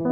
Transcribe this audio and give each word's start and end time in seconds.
Ja, 0.00 0.06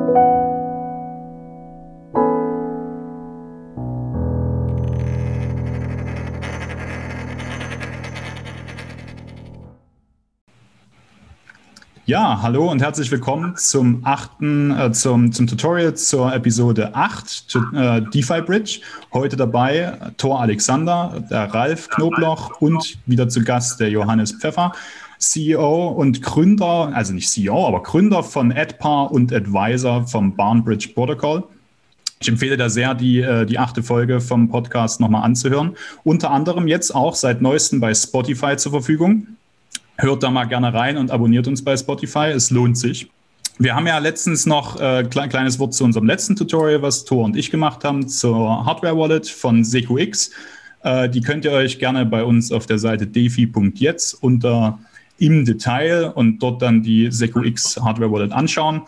hallo 12.42 12.70
und 12.70 12.82
herzlich 12.82 13.10
willkommen 13.10 13.56
zum 13.56 14.00
achten, 14.04 14.70
äh, 14.70 14.92
zum, 14.92 15.32
zum 15.32 15.46
Tutorial 15.46 15.94
zur 15.94 16.34
Episode 16.34 16.94
8, 16.94 17.56
äh, 17.74 18.02
DeFi 18.12 18.42
Bridge. 18.42 18.80
Heute 19.14 19.36
dabei 19.36 19.96
Thor 20.18 20.42
Alexander, 20.42 21.24
der 21.30 21.54
Ralf 21.54 21.88
Knobloch 21.88 22.60
und 22.60 22.98
wieder 23.06 23.30
zu 23.30 23.42
Gast 23.42 23.80
der 23.80 23.88
Johannes 23.88 24.32
Pfeffer, 24.32 24.72
CEO 25.18 25.88
und 25.88 26.22
Gründer, 26.22 26.92
also 26.94 27.12
nicht 27.12 27.28
CEO, 27.28 27.66
aber 27.66 27.82
Gründer 27.82 28.22
von 28.22 28.52
AdPar 28.52 29.10
und 29.10 29.32
Advisor 29.32 30.06
vom 30.06 30.34
Barnbridge 30.36 30.90
Protocol. 30.94 31.44
Ich 32.20 32.28
empfehle 32.28 32.56
da 32.56 32.68
sehr, 32.68 32.94
die, 32.94 33.20
äh, 33.20 33.46
die 33.46 33.58
achte 33.58 33.82
Folge 33.82 34.20
vom 34.20 34.48
Podcast 34.48 35.00
nochmal 35.00 35.22
anzuhören. 35.22 35.76
Unter 36.04 36.30
anderem 36.30 36.66
jetzt 36.66 36.94
auch 36.94 37.14
seit 37.14 37.42
neuestem 37.42 37.80
bei 37.80 37.94
Spotify 37.94 38.56
zur 38.56 38.72
Verfügung. 38.72 39.26
Hört 39.96 40.22
da 40.22 40.30
mal 40.30 40.44
gerne 40.44 40.72
rein 40.72 40.96
und 40.96 41.10
abonniert 41.10 41.46
uns 41.46 41.62
bei 41.62 41.76
Spotify. 41.76 42.30
Es 42.34 42.50
lohnt 42.50 42.78
sich. 42.78 43.08
Wir 43.60 43.74
haben 43.74 43.88
ja 43.88 43.98
letztens 43.98 44.46
noch 44.46 44.76
ein 44.76 45.06
äh, 45.06 45.08
kleines 45.08 45.58
Wort 45.58 45.74
zu 45.74 45.82
unserem 45.82 46.06
letzten 46.06 46.36
Tutorial, 46.36 46.82
was 46.82 47.04
Thor 47.04 47.24
und 47.24 47.36
ich 47.36 47.50
gemacht 47.50 47.82
haben, 47.82 48.08
zur 48.08 48.64
Hardware 48.64 48.96
Wallet 48.96 49.28
von 49.28 49.64
SecuX. 49.64 50.30
Äh, 50.84 51.08
die 51.08 51.20
könnt 51.20 51.44
ihr 51.44 51.50
euch 51.50 51.80
gerne 51.80 52.06
bei 52.06 52.22
uns 52.22 52.52
auf 52.52 52.66
der 52.66 52.78
Seite 52.78 53.06
defi.jetzt 53.08 54.22
unter 54.22 54.78
im 55.18 55.44
Detail 55.44 56.12
und 56.14 56.38
dort 56.38 56.62
dann 56.62 56.82
die 56.82 57.10
SecuX 57.10 57.80
Hardware 57.80 58.10
Wallet 58.10 58.32
anschauen. 58.32 58.82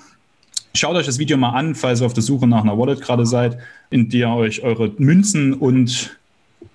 Schaut 0.75 0.95
euch 0.95 1.07
das 1.07 1.19
Video 1.19 1.37
mal 1.37 1.51
an, 1.51 1.75
falls 1.75 2.01
ihr 2.01 2.07
auf 2.07 2.13
der 2.13 2.23
Suche 2.23 2.47
nach 2.47 2.63
einer 2.63 2.79
Wallet 2.79 3.01
gerade 3.01 3.27
seid, 3.27 3.59
in 3.91 4.09
der 4.09 4.29
ihr 4.29 4.35
euch 4.35 4.63
eure 4.63 4.93
Münzen 4.99 5.53
und 5.53 6.17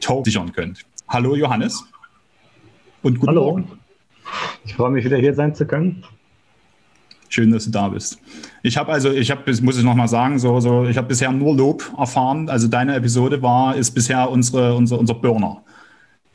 Token 0.02 0.26
sichern 0.26 0.52
könnt. 0.52 0.82
Hallo 1.08 1.36
Johannes 1.36 1.86
und 3.02 3.20
guten 3.20 3.28
Hallo. 3.28 3.46
Morgen. 3.46 3.72
Ich 4.66 4.74
freue 4.74 4.92
mich 4.92 5.06
wieder 5.06 5.18
hier 5.18 5.34
sein 5.34 5.56
zu 5.56 5.66
können. 5.66 6.04
Schön, 7.30 7.52
dass 7.52 7.66
du 7.66 7.72
da 7.72 7.90
bist. 7.90 8.20
Ich 8.64 8.78
habe 8.78 8.92
also, 8.92 9.12
ich 9.12 9.32
habe, 9.32 9.52
muss 9.62 9.78
ich 9.78 9.84
noch 9.84 9.96
mal 9.96 10.08
sagen, 10.08 10.40
so, 10.40 10.60
so, 10.60 10.86
ich 10.86 10.98
habe 10.98 11.08
bisher 11.08 11.32
nur 11.32 11.56
Lob 11.56 11.92
erfahren. 11.98 12.50
Also 12.50 12.68
deine 12.68 12.96
Episode 12.96 13.42
war, 13.42 13.76
ist 13.76 13.92
bisher 13.92 14.30
unsere, 14.30 14.74
unser, 14.74 15.00
unser 15.00 15.16
Burner. 15.16 15.64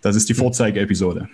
Das 0.02 0.16
ist 0.16 0.28
die 0.28 0.34
Vorzeige-Episode. 0.34 1.28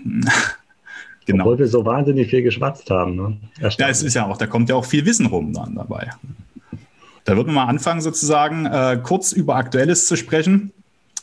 Genau. 1.26 1.44
Obwohl 1.44 1.58
wir 1.58 1.68
so 1.68 1.84
wahnsinnig 1.84 2.30
viel 2.30 2.42
geschwatzt 2.42 2.88
haben. 2.90 3.16
Ne? 3.16 3.36
Ja, 3.60 3.88
es 3.88 4.02
ist 4.02 4.14
ja 4.14 4.26
auch, 4.26 4.38
da 4.38 4.46
kommt 4.46 4.70
ja 4.70 4.74
auch 4.74 4.84
viel 4.84 5.04
Wissen 5.04 5.26
rum 5.26 5.52
dann 5.52 5.74
dabei. 5.74 6.10
Da 7.24 7.36
würden 7.36 7.48
wir 7.48 7.54
mal 7.54 7.64
anfangen, 7.64 8.00
sozusagen 8.00 8.66
äh, 8.66 8.98
kurz 9.02 9.32
über 9.32 9.56
Aktuelles 9.56 10.06
zu 10.06 10.16
sprechen 10.16 10.72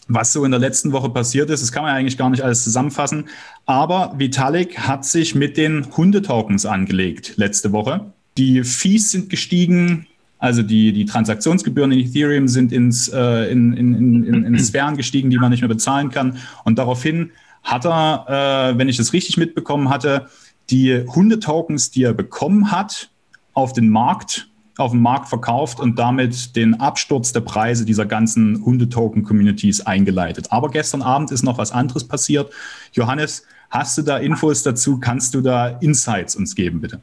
was 0.08 0.34
so 0.34 0.44
in 0.46 0.52
der 0.52 0.60
letzten 0.60 0.92
Woche 0.92 1.10
passiert 1.10 1.50
ist. 1.50 1.62
Das 1.62 1.72
kann 1.72 1.84
man 1.84 1.96
eigentlich 1.96 2.18
gar 2.18 2.30
nicht 2.30 2.42
alles 2.42 2.64
zusammenfassen. 2.64 3.26
Aber 3.66 4.14
Vitalik 4.18 4.80
hat 4.80 5.06
sich 5.06 5.36
mit 5.36 5.58
den 5.58 5.86
Hundetokens 5.96 6.66
angelegt 6.66 7.34
letzte 7.38 7.72
Woche. 7.72 8.06
Die 8.38 8.64
Fees 8.64 9.12
sind 9.12 9.30
gestiegen, 9.30 10.08
also 10.40 10.62
die, 10.62 10.92
die 10.92 11.06
Transaktionsgebühren 11.06 11.92
in 11.92 12.00
Ethereum 12.00 12.48
sind 12.48 12.72
ins, 12.72 13.08
äh, 13.08 13.52
in, 13.52 13.74
in, 13.74 14.26
in, 14.26 14.44
in 14.44 14.60
Sphären 14.60 14.98
gestiegen, 14.98 15.30
die 15.30 15.38
man 15.38 15.52
nicht 15.52 15.62
mehr 15.62 15.70
bezahlen 15.70 16.10
kann. 16.10 16.38
Und 16.66 16.80
daraufhin 16.80 17.32
hat 17.64 17.86
er, 17.86 18.72
äh, 18.74 18.78
wenn 18.78 18.90
ich 18.90 18.98
das 18.98 19.14
richtig 19.14 19.38
mitbekommen 19.38 19.90
hatte, 19.90 20.28
die 20.70 21.06
Hundetokens, 21.08 21.92
die 21.92 22.04
er 22.04 22.14
bekommen 22.14 22.72
hat, 22.72 23.10
auf 23.54 23.74
den 23.74 23.90
Markt 23.90 24.48
auf 24.78 24.92
dem 24.92 25.02
Markt 25.02 25.30
verkauft 25.30 25.80
und 25.80 26.00
damit 26.00 26.56
den 26.56 26.80
Absturz 26.80 27.32
der 27.32 27.42
Preise 27.42 27.86
dieser 27.86 28.06
ganzen 28.06 28.64
Hundetoken-Communities 28.66 29.82
eingeleitet. 29.82 30.52
Aber 30.52 30.70
gestern 30.70 31.02
Abend 31.02 31.32
ist 31.32 31.44
noch 31.44 31.58
was 31.58 31.72
anderes 31.72 32.08
passiert. 32.08 32.52
Johannes, 32.94 33.46
hast 33.70 33.98
du 33.98 34.02
da 34.02 34.18
Infos 34.18 34.64
dazu? 34.64 35.00
Kannst 35.00 35.36
du 35.36 35.42
da 35.42 35.68
Insights 35.68 36.36
uns 36.36 36.56
geben, 36.56 36.82
bitte? 36.82 37.02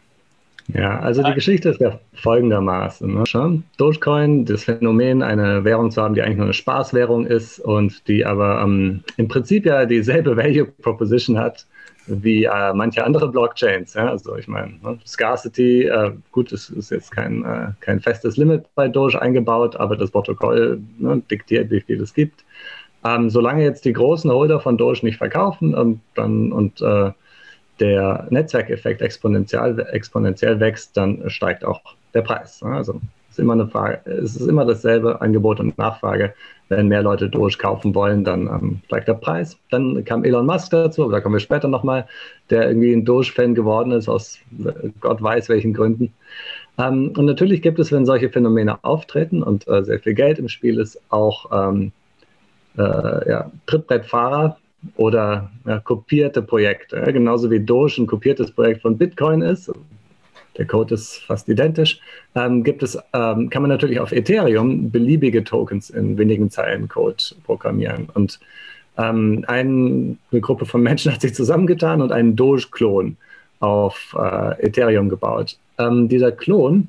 Ja, 0.68 1.00
also 1.00 1.22
die 1.22 1.34
Geschichte 1.34 1.70
ist 1.70 1.80
ja 1.80 1.98
folgendermaßen. 2.14 3.12
Ne? 3.12 3.62
Dogecoin, 3.76 4.44
das 4.44 4.64
Phänomen, 4.64 5.22
eine 5.22 5.64
Währung 5.64 5.90
zu 5.90 6.02
haben, 6.02 6.14
die 6.14 6.22
eigentlich 6.22 6.36
nur 6.36 6.46
eine 6.46 6.54
Spaßwährung 6.54 7.26
ist 7.26 7.58
und 7.60 8.06
die 8.08 8.24
aber 8.24 8.62
ähm, 8.62 9.02
im 9.16 9.28
Prinzip 9.28 9.66
ja 9.66 9.86
dieselbe 9.86 10.36
Value 10.36 10.66
Proposition 10.66 11.38
hat 11.38 11.66
wie 12.06 12.44
äh, 12.44 12.72
manche 12.74 13.04
andere 13.04 13.28
Blockchains. 13.28 13.94
Ja? 13.94 14.08
Also 14.08 14.36
ich 14.36 14.48
meine, 14.48 14.72
ne? 14.82 14.98
Scarcity, 15.06 15.84
äh, 15.84 16.12
gut, 16.32 16.52
es 16.52 16.70
ist 16.70 16.90
jetzt 16.90 17.10
kein, 17.10 17.44
äh, 17.44 17.68
kein 17.80 18.00
festes 18.00 18.36
Limit 18.36 18.64
bei 18.74 18.88
Doge 18.88 19.20
eingebaut, 19.20 19.76
aber 19.76 19.96
das 19.96 20.10
Protokoll 20.10 20.80
ne, 20.98 21.22
diktiert, 21.30 21.70
wie 21.70 21.80
viel 21.80 22.00
es 22.00 22.14
gibt. 22.14 22.44
Ähm, 23.04 23.30
solange 23.30 23.62
jetzt 23.62 23.84
die 23.84 23.92
großen 23.92 24.30
Holder 24.30 24.60
von 24.60 24.76
Doge 24.76 25.00
nicht 25.02 25.18
verkaufen 25.18 25.74
und 25.74 26.00
dann 26.14 26.52
und 26.52 26.80
äh, 26.82 27.12
der 27.80 28.26
Netzwerkeffekt 28.30 29.02
exponentiell, 29.02 29.86
exponentiell 29.92 30.60
wächst, 30.60 30.96
dann 30.96 31.28
steigt 31.30 31.64
auch 31.64 31.80
der 32.14 32.22
Preis. 32.22 32.62
Ne? 32.62 32.70
Also 32.70 33.00
es 33.30 33.38
ist 33.38 33.38
immer 33.38 33.54
eine 33.54 33.68
Frage, 33.68 34.00
es 34.04 34.36
ist 34.36 34.46
immer 34.46 34.64
dasselbe 34.64 35.20
Angebot 35.20 35.60
und 35.60 35.76
Nachfrage. 35.78 36.34
Wenn 36.68 36.86
mehr 36.86 37.02
Leute 37.02 37.28
Doge 37.28 37.56
kaufen 37.58 37.94
wollen, 37.96 38.22
dann 38.22 38.46
ähm, 38.46 38.80
steigt 38.86 39.08
der 39.08 39.14
Preis. 39.14 39.58
Dann 39.70 40.04
kam 40.04 40.22
Elon 40.22 40.46
Musk 40.46 40.70
dazu, 40.70 41.08
da 41.10 41.20
kommen 41.20 41.34
wir 41.34 41.40
später 41.40 41.66
nochmal, 41.66 42.06
der 42.48 42.68
irgendwie 42.68 42.92
ein 42.92 43.04
Doge-Fan 43.04 43.56
geworden 43.56 43.90
ist, 43.90 44.08
aus 44.08 44.38
Gott 45.00 45.20
weiß 45.20 45.48
welchen 45.48 45.74
Gründen. 45.74 46.12
Ähm, 46.78 47.12
und 47.16 47.24
natürlich 47.24 47.62
gibt 47.62 47.80
es, 47.80 47.90
wenn 47.90 48.06
solche 48.06 48.30
Phänomene 48.30 48.84
auftreten 48.84 49.42
und 49.42 49.66
äh, 49.66 49.82
sehr 49.82 49.98
viel 49.98 50.14
Geld 50.14 50.38
im 50.38 50.48
Spiel 50.48 50.78
ist, 50.78 51.00
auch 51.08 51.50
ähm, 51.52 51.90
äh, 52.78 53.28
ja, 53.28 53.50
Trittbrettfahrer 53.66 54.56
oder 54.96 55.50
ja, 55.66 55.78
kopierte 55.78 56.42
Projekte. 56.42 57.00
Genauso 57.12 57.50
wie 57.50 57.60
Doge 57.60 58.02
ein 58.02 58.06
kopiertes 58.06 58.50
Projekt 58.50 58.82
von 58.82 58.96
Bitcoin 58.96 59.42
ist, 59.42 59.70
der 60.56 60.66
Code 60.66 60.94
ist 60.94 61.18
fast 61.18 61.48
identisch, 61.48 62.00
ähm, 62.34 62.64
gibt 62.64 62.82
es, 62.82 62.98
ähm, 63.12 63.50
kann 63.50 63.62
man 63.62 63.70
natürlich 63.70 64.00
auf 64.00 64.12
Ethereum 64.12 64.90
beliebige 64.90 65.44
Tokens 65.44 65.90
in 65.90 66.18
wenigen 66.18 66.50
Zeilen 66.50 66.88
Code 66.88 67.22
programmieren. 67.44 68.08
Und 68.14 68.40
ähm, 68.98 69.44
ein, 69.46 70.18
eine 70.30 70.40
Gruppe 70.40 70.66
von 70.66 70.82
Menschen 70.82 71.12
hat 71.14 71.20
sich 71.20 71.34
zusammengetan 71.34 72.02
und 72.02 72.12
einen 72.12 72.36
Doge-Klon 72.36 73.16
auf 73.60 74.16
äh, 74.18 74.66
Ethereum 74.66 75.08
gebaut. 75.08 75.56
Ähm, 75.78 76.08
dieser 76.08 76.32
Klon, 76.32 76.88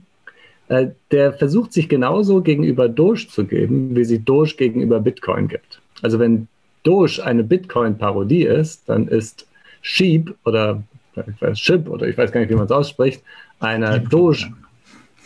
äh, 0.68 0.88
der 1.12 1.34
versucht 1.34 1.74
sich 1.74 1.88
genauso 1.88 2.42
gegenüber 2.42 2.90
Doge 2.90 3.28
zu 3.28 3.46
geben, 3.46 3.96
wie 3.96 4.06
sich 4.06 4.24
Doge 4.24 4.56
gegenüber 4.58 5.00
Bitcoin 5.00 5.48
gibt. 5.48 5.82
Also 6.02 6.18
wenn 6.20 6.48
Doge 6.84 7.24
eine 7.24 7.44
Bitcoin-Parodie 7.44 8.44
ist, 8.44 8.88
dann 8.88 9.08
ist 9.08 9.48
Sheep 9.82 10.34
oder 10.46 10.82
ich 11.16 11.42
weiß, 11.42 11.58
Chip 11.58 11.90
oder 11.90 12.08
ich 12.08 12.18
weiß 12.18 12.32
gar 12.32 12.40
nicht, 12.40 12.50
wie 12.50 12.56
man 12.56 12.66
es 12.66 12.72
ausspricht, 12.72 13.22
eine 13.60 14.00
Doge, 14.00 14.48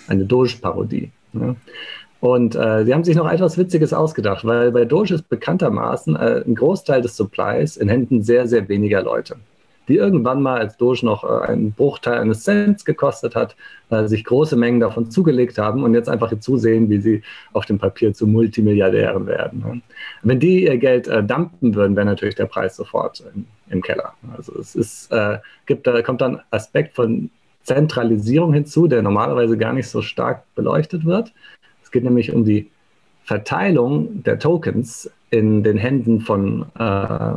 eine 0.07 0.25
Doge-Parodie. 0.25 1.11
Ja. 1.33 1.55
Und 2.21 2.55
äh, 2.55 2.85
sie 2.85 2.93
haben 2.93 3.03
sich 3.03 3.15
noch 3.15 3.29
etwas 3.29 3.57
Witziges 3.57 3.93
ausgedacht, 3.93 4.45
weil 4.45 4.71
bei 4.71 4.85
Doge 4.85 5.13
ist 5.13 5.29
bekanntermaßen 5.29 6.15
äh, 6.15 6.43
ein 6.45 6.55
Großteil 6.55 7.01
des 7.01 7.15
Supplies 7.15 7.77
in 7.77 7.87
Händen 7.87 8.23
sehr, 8.23 8.47
sehr 8.47 8.67
weniger 8.67 9.03
Leute, 9.03 9.35
die 9.87 9.97
irgendwann 9.97 10.41
mal 10.41 10.59
als 10.59 10.77
Doge 10.77 11.05
noch 11.05 11.23
äh, 11.23 11.45
einen 11.47 11.71
Bruchteil 11.71 12.19
eines 12.19 12.43
Cents 12.43 12.85
gekostet 12.85 13.35
hat, 13.35 13.55
äh, 13.89 14.07
sich 14.07 14.23
große 14.23 14.55
Mengen 14.55 14.79
davon 14.79 15.11
zugelegt 15.11 15.57
haben 15.57 15.83
und 15.83 15.93
jetzt 15.93 16.09
einfach 16.09 16.37
zusehen, 16.39 16.89
wie 16.89 16.99
sie 16.99 17.23
auf 17.53 17.65
dem 17.65 17.77
Papier 17.77 18.13
zu 18.13 18.27
Multimilliardären 18.27 19.27
werden. 19.27 19.83
Wenn 20.23 20.39
die 20.39 20.63
ihr 20.63 20.77
Geld 20.77 21.07
äh, 21.07 21.23
dumpen 21.23 21.75
würden, 21.75 21.95
wäre 21.95 22.05
natürlich 22.05 22.35
der 22.35 22.45
Preis 22.45 22.75
sofort 22.75 23.23
im, 23.33 23.45
im 23.69 23.81
Keller. 23.81 24.13
Also 24.35 24.57
es 24.59 24.75
ist, 24.75 25.11
äh, 25.11 25.39
gibt, 25.65 25.87
da 25.87 26.01
kommt 26.01 26.21
dann 26.21 26.41
Aspekt 26.51 26.95
von 26.95 27.29
Zentralisierung 27.63 28.53
hinzu, 28.53 28.87
der 28.87 29.01
normalerweise 29.01 29.57
gar 29.57 29.73
nicht 29.73 29.87
so 29.87 30.01
stark 30.01 30.43
beleuchtet 30.55 31.05
wird. 31.05 31.33
Es 31.83 31.91
geht 31.91 32.03
nämlich 32.03 32.33
um 32.33 32.45
die 32.45 32.69
Verteilung 33.23 34.23
der 34.23 34.37
Tokens 34.37 35.09
in 35.31 35.63
den 35.63 35.77
Händen 35.77 36.21
von, 36.21 36.65
äh, 36.77 37.33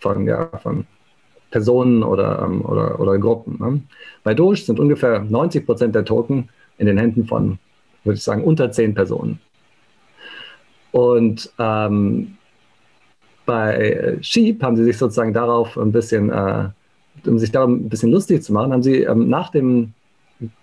von, 0.00 0.26
ja, 0.26 0.48
von 0.62 0.86
Personen 1.50 2.02
oder, 2.02 2.42
ähm, 2.44 2.62
oder, 2.64 2.98
oder 3.00 3.18
Gruppen. 3.18 3.56
Ne? 3.58 3.80
Bei 4.24 4.34
Doge 4.34 4.56
sind 4.56 4.80
ungefähr 4.80 5.20
90 5.20 5.64
Prozent 5.66 5.94
der 5.94 6.04
Token 6.04 6.48
in 6.78 6.86
den 6.86 6.98
Händen 6.98 7.26
von, 7.26 7.58
würde 8.04 8.16
ich 8.16 8.22
sagen, 8.22 8.44
unter 8.44 8.70
zehn 8.70 8.94
Personen. 8.94 9.40
Und 10.92 11.52
ähm, 11.58 12.36
bei 13.44 14.18
Sheep 14.22 14.62
haben 14.62 14.76
sie 14.76 14.84
sich 14.84 14.98
sozusagen 14.98 15.32
darauf 15.32 15.76
ein 15.76 15.92
bisschen 15.92 16.30
äh, 16.30 16.68
um 17.24 17.38
sich 17.38 17.52
darum 17.52 17.86
ein 17.86 17.88
bisschen 17.88 18.10
lustig 18.10 18.42
zu 18.42 18.52
machen, 18.52 18.72
haben 18.72 18.82
sie 18.82 19.02
ähm, 19.02 19.28
nach 19.28 19.50
dem 19.50 19.92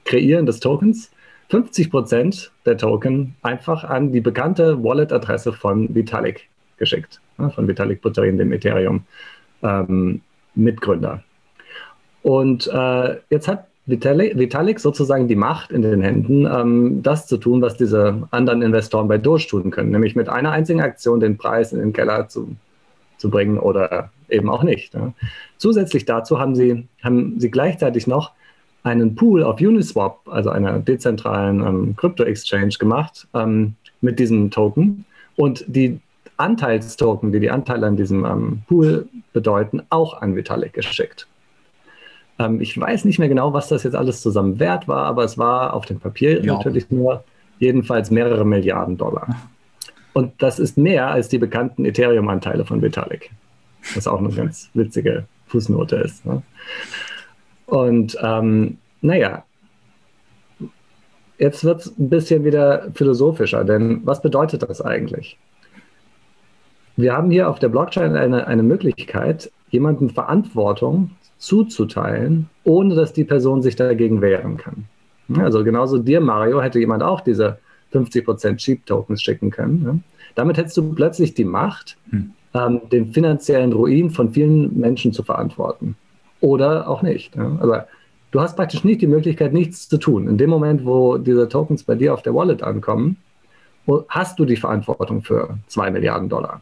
Kreieren 0.06 0.46
des 0.46 0.60
Tokens 0.60 1.12
50 1.50 1.90
Prozent 1.92 2.52
der 2.66 2.78
Token 2.78 3.36
einfach 3.42 3.84
an 3.84 4.12
die 4.12 4.22
bekannte 4.22 4.84
Wallet-Adresse 4.84 5.54
von 5.54 5.94
Vitalik 5.94 6.48
geschickt, 6.78 7.22
ja, 7.38 7.50
von 7.50 7.68
Vitalik 7.68 8.02
Buterin, 8.02 8.38
dem 8.38 8.52
Ethereum-Mitgründer. 8.52 9.90
Ähm, 9.90 10.22
und 12.24 12.68
äh, 12.68 13.18
jetzt 13.30 13.48
hat 13.48 13.68
Vitalik, 13.86 14.38
Vitalik 14.38 14.80
sozusagen 14.80 15.28
die 15.28 15.36
Macht 15.36 15.72
in 15.72 15.82
den 15.82 16.02
Händen, 16.02 16.46
ähm, 16.46 17.04
das 17.04 17.28
zu 17.28 17.38
tun, 17.38 17.62
was 17.62 17.76
diese 17.76 18.28
anderen 18.32 18.62
Investoren 18.62 19.10
bei 19.10 19.18
Doge 19.18 19.46
tun 19.46 19.72
können, 19.72 19.92
nämlich 19.92 20.16
mit 20.16 20.30
einer 20.30 20.52
einzigen 20.52 20.80
Aktion 20.80 21.20
den 21.20 21.38
Preis 21.38 21.74
in 21.74 21.80
den 21.80 21.92
Keller 21.92 22.30
zu, 22.30 22.56
zu 23.18 23.30
bringen 23.30 23.60
oder 23.60 24.10
eben 24.30 24.50
auch 24.50 24.64
nicht. 24.64 24.94
Ja. 24.94 25.14
Zusätzlich 25.58 26.06
dazu 26.06 26.40
haben 26.40 26.56
sie, 26.56 26.88
haben 27.04 27.40
sie 27.40 27.52
gleichzeitig 27.52 28.08
noch 28.08 28.32
einen 28.84 29.16
Pool 29.16 29.44
auf 29.44 29.60
Uniswap, 29.60 30.20
also 30.28 30.50
einer 30.50 30.80
dezentralen 30.80 31.60
ähm, 31.60 31.96
Crypto-Exchange 31.98 32.76
gemacht 32.80 33.28
ähm, 33.34 33.76
mit 34.00 34.18
diesem 34.18 34.50
Token 34.50 35.04
und 35.36 35.66
die 35.68 36.00
Anteilstoken, 36.38 37.32
die 37.32 37.40
die 37.40 37.52
Anteile 37.52 37.88
an 37.88 37.96
diesem 37.96 38.26
ähm, 38.26 38.62
Pool 38.68 39.08
bedeuten, 39.34 39.84
auch 39.90 40.22
an 40.22 40.36
Vitalik 40.36 40.74
geschickt. 40.74 41.28
Ähm, 42.40 42.62
ich 42.62 42.80
weiß 42.80 43.06
nicht 43.06 43.20
mehr 43.20 43.30
genau, 43.30 43.54
was 43.54 43.68
das 43.68 43.84
jetzt 43.84 43.96
alles 43.96 44.22
zusammen 44.22 44.60
wert 44.60 44.88
war, 44.88 45.06
aber 45.06 45.24
es 45.24 45.38
war 45.38 45.74
auf 45.74 45.86
dem 45.86 46.00
Papier 46.00 46.44
ja. 46.44 46.54
natürlich 46.56 46.90
nur 46.90 47.24
jedenfalls 47.60 48.12
mehrere 48.12 48.46
Milliarden 48.46 48.98
Dollar. 48.98 49.28
Und 50.14 50.42
das 50.42 50.60
ist 50.60 50.78
mehr 50.78 51.08
als 51.08 51.30
die 51.30 51.38
bekannten 51.38 51.86
Ethereum-Anteile 51.86 52.66
von 52.66 52.82
Vitalik. 52.82 53.32
Was 53.96 54.08
auch 54.08 54.20
eine 54.20 54.30
ganz 54.30 54.70
witzige 54.74 55.26
Fußnote 55.48 55.98
ist. 55.98 56.26
Ne? 56.26 56.42
Und 57.66 58.18
ähm, 58.22 58.78
naja, 59.02 59.44
jetzt 61.38 61.64
wird 61.64 61.82
es 61.82 61.98
ein 61.98 62.10
bisschen 62.10 62.46
wieder 62.46 62.88
philosophischer, 62.94 63.64
denn 63.64 64.02
was 64.06 64.22
bedeutet 64.22 64.64
das 64.64 64.82
eigentlich? 64.82 65.38
Wir 66.96 67.14
haben 67.14 67.32
hier 67.32 67.50
auf 67.50 67.60
der 67.60 67.70
Blockchain 67.70 68.16
eine, 68.16 68.48
eine 68.48 68.64
Möglichkeit, 68.64 69.52
jemandem 69.70 70.10
Verantwortung 70.10 71.12
zuzuteilen, 71.38 72.50
ohne 72.64 72.96
dass 72.96 73.14
die 73.14 73.24
Person 73.24 73.62
sich 73.62 73.76
dagegen 73.76 74.22
wehren 74.22 74.58
kann. 74.58 74.86
Also 75.38 75.64
genauso 75.64 75.98
dir, 75.98 76.20
Mario, 76.22 76.62
hätte 76.62 76.80
jemand 76.80 77.02
auch 77.02 77.22
diese 77.22 77.58
50% 77.94 78.58
Cheap-Tokens 78.58 79.22
schicken 79.22 79.50
können. 79.52 80.04
Damit 80.36 80.58
hättest 80.58 80.78
du 80.78 80.94
plötzlich 80.94 81.34
die 81.34 81.46
Macht, 81.46 81.98
hm. 82.10 82.32
ähm, 82.54 82.82
den 82.92 83.14
finanziellen 83.14 83.74
Ruin 83.74 84.10
von 84.10 84.32
vielen 84.32 84.80
Menschen 84.80 85.14
zu 85.14 85.24
verantworten. 85.24 85.96
Oder 86.42 86.88
auch 86.88 87.02
nicht. 87.02 87.36
Ja? 87.36 87.58
Aber 87.62 87.88
du 88.32 88.42
hast 88.42 88.56
praktisch 88.56 88.84
nicht 88.84 89.02
die 89.02 89.08
Möglichkeit, 89.08 89.54
nichts 89.54 89.88
zu 89.88 89.98
tun. 89.98 90.28
In 90.28 90.38
dem 90.38 90.50
Moment, 90.50 90.86
wo 90.86 91.18
diese 91.18 91.48
Tokens 91.48 91.84
bei 91.84 91.96
dir 91.96 92.14
auf 92.14 92.22
der 92.22 92.34
Wallet 92.34 92.64
ankommen, 92.64 93.18
hast 94.10 94.40
du 94.40 94.46
die 94.46 94.56
Verantwortung 94.56 95.22
für 95.22 95.58
zwei 95.68 95.92
Milliarden 95.92 96.30
Dollar. 96.30 96.62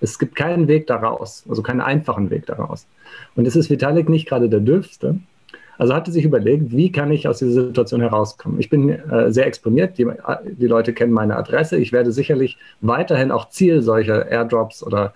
Es 0.00 0.18
gibt 0.18 0.34
keinen 0.34 0.68
Weg 0.68 0.86
daraus, 0.86 1.44
also 1.48 1.62
keinen 1.62 1.80
einfachen 1.80 2.30
Weg 2.30 2.46
daraus. 2.46 2.86
Und 3.36 3.46
es 3.46 3.56
ist 3.56 3.70
Vitalik 3.70 4.08
nicht 4.08 4.28
gerade 4.28 4.48
der 4.48 4.60
Dürfste. 4.60 5.16
Also 5.78 5.94
hatte 5.94 6.12
sich 6.12 6.24
überlegt, 6.24 6.72
wie 6.72 6.92
kann 6.92 7.10
ich 7.10 7.26
aus 7.26 7.38
dieser 7.38 7.66
Situation 7.66 8.02
herauskommen? 8.02 8.60
Ich 8.60 8.68
bin 8.68 8.90
äh, 8.90 9.32
sehr 9.32 9.46
exponiert, 9.46 9.96
die, 9.96 10.06
die, 10.44 10.66
Leute 10.66 10.92
kennen 10.92 11.12
meine 11.12 11.36
Adresse. 11.36 11.78
Ich 11.78 11.90
werde 11.90 12.12
sicherlich 12.12 12.58
weiterhin 12.82 13.30
auch 13.30 13.48
Ziel 13.48 13.80
solcher 13.80 14.28
Airdrops 14.30 14.82
oder, 14.82 15.14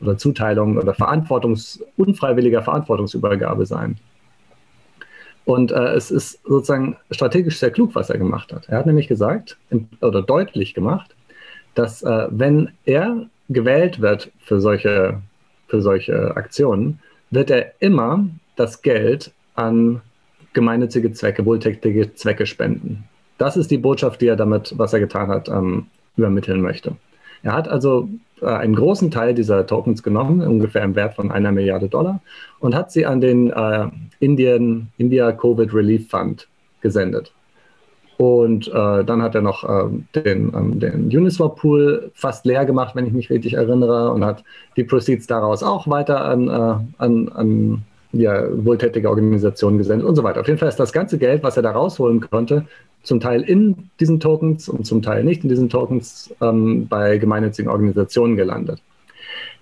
oder 0.00 0.16
Zuteilungen 0.16 0.78
oder 0.78 0.92
Verantwortungs-, 0.92 1.82
unfreiwilliger 1.96 2.62
Verantwortungsübergabe 2.62 3.66
sein. 3.66 3.96
Und 5.44 5.72
äh, 5.72 5.94
es 5.94 6.10
ist 6.10 6.40
sozusagen 6.46 6.96
strategisch 7.10 7.58
sehr 7.58 7.70
klug, 7.70 7.94
was 7.94 8.08
er 8.08 8.18
gemacht 8.18 8.52
hat. 8.52 8.68
Er 8.68 8.78
hat 8.78 8.86
nämlich 8.86 9.08
gesagt 9.08 9.58
oder 10.00 10.22
deutlich 10.22 10.74
gemacht, 10.74 11.14
dass 11.74 12.02
äh, 12.02 12.28
wenn 12.30 12.70
er 12.84 13.26
gewählt 13.48 14.00
wird 14.00 14.30
für 14.38 14.60
solche, 14.60 15.20
für 15.68 15.82
solche 15.82 16.36
Aktionen, 16.36 17.00
wird 17.30 17.50
er 17.50 17.72
immer 17.80 18.26
das 18.56 18.82
Geld 18.82 19.32
an 19.54 20.00
gemeinnützige 20.52 21.12
Zwecke, 21.12 21.44
wohltätige 21.44 22.14
Zwecke 22.14 22.46
spenden. 22.46 23.04
Das 23.38 23.56
ist 23.56 23.70
die 23.70 23.78
Botschaft, 23.78 24.20
die 24.20 24.28
er 24.28 24.36
damit, 24.36 24.74
was 24.76 24.92
er 24.92 25.00
getan 25.00 25.28
hat, 25.28 25.48
ähm, 25.48 25.86
übermitteln 26.16 26.60
möchte. 26.60 26.96
Er 27.42 27.52
hat 27.52 27.68
also 27.68 28.08
äh, 28.40 28.46
einen 28.46 28.74
großen 28.74 29.10
Teil 29.10 29.34
dieser 29.34 29.66
Tokens 29.66 30.02
genommen, 30.02 30.40
ungefähr 30.40 30.82
im 30.82 30.94
Wert 30.94 31.14
von 31.14 31.30
einer 31.30 31.52
Milliarde 31.52 31.88
Dollar, 31.88 32.20
und 32.60 32.74
hat 32.74 32.90
sie 32.90 33.04
an 33.04 33.20
den 33.20 33.50
äh, 33.50 33.88
Indian, 34.20 34.88
India 34.96 35.30
Covid 35.32 35.74
Relief 35.74 36.08
Fund 36.08 36.48
gesendet. 36.80 37.33
Und 38.16 38.68
äh, 38.68 39.04
dann 39.04 39.22
hat 39.22 39.34
er 39.34 39.42
noch 39.42 39.64
äh, 39.64 39.88
den, 40.14 40.52
ähm, 40.54 40.78
den 40.78 41.06
Uniswap-Pool 41.06 42.12
fast 42.14 42.44
leer 42.44 42.64
gemacht, 42.64 42.94
wenn 42.94 43.06
ich 43.06 43.12
mich 43.12 43.28
richtig 43.28 43.54
erinnere, 43.54 44.12
und 44.12 44.24
hat 44.24 44.44
die 44.76 44.84
Proceeds 44.84 45.26
daraus 45.26 45.62
auch 45.62 45.88
weiter 45.88 46.24
an, 46.24 46.48
äh, 46.48 47.02
an, 47.02 47.28
an 47.28 47.82
ja, 48.12 48.44
wohltätige 48.64 49.08
Organisationen 49.08 49.78
gesendet 49.78 50.06
und 50.06 50.14
so 50.14 50.22
weiter. 50.22 50.40
Auf 50.40 50.46
jeden 50.46 50.58
Fall 50.58 50.68
ist 50.68 50.78
das 50.78 50.92
ganze 50.92 51.18
Geld, 51.18 51.42
was 51.42 51.56
er 51.56 51.64
da 51.64 51.72
rausholen 51.72 52.20
konnte, 52.20 52.64
zum 53.02 53.20
Teil 53.20 53.42
in 53.42 53.90
diesen 54.00 54.20
Tokens 54.20 54.68
und 54.68 54.86
zum 54.86 55.02
Teil 55.02 55.24
nicht 55.24 55.42
in 55.42 55.48
diesen 55.48 55.68
Tokens 55.68 56.32
ähm, 56.40 56.86
bei 56.88 57.18
gemeinnützigen 57.18 57.70
Organisationen 57.70 58.36
gelandet. 58.36 58.80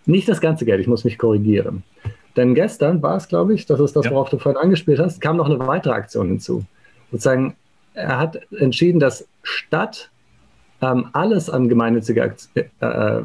Nicht 0.05 0.29
das 0.29 0.41
ganze 0.41 0.65
Geld, 0.65 0.81
ich 0.81 0.87
muss 0.87 1.05
mich 1.05 1.19
korrigieren. 1.19 1.83
Denn 2.37 2.55
gestern 2.55 3.03
war 3.03 3.17
es, 3.17 3.29
glaube 3.29 3.55
ich, 3.55 3.67
das 3.67 3.81
ist 3.81 3.95
das, 3.95 4.11
worauf 4.11 4.31
du 4.31 4.39
vorhin 4.39 4.61
angespielt 4.61 4.99
hast, 4.99 5.21
kam 5.21 5.37
noch 5.37 5.49
eine 5.49 5.59
weitere 5.67 5.95
Aktion 5.95 6.29
hinzu. 6.29 6.65
Sozusagen 7.11 7.55
er 7.95 8.19
hat 8.19 8.41
entschieden, 8.53 9.01
dass 9.01 9.27
statt 9.43 10.11
ähm, 10.81 11.07
alles 11.13 11.51
an 11.51 11.69
gemeinnützige 11.69 12.35
äh, 12.55 12.65
äh, 12.81 13.23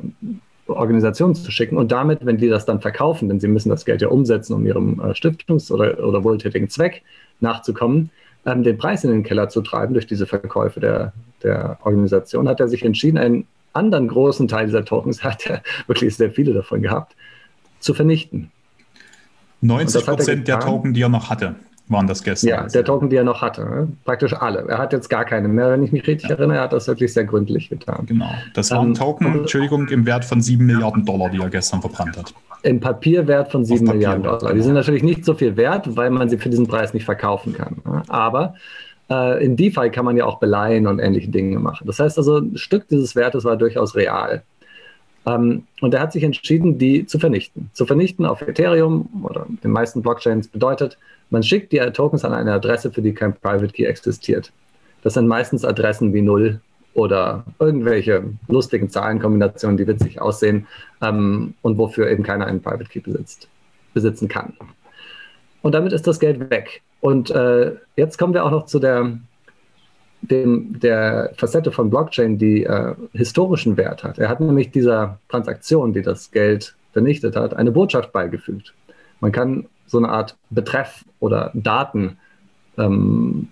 Organisationen 0.68 1.36
zu 1.36 1.50
schicken 1.52 1.78
und 1.78 1.92
damit, 1.92 2.25
wenn 2.25 2.38
die 2.38 2.50
das 2.50 2.66
dann 2.66 2.81
verkaufen, 2.81 3.30
denn 3.30 3.40
sie 3.40 3.48
müssen 3.48 3.69
das 3.69 3.86
Geld 3.86 4.02
ja 4.02 4.10
umsetzen, 4.10 4.54
um 4.54 4.66
ihrem 4.66 5.00
äh, 5.00 5.14
Stiftungs- 5.14 5.72
oder, 5.72 6.04
oder 6.06 6.24
wohltätigen 6.24 6.69
Zweck 6.69 7.04
nachzukommen, 7.40 8.10
ähm, 8.46 8.64
den 8.64 8.78
Preis 8.78 9.04
in 9.04 9.12
den 9.12 9.24
Keller 9.24 9.50
zu 9.50 9.62
treiben 9.62 9.94
durch 9.94 10.08
diese 10.08 10.28
Verkäufe 10.28 10.80
der, 10.80 11.13
der 11.44 11.78
Organisation, 11.84 12.48
hat 12.48 12.60
er 12.60 12.68
sich 12.68 12.84
entschieden, 12.84 13.18
einen 13.18 13.48
anderen 13.74 14.08
großen 14.08 14.48
Teil 14.48 14.66
dieser 14.66 14.86
Tokens, 14.86 15.24
hat 15.24 15.46
er 15.48 15.62
wirklich 15.88 16.16
sehr 16.16 16.31
viele 16.31 16.54
davon 16.54 16.81
gehabt, 16.81 17.16
zu 17.80 17.94
vernichten. 17.94 18.52
90 19.62 20.06
Prozent 20.06 20.48
der 20.48 20.60
Token, 20.60 20.94
die 20.94 21.02
er 21.02 21.10
noch 21.10 21.30
hatte 21.30 21.56
waren 21.89 22.07
das 22.07 22.24
gestern. 22.24 22.50
Ja, 22.50 22.68
der 22.68 22.84
Token, 22.84 23.10
die 23.10 23.16
er 23.16 23.24
noch 23.24 23.42
hatte. 23.42 23.62
Ne? 23.66 23.88
Praktisch 24.04 24.34
alle. 24.34 24.66
Er 24.68 24.78
hat 24.78 24.94
jetzt 24.94 25.10
gar 25.10 25.25
keine 25.25 25.48
mehr, 25.48 25.72
wenn 25.72 25.84
ich 25.84 25.92
mich 25.92 26.06
richtig 26.07 26.30
ja. 26.30 26.36
erinnere. 26.36 26.57
Er 26.57 26.63
hat 26.63 26.74
das 26.74 26.88
wirklich 26.88 27.13
sehr 27.13 27.24
gründlich 27.24 27.69
getan. 27.69 28.06
Genau. 28.06 28.30
Das 28.54 28.72
waren 28.72 28.88
ähm, 28.88 28.94
Token, 28.94 29.39
Entschuldigung, 29.39 29.88
im 29.88 30.06
Wert 30.06 30.25
von 30.25 30.42
7 30.42 30.66
Milliarden 30.66 31.06
Dollar, 31.06 31.30
die 31.30 31.39
er 31.39 31.50
gestern 31.50 31.81
verbrannt 31.81 32.18
hat. 32.18 32.34
Im 32.63 32.80
Papierwert 32.80 33.51
von 33.51 33.63
7 33.63 33.86
Milliarden 33.86 34.24
Dollar. 34.24 34.39
Genau. 34.39 34.54
Die 34.54 34.62
sind 34.62 34.74
natürlich 34.74 35.04
nicht 35.04 35.24
so 35.24 35.34
viel 35.34 35.56
wert, 35.56 35.95
weil 35.95 36.10
man 36.10 36.30
sie 36.30 36.38
für 36.38 36.50
diesen 36.50 36.68
Preis 36.68 36.94
nicht 36.94 37.06
verkaufen 37.06 37.54
kann. 37.54 37.78
Ne? 37.86 38.04
Aber 38.10 38.56
äh, 39.10 39.44
in 39.44 39.56
DeFi 39.56 39.89
kann 39.89 40.06
man 40.06 40.18
ja 40.18 40.25
auch 40.25 40.39
beleihen 40.39 40.88
und 40.88 41.00
ähnliche 41.00 41.30
Dinge 41.30 41.60
machen. 41.60 41.88
Das 41.88 42.00
heißt 42.00 42.18
also, 42.18 42.39
ein 42.39 42.57
Stück 42.57 42.88
dieses 42.89 43.16
Wertes 43.16 43.46
war 43.46 43.56
durchaus 43.56 43.96
real. 43.96 44.44
Ähm, 45.27 45.63
und 45.81 45.93
er 45.93 46.00
hat 46.00 46.13
sich 46.13 46.24
entschieden, 46.24 46.77
die 46.77 47.05
zu 47.05 47.19
vernichten. 47.19 47.69
Zu 47.74 47.86
vernichten 47.86 48.25
auf 48.25 48.41
Ethereum 48.41 49.10
oder 49.24 49.46
den 49.63 49.72
meisten 49.72 50.01
Blockchains 50.01 50.48
bedeutet, 50.48 50.98
man 51.29 51.43
schickt 51.43 51.74
die 51.74 51.79
Tokens 51.91 52.24
an 52.24 52.34
eine 52.34 52.53
Adresse, 52.53 52.91
für 52.91 53.01
die 53.01 53.13
kein 53.13 53.34
Private 53.34 53.74
Key 53.74 53.84
existiert. 53.84 54.51
Das 55.03 55.15
sind 55.15 55.27
meistens 55.27 55.65
Adressen 55.65 56.13
wie 56.13 56.22
Null 56.22 56.62
oder 56.93 57.43
irgendwelche 57.60 58.24
lustigen 58.48 58.89
Zahlenkombinationen, 58.89 59.77
die 59.77 59.86
witzig 59.86 60.22
aussehen 60.22 60.65
ähm, 61.01 61.53
und 61.62 61.77
wofür 61.77 62.10
eben 62.10 62.24
keiner 62.24 62.48
einen 62.48 62.62
Private 62.62 62.89
Key 62.89 63.01
besitzt, 63.01 63.48
besitzen 63.93 64.29
kann. 64.29 64.53
Und 65.62 65.74
damit 65.74 65.91
ist 65.91 66.07
das 66.07 66.19
Geld 66.19 66.50
weg. 66.50 66.81
Und 67.01 67.29
äh, 67.29 67.74
jetzt 67.98 68.17
kommen 68.17 68.34
wir 68.34 68.46
auch 68.46 68.51
noch 68.51 68.65
zu 68.65 68.79
der, 68.79 69.17
dem, 70.29 70.79
der 70.79 71.31
Facette 71.36 71.72
von 71.72 71.89
Blockchain, 71.89 72.38
die 72.38 72.63
äh, 72.63 72.93
historischen 73.13 73.77
Wert 73.77 74.03
hat. 74.03 74.19
Er 74.19 74.29
hat 74.29 74.39
nämlich 74.39 74.72
dieser 74.72 75.19
Transaktion, 75.29 75.93
die 75.93 76.01
das 76.01 76.31
Geld 76.31 76.75
vernichtet 76.93 77.36
hat, 77.36 77.55
eine 77.55 77.72
Botschaft 77.72 78.12
beigefügt. 78.12 78.74
Man 79.19 79.31
kann 79.31 79.65
so 79.86 79.98
eine 79.98 80.10
Art 80.10 80.36
Betreff 80.50 81.05
oder 81.19 81.51
Datenblob 81.53 82.17
ähm, 82.77 83.48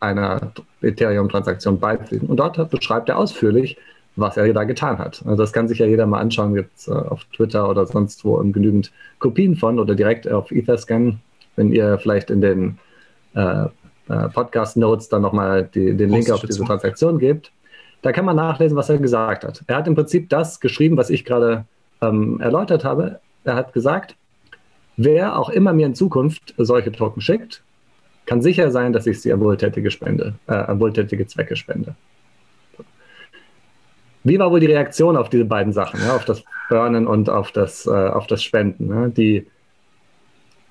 einer 0.00 0.52
Ethereum-Transaktion 0.82 1.78
beifügen. 1.78 2.28
Und 2.28 2.38
dort 2.38 2.70
beschreibt 2.70 3.08
er 3.08 3.18
ausführlich, 3.18 3.76
was 4.16 4.36
er 4.36 4.52
da 4.52 4.64
getan 4.64 4.98
hat. 4.98 5.22
Also 5.24 5.36
das 5.36 5.52
kann 5.52 5.68
sich 5.68 5.78
ja 5.78 5.86
jeder 5.86 6.06
mal 6.06 6.20
anschauen, 6.20 6.54
gibt 6.54 6.76
es 6.76 6.88
äh, 6.88 6.92
auf 6.92 7.24
Twitter 7.36 7.68
oder 7.68 7.86
sonst 7.86 8.24
wo 8.24 8.36
genügend 8.36 8.92
Kopien 9.18 9.56
von 9.56 9.78
oder 9.78 9.94
direkt 9.94 10.30
auf 10.30 10.50
Etherscan, 10.50 11.20
wenn 11.56 11.72
ihr 11.72 11.98
vielleicht 11.98 12.30
in 12.30 12.40
den 12.40 12.78
äh, 13.34 13.66
äh, 14.10 14.28
Podcast-Notes 14.28 15.08
dann 15.08 15.22
nochmal 15.22 15.64
den 15.64 15.98
Link 15.98 16.30
auf 16.30 16.40
diese 16.42 16.64
Transaktion 16.64 17.18
gebt. 17.18 17.52
Da 18.02 18.12
kann 18.12 18.24
man 18.24 18.36
nachlesen, 18.36 18.76
was 18.76 18.88
er 18.88 18.98
gesagt 18.98 19.44
hat. 19.44 19.62
Er 19.66 19.76
hat 19.76 19.86
im 19.86 19.94
Prinzip 19.94 20.28
das 20.30 20.60
geschrieben, 20.60 20.96
was 20.96 21.10
ich 21.10 21.24
gerade 21.24 21.64
ähm, 22.00 22.40
erläutert 22.40 22.84
habe. 22.84 23.20
Er 23.44 23.54
hat 23.54 23.72
gesagt, 23.72 24.16
Wer 25.02 25.38
auch 25.38 25.48
immer 25.48 25.72
mir 25.72 25.86
in 25.86 25.94
Zukunft 25.94 26.52
solche 26.58 26.92
Token 26.92 27.22
schickt, 27.22 27.62
kann 28.26 28.42
sicher 28.42 28.70
sein, 28.70 28.92
dass 28.92 29.06
ich 29.06 29.22
sie 29.22 29.32
an 29.32 29.40
wohltätige, 29.40 29.90
Spende, 29.90 30.34
äh, 30.46 30.52
an 30.52 30.78
wohltätige 30.78 31.26
Zwecke 31.26 31.56
spende. 31.56 31.94
Wie 34.22 34.38
war 34.38 34.50
wohl 34.50 34.60
die 34.60 34.66
Reaktion 34.66 35.16
auf 35.16 35.30
diese 35.30 35.46
beiden 35.46 35.72
Sachen, 35.72 36.00
ja, 36.00 36.14
auf 36.14 36.26
das 36.26 36.44
Burnen 36.68 37.06
und 37.06 37.30
auf 37.30 37.50
das, 37.50 37.86
äh, 37.86 37.90
auf 37.90 38.26
das 38.26 38.42
Spenden? 38.42 38.90
Ja? 38.90 39.08
Die 39.08 39.46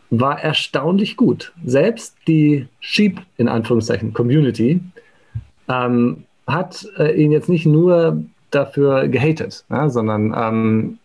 war 0.09 0.41
erstaunlich 0.41 1.17
gut. 1.17 1.53
Selbst 1.65 2.15
die 2.27 2.67
Sheep, 2.79 3.21
in 3.37 3.47
Anführungszeichen, 3.47 4.13
Community, 4.13 4.81
ähm, 5.67 6.23
hat 6.47 6.87
äh, 6.97 7.13
ihn 7.13 7.31
jetzt 7.31 7.49
nicht 7.49 7.65
nur 7.65 8.23
dafür 8.51 9.07
gehatet, 9.07 9.65
ja, 9.69 9.89
sondern 9.89 10.33
ähm, 10.35 10.97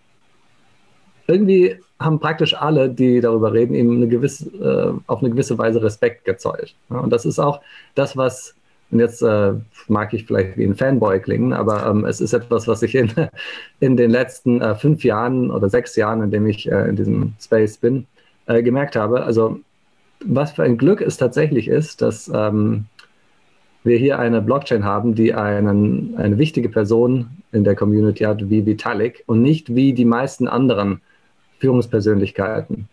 irgendwie 1.27 1.77
haben 2.01 2.19
praktisch 2.19 2.55
alle, 2.55 2.89
die 2.89 3.21
darüber 3.21 3.53
reden, 3.53 3.75
ihm 3.75 3.97
eine 3.97 4.09
gewisse, 4.09 4.49
äh, 4.51 5.01
auf 5.07 5.21
eine 5.21 5.31
gewisse 5.31 5.57
Weise 5.59 5.83
Respekt 5.83 6.25
gezollt. 6.25 6.75
Ja, 6.91 6.99
und 6.99 7.11
das 7.11 7.25
ist 7.25 7.39
auch 7.39 7.61
das, 7.95 8.17
was, 8.17 8.55
und 8.91 9.01
jetzt 9.01 9.23
äh, 9.23 9.53
mag 9.89 10.13
ich 10.13 10.27
vielleicht 10.27 10.57
wie 10.57 10.65
ein 10.65 10.75
Fanboy 10.75 11.21
klingen, 11.21 11.53
aber 11.53 11.87
ähm, 11.87 12.05
es 12.05 12.21
ist 12.21 12.33
etwas, 12.33 12.67
was 12.67 12.83
ich 12.83 12.95
in, 12.95 13.13
in 13.81 13.97
den 13.97 14.11
letzten 14.11 14.61
äh, 14.61 14.75
fünf 14.75 15.05
Jahren 15.05 15.51
oder 15.51 15.69
sechs 15.69 15.95
Jahren, 15.97 16.23
in 16.23 16.31
dem 16.31 16.47
ich 16.47 16.71
äh, 16.71 16.89
in 16.89 16.97
diesem 16.97 17.35
Space 17.41 17.77
bin, 17.77 18.07
äh, 18.47 18.63
gemerkt 18.63 18.97
habe. 18.97 19.25
Also 19.25 19.61
was 20.25 20.53
für 20.53 20.63
ein 20.63 20.79
Glück 20.79 21.01
es 21.01 21.17
tatsächlich 21.17 21.69
ist, 21.69 22.03
dass 22.03 22.31
ähm, 22.33 22.87
wir 23.85 23.99
hier 23.99 24.19
eine 24.19 24.41
Blockchain 24.41 24.85
haben, 24.85 25.15
die 25.15 25.35
einen, 25.35 26.15
eine 26.17 26.39
wichtige 26.39 26.69
Person 26.69 27.29
in 27.53 27.65
der 27.65 27.77
Community 27.77 28.25
hat, 28.25 28.49
wie 28.49 28.65
Vitalik 28.65 29.23
und 29.27 29.43
nicht 29.43 29.75
wie 29.75 29.93
die 29.93 30.07
meisten 30.07 30.49
anderen 30.49 31.01
Führungspersönlichkeiten. 31.59 32.89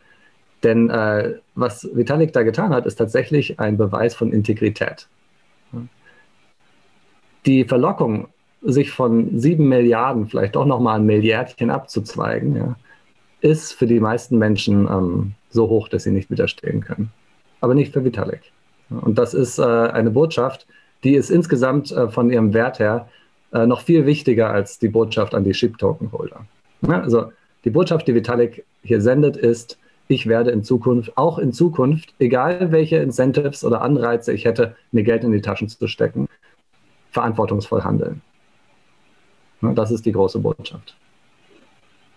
Denn 0.64 0.90
äh, 0.90 1.36
was 1.56 1.90
Vitalik 1.94 2.34
da 2.34 2.44
getan 2.44 2.74
hat, 2.74 2.86
ist 2.86 2.96
tatsächlich 2.96 3.60
ein 3.60 3.78
Beweis 3.78 4.14
von 4.14 4.32
Integrität. 4.32 5.08
Die 7.46 7.66
Verlockung, 7.66 8.28
sich 8.62 8.92
von 8.92 9.40
sieben 9.40 9.70
Milliarden 9.70 10.28
vielleicht 10.28 10.56
doch 10.56 10.68
nochmal 10.68 11.00
ein 11.00 11.06
Milliardchen 11.08 11.72
abzuzweigen, 11.72 12.56
ja, 12.56 12.76
ist 13.42 13.74
für 13.74 13.88
die 13.88 14.00
meisten 14.00 14.38
Menschen 14.38 14.88
ähm, 14.88 15.34
so 15.50 15.68
hoch, 15.68 15.90
dass 15.90 16.04
sie 16.04 16.12
nicht 16.12 16.30
widerstehen 16.30 16.82
können. 16.82 17.12
Aber 17.60 17.74
nicht 17.74 17.94
für 17.94 18.04
Vitalik. 18.04 18.52
Und 18.90 19.18
das 19.18 19.34
ist 19.34 19.60
äh, 19.60 19.64
eine 19.64 20.12
Botschaft, 20.12 20.68
die 21.04 21.16
ist 21.16 21.30
insgesamt 21.30 21.92
äh, 21.92 22.10
von 22.10 22.30
ihrem 22.30 22.54
Wert 22.54 22.80
her 22.80 23.08
äh, 23.54 23.66
noch 23.66 23.82
viel 23.82 24.06
wichtiger 24.06 24.50
als 24.50 24.80
die 24.80 24.90
Botschaft 24.90 25.34
an 25.34 25.44
die 25.44 25.52
Chip-Token-Holder. 25.52 26.46
Ja, 26.82 27.02
also 27.02 27.32
die 27.64 27.70
Botschaft, 27.70 28.08
die 28.08 28.16
Vitalik 28.16 28.66
hier 28.84 29.02
sendet, 29.02 29.38
ist, 29.38 29.78
ich 30.08 30.28
werde 30.28 30.52
in 30.52 30.64
Zukunft, 30.64 31.18
auch 31.18 31.38
in 31.38 31.54
Zukunft, 31.54 32.14
egal 32.20 32.72
welche 32.72 32.98
Incentives 32.98 33.64
oder 33.64 33.82
Anreize 33.82 34.34
ich 34.34 34.46
hätte, 34.46 34.76
mir 34.92 35.04
Geld 35.04 35.24
in 35.24 35.32
die 35.32 35.42
Taschen 35.42 35.70
zu 35.70 35.88
stecken, 35.88 36.28
verantwortungsvoll 37.12 37.84
handeln. 37.84 38.22
Ja, 39.62 39.74
das 39.74 39.92
ist 39.92 40.06
die 40.06 40.12
große 40.12 40.40
Botschaft. 40.40 40.96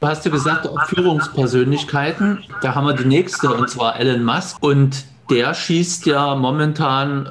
Du 0.00 0.06
hast 0.06 0.24
ja 0.24 0.30
gesagt, 0.30 0.68
Führungspersönlichkeiten. 0.88 2.44
Da 2.60 2.74
haben 2.74 2.86
wir 2.86 2.94
die 2.94 3.06
nächste, 3.06 3.52
und 3.54 3.70
zwar 3.70 3.98
Elon 3.98 4.24
Musk. 4.24 4.62
Und 4.62 5.04
der 5.30 5.54
schießt 5.54 6.06
ja 6.06 6.34
momentan, 6.34 7.28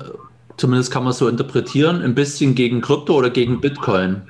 zumindest 0.57 0.91
kann 0.91 1.03
man 1.03 1.13
so 1.13 1.27
interpretieren, 1.27 2.01
ein 2.01 2.15
bisschen 2.15 2.55
gegen 2.55 2.81
Krypto 2.81 3.13
oder 3.13 3.29
gegen 3.29 3.61
Bitcoin. 3.61 4.23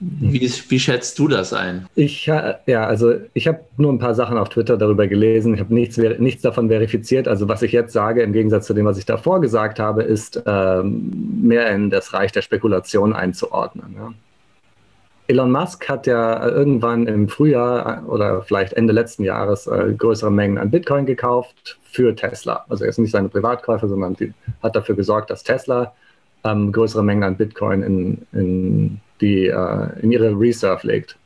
Wie, 0.00 0.40
wie, 0.68 0.78
schätzt 0.78 1.18
du 1.18 1.26
das 1.26 1.52
ein? 1.52 1.88
Ich, 1.96 2.26
ja, 2.26 2.84
also 2.86 3.14
ich 3.34 3.48
habe 3.48 3.64
nur 3.78 3.92
ein 3.92 3.98
paar 3.98 4.14
Sachen 4.14 4.38
auf 4.38 4.48
Twitter 4.48 4.76
darüber 4.76 5.08
gelesen. 5.08 5.54
Ich 5.54 5.60
habe 5.60 5.74
nichts, 5.74 5.96
nichts 5.96 6.42
davon 6.42 6.68
verifiziert. 6.68 7.26
Also 7.26 7.48
was 7.48 7.62
ich 7.62 7.72
jetzt 7.72 7.92
sage, 7.92 8.22
im 8.22 8.32
Gegensatz 8.32 8.66
zu 8.66 8.74
dem, 8.74 8.86
was 8.86 8.96
ich 8.96 9.06
davor 9.06 9.40
gesagt 9.40 9.80
habe, 9.80 10.04
ist 10.04 10.40
ähm, 10.46 11.40
mehr 11.42 11.68
in 11.72 11.90
das 11.90 12.12
Reich 12.12 12.30
der 12.30 12.42
Spekulation 12.42 13.12
einzuordnen. 13.12 13.96
Ja. 13.96 14.12
Elon 15.28 15.52
Musk 15.52 15.88
hat 15.90 16.06
ja 16.06 16.48
irgendwann 16.48 17.06
im 17.06 17.28
Frühjahr 17.28 18.02
oder 18.08 18.42
vielleicht 18.42 18.72
Ende 18.72 18.94
letzten 18.94 19.24
Jahres 19.24 19.66
äh, 19.66 19.94
größere 19.96 20.30
Mengen 20.30 20.56
an 20.56 20.70
Bitcoin 20.70 21.04
gekauft 21.04 21.78
für 21.84 22.16
Tesla. 22.16 22.64
Also 22.70 22.84
er 22.84 22.90
ist 22.90 22.98
nicht 22.98 23.10
seine 23.10 23.28
Privatkäufer, 23.28 23.88
sondern 23.88 24.14
die, 24.14 24.32
hat 24.62 24.74
dafür 24.74 24.96
gesorgt, 24.96 25.28
dass 25.28 25.42
Tesla 25.42 25.92
ähm, 26.44 26.72
größere 26.72 27.04
Mengen 27.04 27.24
an 27.24 27.36
Bitcoin 27.36 27.82
in, 27.82 28.26
in, 28.32 29.00
die, 29.20 29.48
äh, 29.48 30.00
in 30.00 30.12
ihre 30.12 30.30
Reserve 30.30 30.86
legt. 30.86 31.18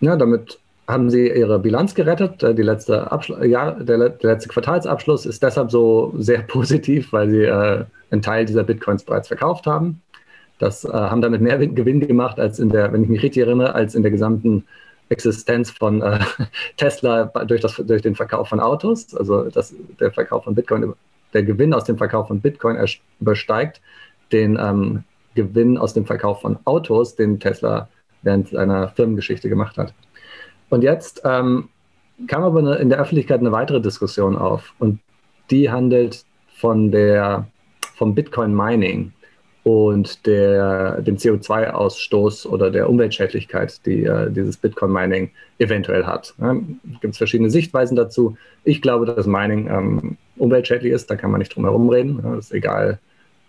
Ja, 0.00 0.14
damit 0.14 0.60
haben 0.86 1.10
sie 1.10 1.28
ihre 1.28 1.58
Bilanz 1.58 1.96
gerettet. 1.96 2.44
Äh, 2.44 2.54
die 2.54 2.62
letzte 2.62 3.10
ja, 3.42 3.72
der, 3.72 4.10
der, 4.10 4.30
letzte 4.30 4.48
Quartalsabschluss 4.48 5.26
ist 5.26 5.42
deshalb 5.42 5.72
so 5.72 6.14
sehr 6.18 6.42
positiv, 6.46 7.12
weil 7.12 7.28
sie 7.28 7.42
äh, 7.42 7.84
einen 8.12 8.22
Teil 8.22 8.44
dieser 8.44 8.62
Bitcoins 8.62 9.02
bereits 9.02 9.26
verkauft 9.26 9.66
haben. 9.66 10.00
Das 10.58 10.84
äh, 10.84 10.92
haben 10.92 11.20
damit 11.20 11.40
mehr 11.40 11.58
Gewinn 11.58 12.00
gemacht 12.00 12.38
als 12.38 12.58
in 12.58 12.68
der, 12.68 12.92
wenn 12.92 13.02
ich 13.02 13.08
mich 13.08 13.22
richtig 13.22 13.42
erinnere, 13.46 13.74
als 13.74 13.94
in 13.94 14.02
der 14.02 14.10
gesamten 14.10 14.64
Existenz 15.08 15.70
von 15.70 16.02
äh, 16.02 16.20
Tesla 16.76 17.24
durch, 17.46 17.60
das, 17.60 17.76
durch 17.76 18.02
den 18.02 18.14
Verkauf 18.14 18.48
von 18.48 18.60
Autos. 18.60 19.14
Also 19.14 19.50
das, 19.50 19.74
der 20.00 20.12
Verkauf 20.12 20.44
von 20.44 20.54
Bitcoin, 20.54 20.94
der 21.32 21.42
Gewinn 21.42 21.74
aus 21.74 21.84
dem 21.84 21.98
Verkauf 21.98 22.28
von 22.28 22.40
Bitcoin 22.40 22.78
übersteigt 23.20 23.80
den 24.32 24.58
ähm, 24.60 25.04
Gewinn 25.34 25.78
aus 25.78 25.94
dem 25.94 26.06
Verkauf 26.06 26.40
von 26.40 26.58
Autos, 26.64 27.16
den 27.16 27.40
Tesla 27.40 27.88
während 28.22 28.48
seiner 28.48 28.88
Firmengeschichte 28.88 29.48
gemacht 29.48 29.76
hat. 29.76 29.92
Und 30.70 30.82
jetzt 30.82 31.22
ähm, 31.24 31.68
kam 32.26 32.42
aber 32.42 32.60
eine, 32.60 32.76
in 32.76 32.88
der 32.88 32.98
Öffentlichkeit 32.98 33.40
eine 33.40 33.52
weitere 33.52 33.80
Diskussion 33.80 34.36
auf 34.36 34.72
und 34.78 35.00
die 35.50 35.70
handelt 35.70 36.24
von 36.56 36.90
der, 36.90 37.46
vom 37.96 38.14
Bitcoin 38.14 38.54
Mining 38.54 39.12
und 39.64 40.26
der, 40.26 41.00
dem 41.00 41.16
CO2-Ausstoß 41.16 42.46
oder 42.46 42.70
der 42.70 42.88
Umweltschädlichkeit, 42.88 43.84
die 43.86 44.04
äh, 44.04 44.30
dieses 44.30 44.58
Bitcoin-Mining 44.58 45.30
eventuell 45.58 46.04
hat. 46.04 46.34
Ja, 46.38 46.54
Gibt 47.00 47.14
es 47.14 47.18
verschiedene 47.18 47.48
Sichtweisen 47.48 47.96
dazu. 47.96 48.36
Ich 48.62 48.82
glaube, 48.82 49.06
dass 49.06 49.26
Mining 49.26 49.68
ähm, 49.70 50.16
umweltschädlich 50.36 50.92
ist, 50.92 51.10
da 51.10 51.16
kann 51.16 51.30
man 51.30 51.38
nicht 51.38 51.56
drum 51.56 51.64
herum 51.64 51.88
reden. 51.88 52.20
Ja, 52.22 52.36
ist 52.36 52.52
egal. 52.52 52.98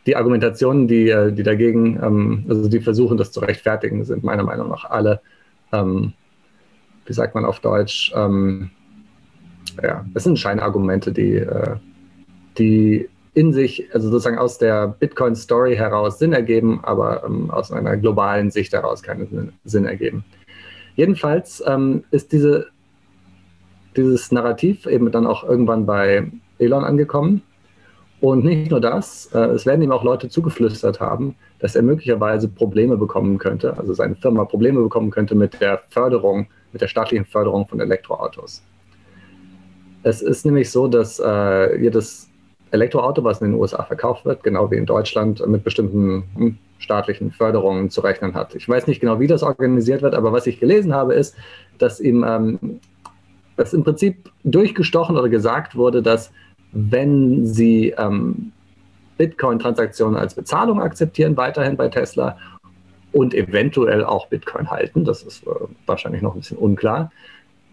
Die 0.06 0.16
Argumentationen, 0.16 0.88
die, 0.88 1.10
äh, 1.10 1.34
die 1.34 1.44
dagegen, 1.44 2.00
ähm, 2.02 2.46
also 2.48 2.70
die 2.70 2.80
versuchen, 2.80 3.18
das 3.18 3.34
zu 3.34 3.42
rechtfertigen, 3.42 4.06
sind 4.06 4.24
meiner 4.24 4.44
Meinung 4.44 4.70
nach 4.70 4.86
alle, 4.86 5.20
ähm, 5.74 6.14
wie 7.06 7.14
sagt 7.14 7.36
man 7.36 7.44
auf 7.44 7.60
Deutsch, 7.60 8.14
ähm, 8.16 8.70
ja, 9.84 10.06
es 10.14 10.24
sind 10.24 10.40
Scheinargumente, 10.40 11.12
die, 11.12 11.36
äh, 11.36 11.76
die 12.58 13.10
in 13.36 13.54
sich, 13.54 13.88
also 13.94 14.10
sozusagen 14.10 14.38
aus 14.38 14.58
der 14.58 14.88
Bitcoin-Story 14.88 15.76
heraus 15.76 16.18
Sinn 16.18 16.34
ergeben, 16.34 16.80
aber 16.84 17.24
ähm, 17.26 17.52
aus 17.52 17.72
einer 17.72 17.98
globalen 17.98 18.50
Sicht 18.50 18.74
heraus 18.74 19.04
keinen 19.04 19.54
Sinn 19.66 19.86
ergeben. 19.86 20.24
Jedenfalls 20.96 21.62
ähm, 21.68 22.06
ist 22.12 22.32
diese, 22.32 22.68
dieses 23.98 24.32
Narrativ 24.32 24.86
eben 24.88 25.12
dann 25.12 25.28
auch 25.28 25.44
irgendwann 25.44 25.86
bei 25.86 26.32
Elon 26.58 26.86
angekommen. 26.86 27.42
Und 28.22 28.46
nicht 28.46 28.72
nur 28.72 28.80
das, 28.80 29.30
äh, 29.34 29.40
es 29.48 29.66
werden 29.66 29.82
ihm 29.82 29.92
auch 29.92 30.06
Leute 30.06 30.30
zugeflüstert 30.30 31.02
haben, 31.02 31.36
dass 31.60 31.76
er 31.76 31.82
möglicherweise 31.82 32.48
Probleme 32.48 32.96
bekommen 32.96 33.38
könnte, 33.38 33.78
also 33.78 33.94
seine 33.94 34.16
Firma 34.16 34.46
Probleme 34.46 34.82
bekommen 34.82 35.12
könnte 35.12 35.36
mit 35.36 35.60
der 35.60 35.82
Förderung, 35.90 36.48
mit 36.72 36.82
der 36.82 36.88
staatlichen 36.88 37.26
Förderung 37.26 37.68
von 37.68 37.82
Elektroautos. 37.82 38.64
Es 40.04 40.22
ist 40.22 40.46
nämlich 40.46 40.72
so, 40.72 40.88
dass 40.88 41.20
äh, 41.20 41.82
jedes 41.82 42.30
Elektroauto, 42.72 43.24
was 43.24 43.42
in 43.42 43.52
den 43.52 43.60
USA 43.60 43.84
verkauft 43.84 44.26
wird, 44.26 44.44
genau 44.44 44.70
wie 44.72 44.76
in 44.76 44.86
Deutschland, 44.86 45.46
mit 45.48 45.64
bestimmten 45.64 46.24
hm, 46.36 46.58
staatlichen 46.80 47.32
Förderungen 47.32 47.90
zu 47.90 48.02
rechnen 48.02 48.34
hat. 48.34 48.56
Ich 48.56 48.68
weiß 48.68 48.88
nicht 48.88 49.00
genau, 49.00 49.20
wie 49.20 49.28
das 49.28 49.44
organisiert 49.44 50.02
wird, 50.02 50.14
aber 50.14 50.34
was 50.34 50.48
ich 50.48 50.60
gelesen 50.60 50.94
habe, 50.94 51.14
ist, 51.14 51.36
dass 51.78 52.00
ihm 52.00 52.26
ähm, 52.28 52.80
dass 53.56 53.74
im 53.74 53.84
Prinzip 53.84 54.32
durchgestochen 54.44 55.18
oder 55.18 55.30
gesagt 55.30 55.76
wurde, 55.76 56.02
dass 56.02 56.32
wenn 56.72 57.46
sie 57.46 57.96
ähm, 57.98 58.52
Bitcoin-Transaktionen 59.18 60.18
als 60.18 60.34
Bezahlung 60.34 60.82
akzeptieren, 60.82 61.38
weiterhin 61.38 61.78
bei 61.78 61.88
Tesla 61.88 62.38
und 63.14 63.34
eventuell 63.34 64.04
auch 64.04 64.28
Bitcoin 64.28 64.70
halten, 64.70 65.06
das 65.06 65.24
ist 65.24 65.48
äh, 65.48 65.52
wahrscheinlich 65.86 66.22
noch 66.22 66.36
ein 66.36 66.42
bisschen 66.42 66.58
unklar, 66.58 67.12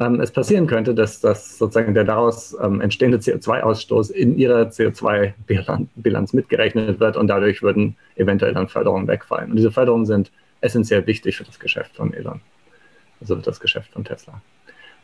ähm, 0.03 0.21
es 0.21 0.31
passieren 0.31 0.67
könnte, 0.67 0.95
dass, 0.95 1.21
dass 1.21 1.59
sozusagen 1.59 1.95
der 1.95 2.05
daraus 2.05 2.57
ähm, 2.61 2.81
entstehende 2.81 3.19
CO2-Ausstoß 3.19 4.11
in 4.11 4.37
ihrer 4.37 4.63
CO2-Bilanz 4.63 6.33
mitgerechnet 6.33 7.01
wird 7.01 7.17
und 7.17 7.29
dadurch 7.29 7.63
würden 7.63 7.97
eventuell 8.17 8.55
dann 8.55 8.69
Förderungen 8.69 9.07
wegfallen. 9.07 9.51
Und 9.51 9.57
diese 9.57 9.71
Förderungen 9.71 10.07
sind 10.07 10.33
essentiell 10.61 11.07
wichtig 11.07 11.37
für 11.37 11.45
das 11.45 11.59
Geschäft 11.59 11.97
von 11.97 12.13
Elon, 12.13 12.41
also 13.21 13.37
für 13.37 13.43
das 13.43 13.61
Geschäft 13.61 13.93
von 13.93 14.05
Tesla. 14.05 14.41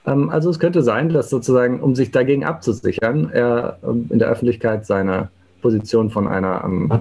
Ähm, 0.06 0.30
also 0.30 0.50
es 0.50 0.58
könnte 0.58 0.82
sein, 0.82 1.10
dass 1.10 1.30
sozusagen, 1.30 1.80
um 1.80 1.94
sich 1.94 2.10
dagegen 2.10 2.44
abzusichern, 2.44 3.30
er 3.32 3.78
ähm, 3.84 4.06
in 4.10 4.18
der 4.18 4.28
Öffentlichkeit 4.28 4.86
seine 4.86 5.30
Position 5.62 6.10
von 6.10 6.26
einer 6.26 6.62
ähm, 6.64 7.00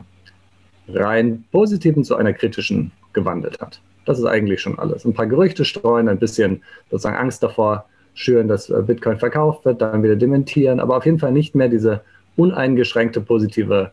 rein 0.90 1.46
positiven 1.52 2.04
zu 2.04 2.16
einer 2.16 2.34
kritischen 2.34 2.92
gewandelt 3.14 3.60
hat. 3.60 3.82
Das 4.08 4.20
ist 4.20 4.26
eigentlich 4.26 4.62
schon 4.62 4.80
alles. 4.80 5.04
Ein 5.04 5.14
paar 5.14 5.28
Gerüchte 5.28 5.66
streuen, 5.66 6.08
ein 6.08 6.18
bisschen 6.18 6.64
sozusagen 6.90 7.18
Angst 7.18 7.44
davor 7.44 7.86
schüren, 8.14 8.48
dass 8.48 8.70
äh, 8.70 8.82
Bitcoin 8.82 9.20
verkauft 9.20 9.66
wird, 9.66 9.82
dann 9.82 10.02
wieder 10.02 10.16
dementieren, 10.16 10.80
aber 10.80 10.96
auf 10.96 11.06
jeden 11.06 11.20
Fall 11.20 11.34
nicht 11.34 11.56
mehr 11.56 11.68
diese 11.68 12.02
uneingeschränkte 12.38 13.20
positive, 13.20 13.92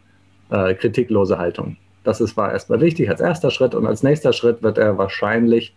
äh, 0.50 0.74
kritiklose 0.74 1.36
Haltung. 1.36 1.76
Das 2.04 2.20
ist, 2.20 2.36
war 2.36 2.52
erstmal 2.52 2.80
wichtig 2.80 3.10
als 3.10 3.20
erster 3.20 3.50
Schritt 3.50 3.74
und 3.74 3.86
als 3.86 4.04
nächster 4.04 4.32
Schritt 4.32 4.62
wird 4.62 4.78
er 4.78 4.98
wahrscheinlich 4.98 5.74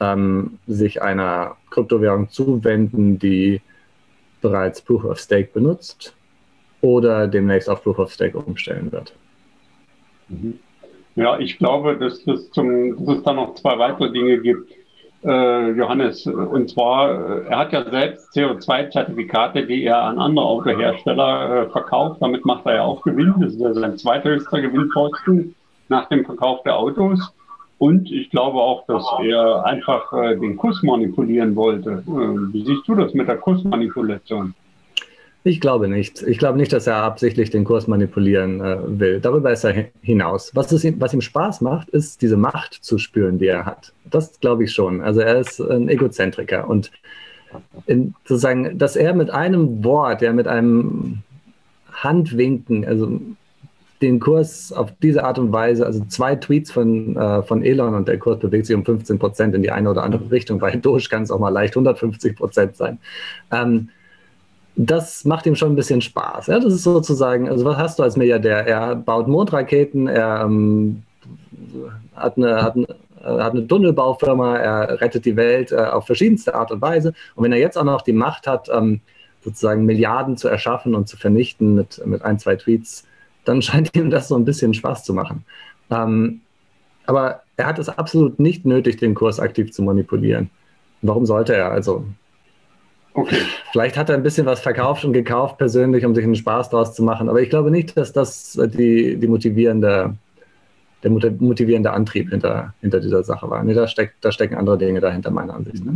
ähm, 0.00 0.58
sich 0.66 1.00
einer 1.00 1.56
Kryptowährung 1.70 2.28
zuwenden, 2.28 3.18
die 3.18 3.62
bereits 4.42 4.82
Proof 4.82 5.04
of 5.04 5.18
Stake 5.18 5.48
benutzt 5.54 6.14
oder 6.82 7.26
demnächst 7.26 7.70
auf 7.70 7.82
Proof 7.82 7.98
of 7.98 8.12
Stake 8.12 8.36
umstellen 8.36 8.92
wird. 8.92 9.14
Mhm. 10.28 10.58
Ja, 11.14 11.38
ich 11.38 11.58
glaube, 11.58 11.96
dass, 11.96 12.24
das 12.24 12.50
zum, 12.50 12.96
dass 13.04 13.16
es 13.16 13.22
da 13.22 13.32
noch 13.32 13.54
zwei 13.54 13.78
weitere 13.78 14.10
Dinge 14.10 14.38
gibt, 14.38 14.72
äh, 15.24 15.70
Johannes. 15.72 16.26
Und 16.26 16.70
zwar, 16.70 17.44
er 17.46 17.58
hat 17.58 17.72
ja 17.72 17.88
selbst 17.88 18.34
CO2-Zertifikate, 18.34 19.66
die 19.66 19.84
er 19.84 20.02
an 20.02 20.18
andere 20.18 20.44
Autohersteller 20.44 21.66
äh, 21.66 21.70
verkauft. 21.70 22.20
Damit 22.20 22.44
macht 22.44 22.66
er 22.66 22.76
ja 22.76 22.82
auch 22.82 23.02
Gewinn. 23.02 23.34
Das 23.40 23.52
ist 23.52 23.60
ja 23.60 23.72
sein 23.74 23.96
zweithöchster 23.96 24.60
Gewinnposten 24.60 25.54
nach 25.88 26.08
dem 26.08 26.24
Verkauf 26.24 26.62
der 26.62 26.76
Autos. 26.76 27.32
Und 27.78 28.10
ich 28.10 28.30
glaube 28.30 28.58
auch, 28.58 28.86
dass 28.86 29.04
er 29.22 29.66
einfach 29.66 30.12
äh, 30.12 30.36
den 30.36 30.56
Kurs 30.56 30.82
manipulieren 30.82 31.56
wollte. 31.56 32.04
Äh, 32.06 32.52
wie 32.52 32.64
siehst 32.64 32.86
du 32.86 32.94
das 32.94 33.12
mit 33.12 33.28
der 33.28 33.38
Kursmanipulation? 33.38 34.54
Ich 35.44 35.60
glaube 35.60 35.88
nicht. 35.88 36.22
Ich 36.22 36.38
glaube 36.38 36.56
nicht, 36.56 36.72
dass 36.72 36.86
er 36.86 36.96
absichtlich 36.96 37.50
den 37.50 37.64
Kurs 37.64 37.88
manipulieren 37.88 38.60
äh, 38.60 38.78
will. 38.86 39.20
Darüber 39.20 39.50
ist 39.50 39.64
er 39.64 39.86
hinaus. 40.00 40.54
Was, 40.54 40.70
es, 40.70 40.84
was 41.00 41.14
ihm 41.14 41.20
Spaß 41.20 41.60
macht, 41.62 41.88
ist 41.90 42.22
diese 42.22 42.36
Macht 42.36 42.74
zu 42.74 42.98
spüren, 42.98 43.38
die 43.38 43.46
er 43.46 43.66
hat. 43.66 43.92
Das 44.04 44.38
glaube 44.38 44.64
ich 44.64 44.72
schon. 44.72 45.00
Also 45.00 45.20
er 45.20 45.40
ist 45.40 45.60
ein 45.60 45.88
Egozentriker 45.88 46.68
und 46.68 46.92
in, 47.86 48.14
sozusagen, 48.24 48.78
dass 48.78 48.96
er 48.96 49.14
mit 49.14 49.30
einem 49.30 49.84
Wort, 49.84 50.22
ja 50.22 50.32
mit 50.32 50.46
einem 50.46 51.22
Handwinken, 51.92 52.84
also 52.84 53.20
den 54.00 54.20
Kurs 54.20 54.72
auf 54.72 54.92
diese 55.02 55.24
Art 55.24 55.38
und 55.38 55.52
Weise, 55.52 55.86
also 55.86 56.04
zwei 56.06 56.36
Tweets 56.36 56.70
von, 56.70 57.16
äh, 57.16 57.42
von 57.42 57.62
Elon 57.62 57.94
und 57.94 58.08
der 58.08 58.18
Kurs 58.18 58.38
bewegt 58.38 58.66
sich 58.66 58.74
um 58.74 58.84
15 58.84 59.18
Prozent 59.18 59.54
in 59.54 59.62
die 59.62 59.70
eine 59.70 59.90
oder 59.90 60.02
andere 60.02 60.30
Richtung. 60.30 60.58
Bei 60.58 60.70
Doge 60.76 61.08
kann 61.08 61.24
es 61.24 61.30
auch 61.30 61.38
mal 61.38 61.50
leicht 61.50 61.74
150 61.74 62.36
Prozent 62.36 62.76
sein. 62.76 62.98
Ähm, 63.50 63.88
das 64.74 65.24
macht 65.24 65.46
ihm 65.46 65.54
schon 65.54 65.72
ein 65.72 65.76
bisschen 65.76 66.00
Spaß. 66.00 66.46
Ja? 66.46 66.58
Das 66.58 66.72
ist 66.72 66.82
sozusagen, 66.82 67.48
also 67.48 67.64
was 67.64 67.76
hast 67.76 67.98
du 67.98 68.02
als 68.02 68.16
Milliardär? 68.16 68.66
Er 68.66 68.96
baut 68.96 69.28
Mondraketen, 69.28 70.06
er 70.06 70.42
ähm, 70.44 71.02
hat, 72.16 72.36
eine, 72.36 72.62
hat, 72.62 72.76
eine, 72.76 72.86
hat 73.42 73.52
eine 73.52 73.66
Tunnelbaufirma, 73.66 74.56
er 74.56 75.00
rettet 75.00 75.24
die 75.24 75.36
Welt 75.36 75.72
äh, 75.72 75.76
auf 75.76 76.06
verschiedenste 76.06 76.54
Art 76.54 76.70
und 76.70 76.80
Weise. 76.80 77.12
Und 77.34 77.44
wenn 77.44 77.52
er 77.52 77.58
jetzt 77.58 77.76
auch 77.76 77.84
noch 77.84 78.02
die 78.02 78.12
Macht 78.12 78.46
hat, 78.46 78.68
ähm, 78.72 79.00
sozusagen 79.42 79.84
Milliarden 79.84 80.36
zu 80.36 80.48
erschaffen 80.48 80.94
und 80.94 81.08
zu 81.08 81.16
vernichten 81.16 81.74
mit, 81.74 82.00
mit 82.06 82.22
ein, 82.22 82.38
zwei 82.38 82.56
Tweets, 82.56 83.06
dann 83.44 83.60
scheint 83.62 83.94
ihm 83.94 84.10
das 84.10 84.28
so 84.28 84.36
ein 84.36 84.44
bisschen 84.44 84.72
Spaß 84.72 85.04
zu 85.04 85.12
machen. 85.12 85.44
Ähm, 85.90 86.40
aber 87.06 87.42
er 87.56 87.66
hat 87.66 87.78
es 87.78 87.88
absolut 87.88 88.38
nicht 88.38 88.64
nötig, 88.64 88.96
den 88.96 89.14
Kurs 89.14 89.40
aktiv 89.40 89.72
zu 89.72 89.82
manipulieren. 89.82 90.50
Warum 91.02 91.26
sollte 91.26 91.54
er? 91.54 91.72
Also 91.72 92.06
Okay. 93.14 93.36
Vielleicht 93.72 93.96
hat 93.96 94.08
er 94.08 94.16
ein 94.16 94.22
bisschen 94.22 94.46
was 94.46 94.60
verkauft 94.60 95.04
und 95.04 95.12
gekauft 95.12 95.58
persönlich, 95.58 96.04
um 96.04 96.14
sich 96.14 96.24
einen 96.24 96.34
Spaß 96.34 96.70
daraus 96.70 96.94
zu 96.94 97.02
machen. 97.02 97.28
Aber 97.28 97.40
ich 97.40 97.50
glaube 97.50 97.70
nicht, 97.70 97.96
dass 97.96 98.12
das 98.12 98.58
die, 98.74 99.16
die 99.16 99.28
motivierende, 99.28 100.14
der 101.02 101.10
motivierende 101.10 101.92
Antrieb 101.92 102.30
hinter, 102.30 102.72
hinter 102.80 103.00
dieser 103.00 103.22
Sache 103.22 103.50
war. 103.50 103.62
Nee, 103.64 103.74
da, 103.74 103.86
steckt, 103.86 104.24
da 104.24 104.32
stecken 104.32 104.56
andere 104.56 104.78
Dinge 104.78 105.00
dahinter, 105.00 105.30
meiner 105.30 105.54
Ansicht 105.54 105.84
nach. 105.84 105.92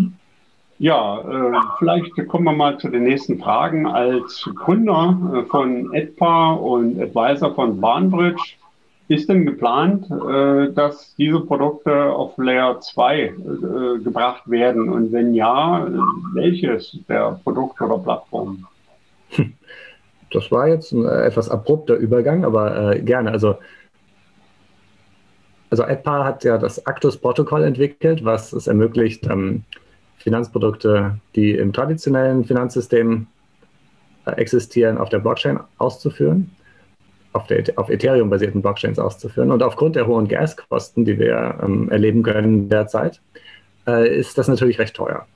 Ja, 0.79 1.21
äh, 1.21 1.59
vielleicht 1.79 2.29
kommen 2.29 2.45
wir 2.45 2.53
mal 2.53 2.79
zu 2.79 2.89
den 2.91 3.05
nächsten 3.05 3.39
Fragen. 3.39 3.87
Als 3.87 4.47
Gründer 4.55 5.19
äh, 5.35 5.43
von 5.45 5.95
EdPA 5.95 6.53
und 6.53 7.01
Advisor 7.01 7.55
von 7.55 7.81
Bahnbridge 7.81 8.43
ist 9.09 9.29
denn 9.29 9.47
geplant, 9.47 10.07
äh, 10.11 10.73
dass 10.73 11.15
diese 11.17 11.41
Produkte 11.41 11.93
auf 12.13 12.37
Layer 12.39 12.81
2 12.81 13.19
äh, 13.19 13.33
gebracht 14.03 14.51
werden? 14.51 14.89
Und 14.89 15.13
wenn 15.13 15.35
ja, 15.35 15.87
welches 16.35 16.99
der 17.09 17.39
Produkte 17.45 17.85
oder 17.85 17.99
Plattformen? 17.99 18.67
Das 20.33 20.51
war 20.51 20.67
jetzt 20.67 20.93
ein 20.93 21.05
äh, 21.05 21.27
etwas 21.27 21.49
abrupter 21.49 21.95
Übergang, 21.95 22.45
aber 22.45 22.95
äh, 22.95 23.01
gerne. 23.01 23.31
Also, 23.31 23.57
also 25.71 25.85
AdPar 25.85 26.25
hat 26.25 26.43
ja 26.43 26.59
das 26.59 26.85
Actus-Protokoll 26.85 27.63
entwickelt, 27.63 28.25
was 28.25 28.53
es 28.53 28.67
ermöglicht, 28.67 29.25
ähm, 29.31 29.63
Finanzprodukte, 30.19 31.21
die 31.37 31.53
im 31.53 31.73
traditionellen 31.73 32.45
Finanzsystem 32.45 33.29
äh, 34.25 34.33
existieren, 34.33 34.99
auf 34.99 35.11
der 35.11 35.21
Blockchain 35.21 35.61
auszuführen 35.79 36.51
auf, 37.37 37.47
der, 37.47 37.65
auf 37.77 37.89
Ethereum-basierten 37.91 38.63
Blockchains 38.63 38.99
auszuführen. 38.99 39.53
Und 39.53 39.63
aufgrund 39.63 39.97
der 39.97 40.07
hohen 40.07 40.27
Gaskosten, 40.27 41.05
die 41.05 41.19
wir 41.19 41.59
ähm, 41.63 41.91
erleben 41.91 42.23
können 42.23 42.69
derzeit, 42.69 43.21
äh, 43.87 44.19
ist 44.19 44.37
das 44.39 44.49
natürlich 44.49 44.79
recht 44.79 44.97
teuer. 44.97 45.27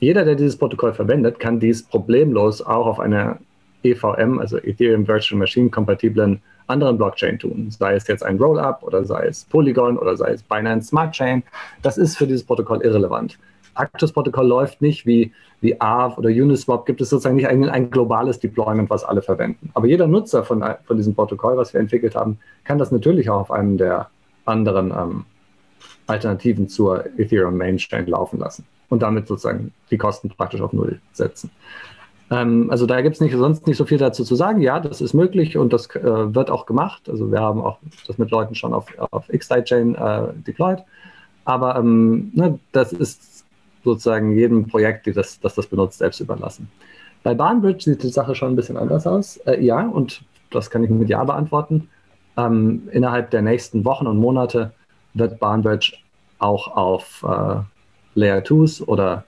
Jeder, 0.00 0.24
der 0.24 0.34
dieses 0.34 0.56
Protokoll 0.56 0.92
verwendet, 0.92 1.38
kann 1.38 1.60
dies 1.60 1.82
problemlos 1.82 2.62
auch 2.62 2.86
auf 2.86 3.00
einer 3.00 3.38
EVM, 3.82 4.38
also 4.38 4.58
Ethereum 4.58 5.06
Virtual 5.06 5.38
Machine 5.38 5.70
kompatiblen 5.70 6.40
anderen 6.66 6.96
Blockchain 6.96 7.38
tun. 7.38 7.70
Sei 7.70 7.94
es 7.94 8.06
jetzt 8.08 8.24
ein 8.24 8.38
Rollup 8.38 8.82
oder 8.82 9.04
sei 9.04 9.26
es 9.26 9.44
Polygon 9.44 9.98
oder 9.98 10.16
sei 10.16 10.32
es 10.32 10.42
Binance 10.42 10.88
Smart 10.88 11.12
Chain. 11.12 11.42
Das 11.82 11.98
ist 11.98 12.16
für 12.16 12.26
dieses 12.26 12.44
Protokoll 12.44 12.80
irrelevant. 12.82 13.38
Actus-Protokoll 13.74 14.46
läuft 14.46 14.82
nicht 14.82 15.06
wie, 15.06 15.32
wie 15.60 15.80
Aave 15.80 16.16
oder 16.18 16.28
Uniswap, 16.28 16.86
gibt 16.86 17.00
es 17.00 17.10
sozusagen 17.10 17.36
nicht 17.36 17.48
ein, 17.48 17.68
ein 17.68 17.90
globales 17.90 18.38
Deployment, 18.38 18.90
was 18.90 19.04
alle 19.04 19.22
verwenden. 19.22 19.70
Aber 19.74 19.86
jeder 19.86 20.06
Nutzer 20.06 20.44
von, 20.44 20.64
von 20.84 20.96
diesem 20.96 21.14
Protokoll, 21.14 21.56
was 21.56 21.72
wir 21.72 21.80
entwickelt 21.80 22.14
haben, 22.14 22.38
kann 22.64 22.78
das 22.78 22.92
natürlich 22.92 23.30
auch 23.30 23.40
auf 23.40 23.50
einem 23.50 23.76
der 23.78 24.08
anderen 24.44 24.90
ähm, 24.90 25.24
Alternativen 26.06 26.68
zur 26.68 27.06
Ethereum 27.18 27.56
Mainchain 27.56 28.06
laufen 28.06 28.38
lassen 28.38 28.66
und 28.88 29.02
damit 29.02 29.26
sozusagen 29.26 29.72
die 29.90 29.98
Kosten 29.98 30.28
praktisch 30.28 30.60
auf 30.60 30.72
Null 30.72 31.00
setzen. 31.12 31.50
Ähm, 32.30 32.70
also 32.70 32.86
da 32.86 33.00
gibt 33.00 33.14
es 33.14 33.20
nicht, 33.20 33.34
sonst 33.34 33.66
nicht 33.66 33.76
so 33.76 33.84
viel 33.84 33.98
dazu 33.98 34.24
zu 34.24 34.34
sagen. 34.34 34.60
Ja, 34.60 34.80
das 34.80 35.00
ist 35.00 35.14
möglich 35.14 35.56
und 35.56 35.72
das 35.72 35.86
äh, 35.96 36.34
wird 36.34 36.50
auch 36.50 36.66
gemacht. 36.66 37.08
Also 37.08 37.30
wir 37.30 37.40
haben 37.40 37.60
auch 37.60 37.78
das 38.06 38.18
mit 38.18 38.30
Leuten 38.30 38.54
schon 38.54 38.72
auf, 38.72 38.86
auf 39.10 39.32
X-Chain 39.32 39.94
äh, 39.94 40.28
deployed. 40.46 40.80
Aber 41.44 41.76
ähm, 41.76 42.30
ne, 42.34 42.58
das 42.72 42.92
ist 42.92 43.33
sozusagen 43.84 44.36
jedem 44.36 44.66
Projekt, 44.66 45.06
das, 45.16 45.38
das 45.40 45.54
das 45.54 45.66
benutzt, 45.66 45.98
selbst 45.98 46.20
überlassen. 46.20 46.68
Bei 47.22 47.34
Bahnbridge 47.34 47.84
sieht 47.84 48.02
die 48.02 48.08
Sache 48.08 48.34
schon 48.34 48.52
ein 48.52 48.56
bisschen 48.56 48.76
anders 48.76 49.06
aus. 49.06 49.38
Äh, 49.46 49.64
ja, 49.64 49.86
und 49.86 50.22
das 50.50 50.70
kann 50.70 50.84
ich 50.84 50.90
mit 50.90 51.08
Ja 51.08 51.24
beantworten. 51.24 51.88
Ähm, 52.36 52.88
innerhalb 52.92 53.30
der 53.30 53.42
nächsten 53.42 53.84
Wochen 53.84 54.06
und 54.06 54.18
Monate 54.18 54.72
wird 55.14 55.38
Bahnbridge 55.38 55.94
auch 56.38 56.68
auf 56.68 57.24
äh, 57.26 57.60
Layer 58.14 58.40
2s 58.40 58.84
oder 58.84 59.24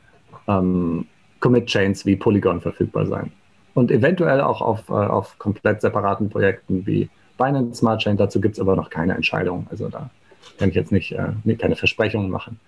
ähm, 0.48 1.06
Commit-Chains 1.40 2.04
wie 2.06 2.16
Polygon 2.16 2.60
verfügbar 2.60 3.06
sein. 3.06 3.32
Und 3.74 3.90
eventuell 3.90 4.40
auch 4.40 4.60
auf, 4.60 4.88
äh, 4.88 4.92
auf 4.92 5.38
komplett 5.38 5.80
separaten 5.80 6.28
Projekten 6.28 6.86
wie 6.86 7.08
Binance 7.38 7.78
Smart 7.78 8.00
Chain. 8.00 8.16
Dazu 8.16 8.40
gibt 8.40 8.54
es 8.54 8.60
aber 8.60 8.76
noch 8.76 8.90
keine 8.90 9.14
Entscheidung. 9.14 9.66
Also 9.70 9.88
da 9.88 10.10
kann 10.58 10.70
ich 10.70 10.74
jetzt 10.74 10.92
nicht 10.92 11.12
äh, 11.12 11.54
keine 11.54 11.76
Versprechungen 11.76 12.30
machen. 12.30 12.58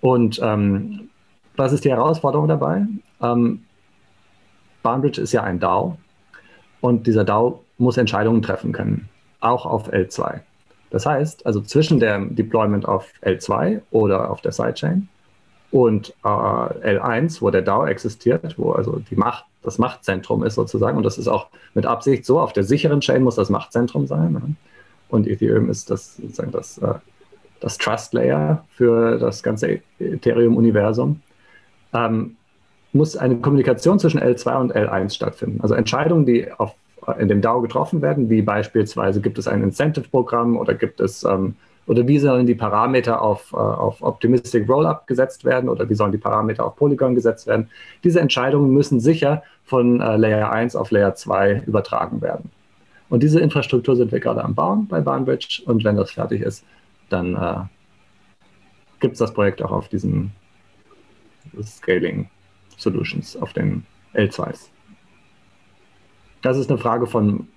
Und 0.00 0.40
ähm, 0.42 1.08
was 1.56 1.72
ist 1.72 1.84
die 1.84 1.90
Herausforderung 1.90 2.48
dabei? 2.48 2.86
Ähm, 3.22 3.64
Bahnbridge 4.82 5.20
ist 5.20 5.32
ja 5.32 5.42
ein 5.42 5.60
DAO 5.60 5.96
und 6.80 7.06
dieser 7.06 7.24
DAO 7.24 7.64
muss 7.78 7.96
Entscheidungen 7.96 8.42
treffen 8.42 8.72
können, 8.72 9.08
auch 9.40 9.66
auf 9.66 9.92
L2. 9.92 10.40
Das 10.90 11.06
heißt, 11.06 11.44
also 11.46 11.60
zwischen 11.60 11.98
dem 11.98 12.36
Deployment 12.36 12.86
auf 12.86 13.10
L2 13.22 13.80
oder 13.90 14.30
auf 14.30 14.40
der 14.42 14.52
Sidechain 14.52 15.08
und 15.70 16.14
äh, 16.24 16.28
L1, 16.28 17.42
wo 17.42 17.50
der 17.50 17.62
DAO 17.62 17.86
existiert, 17.86 18.56
wo 18.58 18.72
also 18.72 19.00
die 19.10 19.16
Macht, 19.16 19.44
das 19.64 19.78
Machtzentrum 19.78 20.44
ist 20.44 20.54
sozusagen, 20.54 20.96
und 20.96 21.02
das 21.02 21.18
ist 21.18 21.26
auch 21.26 21.48
mit 21.74 21.86
Absicht 21.86 22.24
so, 22.24 22.38
auf 22.38 22.52
der 22.52 22.62
sicheren 22.62 23.00
Chain 23.00 23.24
muss 23.24 23.34
das 23.34 23.50
Machtzentrum 23.50 24.06
sein. 24.06 24.34
Ne? 24.34 24.54
Und 25.08 25.26
Ethereum 25.26 25.70
ist 25.70 25.90
das 25.90 26.16
sozusagen 26.16 26.52
das, 26.52 26.78
äh, 26.78 26.94
das 27.58 27.78
Trust 27.78 28.14
Layer 28.14 28.64
für 28.76 29.18
das 29.18 29.42
ganze 29.42 29.80
Ethereum-Universum 29.98 31.20
ähm, 31.94 32.36
muss 32.92 33.16
eine 33.16 33.36
Kommunikation 33.36 33.98
zwischen 33.98 34.20
L2 34.20 34.60
und 34.60 34.76
L1 34.76 35.14
stattfinden. 35.14 35.60
Also 35.60 35.74
Entscheidungen, 35.74 36.26
die 36.26 36.50
auf, 36.52 36.74
in 37.18 37.28
dem 37.28 37.40
DAO 37.40 37.60
getroffen 37.60 38.02
werden, 38.02 38.30
wie 38.30 38.42
beispielsweise 38.42 39.20
gibt 39.20 39.38
es 39.38 39.48
ein 39.48 39.62
Incentive-Programm 39.62 40.56
oder 40.56 40.74
gibt 40.74 41.00
es 41.00 41.24
ähm, 41.24 41.56
oder 41.86 42.06
wie 42.06 42.18
sollen 42.18 42.46
die 42.46 42.54
Parameter 42.54 43.20
auf, 43.20 43.52
äh, 43.52 43.56
auf 43.56 44.00
Optimistic 44.00 44.68
Rollup 44.68 45.06
gesetzt 45.06 45.44
werden 45.44 45.68
oder 45.68 45.88
wie 45.88 45.94
sollen 45.94 46.12
die 46.12 46.18
Parameter 46.18 46.64
auf 46.64 46.76
Polygon 46.76 47.14
gesetzt 47.14 47.46
werden. 47.46 47.68
Diese 48.02 48.20
Entscheidungen 48.20 48.72
müssen 48.72 49.00
sicher 49.00 49.42
von 49.64 50.00
äh, 50.00 50.16
Layer 50.16 50.50
1 50.50 50.76
auf 50.76 50.90
Layer 50.90 51.14
2 51.14 51.64
übertragen 51.66 52.22
werden. 52.22 52.50
Und 53.10 53.22
diese 53.22 53.40
Infrastruktur 53.40 53.96
sind 53.96 54.12
wir 54.12 54.20
gerade 54.20 54.42
am 54.42 54.54
Bauen 54.54 54.86
bei 54.88 55.00
Bahnbridge 55.00 55.62
und 55.66 55.84
wenn 55.84 55.96
das 55.96 56.12
fertig 56.12 56.40
ist, 56.40 56.64
dann 57.10 57.34
äh, 57.34 57.56
gibt 59.00 59.14
es 59.14 59.18
das 59.18 59.34
Projekt 59.34 59.62
auch 59.62 59.72
auf 59.72 59.88
diesem 59.88 60.30
Scaling 61.62 62.28
Solutions 62.76 63.36
auf 63.36 63.52
den 63.52 63.84
L2s. 64.14 64.68
Das 66.42 66.58
ist 66.58 66.70
eine 66.70 66.78
Frage 66.78 67.06
von 67.06 67.48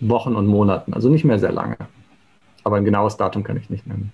Wochen 0.00 0.34
und 0.34 0.46
Monaten, 0.46 0.94
also 0.94 1.08
nicht 1.08 1.24
mehr 1.24 1.38
sehr 1.38 1.52
lange. 1.52 1.76
Aber 2.64 2.76
ein 2.76 2.84
genaues 2.84 3.16
Datum 3.16 3.42
kann 3.42 3.56
ich 3.56 3.68
nicht 3.70 3.86
nennen. 3.86 4.12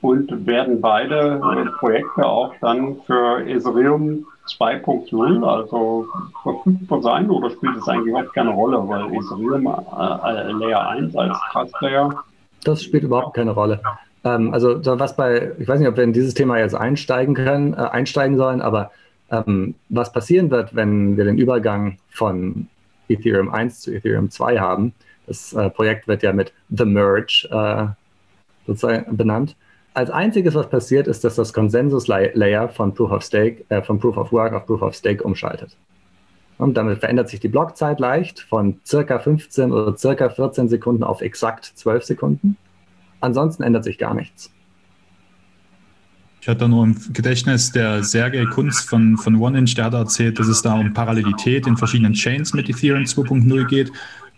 und 0.00 0.46
werden 0.46 0.80
beide 0.80 1.40
äh, 1.42 1.70
Projekte 1.78 2.24
auch 2.24 2.54
dann 2.60 3.00
für 3.06 3.40
Ethereum 3.46 4.24
2.0 4.46 5.44
also 5.44 6.06
verfügbar 6.42 7.02
sein 7.02 7.28
oder 7.28 7.50
spielt 7.50 7.76
es 7.76 7.88
eigentlich 7.88 8.08
überhaupt 8.10 8.32
keine 8.32 8.50
Rolle, 8.50 8.78
weil 8.88 9.12
Ethereum 9.12 9.66
äh, 9.66 10.52
Layer 10.52 10.88
1 10.88 11.16
als 11.16 11.36
Trust 11.52 11.74
Layer? 11.80 12.24
Das 12.64 12.82
spielt 12.82 13.02
überhaupt 13.02 13.34
keine 13.34 13.50
Rolle. 13.50 13.80
Ähm, 14.24 14.52
also 14.52 14.80
was 14.98 15.16
bei, 15.16 15.52
ich 15.58 15.68
weiß 15.68 15.78
nicht, 15.78 15.88
ob 15.88 15.96
wir 15.96 16.04
in 16.04 16.12
dieses 16.12 16.34
Thema 16.34 16.58
jetzt 16.58 16.74
einsteigen 16.74 17.34
können, 17.34 17.74
äh, 17.74 17.76
einsteigen 17.76 18.36
sollen, 18.36 18.60
aber 18.60 18.90
ähm, 19.30 19.74
was 19.88 20.12
passieren 20.12 20.50
wird, 20.50 20.74
wenn 20.74 21.16
wir 21.16 21.24
den 21.24 21.38
Übergang 21.38 21.98
von 22.10 22.68
Ethereum 23.08 23.50
1 23.50 23.80
zu 23.80 23.92
Ethereum 23.92 24.30
2 24.30 24.58
haben, 24.58 24.92
das 25.26 25.52
äh, 25.52 25.70
Projekt 25.70 26.08
wird 26.08 26.22
ja 26.22 26.32
mit 26.32 26.52
The 26.70 26.84
Merge 26.84 27.48
äh, 27.50 27.86
sozusagen 28.66 29.16
benannt. 29.16 29.56
Als 29.94 30.10
einziges, 30.10 30.54
was 30.54 30.70
passiert, 30.70 31.08
ist, 31.08 31.24
dass 31.24 31.34
das 31.34 31.52
Konsensus-Layer 31.52 32.68
von 32.68 32.94
Proof 32.94 33.10
of 33.10 33.22
Stake, 33.22 33.64
äh, 33.68 33.82
von 33.82 33.98
Proof 33.98 34.16
of 34.16 34.32
Work 34.32 34.52
auf 34.52 34.66
Proof 34.66 34.82
of 34.82 34.94
Stake 34.94 35.22
umschaltet. 35.22 35.76
Und 36.56 36.76
damit 36.76 36.98
verändert 36.98 37.28
sich 37.28 37.40
die 37.40 37.48
Blockzeit 37.48 38.00
leicht 38.00 38.40
von 38.40 38.80
circa 38.84 39.18
15 39.18 39.72
oder 39.72 39.96
circa 39.96 40.28
14 40.28 40.68
Sekunden 40.68 41.04
auf 41.04 41.20
exakt 41.20 41.64
12 41.64 42.04
Sekunden. 42.04 42.56
Ansonsten 43.20 43.62
ändert 43.62 43.84
sich 43.84 43.98
gar 43.98 44.14
nichts. 44.14 44.50
Ich 46.40 46.48
hatte 46.48 46.68
nur 46.68 46.84
im 46.84 46.96
Gedächtnis 47.12 47.72
der 47.72 48.02
Sergei 48.04 48.44
Kunz 48.46 48.80
von, 48.80 49.16
von 49.16 49.36
OneInch, 49.36 49.74
der 49.74 49.86
hat 49.86 49.94
erzählt, 49.94 50.38
dass 50.38 50.46
es 50.46 50.62
da 50.62 50.74
um 50.74 50.94
Parallelität 50.94 51.66
in 51.66 51.76
verschiedenen 51.76 52.12
Chains 52.12 52.54
mit 52.54 52.68
Ethereum 52.68 53.04
2.0 53.04 53.66
geht. 53.66 53.90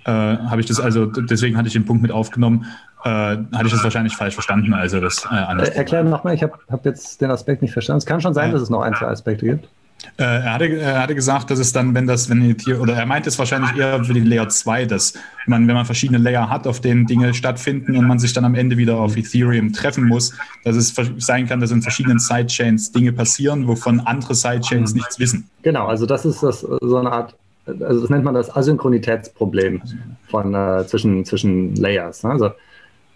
Äh, 0.05 0.11
Habe 0.11 0.61
ich 0.61 0.66
das 0.66 0.81
also, 0.81 1.07
deswegen 1.07 1.59
hatte 1.59 1.69
ich 1.69 1.75
den 1.75 1.85
Punkt 1.85 2.03
mit 2.03 2.11
aufgenommen, 2.11 2.64
äh, 3.05 3.09
hatte 3.09 3.66
ich 3.66 3.73
das 3.73 3.85
wahrscheinlich 3.85 4.16
falsch 4.16 4.35
verstanden. 4.35 4.73
Also 4.73 4.99
das 4.99 5.27
äh, 5.27 5.35
anders. 5.35 5.69
Äh, 5.69 5.75
erklär 5.75 6.03
nochmal, 6.03 6.35
ich 6.35 6.43
habe 6.43 6.55
hab 6.71 6.87
jetzt 6.87 7.21
den 7.21 7.31
Aspekt 7.31 7.61
nicht 7.61 7.73
verstanden. 7.73 7.99
Es 7.99 8.07
kann 8.07 8.21
schon 8.21 8.33
sein, 8.33 8.51
dass 8.51 8.62
es 8.62 8.71
noch 8.71 8.81
ein, 8.81 8.95
zwei 8.95 9.09
Aspekte 9.09 9.45
gibt. 9.45 9.69
Äh, 10.16 10.22
er, 10.22 10.54
hatte, 10.54 10.66
er 10.78 11.02
hatte 11.02 11.14
gesagt, 11.14 11.50
dass 11.50 11.58
es 11.58 11.72
dann, 11.72 11.94
wenn 11.94 12.06
das, 12.06 12.28
wenn 12.28 12.56
die, 12.56 12.74
oder 12.74 12.94
er 12.94 13.06
meint 13.06 13.26
es 13.26 13.38
wahrscheinlich 13.38 13.76
eher 13.76 14.04
für 14.04 14.14
die 14.14 14.20
Layer 14.20 14.48
2, 14.48 14.86
dass 14.86 15.14
man, 15.46 15.66
wenn 15.66 15.74
man 15.74 15.84
verschiedene 15.84 16.18
Layer 16.18 16.48
hat, 16.48 16.66
auf 16.66 16.80
denen 16.80 17.06
Dinge 17.06 17.34
stattfinden 17.34 17.96
und 17.96 18.06
man 18.06 18.18
sich 18.18 18.32
dann 18.32 18.44
am 18.44 18.54
Ende 18.54 18.76
wieder 18.76 18.96
auf 18.96 19.16
Ethereum 19.16 19.72
treffen 19.72 20.04
muss, 20.04 20.34
dass 20.64 20.76
es 20.76 20.94
sein 21.18 21.46
kann, 21.46 21.60
dass 21.60 21.70
in 21.70 21.82
verschiedenen 21.82 22.18
Sidechains 22.18 22.92
Dinge 22.92 23.12
passieren, 23.12 23.66
wovon 23.66 24.00
andere 24.00 24.34
Sidechains 24.34 24.92
mhm. 24.92 24.98
nichts 24.98 25.18
wissen. 25.18 25.50
Genau, 25.62 25.86
also 25.86 26.06
das 26.06 26.24
ist 26.24 26.42
das, 26.42 26.60
so 26.60 26.96
eine 26.96 27.10
Art, 27.10 27.34
also 27.66 28.00
das 28.00 28.10
nennt 28.10 28.24
man 28.24 28.34
das 28.34 28.54
Asynchronitätsproblem 28.54 29.82
von, 30.28 30.54
äh, 30.54 30.86
zwischen, 30.86 31.24
zwischen 31.24 31.76
Layers. 31.76 32.22
Ne? 32.22 32.30
Also 32.30 32.50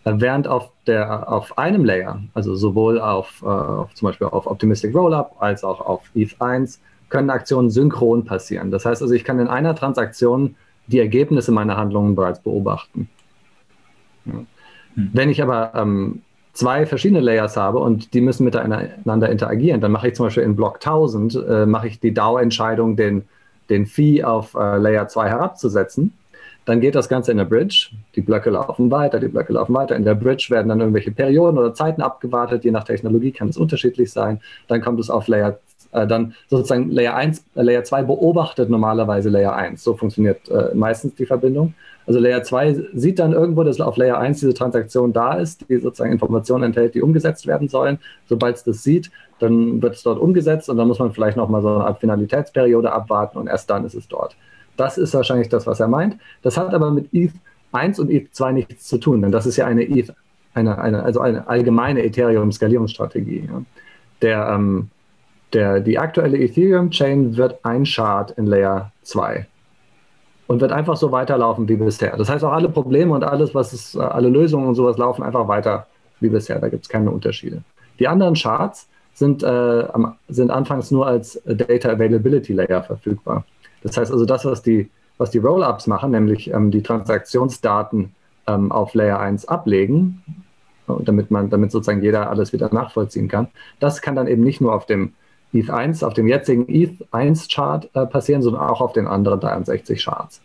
Während 0.04 0.46
auf, 0.46 0.70
der, 0.86 1.32
auf 1.32 1.56
einem 1.56 1.84
Layer, 1.84 2.20
also 2.34 2.54
sowohl 2.54 3.00
auf, 3.00 3.42
äh, 3.42 3.46
auf 3.46 3.94
zum 3.94 4.06
Beispiel 4.06 4.26
auf 4.26 4.46
Optimistic 4.46 4.94
Rollup 4.94 5.30
als 5.38 5.64
auch 5.64 5.80
auf 5.80 6.02
ETH1, 6.14 6.78
können 7.08 7.30
Aktionen 7.30 7.70
synchron 7.70 8.24
passieren. 8.24 8.70
Das 8.70 8.84
heißt 8.84 9.00
also, 9.00 9.14
ich 9.14 9.24
kann 9.24 9.38
in 9.38 9.48
einer 9.48 9.74
Transaktion 9.74 10.56
die 10.88 10.98
Ergebnisse 10.98 11.52
meiner 11.52 11.78
Handlungen 11.78 12.14
bereits 12.16 12.40
beobachten. 12.40 13.08
Ja. 14.26 14.32
Hm. 14.94 15.10
Wenn 15.12 15.30
ich 15.30 15.42
aber 15.42 15.72
ähm, 15.74 16.20
zwei 16.52 16.84
verschiedene 16.84 17.20
Layers 17.20 17.56
habe 17.56 17.78
und 17.78 18.12
die 18.12 18.20
müssen 18.20 18.44
miteinander 18.44 19.30
interagieren, 19.30 19.80
dann 19.80 19.90
mache 19.90 20.08
ich 20.08 20.14
zum 20.14 20.26
Beispiel 20.26 20.42
in 20.42 20.54
Block 20.54 20.76
1000, 20.76 21.34
äh, 21.48 21.66
mache 21.66 21.88
ich 21.88 21.98
die 21.98 22.12
DAO-Entscheidung, 22.12 22.96
den, 22.96 23.24
den 23.70 23.86
Fee 23.86 24.22
auf 24.22 24.54
äh, 24.54 24.76
Layer 24.76 25.08
2 25.08 25.30
herabzusetzen 25.30 26.12
dann 26.64 26.80
geht 26.80 26.94
das 26.94 27.08
Ganze 27.08 27.30
in 27.30 27.38
der 27.38 27.44
Bridge. 27.44 27.90
Die 28.14 28.20
Blöcke 28.20 28.50
laufen 28.50 28.90
weiter, 28.90 29.20
die 29.20 29.28
Blöcke 29.28 29.52
laufen 29.52 29.74
weiter. 29.74 29.96
In 29.96 30.04
der 30.04 30.14
Bridge 30.14 30.46
werden 30.50 30.68
dann 30.68 30.80
irgendwelche 30.80 31.10
Perioden 31.10 31.58
oder 31.58 31.74
Zeiten 31.74 32.00
abgewartet. 32.00 32.64
Je 32.64 32.70
nach 32.70 32.84
Technologie 32.84 33.32
kann 33.32 33.48
es 33.48 33.56
unterschiedlich 33.56 34.12
sein. 34.12 34.40
Dann 34.68 34.80
kommt 34.80 35.00
es 35.00 35.10
auf 35.10 35.28
Layer, 35.28 35.58
äh, 35.92 36.06
dann 36.06 36.34
sozusagen 36.48 36.90
Layer 36.90 37.14
1, 37.14 37.44
äh, 37.54 37.62
Layer 37.62 37.84
2 37.84 38.04
beobachtet 38.04 38.70
normalerweise 38.70 39.28
Layer 39.28 39.54
1. 39.54 39.84
So 39.84 39.94
funktioniert 39.94 40.48
äh, 40.48 40.74
meistens 40.74 41.14
die 41.16 41.26
Verbindung. 41.26 41.74
Also 42.06 42.20
Layer 42.20 42.42
2 42.42 42.88
sieht 42.94 43.18
dann 43.18 43.32
irgendwo, 43.32 43.62
dass 43.62 43.80
auf 43.80 43.96
Layer 43.96 44.18
1 44.18 44.40
diese 44.40 44.54
Transaktion 44.54 45.12
da 45.12 45.34
ist, 45.34 45.68
die 45.68 45.78
sozusagen 45.78 46.12
Informationen 46.12 46.64
enthält, 46.64 46.94
die 46.94 47.02
umgesetzt 47.02 47.46
werden 47.46 47.68
sollen. 47.68 47.98
Sobald 48.28 48.56
es 48.56 48.64
das 48.64 48.82
sieht, 48.82 49.10
dann 49.38 49.82
wird 49.82 49.94
es 49.94 50.02
dort 50.02 50.18
umgesetzt 50.18 50.68
und 50.68 50.76
dann 50.76 50.88
muss 50.88 50.98
man 50.98 51.12
vielleicht 51.12 51.36
nochmal 51.36 51.62
so 51.62 51.68
eine 51.68 51.84
Art 51.84 52.00
Finalitätsperiode 52.00 52.92
abwarten 52.92 53.38
und 53.38 53.46
erst 53.46 53.70
dann 53.70 53.84
ist 53.84 53.94
es 53.94 54.06
dort. 54.06 54.36
Das 54.76 54.98
ist 54.98 55.14
wahrscheinlich 55.14 55.48
das, 55.48 55.66
was 55.66 55.80
er 55.80 55.88
meint. 55.88 56.16
Das 56.42 56.56
hat 56.56 56.74
aber 56.74 56.90
mit 56.90 57.08
ETH 57.12 57.32
1 57.72 57.98
und 57.98 58.10
ETH 58.10 58.34
2 58.34 58.52
nichts 58.52 58.86
zu 58.86 58.98
tun, 58.98 59.22
denn 59.22 59.32
das 59.32 59.46
ist 59.46 59.56
ja 59.56 59.66
eine 59.66 59.82
ETH, 59.82 60.12
eine, 60.54 60.78
eine, 60.78 61.02
also 61.02 61.20
eine 61.20 61.48
allgemeine 61.48 62.04
Ethereum-Skalierungsstrategie. 62.04 63.48
Ja. 63.50 63.62
Der, 64.22 64.48
ähm, 64.48 64.90
der, 65.52 65.80
die 65.80 65.98
aktuelle 65.98 66.38
Ethereum-Chain 66.38 67.36
wird 67.36 67.64
ein 67.64 67.84
Chart 67.84 68.30
in 68.32 68.46
Layer 68.46 68.92
2 69.02 69.46
und 70.46 70.60
wird 70.60 70.72
einfach 70.72 70.96
so 70.96 71.10
weiterlaufen 71.12 71.68
wie 71.68 71.76
bisher. 71.76 72.16
Das 72.16 72.28
heißt, 72.28 72.44
auch 72.44 72.52
alle 72.52 72.68
Probleme 72.68 73.12
und 73.12 73.24
alles, 73.24 73.54
was 73.54 73.72
ist, 73.72 73.96
alle 73.96 74.28
Lösungen 74.28 74.66
und 74.66 74.74
sowas 74.74 74.98
laufen 74.98 75.22
einfach 75.22 75.48
weiter 75.48 75.86
wie 76.20 76.28
bisher. 76.28 76.58
Da 76.58 76.68
gibt 76.68 76.84
es 76.84 76.88
keine 76.88 77.10
Unterschiede. 77.10 77.62
Die 77.98 78.08
anderen 78.08 78.34
Charts 78.34 78.88
sind, 79.14 79.42
äh, 79.42 79.84
sind 80.28 80.50
anfangs 80.50 80.90
nur 80.90 81.06
als 81.06 81.40
Data 81.44 81.90
Availability 81.90 82.52
Layer 82.52 82.82
verfügbar. 82.82 83.44
Das 83.84 83.96
heißt 83.96 84.10
also, 84.10 84.24
das, 84.24 84.44
was 84.44 84.62
die, 84.62 84.90
was 85.18 85.30
die 85.30 85.38
Rollups 85.38 85.86
machen, 85.86 86.10
nämlich 86.10 86.50
ähm, 86.50 86.72
die 86.72 86.82
Transaktionsdaten 86.82 88.12
ähm, 88.48 88.72
auf 88.72 88.94
Layer 88.94 89.20
1 89.20 89.46
ablegen, 89.46 90.22
damit 90.86 91.30
man, 91.30 91.48
damit 91.50 91.70
sozusagen 91.70 92.02
jeder 92.02 92.28
alles 92.28 92.52
wieder 92.52 92.72
nachvollziehen 92.72 93.28
kann, 93.28 93.48
das 93.78 94.02
kann 94.02 94.16
dann 94.16 94.26
eben 94.26 94.42
nicht 94.42 94.60
nur 94.60 94.74
auf 94.74 94.86
dem 94.86 95.12
ETH 95.52 95.70
1, 95.70 96.02
auf 96.02 96.14
dem 96.14 96.26
jetzigen 96.26 96.68
ETH 96.68 97.04
1 97.12 97.48
Chart 97.48 97.88
äh, 97.94 98.06
passieren, 98.06 98.42
sondern 98.42 98.62
auch 98.62 98.80
auf 98.80 98.92
den 98.92 99.06
anderen 99.06 99.38
63 99.38 100.02
Charts. 100.02 100.40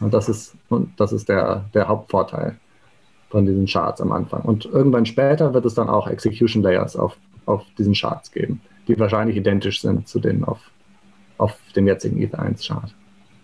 Und 0.00 0.14
das 0.14 0.28
ist, 0.28 0.54
und 0.68 0.98
das 0.98 1.12
ist 1.12 1.28
der, 1.28 1.64
der 1.74 1.88
Hauptvorteil 1.88 2.56
von 3.28 3.44
diesen 3.44 3.66
Charts 3.66 4.00
am 4.00 4.12
Anfang. 4.12 4.42
Und 4.42 4.64
irgendwann 4.64 5.04
später 5.04 5.52
wird 5.52 5.66
es 5.66 5.74
dann 5.74 5.88
auch 5.88 6.08
Execution 6.08 6.62
Layers 6.62 6.96
auf, 6.96 7.16
auf 7.44 7.62
diesen 7.76 7.92
Charts 7.92 8.30
geben, 8.30 8.60
die 8.88 8.98
wahrscheinlich 8.98 9.36
identisch 9.36 9.82
sind 9.82 10.08
zu 10.08 10.20
denen 10.20 10.44
auf 10.44 10.60
auf 11.38 11.56
dem 11.74 11.86
jetzigen 11.86 12.20
Ether 12.20 12.40
1 12.40 12.66
Chart. 12.66 12.92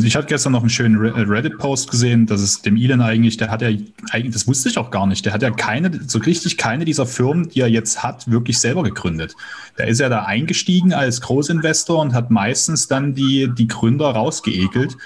Ich 0.05 0.17
hatte 0.17 0.27
gestern 0.27 0.53
noch 0.53 0.61
einen 0.61 0.71
schönen 0.71 1.05
äh, 1.05 1.21
Reddit-Post 1.21 1.91
gesehen, 1.91 2.27
dass 2.27 2.41
es 2.41 2.63
dem 2.63 2.77
Elon 2.77 3.01
eigentlich, 3.01 3.37
der 3.37 3.51
hat 3.51 3.63
ja 3.63 3.69
eigentlich, 4.11 4.33
das 4.33 4.49
wusste 4.49 4.69
ich 4.69 4.79
auch 4.79 4.91
gar 4.91 5.07
nicht, 5.07 5.25
der 5.25 5.33
hat 5.33 5.43
ja 5.43 5.51
keine, 5.51 5.91
so 6.07 6.19
richtig 6.19 6.59
keine 6.59 6.85
dieser 6.85 7.07
Firmen, 7.07 7.49
die 7.49 7.61
er 7.61 7.69
jetzt 7.69 8.03
hat, 8.03 8.31
wirklich 8.31 8.59
selber 8.59 8.83
gegründet. 8.83 9.35
Der 9.79 9.87
ist 9.87 10.01
ja 10.01 10.09
da 10.09 10.25
eingestiegen 10.25 10.93
als 10.93 11.21
Großinvestor 11.21 12.01
und 12.01 12.15
hat 12.15 12.31
meistens 12.31 12.89
dann 12.89 13.15
die, 13.15 13.49
die 13.57 13.69
Gründer 13.69 14.11
rausgeekelt 14.11 14.97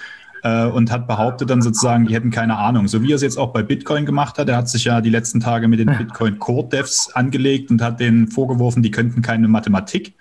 äh, 0.43 0.65
und 0.65 0.91
hat 0.91 1.07
behauptet 1.07 1.51
dann 1.51 1.61
sozusagen, 1.61 2.07
die 2.07 2.15
hätten 2.15 2.31
keine 2.31 2.57
Ahnung. 2.57 2.89
So 2.89 3.03
wie 3.03 3.13
er 3.13 3.17
es 3.17 3.23
jetzt 3.23 3.39
auch 3.39 3.53
bei 3.53 3.63
Bitcoin 3.63 4.07
gemacht 4.07 4.39
hat. 4.39 4.49
Er 4.49 4.57
hat 4.57 4.69
sich 4.69 4.85
ja 4.85 5.01
die 5.01 5.11
letzten 5.11 5.41
Tage 5.41 5.69
mit 5.69 5.79
den 5.79 5.87
Bitcoin 5.99 6.39
Core 6.39 6.69
Devs 6.69 7.11
angelegt 7.13 7.71
und 7.71 7.83
hat 7.83 8.01
denen 8.01 8.29
vorgeworfen, 8.29 8.83
die 8.83 8.91
könnten 8.91 9.23
keine 9.23 9.49
Mathematik 9.49 10.15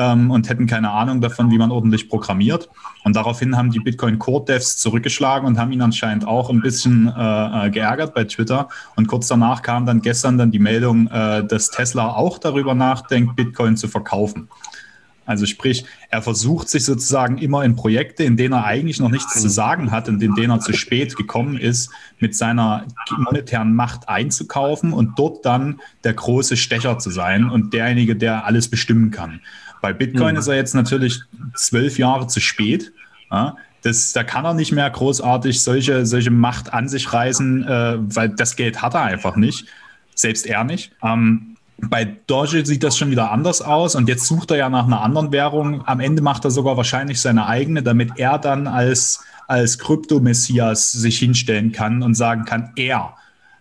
ähm, 0.00 0.30
und 0.30 0.48
hätten 0.48 0.66
keine 0.66 0.90
Ahnung 0.90 1.20
davon, 1.20 1.50
wie 1.50 1.58
man 1.58 1.70
ordentlich 1.70 2.08
programmiert. 2.08 2.70
Und 3.04 3.16
daraufhin 3.16 3.56
haben 3.56 3.70
die 3.70 3.80
Bitcoin 3.80 4.18
Core 4.18 4.44
Devs 4.46 4.78
zurückgeschlagen 4.78 5.46
und 5.46 5.58
haben 5.58 5.72
ihn 5.72 5.82
anscheinend 5.82 6.26
auch 6.26 6.50
ein 6.50 6.60
bisschen 6.60 7.12
äh, 7.16 7.66
äh, 7.66 7.70
geärgert 7.70 8.14
bei 8.14 8.24
Twitter. 8.24 8.68
Und 8.96 9.06
kurz 9.08 9.28
danach 9.28 9.62
kam 9.62 9.86
dann 9.86 10.00
gestern 10.00 10.38
dann 10.38 10.50
die 10.50 10.58
Meldung, 10.58 11.06
äh, 11.08 11.44
dass 11.44 11.70
Tesla 11.70 12.14
auch 12.14 12.38
darüber 12.38 12.74
nachdenkt, 12.74 13.36
Bitcoin 13.36 13.76
zu 13.76 13.88
verkaufen. 13.88 14.48
Also 15.30 15.46
sprich, 15.46 15.84
er 16.08 16.22
versucht 16.22 16.68
sich 16.68 16.84
sozusagen 16.84 17.38
immer 17.38 17.62
in 17.62 17.76
Projekte, 17.76 18.24
in 18.24 18.36
denen 18.36 18.52
er 18.52 18.64
eigentlich 18.64 18.98
noch 18.98 19.10
nichts 19.10 19.40
zu 19.40 19.48
sagen 19.48 19.92
hat 19.92 20.08
und 20.08 20.20
in 20.20 20.34
denen 20.34 20.50
er 20.50 20.58
zu 20.58 20.72
spät 20.72 21.14
gekommen 21.14 21.56
ist, 21.56 21.90
mit 22.18 22.34
seiner 22.34 22.84
monetären 23.16 23.72
Macht 23.72 24.08
einzukaufen 24.08 24.92
und 24.92 25.16
dort 25.20 25.46
dann 25.46 25.80
der 26.02 26.14
große 26.14 26.56
Stecher 26.56 26.98
zu 26.98 27.10
sein 27.10 27.48
und 27.48 27.72
derjenige, 27.72 28.16
der 28.16 28.44
alles 28.44 28.68
bestimmen 28.68 29.12
kann. 29.12 29.40
Bei 29.80 29.92
Bitcoin 29.92 30.32
mhm. 30.32 30.40
ist 30.40 30.48
er 30.48 30.56
jetzt 30.56 30.74
natürlich 30.74 31.20
zwölf 31.54 31.98
Jahre 31.98 32.26
zu 32.26 32.40
spät. 32.40 32.92
Ja, 33.30 33.56
das, 33.82 34.12
da 34.12 34.24
kann 34.24 34.44
er 34.44 34.54
nicht 34.54 34.72
mehr 34.72 34.88
großartig 34.90 35.62
solche, 35.62 36.04
solche 36.04 36.30
Macht 36.30 36.72
an 36.72 36.88
sich 36.88 37.12
reißen, 37.12 37.64
äh, 37.66 37.96
weil 37.98 38.28
das 38.30 38.56
Geld 38.56 38.82
hat 38.82 38.94
er 38.94 39.02
einfach 39.02 39.36
nicht. 39.36 39.66
Selbst 40.14 40.46
er 40.46 40.64
nicht. 40.64 40.92
Ähm, 41.02 41.56
bei 41.78 42.04
Doge 42.26 42.66
sieht 42.66 42.82
das 42.82 42.98
schon 42.98 43.10
wieder 43.10 43.30
anders 43.30 43.62
aus 43.62 43.94
und 43.94 44.08
jetzt 44.08 44.26
sucht 44.26 44.50
er 44.50 44.58
ja 44.58 44.68
nach 44.68 44.84
einer 44.84 45.00
anderen 45.00 45.32
Währung. 45.32 45.86
Am 45.86 46.00
Ende 46.00 46.20
macht 46.20 46.44
er 46.44 46.50
sogar 46.50 46.76
wahrscheinlich 46.76 47.20
seine 47.20 47.46
eigene, 47.46 47.82
damit 47.82 48.12
er 48.16 48.38
dann 48.38 48.66
als, 48.66 49.24
als 49.48 49.78
Krypto-Messias 49.78 50.92
sich 50.92 51.18
hinstellen 51.18 51.72
kann 51.72 52.02
und 52.02 52.14
sagen 52.14 52.44
kann, 52.44 52.72
er 52.76 53.14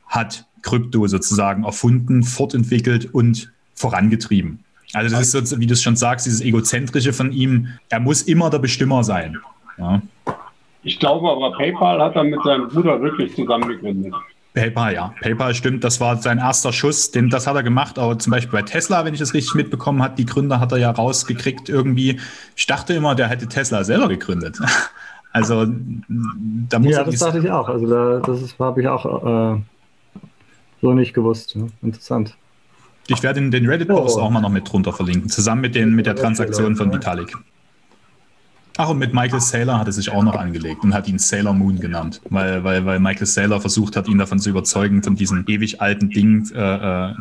hat 0.07 0.45
Krypto 0.63 1.07
sozusagen 1.07 1.63
erfunden, 1.63 2.23
fortentwickelt 2.23 3.13
und 3.13 3.53
vorangetrieben. 3.73 4.65
Also 4.93 5.15
das 5.15 5.33
ist 5.33 5.47
so, 5.49 5.59
wie 5.59 5.67
du 5.67 5.73
es 5.73 5.83
schon 5.83 5.95
sagst, 5.95 6.25
dieses 6.25 6.41
Egozentrische 6.41 7.13
von 7.13 7.31
ihm. 7.31 7.67
Er 7.89 7.99
muss 7.99 8.23
immer 8.23 8.49
der 8.49 8.59
Bestimmer 8.59 9.03
sein. 9.03 9.37
Ja. 9.77 10.01
Ich 10.83 10.99
glaube 10.99 11.29
aber, 11.29 11.55
PayPal 11.57 12.01
hat 12.01 12.15
er 12.15 12.23
mit 12.23 12.41
seinem 12.43 12.67
Bruder 12.67 13.01
wirklich 13.01 13.35
zusammen 13.35 13.67
gegründet. 13.67 14.13
PayPal, 14.53 14.93
ja. 14.93 15.13
PayPal 15.21 15.53
stimmt, 15.53 15.83
das 15.83 16.01
war 16.01 16.17
sein 16.17 16.39
erster 16.39 16.73
Schuss, 16.73 17.11
den, 17.11 17.29
das 17.29 17.45
hat 17.45 17.55
er 17.55 17.63
gemacht, 17.63 17.99
aber 17.99 18.17
zum 18.17 18.31
Beispiel 18.31 18.59
bei 18.59 18.61
Tesla, 18.63 19.05
wenn 19.05 19.13
ich 19.13 19.19
das 19.19 19.33
richtig 19.33 19.53
mitbekommen 19.53 20.01
habe, 20.01 20.15
die 20.15 20.25
Gründer 20.25 20.59
hat 20.59 20.71
er 20.71 20.79
ja 20.79 20.89
rausgekriegt 20.89 21.69
irgendwie. 21.69 22.19
Ich 22.55 22.65
dachte 22.65 22.93
immer, 22.93 23.13
der 23.13 23.27
hätte 23.27 23.47
Tesla 23.47 23.83
selber 23.83 24.07
gegründet. 24.07 24.59
Also 25.31 25.67
da 25.67 26.79
muss 26.79 26.91
Ja, 26.91 27.03
das 27.03 27.19
dachte 27.19 27.37
ich 27.37 27.51
auch. 27.51 27.69
Also 27.69 27.87
da, 27.87 28.19
das 28.19 28.55
habe 28.57 28.81
ich 28.81 28.87
auch 28.87 29.53
äh, 29.55 29.61
so 30.81 30.93
nicht 30.93 31.13
gewusst. 31.13 31.53
Ja. 31.53 31.67
Interessant. 31.83 32.35
Ich 33.09 33.23
werde 33.23 33.41
den, 33.41 33.51
den 33.51 33.67
Reddit-Post 33.67 34.17
oh. 34.17 34.21
auch 34.21 34.29
mal 34.29 34.41
noch 34.41 34.49
mit 34.49 34.71
drunter 34.71 34.93
verlinken, 34.93 35.29
zusammen 35.29 35.61
mit, 35.61 35.75
den, 35.75 35.95
mit 35.95 36.05
der 36.05 36.15
Transaktion 36.15 36.75
von 36.75 36.93
Vitalik. 36.93 37.35
Ach, 38.81 38.87
und 38.87 38.97
mit 38.97 39.13
Michael 39.13 39.41
Saylor 39.41 39.77
hat 39.77 39.87
er 39.87 39.91
sich 39.91 40.09
auch 40.09 40.23
noch 40.23 40.35
angelegt 40.35 40.85
und 40.85 40.93
hat 40.93 41.05
ihn 41.09 41.19
Sailor 41.19 41.53
Moon 41.53 41.81
genannt, 41.81 42.21
weil, 42.29 42.63
weil, 42.63 42.85
weil 42.85 43.01
Michael 43.01 43.25
Saylor 43.25 43.59
versucht 43.59 43.97
hat, 43.97 44.07
ihn 44.07 44.17
davon 44.17 44.39
zu 44.39 44.49
überzeugen, 44.49 45.03
von 45.03 45.17
diesem 45.17 45.43
ewig 45.47 45.81
alten 45.81 46.09
Ding, 46.09 46.49
äh, 46.55 46.57
äh, 46.57 47.09
äh, 47.09 47.15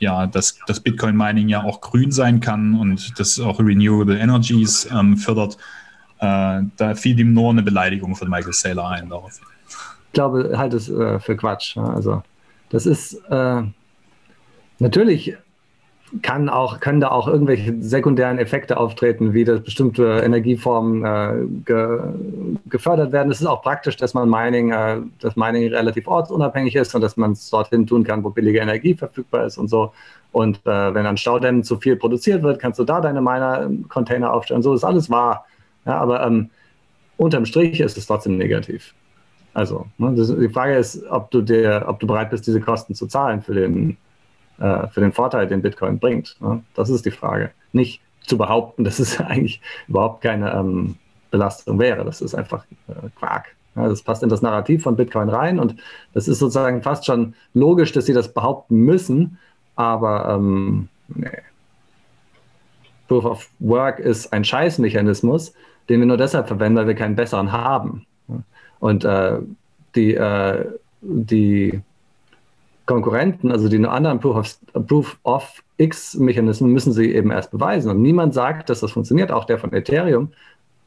ja, 0.00 0.26
dass, 0.26 0.58
dass 0.66 0.80
Bitcoin 0.80 1.16
Mining 1.16 1.48
ja 1.48 1.62
auch 1.62 1.80
grün 1.80 2.10
sein 2.10 2.40
kann 2.40 2.74
und 2.74 3.20
das 3.20 3.38
auch 3.38 3.60
Renewable 3.60 4.18
Energies 4.18 4.88
ähm, 4.92 5.16
fördert. 5.16 5.56
Äh, 6.18 6.62
da 6.76 6.94
fiel 6.96 7.20
ihm 7.20 7.32
nur 7.32 7.50
eine 7.50 7.62
Beleidigung 7.62 8.16
von 8.16 8.28
Michael 8.28 8.52
Saylor 8.52 8.88
ein 8.90 9.08
darauf. 9.10 9.40
Ich 9.68 10.12
glaube, 10.12 10.54
halt 10.56 10.74
es 10.74 10.88
äh, 10.88 11.20
für 11.20 11.36
Quatsch. 11.36 11.76
Also, 11.76 12.24
das 12.70 12.86
ist 12.86 13.14
äh, 13.30 13.62
natürlich 14.82 15.36
kann 16.20 16.50
auch, 16.50 16.80
können 16.80 17.00
da 17.00 17.10
auch 17.10 17.26
irgendwelche 17.26 17.74
sekundären 17.80 18.38
Effekte 18.38 18.76
auftreten, 18.76 19.32
wie 19.32 19.44
dass 19.44 19.62
bestimmte 19.62 20.20
Energieformen 20.22 21.04
äh, 21.04 21.46
ge, 21.64 22.00
gefördert 22.66 23.12
werden. 23.12 23.32
Es 23.32 23.40
ist 23.40 23.46
auch 23.46 23.62
praktisch, 23.62 23.96
dass 23.96 24.12
man 24.12 24.28
Mining, 24.28 24.72
äh, 24.72 24.98
dass 25.20 25.36
Mining 25.36 25.72
relativ 25.72 26.06
ortsunabhängig 26.06 26.76
ist 26.76 26.94
und 26.94 27.00
dass 27.00 27.16
man 27.16 27.32
es 27.32 27.48
dorthin 27.48 27.86
tun 27.86 28.04
kann, 28.04 28.22
wo 28.22 28.28
billige 28.28 28.58
Energie 28.58 28.94
verfügbar 28.94 29.46
ist 29.46 29.56
und 29.56 29.68
so. 29.68 29.92
Und 30.32 30.58
äh, 30.66 30.94
wenn 30.94 31.06
an 31.06 31.16
Staudämmen 31.16 31.64
zu 31.64 31.78
viel 31.78 31.96
produziert 31.96 32.42
wird, 32.42 32.60
kannst 32.60 32.78
du 32.78 32.84
da 32.84 33.00
deine 33.00 33.22
Miner-Container 33.22 34.34
aufstellen. 34.34 34.62
So 34.62 34.74
ist 34.74 34.84
alles 34.84 35.08
wahr. 35.08 35.46
Ja, 35.86 35.98
aber 35.98 36.26
ähm, 36.26 36.50
unterm 37.16 37.46
Strich 37.46 37.80
ist 37.80 37.96
es 37.96 38.06
trotzdem 38.06 38.36
negativ. 38.36 38.94
Also, 39.54 39.86
ne, 39.98 40.14
das, 40.14 40.34
die 40.34 40.48
Frage 40.48 40.76
ist, 40.76 41.02
ob 41.10 41.30
du, 41.30 41.40
dir, 41.40 41.84
ob 41.86 42.00
du 42.00 42.06
bereit 42.06 42.30
bist, 42.30 42.46
diese 42.46 42.60
Kosten 42.60 42.94
zu 42.94 43.06
zahlen 43.06 43.42
für 43.42 43.54
den, 43.54 43.96
äh, 44.58 44.88
für 44.88 45.00
den 45.00 45.12
Vorteil, 45.12 45.46
den 45.46 45.62
Bitcoin 45.62 45.98
bringt. 45.98 46.36
Ne? 46.40 46.62
Das 46.74 46.90
ist 46.90 47.04
die 47.04 47.10
Frage. 47.10 47.50
Nicht 47.72 48.00
zu 48.26 48.38
behaupten, 48.38 48.84
dass 48.84 48.98
es 48.98 49.20
eigentlich 49.20 49.60
überhaupt 49.88 50.22
keine 50.22 50.52
ähm, 50.52 50.96
Belastung 51.30 51.78
wäre. 51.78 52.04
Das 52.04 52.20
ist 52.20 52.34
einfach 52.34 52.64
äh, 52.88 53.08
Quark. 53.18 53.54
Ja, 53.74 53.88
das 53.88 54.02
passt 54.02 54.22
in 54.22 54.28
das 54.28 54.42
Narrativ 54.42 54.82
von 54.82 54.96
Bitcoin 54.96 55.30
rein 55.30 55.58
und 55.58 55.76
das 56.12 56.28
ist 56.28 56.40
sozusagen 56.40 56.82
fast 56.82 57.06
schon 57.06 57.34
logisch, 57.54 57.92
dass 57.92 58.04
sie 58.04 58.12
das 58.12 58.34
behaupten 58.34 58.76
müssen, 58.76 59.38
aber 59.76 60.28
ähm, 60.28 60.88
nee. 61.08 61.30
Proof 63.08 63.24
of 63.24 63.50
Work 63.60 63.98
ist 63.98 64.32
ein 64.32 64.44
Scheißmechanismus, 64.44 65.54
den 65.88 66.00
wir 66.00 66.06
nur 66.06 66.16
deshalb 66.16 66.48
verwenden, 66.48 66.78
weil 66.78 66.86
wir 66.86 66.94
keinen 66.94 67.16
besseren 67.16 67.52
haben. 67.52 68.06
Und 68.78 69.04
äh, 69.04 69.38
die, 69.94 70.14
äh, 70.14 70.66
die 71.00 71.80
Konkurrenten, 72.86 73.52
also 73.52 73.68
die 73.68 73.84
anderen 73.84 74.20
Proof 74.20 74.36
of, 74.36 74.86
Proof 74.86 75.18
of 75.22 75.62
X-Mechanismen, 75.76 76.72
müssen 76.72 76.92
sie 76.92 77.14
eben 77.14 77.30
erst 77.30 77.50
beweisen. 77.50 77.90
Und 77.90 78.02
niemand 78.02 78.34
sagt, 78.34 78.70
dass 78.70 78.80
das 78.80 78.92
funktioniert, 78.92 79.30
auch 79.30 79.44
der 79.44 79.58
von 79.58 79.72
Ethereum. 79.72 80.32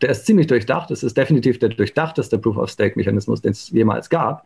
Der 0.02 0.10
ist 0.10 0.26
ziemlich 0.26 0.48
durchdacht. 0.48 0.92
Es 0.92 1.04
ist 1.04 1.16
definitiv 1.16 1.60
der 1.60 1.70
durchdachteste 1.70 2.38
Proof 2.38 2.58
of 2.58 2.70
Stake-Mechanismus, 2.70 3.42
den 3.42 3.52
es 3.52 3.70
jemals 3.70 4.10
gab. 4.10 4.46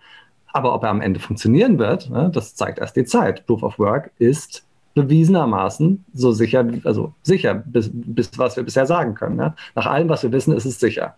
Aber 0.51 0.73
ob 0.73 0.83
er 0.83 0.89
am 0.89 1.01
Ende 1.01 1.19
funktionieren 1.19 1.79
wird, 1.79 2.09
ne, 2.09 2.29
das 2.33 2.55
zeigt 2.55 2.79
erst 2.79 2.95
die 2.95 3.05
Zeit. 3.05 3.45
Proof 3.45 3.63
of 3.63 3.79
Work 3.79 4.12
ist 4.19 4.63
bewiesenermaßen 4.95 6.03
so 6.13 6.31
sicher, 6.31 6.67
also 6.83 7.13
sicher, 7.21 7.53
bis, 7.53 7.89
bis 7.93 8.38
was 8.38 8.57
wir 8.57 8.63
bisher 8.63 8.85
sagen 8.85 9.13
können. 9.13 9.35
Ne? 9.35 9.53
Nach 9.75 9.85
allem, 9.85 10.09
was 10.09 10.23
wir 10.23 10.31
wissen, 10.31 10.53
ist 10.55 10.65
es 10.65 10.79
sicher. 10.79 11.15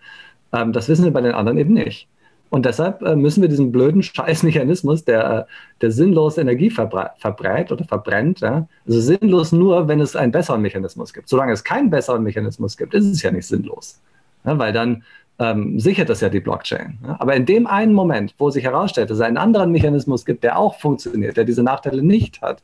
Ähm, 0.53 0.73
das 0.73 0.89
wissen 0.89 1.05
wir 1.05 1.11
bei 1.11 1.21
den 1.21 1.33
anderen 1.33 1.57
eben 1.57 1.73
nicht. 1.73 2.07
Und 2.51 2.65
deshalb 2.65 3.01
äh, 3.01 3.15
müssen 3.15 3.41
wir 3.41 3.47
diesen 3.47 3.71
blöden 3.71 4.03
Scheißmechanismus, 4.03 5.05
der, 5.05 5.31
äh, 5.31 5.43
der 5.79 5.91
sinnlos 5.91 6.37
Energie 6.37 6.69
verbrät 6.69 7.71
oder 7.71 7.85
verbrennt, 7.85 8.41
ja? 8.41 8.67
also 8.85 8.99
sinnlos 8.99 9.53
nur, 9.53 9.87
wenn 9.87 10.01
es 10.01 10.17
einen 10.17 10.33
besseren 10.33 10.61
Mechanismus 10.61 11.13
gibt. 11.13 11.29
Solange 11.29 11.53
es 11.53 11.63
keinen 11.63 11.89
besseren 11.89 12.23
Mechanismus 12.23 12.75
gibt, 12.75 12.93
ist 12.93 13.05
es 13.05 13.21
ja 13.21 13.31
nicht 13.31 13.47
sinnlos. 13.47 14.01
Ja? 14.43 14.59
Weil 14.59 14.73
dann 14.73 15.03
ähm, 15.39 15.79
sichert 15.79 16.09
das 16.09 16.19
ja 16.19 16.27
die 16.27 16.41
Blockchain. 16.41 16.99
Ja? 17.07 17.15
Aber 17.19 17.37
in 17.37 17.45
dem 17.45 17.67
einen 17.67 17.93
Moment, 17.93 18.35
wo 18.37 18.49
sich 18.49 18.65
herausstellt, 18.65 19.09
dass 19.09 19.19
es 19.19 19.23
einen 19.23 19.37
anderen 19.37 19.71
Mechanismus 19.71 20.25
gibt, 20.25 20.43
der 20.43 20.59
auch 20.59 20.77
funktioniert, 20.77 21.37
der 21.37 21.45
diese 21.45 21.63
Nachteile 21.63 22.03
nicht 22.03 22.41
hat, 22.41 22.61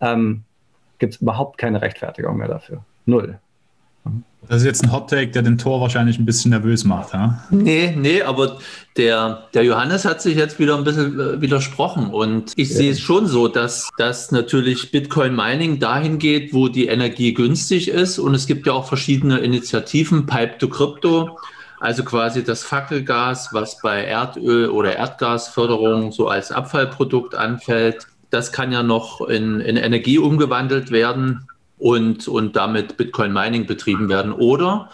ähm, 0.00 0.42
gibt 0.98 1.14
es 1.14 1.20
überhaupt 1.20 1.58
keine 1.58 1.80
Rechtfertigung 1.80 2.38
mehr 2.38 2.48
dafür. 2.48 2.84
Null. 3.06 3.38
Das 4.48 4.62
ist 4.62 4.64
jetzt 4.64 4.82
ein 4.82 4.92
Hot 4.92 5.10
Take, 5.10 5.28
der 5.28 5.42
den 5.42 5.58
Tor 5.58 5.80
wahrscheinlich 5.80 6.18
ein 6.18 6.24
bisschen 6.24 6.52
nervös 6.52 6.84
macht, 6.84 7.12
ja? 7.12 7.42
Nee, 7.50 7.94
nee, 7.96 8.22
aber 8.22 8.58
der, 8.96 9.44
der 9.52 9.64
Johannes 9.64 10.06
hat 10.06 10.22
sich 10.22 10.36
jetzt 10.36 10.58
wieder 10.58 10.76
ein 10.76 10.84
bisschen 10.84 11.20
äh, 11.20 11.40
widersprochen. 11.40 12.08
Und 12.08 12.52
ich 12.56 12.70
ja. 12.70 12.76
sehe 12.76 12.92
es 12.92 13.00
schon 13.00 13.26
so, 13.26 13.48
dass, 13.48 13.90
dass 13.98 14.32
natürlich 14.32 14.90
Bitcoin 14.90 15.36
Mining 15.36 15.80
dahin 15.80 16.18
geht, 16.18 16.54
wo 16.54 16.68
die 16.68 16.86
Energie 16.86 17.34
günstig 17.34 17.88
ist. 17.88 18.18
Und 18.18 18.34
es 18.34 18.46
gibt 18.46 18.66
ja 18.66 18.72
auch 18.72 18.88
verschiedene 18.88 19.38
Initiativen, 19.38 20.24
Pipe 20.24 20.56
to 20.58 20.68
Crypto, 20.68 21.38
also 21.78 22.02
quasi 22.02 22.42
das 22.42 22.62
Fackelgas, 22.62 23.50
was 23.52 23.80
bei 23.82 24.06
Erdöl- 24.06 24.70
oder 24.70 24.96
Erdgasförderung 24.96 26.10
so 26.10 26.28
als 26.28 26.52
Abfallprodukt 26.52 27.34
anfällt. 27.34 28.06
Das 28.30 28.50
kann 28.50 28.72
ja 28.72 28.82
noch 28.82 29.20
in, 29.28 29.60
in 29.60 29.76
Energie 29.76 30.18
umgewandelt 30.18 30.90
werden 30.90 31.46
und, 31.78 32.28
und 32.28 32.56
damit 32.56 32.96
Bitcoin 32.96 33.32
Mining 33.32 33.66
betrieben 33.66 34.08
werden. 34.08 34.32
Oder 34.32 34.90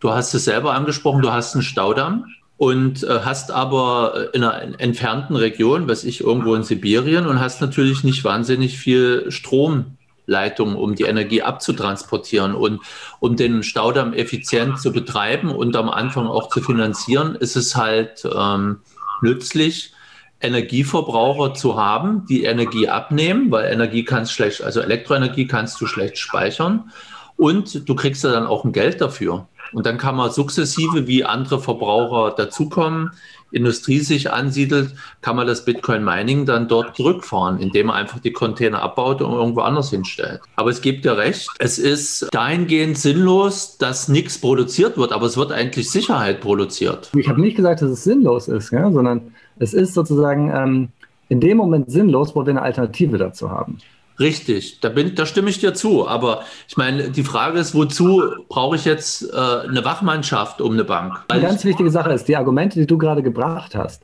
du 0.00 0.10
hast 0.10 0.34
es 0.34 0.44
selber 0.44 0.74
angesprochen, 0.74 1.22
du 1.22 1.32
hast 1.32 1.54
einen 1.54 1.62
Staudamm 1.62 2.26
und 2.56 3.04
äh, 3.04 3.20
hast 3.24 3.50
aber 3.50 4.30
in 4.34 4.42
einer 4.42 4.80
entfernten 4.80 5.36
Region, 5.36 5.88
was 5.88 6.04
ich 6.04 6.20
irgendwo 6.20 6.54
in 6.54 6.64
Sibirien, 6.64 7.26
und 7.26 7.40
hast 7.40 7.60
natürlich 7.60 8.02
nicht 8.04 8.24
wahnsinnig 8.24 8.78
viel 8.78 9.30
Stromleitung, 9.30 10.74
um 10.74 10.96
die 10.96 11.04
Energie 11.04 11.42
abzutransportieren. 11.42 12.54
Und 12.54 12.80
um 13.20 13.36
den 13.36 13.62
Staudamm 13.62 14.12
effizient 14.12 14.80
zu 14.80 14.92
betreiben 14.92 15.50
und 15.50 15.76
am 15.76 15.88
Anfang 15.88 16.26
auch 16.26 16.48
zu 16.48 16.60
finanzieren, 16.60 17.36
ist 17.36 17.56
es 17.56 17.76
halt 17.76 18.28
ähm, 18.36 18.80
nützlich, 19.22 19.92
Energieverbraucher 20.40 21.54
zu 21.54 21.76
haben, 21.76 22.24
die 22.28 22.44
Energie 22.44 22.88
abnehmen, 22.88 23.50
weil 23.50 23.72
Energie 23.72 24.04
kannst 24.04 24.32
schlecht, 24.32 24.62
also 24.62 24.80
Elektroenergie 24.80 25.46
kannst 25.46 25.80
du 25.80 25.86
schlecht 25.86 26.18
speichern 26.18 26.90
und 27.36 27.88
du 27.88 27.94
kriegst 27.94 28.24
ja 28.24 28.30
dann 28.30 28.46
auch 28.46 28.64
ein 28.64 28.72
Geld 28.72 29.00
dafür. 29.00 29.48
Und 29.72 29.84
dann 29.84 29.98
kann 29.98 30.16
man 30.16 30.30
sukzessive, 30.30 31.06
wie 31.06 31.24
andere 31.24 31.60
Verbraucher 31.60 32.34
dazukommen, 32.34 33.10
Industrie 33.50 34.00
sich 34.00 34.30
ansiedelt, 34.30 34.94
kann 35.22 35.36
man 35.36 35.46
das 35.46 35.64
Bitcoin 35.64 36.04
Mining 36.04 36.44
dann 36.44 36.68
dort 36.68 36.96
zurückfahren, 36.96 37.58
indem 37.60 37.86
man 37.86 37.96
einfach 37.96 38.18
die 38.18 38.32
Container 38.32 38.82
abbaut 38.82 39.22
und 39.22 39.32
irgendwo 39.32 39.60
anders 39.60 39.90
hinstellt. 39.90 40.40
Aber 40.56 40.70
es 40.70 40.82
gibt 40.82 41.04
ja 41.04 41.14
recht, 41.14 41.48
es 41.58 41.78
ist 41.78 42.28
dahingehend 42.32 42.98
sinnlos, 42.98 43.78
dass 43.78 44.08
nichts 44.08 44.38
produziert 44.38 44.98
wird, 44.98 45.12
aber 45.12 45.26
es 45.26 45.36
wird 45.36 45.52
eigentlich 45.52 45.90
Sicherheit 45.90 46.40
produziert. 46.40 47.10
Ich 47.16 47.28
habe 47.28 47.40
nicht 47.40 47.56
gesagt, 47.56 47.80
dass 47.80 47.90
es 47.90 48.04
sinnlos 48.04 48.48
ist, 48.48 48.70
ja, 48.70 48.90
sondern 48.90 49.34
es 49.58 49.74
ist 49.74 49.94
sozusagen 49.94 50.50
ähm, 50.54 50.88
in 51.28 51.40
dem 51.40 51.56
Moment 51.56 51.90
sinnlos, 51.90 52.34
wo 52.34 52.44
wir 52.44 52.50
eine 52.50 52.62
Alternative 52.62 53.18
dazu 53.18 53.50
haben. 53.50 53.78
Richtig, 54.18 54.80
da, 54.80 54.88
bin, 54.88 55.14
da 55.14 55.26
stimme 55.26 55.48
ich 55.48 55.60
dir 55.60 55.74
zu. 55.74 56.08
Aber 56.08 56.42
ich 56.66 56.76
meine, 56.76 57.10
die 57.10 57.22
Frage 57.22 57.58
ist, 57.58 57.74
wozu 57.74 58.22
brauche 58.48 58.74
ich 58.74 58.84
jetzt 58.84 59.22
äh, 59.32 59.36
eine 59.36 59.84
Wachmannschaft 59.84 60.60
um 60.60 60.72
eine 60.72 60.84
Bank? 60.84 61.24
Eine 61.28 61.42
ganz 61.42 61.64
wichtige 61.64 61.90
Sache 61.90 62.12
ist, 62.12 62.26
die 62.26 62.36
Argumente, 62.36 62.80
die 62.80 62.86
du 62.86 62.98
gerade 62.98 63.22
gebracht 63.22 63.76
hast, 63.76 64.02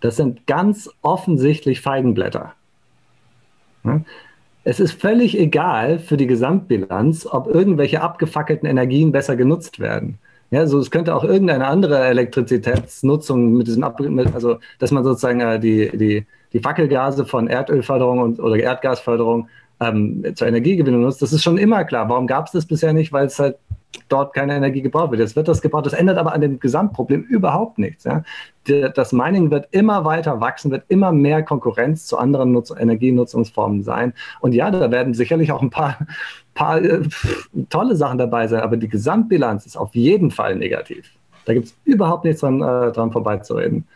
das 0.00 0.16
sind 0.16 0.46
ganz 0.46 0.90
offensichtlich 1.02 1.80
Feigenblätter. 1.80 2.52
Es 4.64 4.80
ist 4.80 5.00
völlig 5.00 5.38
egal 5.38 5.98
für 5.98 6.16
die 6.16 6.26
Gesamtbilanz, 6.26 7.26
ob 7.26 7.46
irgendwelche 7.46 8.00
abgefackelten 8.00 8.68
Energien 8.68 9.12
besser 9.12 9.36
genutzt 9.36 9.78
werden. 9.78 10.18
Ja, 10.50 10.66
so 10.66 10.78
es 10.78 10.90
könnte 10.90 11.14
auch 11.14 11.24
irgendeine 11.24 11.66
andere 11.66 11.98
Elektrizitätsnutzung 12.04 13.54
mit 13.56 13.66
diesem 13.66 13.82
Ab 13.82 14.00
also 14.34 14.58
dass 14.78 14.90
man 14.90 15.04
sozusagen 15.04 15.40
äh, 15.40 15.58
die, 15.58 15.90
die, 15.96 16.26
die 16.52 16.60
Fackelgase 16.60 17.26
von 17.26 17.48
Erdölförderung 17.48 18.20
und, 18.20 18.40
oder 18.40 18.56
Erdgasförderung 18.56 19.48
ähm, 19.80 20.24
zur 20.34 20.46
Energiegewinnung 20.46 21.02
nutzt. 21.02 21.22
Das 21.22 21.32
ist 21.32 21.42
schon 21.42 21.58
immer 21.58 21.84
klar. 21.84 22.08
Warum 22.08 22.26
gab 22.26 22.46
es 22.46 22.52
das 22.52 22.66
bisher 22.66 22.92
nicht? 22.92 23.12
Weil 23.12 23.26
es 23.26 23.38
halt 23.38 23.56
dort 24.08 24.34
keine 24.34 24.56
Energie 24.56 24.82
gebraucht 24.82 25.10
wird. 25.10 25.20
Jetzt 25.20 25.36
wird 25.36 25.48
das 25.48 25.62
gebaut. 25.62 25.86
Das 25.86 25.92
ändert 25.92 26.18
aber 26.18 26.32
an 26.32 26.40
dem 26.40 26.60
Gesamtproblem 26.60 27.22
überhaupt 27.22 27.78
nichts. 27.78 28.04
Ja? 28.04 28.22
Das 28.94 29.12
Mining 29.12 29.50
wird 29.50 29.68
immer 29.72 30.04
weiter 30.04 30.40
wachsen, 30.40 30.70
wird 30.70 30.84
immer 30.88 31.12
mehr 31.12 31.42
Konkurrenz 31.42 32.06
zu 32.06 32.18
anderen 32.18 32.52
Nutz 32.52 32.70
Energienutzungsformen 32.70 33.82
sein. 33.82 34.14
Und 34.40 34.54
ja, 34.54 34.70
da 34.70 34.90
werden 34.90 35.14
sicherlich 35.14 35.52
auch 35.52 35.62
ein 35.62 35.70
paar, 35.70 35.98
paar 36.54 36.82
äh, 36.82 37.02
tolle 37.68 37.96
Sachen 37.96 38.18
dabei 38.18 38.46
sein, 38.46 38.60
aber 38.60 38.76
die 38.76 38.88
Gesamtbilanz 38.88 39.66
ist 39.66 39.76
auf 39.76 39.94
jeden 39.94 40.30
Fall 40.30 40.56
negativ. 40.56 41.10
Da 41.44 41.52
gibt 41.52 41.66
es 41.66 41.76
überhaupt 41.84 42.24
nichts 42.24 42.40
dran, 42.40 42.62
äh, 42.62 42.92
dran 42.92 43.12
vorbeizureden. 43.12 43.86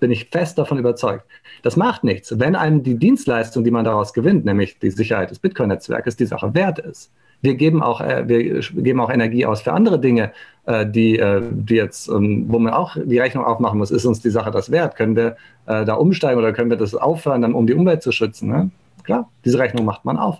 bin 0.00 0.10
ich 0.10 0.28
fest 0.28 0.58
davon 0.58 0.78
überzeugt. 0.78 1.24
Das 1.62 1.76
macht 1.76 2.04
nichts. 2.04 2.38
Wenn 2.38 2.54
einem 2.54 2.82
die 2.82 2.98
Dienstleistung, 2.98 3.64
die 3.64 3.70
man 3.70 3.84
daraus 3.84 4.12
gewinnt, 4.12 4.44
nämlich 4.44 4.78
die 4.78 4.90
Sicherheit 4.90 5.30
des 5.30 5.40
Bitcoin-Netzwerkes, 5.40 6.16
die 6.16 6.26
Sache 6.26 6.54
wert 6.54 6.78
ist. 6.78 7.10
Wir 7.40 7.54
geben 7.54 7.82
auch, 7.82 8.00
äh, 8.00 8.28
wir 8.28 8.60
geben 8.60 9.00
auch 9.00 9.10
Energie 9.10 9.46
aus 9.46 9.62
für 9.62 9.72
andere 9.72 10.00
Dinge, 10.00 10.32
äh, 10.66 10.86
die, 10.86 11.18
äh, 11.18 11.42
die 11.50 11.76
jetzt, 11.76 12.08
ähm, 12.08 12.46
wo 12.48 12.58
man 12.58 12.72
auch 12.72 12.96
die 13.02 13.18
Rechnung 13.18 13.44
aufmachen 13.44 13.78
muss, 13.78 13.90
ist 13.90 14.04
uns 14.04 14.20
die 14.20 14.30
Sache 14.30 14.50
das 14.50 14.70
wert? 14.70 14.96
Können 14.96 15.16
wir 15.16 15.36
da 15.66 15.92
umsteigen 15.96 16.38
oder 16.38 16.54
können 16.54 16.70
wir 16.70 16.78
das 16.78 16.94
aufhören, 16.94 17.42
dann, 17.42 17.52
um 17.52 17.66
die 17.66 17.74
Umwelt 17.74 18.02
zu 18.02 18.10
schützen? 18.10 18.48
Ne? 18.48 18.70
Klar, 19.04 19.28
diese 19.44 19.58
Rechnung 19.58 19.84
macht 19.84 20.06
man 20.06 20.16
auf. 20.16 20.38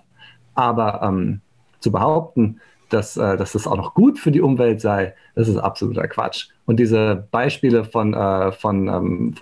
Aber 0.55 1.03
ähm, 1.03 1.41
zu 1.81 1.91
behaupten, 1.91 2.59
dass, 2.89 3.13
dass 3.13 3.51
das 3.51 3.67
auch 3.67 3.77
noch 3.77 3.93
gut 3.93 4.17
für 4.17 4.31
die 4.31 4.41
Umwelt 4.41 4.81
sei, 4.81 5.13
das 5.35 5.47
ist 5.47 5.57
absoluter 5.57 6.07
Quatsch. 6.07 6.47
Und 6.65 6.79
diese 6.79 7.27
Beispiele 7.29 7.83
von, 7.83 8.15
von, 8.57 8.87
ähm, 8.87 9.35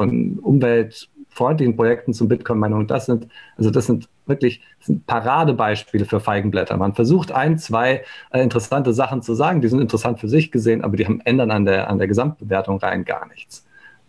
von 1.37 1.47
umweltfreundlichen 1.47 1.75
Projekten 1.75 2.13
zum 2.13 2.27
Bitcoin-Meinung, 2.27 2.87
das 2.87 3.05
sind, 3.05 3.27
also 3.57 3.69
das 3.69 3.85
sind 3.85 4.09
wirklich 4.25 4.61
das 4.79 4.87
sind 4.87 5.05
Paradebeispiele 5.05 6.05
für 6.05 6.19
Feigenblätter. 6.19 6.75
Man 6.77 6.93
versucht 6.93 7.31
ein, 7.31 7.57
zwei 7.57 8.03
äh, 8.31 8.41
interessante 8.41 8.93
Sachen 8.93 9.21
zu 9.21 9.33
sagen, 9.35 9.61
die 9.61 9.67
sind 9.67 9.79
interessant 9.79 10.19
für 10.19 10.27
sich 10.27 10.51
gesehen, 10.51 10.83
aber 10.83 10.97
die 10.97 11.05
haben 11.05 11.21
ändern 11.21 11.51
an 11.51 11.65
der, 11.65 11.89
an 11.89 11.97
der 11.97 12.07
Gesamtbewertung 12.07 12.79
rein 12.79 13.05
gar 13.05 13.27
nichts. 13.27 13.65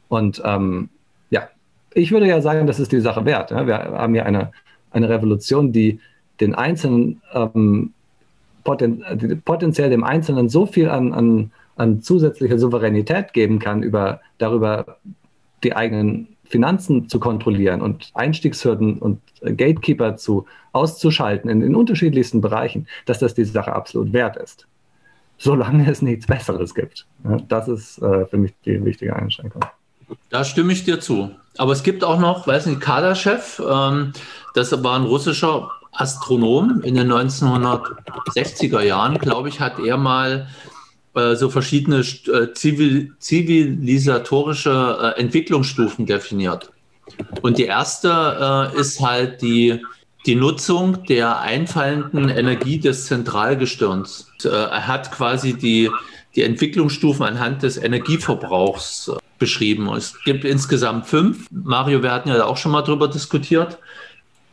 Und 0.08 0.42
ähm, 0.44 0.88
ja, 1.30 1.48
ich 1.92 2.10
würde 2.10 2.26
ja 2.26 2.40
sagen, 2.40 2.66
das 2.66 2.80
ist 2.80 2.92
die 2.92 3.00
Sache 3.00 3.24
wert. 3.24 3.50
Ja? 3.50 3.66
Wir 3.66 3.78
haben 3.78 4.14
ja 4.14 4.24
eine, 4.24 4.50
eine 4.90 5.08
Revolution, 5.08 5.72
die 5.72 6.00
den 6.40 6.54
Einzelnen 6.54 7.20
ähm, 7.32 7.92
poten 8.64 9.42
potenziell 9.44 9.90
dem 9.90 10.04
Einzelnen 10.04 10.48
so 10.48 10.66
viel 10.66 10.88
an, 10.88 11.12
an, 11.12 11.50
an 11.76 12.00
zusätzlicher 12.00 12.58
Souveränität 12.58 13.32
geben 13.32 13.58
kann, 13.58 13.82
über, 13.82 14.20
darüber 14.38 14.98
die 15.62 15.74
eigenen 15.74 16.37
Finanzen 16.48 17.08
zu 17.08 17.20
kontrollieren 17.20 17.82
und 17.82 18.10
Einstiegshürden 18.14 18.98
und 18.98 19.20
Gatekeeper 19.42 20.16
zu 20.16 20.46
auszuschalten 20.72 21.50
in 21.50 21.60
den 21.60 21.74
unterschiedlichsten 21.74 22.40
Bereichen, 22.40 22.86
dass 23.06 23.18
das 23.18 23.34
die 23.34 23.44
Sache 23.44 23.72
absolut 23.72 24.12
wert 24.12 24.36
ist. 24.36 24.66
Solange 25.36 25.88
es 25.88 26.02
nichts 26.02 26.26
Besseres 26.26 26.74
gibt. 26.74 27.06
Das 27.48 27.68
ist 27.68 27.98
äh, 27.98 28.26
für 28.26 28.38
mich 28.38 28.54
die 28.64 28.84
wichtige 28.84 29.14
Einschränkung. 29.14 29.62
Da 30.30 30.44
stimme 30.44 30.72
ich 30.72 30.84
dir 30.84 31.00
zu. 31.00 31.30
Aber 31.58 31.72
es 31.72 31.82
gibt 31.82 32.02
auch 32.02 32.18
noch, 32.18 32.46
weiß 32.46 32.66
nicht, 32.66 32.80
Kaderchef, 32.80 33.62
ähm, 33.68 34.12
das 34.54 34.82
war 34.82 34.98
ein 34.98 35.04
russischer 35.04 35.70
Astronom 35.92 36.80
in 36.82 36.94
den 36.94 37.12
1960er 37.12 38.80
Jahren, 38.80 39.18
glaube 39.18 39.48
ich, 39.48 39.60
hat 39.60 39.78
er 39.78 39.96
mal 39.96 40.48
äh, 41.18 41.36
so 41.36 41.50
verschiedene 41.50 41.98
äh, 41.98 42.52
zivil, 42.54 43.12
zivilisatorische 43.18 45.14
äh, 45.16 45.20
Entwicklungsstufen 45.20 46.06
definiert. 46.06 46.70
Und 47.42 47.58
die 47.58 47.64
erste 47.64 48.70
ist 48.76 49.00
halt 49.00 49.40
die, 49.40 49.80
die 50.26 50.34
Nutzung 50.34 51.04
der 51.06 51.40
einfallenden 51.40 52.28
Energie 52.28 52.78
des 52.78 53.06
Zentralgestirns. 53.06 54.30
Er 54.44 54.86
hat 54.86 55.10
quasi 55.10 55.54
die, 55.54 55.90
die 56.36 56.42
Entwicklungsstufen 56.42 57.24
anhand 57.24 57.62
des 57.62 57.78
Energieverbrauchs 57.78 59.10
beschrieben. 59.38 59.88
Es 59.94 60.22
gibt 60.24 60.44
insgesamt 60.44 61.06
fünf. 61.06 61.46
Mario, 61.50 62.02
wir 62.02 62.12
hatten 62.12 62.28
ja 62.28 62.44
auch 62.44 62.58
schon 62.58 62.72
mal 62.72 62.82
darüber 62.82 63.08
diskutiert. 63.08 63.78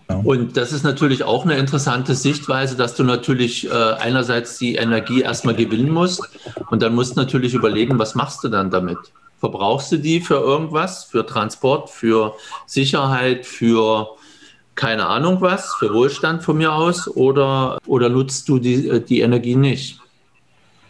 Und 0.08 0.56
das 0.56 0.72
ist 0.72 0.84
natürlich 0.84 1.24
auch 1.24 1.46
eine 1.46 1.58
interessante 1.58 2.14
Sichtweise, 2.14 2.76
dass 2.76 2.96
du 2.96 3.04
natürlich 3.04 3.70
äh, 3.70 3.74
einerseits 3.74 4.58
die 4.58 4.76
Energie 4.76 5.22
erstmal 5.22 5.56
gewinnen 5.56 5.90
musst 5.90 6.22
und 6.70 6.84
dann 6.84 6.94
musst 6.94 7.16
du 7.16 7.20
natürlich 7.20 7.56
überlegen, 7.56 7.98
was 7.98 8.14
machst 8.14 8.44
du 8.44 8.50
dann 8.50 8.70
damit? 8.70 8.98
Verbrauchst 9.40 9.92
du 9.92 9.98
die 9.98 10.22
für 10.22 10.36
irgendwas, 10.36 11.06
für 11.06 11.26
Transport, 11.26 11.90
für 11.90 12.36
Sicherheit, 12.68 13.46
für 13.46 14.10
keine 14.76 15.08
Ahnung 15.08 15.42
was, 15.42 15.74
für 15.76 15.94
Wohlstand 15.94 16.44
von 16.44 16.58
mir 16.58 16.74
aus 16.74 17.08
oder, 17.08 17.80
oder 17.88 18.10
nutzt 18.10 18.48
du 18.48 18.60
die, 18.60 18.88
äh, 18.88 19.02
die 19.02 19.22
Energie 19.22 19.56
nicht? 19.56 20.00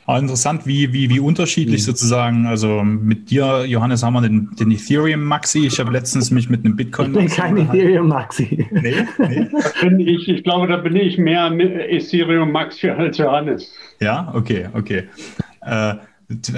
Aber 0.07 0.19
interessant, 0.19 0.67
wie, 0.67 0.93
wie, 0.93 1.09
wie 1.09 1.19
unterschiedlich 1.19 1.81
mhm. 1.81 1.85
sozusagen, 1.85 2.45
also 2.45 2.83
mit 2.83 3.31
dir, 3.31 3.65
Johannes, 3.65 4.03
haben 4.03 4.13
wir 4.13 4.21
den, 4.21 4.51
den 4.59 4.71
Ethereum 4.71 5.23
Maxi. 5.23 5.65
Ich 5.65 5.79
habe 5.79 5.91
letztens 5.91 6.29
mich 6.29 6.47
mit 6.47 6.63
einem 6.63 6.75
Bitcoin. 6.75 7.11
Ich 7.11 7.17
bin 7.17 7.27
kein 7.27 7.57
Ethereum 7.57 8.09
Maxi. 8.09 8.67
Nee, 8.71 8.95
nee. 9.17 9.47
ich, 10.11 10.27
ich 10.27 10.43
glaube, 10.43 10.67
da 10.67 10.77
bin 10.77 10.95
ich 10.95 11.17
mehr 11.17 11.51
Ethereum 11.51 12.51
Maxi 12.51 12.89
als 12.89 13.17
Johannes. 13.17 13.73
Ja, 13.99 14.31
okay, 14.35 14.67
okay. 14.73 15.05
Äh, 15.61 15.95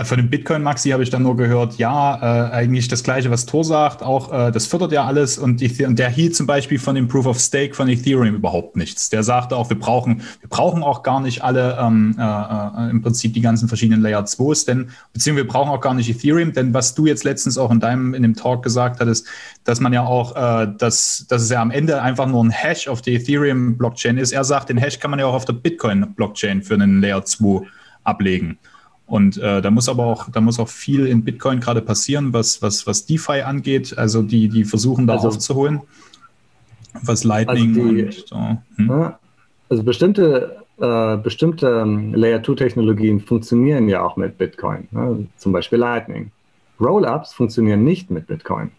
von 0.04 0.18
dem 0.18 0.30
Bitcoin 0.30 0.64
Maxi 0.64 0.92
habe 0.92 1.04
ich 1.04 1.10
dann 1.10 1.24
nur 1.24 1.36
gehört, 1.36 1.78
ja, 1.78 2.16
äh, 2.16 2.52
eigentlich 2.52 2.88
das 2.88 3.04
Gleiche, 3.04 3.30
was 3.30 3.46
Tor 3.46 3.66
sagt, 3.66 4.02
auch 4.02 4.32
äh, 4.32 4.52
das 4.52 4.66
fördert 4.66 4.94
ja 4.94 5.06
alles 5.06 5.38
und, 5.38 5.62
und 5.62 6.00
der 6.00 6.10
hielt 6.10 6.38
zum 6.38 6.48
Beispiel 6.48 6.80
von 6.80 6.96
dem 6.96 7.10
Proof 7.10 7.26
of 7.26 7.40
Stake 7.40 7.74
von 7.74 7.90
Ethereum 7.90 8.34
überhaupt 8.36 8.78
nichts. 8.78 9.10
Der 9.10 9.24
sagte 9.24 9.58
auch, 9.58 9.70
wir 9.70 9.78
brauchen, 9.78 10.22
wir 10.40 10.50
brauchen 10.50 10.84
auch 10.84 11.04
gar 11.04 11.20
nicht 11.20 11.44
alle 11.44 11.78
ähm, 11.82 12.16
äh, 12.18 12.24
äh 12.24 12.90
im 12.90 13.02
Prinzip 13.02 13.34
die 13.34 13.42
ganzen 13.42 13.68
verschiedenen 13.68 14.02
Layer 14.02 14.24
2s, 14.24 14.66
denn 14.66 14.90
beziehungsweise 15.12 15.46
wir 15.46 15.52
brauchen 15.52 15.70
auch 15.70 15.82
gar 15.82 15.94
nicht 15.94 16.10
Ethereum, 16.10 16.54
denn 16.54 16.74
was 16.74 16.96
du 16.96 17.06
jetzt 17.06 17.26
letztens 17.26 17.58
auch 17.58 17.72
in 17.72 17.82
deinem 17.82 18.14
in 18.14 18.24
dem 18.24 18.36
Talk 18.36 18.64
gesagt 18.64 19.02
hattest, 19.02 19.28
dass 19.66 19.82
man 19.82 19.92
ja 19.92 20.06
auch, 20.06 20.36
äh, 20.36 20.68
dass, 20.78 21.26
dass 21.28 21.42
es 21.42 21.50
ja 21.50 21.62
am 21.62 21.72
Ende 21.72 22.02
einfach 22.02 22.26
nur 22.26 22.42
ein 22.42 22.52
Hash 22.52 22.88
auf 22.88 23.02
der 23.02 23.16
Ethereum 23.16 23.78
Blockchain 23.78 24.18
ist. 24.18 24.32
Er 24.32 24.46
sagt, 24.46 24.70
den 24.70 24.78
Hash 24.78 25.00
kann 25.00 25.12
man 25.12 25.20
ja 25.20 25.26
auch 25.26 25.34
auf 25.34 25.46
der 25.46 25.54
Bitcoin 25.54 26.14
Blockchain 26.16 26.64
für 26.64 26.76
einen 26.76 27.02
Layer 27.02 27.26
2 27.26 27.68
ablegen. 28.06 28.58
Und 29.08 29.38
äh, 29.38 29.62
da 29.62 29.72
muss 29.72 29.88
aber 29.88 30.06
auch, 30.06 30.30
da 30.30 30.41
muss 30.41 30.60
auch 30.60 30.67
viel 30.67 31.08
in 31.08 31.24
Bitcoin 31.24 31.62
gerade 31.62 31.82
passieren, 31.82 32.34
was, 32.34 32.62
was, 32.62 32.86
was 32.86 33.06
DeFi 33.06 33.41
angeht. 33.41 33.98
Also 33.98 34.22
die, 34.22 34.50
die 34.50 34.65
versuchen 34.65 35.08
da 35.08 35.13
also, 35.13 35.30
aufzuholen. 35.30 35.82
Was 37.04 37.24
Lightning 37.24 37.78
also 37.78 37.93
die, 37.93 38.04
und 38.04 38.13
so. 38.13 38.58
Hm? 38.76 39.13
Also 39.70 39.84
bestimmte, 39.84 40.58
äh, 40.80 41.17
bestimmte 41.17 41.67
ähm, 41.67 42.13
Layer 42.13 42.43
2 42.43 42.56
Technologien 42.56 43.22
funktionieren 43.22 43.88
ja 43.88 44.02
auch 44.04 44.17
mit 44.17 44.38
Bitcoin. 44.38 44.89
Ne? 44.91 45.28
Zum 45.38 45.54
Beispiel 45.54 45.80
Lightning. 45.80 46.32
Rollups 46.80 47.34
funktionieren 47.34 47.86
nicht 47.86 48.12
mit 48.12 48.28
Bitcoin. 48.28 48.72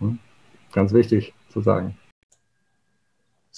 Hm? 0.00 0.18
Ganz 0.72 0.92
wichtig 0.92 1.32
zu 1.48 1.62
sagen. 1.62 1.96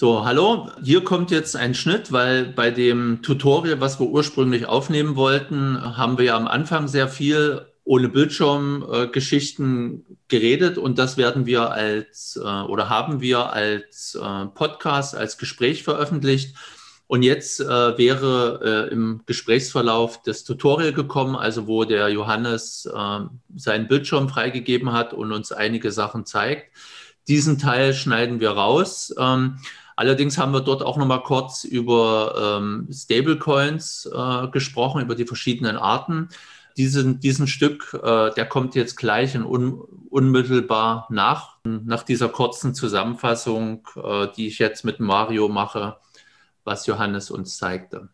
So, 0.01 0.25
hallo, 0.25 0.71
hier 0.81 1.03
kommt 1.03 1.33
jetzt 1.33 1.57
ein 1.57 1.75
Schnitt, 1.75 2.13
weil 2.13 2.45
bei 2.45 2.71
dem 2.71 3.21
Tutorial, 3.21 3.81
was 3.81 3.99
wir 3.99 4.07
ursprünglich 4.07 4.67
aufnehmen 4.67 5.17
wollten, 5.17 5.97
haben 5.97 6.19
wir 6.19 6.27
ja 6.27 6.37
am 6.37 6.47
Anfang 6.47 6.87
sehr 6.87 7.09
viel 7.09 7.67
ohne 7.83 8.09
Bildschirmgeschichten 8.09 10.07
äh, 10.09 10.15
geredet 10.29 10.79
und 10.79 11.01
das 11.01 11.17
werden 11.17 11.47
wir 11.47 11.73
als 11.73 12.37
äh, 12.41 12.47
oder 12.47 12.89
haben 12.89 13.21
wir 13.21 13.53
als 13.53 14.15
äh, 14.15 14.47
Podcast, 14.55 15.17
als 15.17 15.37
Gespräch 15.37 15.83
veröffentlicht. 15.83 16.55
Und 17.09 17.25
jetzt 17.25 17.59
äh, 17.59 17.99
wäre 17.99 18.87
äh, 18.89 18.93
im 18.93 19.23
Gesprächsverlauf 19.27 20.23
das 20.23 20.45
Tutorial 20.45 20.93
gekommen, 20.93 21.35
also 21.35 21.67
wo 21.67 21.83
der 21.83 22.09
Johannes 22.11 22.87
äh, 22.87 23.19
seinen 23.57 23.89
Bildschirm 23.89 24.29
freigegeben 24.29 24.93
hat 24.93 25.13
und 25.13 25.33
uns 25.33 25.51
einige 25.51 25.91
Sachen 25.91 26.25
zeigt. 26.25 26.71
Diesen 27.27 27.59
Teil 27.59 27.95
schneiden 27.95 28.39
wir 28.39 28.51
raus. 28.53 29.13
Ähm, 29.19 29.59
Allerdings 29.99 30.39
haben 30.39 30.53
wir 30.53 30.61
dort 30.61 30.85
auch 30.85 30.97
noch 30.97 31.07
mal 31.07 31.25
kurz 31.25 31.65
über 31.65 32.61
ähm, 32.61 32.87
Stablecoins 32.89 34.09
äh, 34.15 34.47
gesprochen, 34.47 35.03
über 35.03 35.17
die 35.17 35.27
verschiedenen 35.27 35.77
Arten. 35.77 36.29
Diesen, 36.77 37.19
diesen 37.19 37.49
Stück, 37.49 37.99
äh, 38.01 38.31
der 38.33 38.47
kommt 38.47 38.77
jetzt 38.77 38.95
gleich 38.95 39.37
und 39.37 39.45
un, 39.45 39.81
unmittelbar 40.09 41.09
nach, 41.11 41.57
nach 41.65 42.05
dieser 42.05 42.29
kurzen 42.29 42.77
Zusammenfassung, 42.77 43.89
äh, 43.97 44.29
die 44.37 44.47
ich 44.47 44.61
jetzt 44.61 44.85
mit 44.85 45.01
Mario 45.01 45.49
mache, 45.49 45.97
was 46.63 46.87
Johannes 46.87 47.33
uns 47.33 47.59
zeigte 47.59 48.09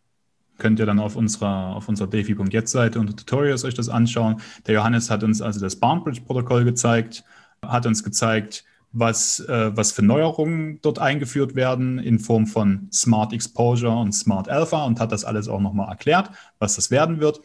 könnt 0.56 0.78
ihr 0.78 0.86
dann 0.86 1.00
auf 1.00 1.16
unserer, 1.16 1.74
auf 1.74 1.88
unserer 1.88 2.06
Delphi.jetzt-Seite 2.06 3.00
unter 3.00 3.16
Tutorials 3.16 3.64
euch 3.64 3.74
das 3.74 3.88
anschauen. 3.88 4.40
Der 4.68 4.74
Johannes 4.74 5.10
hat 5.10 5.24
uns 5.24 5.42
also 5.42 5.58
das 5.58 5.74
Barnbridge-Protokoll 5.80 6.64
gezeigt, 6.64 7.24
hat 7.60 7.86
uns 7.86 8.04
gezeigt, 8.04 8.64
was, 8.94 9.40
äh, 9.40 9.76
was 9.76 9.92
für 9.92 10.02
Neuerungen 10.02 10.78
dort 10.80 11.00
eingeführt 11.00 11.56
werden 11.56 11.98
in 11.98 12.20
Form 12.20 12.46
von 12.46 12.88
Smart 12.92 13.32
Exposure 13.32 13.94
und 13.94 14.12
Smart 14.12 14.48
Alpha 14.48 14.84
und 14.84 15.00
hat 15.00 15.12
das 15.12 15.24
alles 15.24 15.48
auch 15.48 15.60
nochmal 15.60 15.88
erklärt, 15.88 16.30
was 16.60 16.76
das 16.76 16.90
werden 16.90 17.20
wird. 17.20 17.40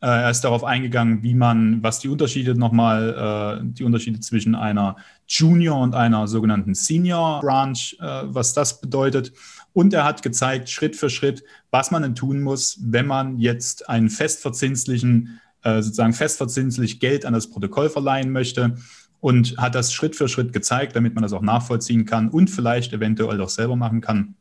Äh, 0.00 0.06
er 0.06 0.30
ist 0.30 0.40
darauf 0.40 0.64
eingegangen, 0.64 1.22
wie 1.22 1.34
man, 1.34 1.82
was 1.82 1.98
die 1.98 2.08
Unterschiede 2.08 2.54
nochmal, 2.54 3.60
äh, 3.60 3.64
die 3.64 3.84
Unterschiede 3.84 4.18
zwischen 4.20 4.54
einer 4.54 4.96
Junior 5.28 5.78
und 5.78 5.94
einer 5.94 6.26
sogenannten 6.26 6.74
Senior 6.74 7.40
Branch, 7.40 7.96
äh, 8.00 8.22
was 8.24 8.54
das 8.54 8.80
bedeutet. 8.80 9.32
Und 9.74 9.92
er 9.92 10.04
hat 10.04 10.22
gezeigt, 10.22 10.70
Schritt 10.70 10.96
für 10.96 11.10
Schritt, 11.10 11.44
was 11.70 11.90
man 11.90 12.02
denn 12.02 12.14
tun 12.14 12.40
muss, 12.40 12.78
wenn 12.80 13.06
man 13.06 13.38
jetzt 13.38 13.90
einen 13.90 14.08
festverzinslichen, 14.08 15.40
äh, 15.62 15.82
sozusagen 15.82 16.14
festverzinslich 16.14 16.98
Geld 16.98 17.26
an 17.26 17.34
das 17.34 17.50
Protokoll 17.50 17.90
verleihen 17.90 18.30
möchte 18.30 18.76
und 19.24 19.56
hat 19.56 19.74
das 19.74 19.90
Schritt 19.90 20.14
für 20.14 20.28
Schritt 20.28 20.52
gezeigt, 20.52 20.94
damit 20.94 21.14
man 21.14 21.22
das 21.22 21.32
auch 21.32 21.40
nachvollziehen 21.40 22.04
kann 22.04 22.28
und 22.28 22.50
vielleicht 22.50 22.92
eventuell 22.92 23.40
auch 23.40 23.48
selber 23.48 23.74
machen 23.74 24.02
kann. 24.02 24.34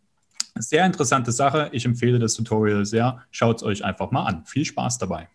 Sehr 0.56 0.86
interessante 0.86 1.32
Sache. 1.32 1.70
Ich 1.72 1.86
empfehle 1.86 2.20
das 2.20 2.34
Tutorial 2.34 2.84
sehr. 2.84 3.24
Schaut 3.32 3.56
es 3.56 3.64
euch 3.64 3.86
einfach 3.86 4.12
mal 4.12 4.26
an. 4.26 4.44
Viel 4.46 4.66
Spaß 4.66 4.98
dabei. 4.98 5.30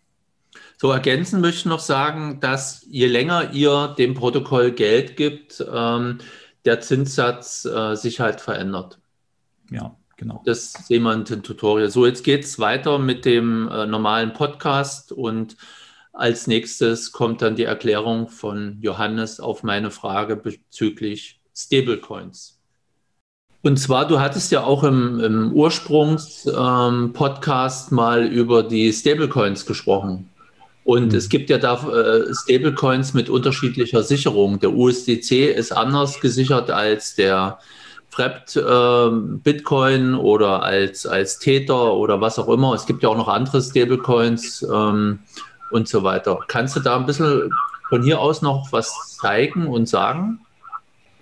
So 0.76 0.90
ergänzen 0.90 1.40
möchte 1.40 1.60
ich 1.60 1.64
noch 1.64 1.80
sagen, 1.80 2.40
dass 2.40 2.86
je 2.90 3.06
länger 3.06 3.54
ihr 3.54 3.94
dem 3.96 4.12
Protokoll 4.12 4.72
Geld 4.72 5.16
gibt, 5.16 5.64
ähm, 5.72 6.18
der 6.66 6.80
Zinssatz 6.82 7.64
äh, 7.64 7.94
sich 7.94 8.20
halt 8.20 8.42
verändert. 8.42 8.98
Ja, 9.70 9.96
genau. 10.18 10.42
Das 10.44 10.72
sehen 10.72 11.04
wir 11.04 11.14
in 11.14 11.24
dem 11.24 11.42
Tutorial. 11.42 11.88
So, 11.88 12.04
jetzt 12.04 12.22
geht 12.22 12.44
es 12.44 12.58
weiter 12.58 12.98
mit 12.98 13.24
dem 13.24 13.66
äh, 13.68 13.86
normalen 13.86 14.34
Podcast 14.34 15.10
und 15.10 15.56
als 16.18 16.46
nächstes 16.48 17.12
kommt 17.12 17.40
dann 17.42 17.54
die 17.54 17.62
Erklärung 17.62 18.28
von 18.28 18.78
Johannes 18.80 19.38
auf 19.38 19.62
meine 19.62 19.92
Frage 19.92 20.34
bezüglich 20.34 21.38
Stablecoins. 21.56 22.58
Und 23.62 23.78
zwar, 23.78 24.08
du 24.08 24.18
hattest 24.18 24.50
ja 24.50 24.64
auch 24.64 24.82
im, 24.82 25.20
im 25.20 25.52
Ursprungs-Podcast 25.52 27.90
ähm, 27.90 27.96
mal 27.96 28.26
über 28.26 28.64
die 28.64 28.92
Stablecoins 28.92 29.64
gesprochen. 29.64 30.28
Und 30.82 31.12
mhm. 31.12 31.18
es 31.18 31.28
gibt 31.28 31.50
ja 31.50 31.58
da 31.58 31.74
äh, 31.88 32.34
Stablecoins 32.34 33.14
mit 33.14 33.30
unterschiedlicher 33.30 34.02
Sicherung. 34.02 34.58
Der 34.58 34.72
USDC 34.72 35.54
ist 35.54 35.70
anders 35.70 36.20
gesichert 36.20 36.72
als 36.72 37.14
der 37.14 37.60
Frept 38.10 38.56
äh, 38.56 39.10
Bitcoin 39.44 40.16
oder 40.16 40.64
als, 40.64 41.06
als 41.06 41.38
Tether 41.38 41.94
oder 41.94 42.20
was 42.20 42.40
auch 42.40 42.48
immer. 42.48 42.74
Es 42.74 42.86
gibt 42.86 43.04
ja 43.04 43.08
auch 43.08 43.16
noch 43.16 43.28
andere 43.28 43.62
Stablecoins 43.62 44.62
ähm, 44.62 45.20
und 45.70 45.88
so 45.88 46.02
weiter. 46.02 46.40
Kannst 46.48 46.76
du 46.76 46.80
da 46.80 46.96
ein 46.96 47.06
bisschen 47.06 47.50
von 47.88 48.02
hier 48.02 48.20
aus 48.20 48.42
noch 48.42 48.72
was 48.72 49.16
zeigen 49.20 49.66
und 49.66 49.88
sagen? 49.88 50.40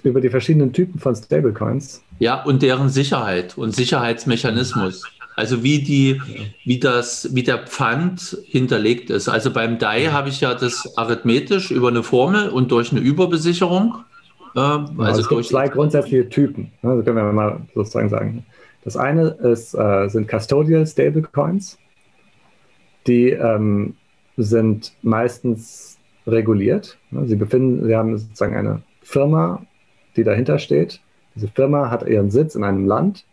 Über 0.02 0.20
die 0.20 0.30
verschiedenen 0.30 0.72
Typen 0.72 1.00
von 1.00 1.14
Stablecoins. 1.14 2.02
Ja, 2.18 2.42
und 2.42 2.62
deren 2.62 2.88
Sicherheit 2.88 3.58
und 3.58 3.74
Sicherheitsmechanismus. 3.74 5.02
Also 5.36 5.62
wie 5.62 5.82
die, 5.82 6.20
wie 6.64 6.78
das, 6.78 7.34
wie 7.34 7.42
der 7.42 7.58
Pfand 7.58 8.38
hinterlegt 8.46 9.10
ist. 9.10 9.28
Also 9.28 9.52
beim 9.52 9.78
DAI 9.78 10.06
habe 10.06 10.30
ich 10.30 10.40
ja 10.40 10.54
das 10.54 10.96
arithmetisch 10.96 11.70
über 11.70 11.88
eine 11.88 12.02
Formel 12.02 12.48
und 12.48 12.72
durch 12.72 12.90
eine 12.90 13.00
Überbesicherung. 13.00 13.96
Äh, 14.54 14.60
also 14.60 15.02
ja, 15.02 15.10
es 15.10 15.28
gibt 15.28 15.44
zwei 15.44 15.68
grundsätzliche 15.68 16.28
Typen. 16.30 16.72
Das 16.80 17.04
können 17.04 17.16
wir 17.16 17.32
mal 17.32 17.60
sozusagen 17.74 18.08
sagen. 18.08 18.46
Das 18.82 18.96
eine 18.96 19.28
ist, 19.28 19.74
äh, 19.74 20.08
sind 20.08 20.26
Custodial 20.30 20.86
Stablecoins. 20.86 21.76
Die 23.06 23.30
ähm, 23.30 23.94
sind 24.36 24.92
meistens 25.02 25.98
reguliert. 26.26 26.98
Ne, 27.10 27.26
sie 27.26 27.36
befinden, 27.36 27.86
sie 27.86 27.96
haben 27.96 28.16
sozusagen 28.16 28.56
eine 28.56 28.82
Firma, 29.02 29.64
die 30.16 30.24
dahinter 30.24 30.58
steht. 30.58 31.00
Diese 31.34 31.48
Firma 31.48 31.90
hat 31.90 32.06
ihren 32.08 32.30
Sitz 32.30 32.54
in 32.54 32.64
einem 32.64 32.86
Land 32.86 33.24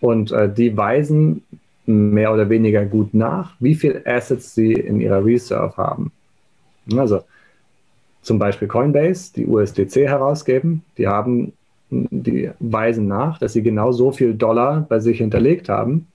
und 0.00 0.32
äh, 0.32 0.52
die 0.52 0.76
weisen 0.76 1.42
mehr 1.86 2.32
oder 2.32 2.48
weniger 2.50 2.84
gut 2.84 3.14
nach, 3.14 3.54
wie 3.60 3.74
viel 3.74 4.02
Assets 4.04 4.54
sie 4.54 4.72
in 4.72 5.00
ihrer 5.00 5.24
Reserve 5.24 5.76
haben. 5.76 6.12
Also 6.96 7.20
zum 8.22 8.38
Beispiel 8.38 8.68
Coinbase, 8.68 9.32
die 9.34 9.46
USDC 9.46 10.08
herausgeben, 10.08 10.82
die 10.98 11.06
haben, 11.06 11.52
die 11.90 12.50
weisen 12.58 13.06
nach, 13.06 13.38
dass 13.38 13.52
sie 13.52 13.62
genau 13.62 13.92
so 13.92 14.10
viel 14.10 14.34
Dollar 14.34 14.84
bei 14.88 14.98
sich 14.98 15.18
hinterlegt 15.18 15.68
haben. 15.68 16.08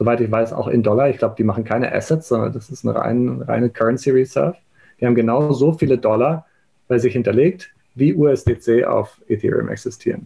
Soweit 0.00 0.22
ich 0.22 0.30
weiß, 0.30 0.54
auch 0.54 0.66
in 0.66 0.82
Dollar. 0.82 1.10
Ich 1.10 1.18
glaube, 1.18 1.34
die 1.36 1.44
machen 1.44 1.62
keine 1.62 1.94
Assets, 1.94 2.28
sondern 2.28 2.54
das 2.54 2.70
ist 2.70 2.86
eine 2.86 2.96
reine, 2.96 3.46
reine 3.46 3.68
Currency 3.68 4.08
Reserve. 4.08 4.56
Die 4.98 5.04
haben 5.04 5.14
genau 5.14 5.52
so 5.52 5.74
viele 5.74 5.98
Dollar 5.98 6.46
bei 6.88 6.98
sich 6.98 7.12
hinterlegt, 7.12 7.70
wie 7.96 8.14
USDC 8.14 8.84
auf 8.86 9.20
Ethereum 9.28 9.68
existieren. 9.68 10.24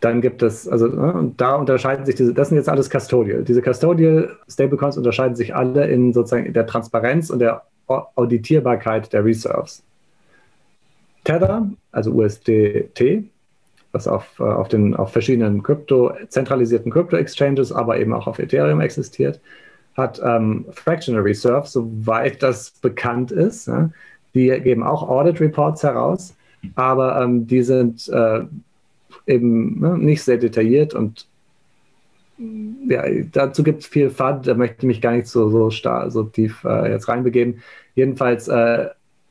Dann 0.00 0.20
gibt 0.20 0.42
es, 0.42 0.66
also 0.66 0.88
ne, 0.88 1.12
und 1.12 1.40
da 1.40 1.54
unterscheiden 1.54 2.04
sich 2.04 2.16
diese, 2.16 2.34
das 2.34 2.48
sind 2.48 2.56
jetzt 2.56 2.68
alles 2.68 2.90
Custodial. 2.90 3.44
Diese 3.44 3.62
Custodial 3.62 4.36
Stablecoins 4.48 4.96
unterscheiden 4.96 5.36
sich 5.36 5.54
alle 5.54 5.86
in 5.86 6.12
sozusagen 6.12 6.52
der 6.52 6.66
Transparenz 6.66 7.30
und 7.30 7.38
der 7.38 7.62
Auditierbarkeit 7.86 9.12
der 9.12 9.24
Reserves. 9.24 9.84
Tether, 11.22 11.70
also 11.92 12.10
USDT, 12.10 13.30
was 13.96 14.06
auf, 14.06 14.38
äh, 14.38 14.42
auf, 14.42 14.68
den, 14.68 14.94
auf 14.94 15.12
verschiedenen 15.12 15.62
Krypto, 15.62 16.12
zentralisierten 16.28 16.92
Krypto-Exchanges, 16.92 17.72
aber 17.72 17.98
eben 17.98 18.12
auch 18.12 18.26
auf 18.26 18.38
Ethereum 18.38 18.80
existiert, 18.80 19.40
hat 19.96 20.20
ähm, 20.22 20.66
Fractional 20.70 21.22
Reserve, 21.22 21.66
soweit 21.66 22.42
das 22.42 22.70
bekannt 22.82 23.32
ist. 23.32 23.66
Ja. 23.66 23.90
Die 24.34 24.48
geben 24.60 24.82
auch 24.82 25.08
Audit 25.08 25.40
Reports 25.40 25.82
heraus, 25.82 26.36
aber 26.74 27.20
ähm, 27.22 27.46
die 27.46 27.62
sind 27.62 28.08
äh, 28.08 28.40
eben 29.26 29.80
ne, 29.80 29.96
nicht 29.98 30.22
sehr 30.22 30.36
detailliert 30.36 30.94
und 30.94 31.26
ja, 32.86 33.02
dazu 33.32 33.62
gibt 33.62 33.80
es 33.80 33.86
viel 33.86 34.10
FAD, 34.10 34.46
da 34.46 34.54
möchte 34.54 34.76
ich 34.80 34.84
mich 34.84 35.00
gar 35.00 35.12
nicht 35.12 35.26
so, 35.26 35.48
so, 35.48 35.70
star 35.70 36.10
so 36.10 36.24
tief 36.24 36.64
äh, 36.64 36.92
jetzt 36.92 37.08
reinbegeben. 37.08 37.62
Jedenfalls 37.94 38.46
äh, 38.48 38.88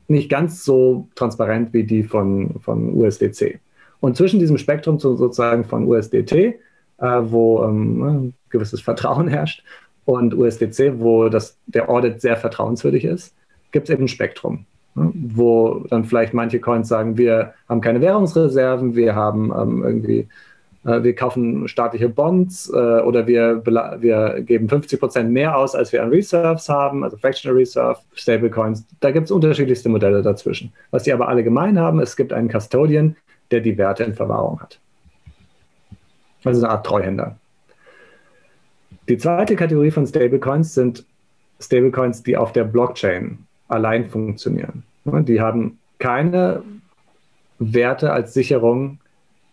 nicht 0.08 0.28
ganz 0.28 0.64
so 0.64 1.06
transparent 1.14 1.72
wie 1.72 1.84
die 1.84 2.02
von, 2.02 2.58
von 2.60 2.92
USDC. 2.92 3.60
Und 4.06 4.16
zwischen 4.16 4.38
diesem 4.38 4.56
Spektrum 4.56 5.00
zu, 5.00 5.16
sozusagen 5.16 5.64
von 5.64 5.84
USDT, 5.84 6.32
äh, 6.32 6.54
wo 6.98 7.64
ähm, 7.64 7.98
ne, 7.98 8.32
gewisses 8.50 8.80
Vertrauen 8.80 9.26
herrscht, 9.26 9.64
und 10.04 10.32
USDC, 10.32 11.00
wo 11.00 11.28
das, 11.28 11.58
der 11.66 11.90
Audit 11.90 12.20
sehr 12.20 12.36
vertrauenswürdig 12.36 13.04
ist, 13.04 13.34
gibt 13.72 13.88
es 13.88 13.92
eben 13.92 14.04
ein 14.04 14.08
Spektrum. 14.08 14.64
Ne, 14.94 15.10
wo 15.12 15.84
dann 15.90 16.04
vielleicht 16.04 16.34
manche 16.34 16.60
Coins 16.60 16.86
sagen, 16.86 17.18
wir 17.18 17.54
haben 17.68 17.80
keine 17.80 18.00
Währungsreserven, 18.00 18.94
wir 18.94 19.16
haben 19.16 19.52
ähm, 19.60 19.82
irgendwie, 19.82 20.28
äh, 20.84 21.02
wir 21.02 21.16
kaufen 21.16 21.66
staatliche 21.66 22.08
Bonds 22.08 22.70
äh, 22.72 22.76
oder 22.76 23.26
wir, 23.26 23.60
wir 23.66 24.40
geben 24.42 24.68
50 24.68 25.00
Prozent 25.00 25.32
mehr 25.32 25.58
aus, 25.58 25.74
als 25.74 25.92
wir 25.92 26.04
an 26.04 26.10
Reserves 26.10 26.68
haben, 26.68 27.02
also 27.02 27.16
Fractional 27.16 27.58
Reserve, 27.58 27.98
Stablecoins. 28.14 28.84
Da 29.00 29.10
gibt 29.10 29.24
es 29.24 29.32
unterschiedlichste 29.32 29.88
Modelle 29.88 30.22
dazwischen. 30.22 30.72
Was 30.92 31.02
die 31.02 31.12
aber 31.12 31.26
alle 31.26 31.42
gemein 31.42 31.76
haben, 31.76 31.98
es 31.98 32.14
gibt 32.14 32.32
einen 32.32 32.48
Custodian, 32.48 33.16
der 33.50 33.60
die 33.60 33.78
Werte 33.78 34.04
in 34.04 34.14
Verwahrung 34.14 34.60
hat. 34.60 34.78
Also 36.44 36.64
eine 36.64 36.72
Art 36.72 36.86
Treuhänder. 36.86 37.36
Die 39.08 39.18
zweite 39.18 39.56
Kategorie 39.56 39.90
von 39.90 40.06
Stablecoins 40.06 40.74
sind 40.74 41.04
Stablecoins, 41.60 42.22
die 42.22 42.36
auf 42.36 42.52
der 42.52 42.64
Blockchain 42.64 43.38
allein 43.68 44.08
funktionieren. 44.08 44.82
Die 45.04 45.40
haben 45.40 45.78
keine 45.98 46.62
Werte 47.58 48.12
als 48.12 48.34
Sicherung, 48.34 48.98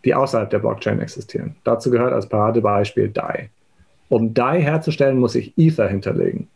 die 0.04 0.14
außerhalb 0.14 0.50
der 0.50 0.60
Blockchain 0.60 1.00
existieren. 1.00 1.56
Dazu 1.64 1.90
gehört 1.90 2.14
als 2.14 2.28
Paradebeispiel 2.28 3.10
DAI. 3.10 3.50
Um 4.10 4.34
DAI 4.34 4.62
herzustellen, 4.62 5.18
muss 5.18 5.36
ich 5.36 5.58
Ether 5.58 5.88
hinterlegen. 5.88 6.48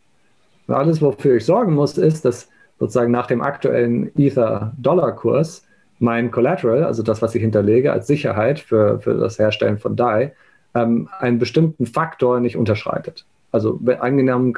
Und 0.66 0.74
alles, 0.74 1.00
wofür 1.00 1.36
ich 1.36 1.46
sorgen 1.46 1.74
muss, 1.74 1.96
ist, 1.96 2.24
dass 2.24 2.48
sozusagen 2.78 3.10
nach 3.10 3.26
dem 3.26 3.40
aktuellen 3.40 4.12
Ether-Dollar-Kurs 4.16 5.64
mein 5.98 6.30
Collateral, 6.30 6.84
also 6.84 7.02
das, 7.02 7.22
was 7.22 7.34
ich 7.34 7.42
hinterlege 7.42 7.92
als 7.92 8.06
Sicherheit 8.06 8.60
für, 8.60 9.00
für 9.00 9.14
das 9.14 9.38
Herstellen 9.38 9.78
von 9.78 9.96
DAI, 9.96 10.32
ähm, 10.74 11.08
einen 11.18 11.38
bestimmten 11.38 11.86
Faktor 11.86 12.40
nicht 12.40 12.56
unterschreitet. 12.56 13.24
Also 13.50 13.80
angenommen, 14.00 14.54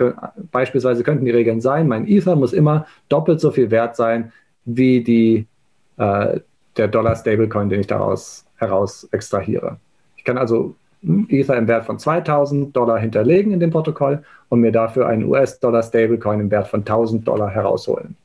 beispielsweise 0.50 1.04
könnten 1.04 1.24
die 1.24 1.30
Regeln 1.30 1.60
sein, 1.60 1.86
mein 1.86 2.08
Ether 2.08 2.34
muss 2.34 2.52
immer 2.52 2.86
doppelt 3.08 3.40
so 3.40 3.50
viel 3.52 3.70
wert 3.70 3.94
sein 3.94 4.32
wie 4.64 5.02
die, 5.02 5.46
äh, 5.96 6.40
der 6.76 6.88
Dollar-Stablecoin, 6.88 7.68
den 7.68 7.80
ich 7.80 7.86
daraus 7.86 8.44
heraus 8.56 9.08
extrahiere. 9.12 9.78
Ich 10.16 10.24
kann 10.24 10.38
also 10.38 10.74
Ether 11.28 11.56
im 11.56 11.66
Wert 11.66 11.86
von 11.86 11.98
2000 11.98 12.76
Dollar 12.76 12.98
hinterlegen 12.98 13.52
in 13.52 13.60
dem 13.60 13.70
Protokoll 13.70 14.22
und 14.48 14.60
mir 14.60 14.72
dafür 14.72 15.06
einen 15.06 15.24
US-Dollar-Stablecoin 15.24 16.40
im 16.40 16.50
Wert 16.50 16.68
von 16.68 16.80
1000 16.80 17.26
Dollar 17.26 17.48
herausholen. 17.48 18.16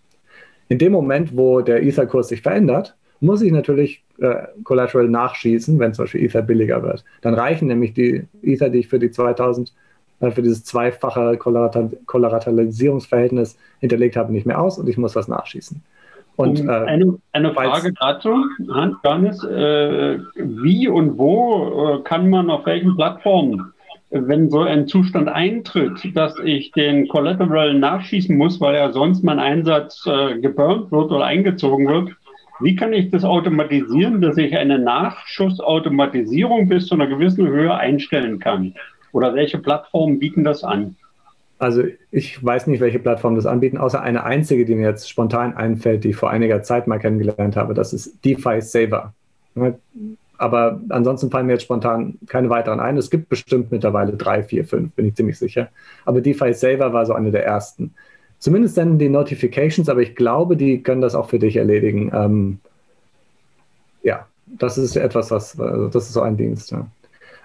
In 0.68 0.80
dem 0.80 0.92
Moment, 0.92 1.38
wo 1.38 1.62
der 1.62 1.84
Ether-Kurs 1.84 2.28
sich 2.30 2.42
verändert, 2.42 2.96
muss 3.20 3.42
ich 3.42 3.52
natürlich 3.52 4.04
äh, 4.20 4.48
Collateral 4.64 5.08
nachschießen, 5.08 5.80
wenn 5.80 5.94
zum 5.94 6.06
Beispiel 6.06 6.24
Ether 6.24 6.42
billiger 6.42 6.84
wird. 6.84 7.04
Dann 7.22 7.34
reichen 7.34 7.68
nämlich 7.68 7.94
die 7.94 8.26
Ether, 8.42 8.70
die 8.70 8.80
ich 8.80 8.88
für 8.88 9.00
die 9.00 9.12
2000 9.12 9.74
für 10.32 10.42
dieses 10.42 10.64
zweifache 10.64 11.38
Kollateralisierungsverhältnis 11.38 13.58
hinterlegt 13.80 14.16
habe, 14.16 14.32
nicht 14.32 14.46
mehr 14.46 14.62
aus 14.62 14.80
und 14.80 14.88
ich 14.88 14.98
muss 14.98 15.16
was 15.16 15.28
nachschießen. 15.28 15.82
Und, 16.38 16.62
äh, 16.62 16.70
eine, 16.70 17.18
eine 17.32 17.54
Frage 17.54 17.94
dazu, 17.94 18.46
Johannes, 18.60 19.44
äh, 19.44 20.20
wie 20.36 20.88
und 20.88 21.18
wo 21.18 21.98
äh, 21.98 22.04
kann 22.04 22.30
man 22.30 22.50
auf 22.50 22.66
welchen 22.66 22.96
Plattformen, 22.96 23.72
wenn 24.10 24.50
so 24.50 24.62
ein 24.62 24.88
Zustand 24.88 25.30
eintritt, 25.30 26.16
dass 26.16 26.36
ich 26.44 26.72
den 26.72 27.08
Collateral 27.08 27.74
nachschießen 27.74 28.38
muss, 28.38 28.60
weil 28.60 28.76
ja 28.76 28.92
sonst 28.92 29.24
mein 29.24 29.40
Einsatz 29.40 30.06
äh, 30.08 30.40
geburnt 30.40 30.92
wird 30.92 31.12
oder 31.12 31.26
eingezogen 31.26 31.88
wird, 31.88 32.10
wie 32.60 32.76
kann 32.76 32.94
ich 32.94 33.12
das 33.12 33.24
automatisieren, 33.24 34.22
dass 34.22 34.38
ich 34.38 34.56
eine 34.56 34.80
Nachschussautomatisierung 34.80 36.70
bis 36.70 36.88
zu 36.88 36.96
einer 36.96 37.08
gewissen 37.08 37.48
Höhe 37.48 37.76
einstellen 37.76 38.40
kann? 38.40 38.76
Oder 39.12 39.34
welche 39.34 39.58
Plattformen 39.58 40.20
bieten 40.20 40.44
das 40.44 40.64
an? 40.64 40.96
Also 41.58 41.84
ich 42.12 42.44
weiß 42.44 42.68
nicht, 42.68 42.82
welche 42.82 43.00
Plattformen 43.00 43.38
das 43.38 43.46
anbieten, 43.46 43.78
außer 43.78 44.02
eine 44.02 44.26
einzige, 44.26 44.66
die 44.66 44.76
mir 44.76 44.90
jetzt 44.90 45.10
spontan 45.10 45.56
einfällt, 45.56 46.04
die 46.04 46.10
ich 46.10 46.16
vor 46.16 46.30
einiger 46.30 46.64
Zeit 46.64 46.88
mal 46.88 47.00
kennengelernt 47.00 47.56
habe. 47.56 47.74
Das 47.74 47.94
ist 47.94 48.24
DeFi 48.26 48.62
Saver. 48.62 49.14
aber 50.38 50.82
ansonsten 50.90 51.32
fallen 51.32 51.48
mir 51.48 51.54
jetzt 51.54 51.64
spontan 51.64 52.16
keine 52.28 52.50
weiteren 52.50 52.82
ein. 52.82 52.98
Es 52.98 53.10
gibt 53.10 53.30
bestimmt 53.30 53.72
mittlerweile 53.72 54.14
drei, 54.18 54.44
vier, 54.44 54.66
fünf, 54.66 54.94
bin 54.94 55.06
ich 55.06 55.16
ziemlich 55.16 55.40
sicher. 55.40 55.70
Aber 56.04 56.20
DeFi 56.20 56.54
Saver 56.54 56.92
war 56.92 57.06
so 57.06 57.14
eine 57.14 57.32
der 57.32 57.46
ersten. 57.46 57.94
Zumindest 58.40 58.76
senden 58.76 59.00
die 59.00 59.10
Notifications, 59.10 59.90
aber 59.90 60.02
ich 60.02 60.16
glaube, 60.16 60.58
die 60.58 60.84
können 60.84 61.02
das 61.02 61.16
auch 61.16 61.30
für 61.30 61.40
dich 61.40 61.56
erledigen. 61.56 62.12
Ähm, 62.14 62.60
ja, 64.04 64.28
das 64.46 64.78
ist 64.78 64.96
etwas, 64.96 65.32
was, 65.32 65.60
also 65.60 65.88
das 65.88 66.08
ist 66.08 66.14
so 66.14 66.22
ein 66.22 66.38
Dienst. 66.38 66.72
Ja. 66.72 66.88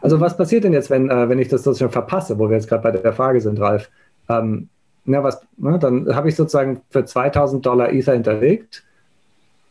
Also 0.03 0.21
was 0.21 0.37
passiert 0.37 0.65
denn 0.65 0.73
jetzt, 0.73 0.91
wenn, 0.91 1.11
äh, 1.11 1.29
wenn 1.29 1.39
ich 1.39 1.49
das 1.49 1.63
sozusagen 1.63 1.93
verpasse, 1.93 2.39
wo 2.39 2.49
wir 2.49 2.57
jetzt 2.57 2.69
gerade 2.69 2.83
bei 2.83 2.91
der 2.91 3.13
Frage 3.13 3.41
sind, 3.41 3.61
Ralf? 3.61 3.91
Ähm, 4.29 4.69
na, 5.05 5.23
was, 5.23 5.41
na, 5.57 5.79
dann 5.79 6.15
habe 6.15 6.29
ich 6.29 6.37
sozusagen 6.37 6.81
für 6.91 7.05
2000 7.05 7.65
Dollar 7.65 7.93
Ether 7.93 8.13
hinterlegt 8.13 8.85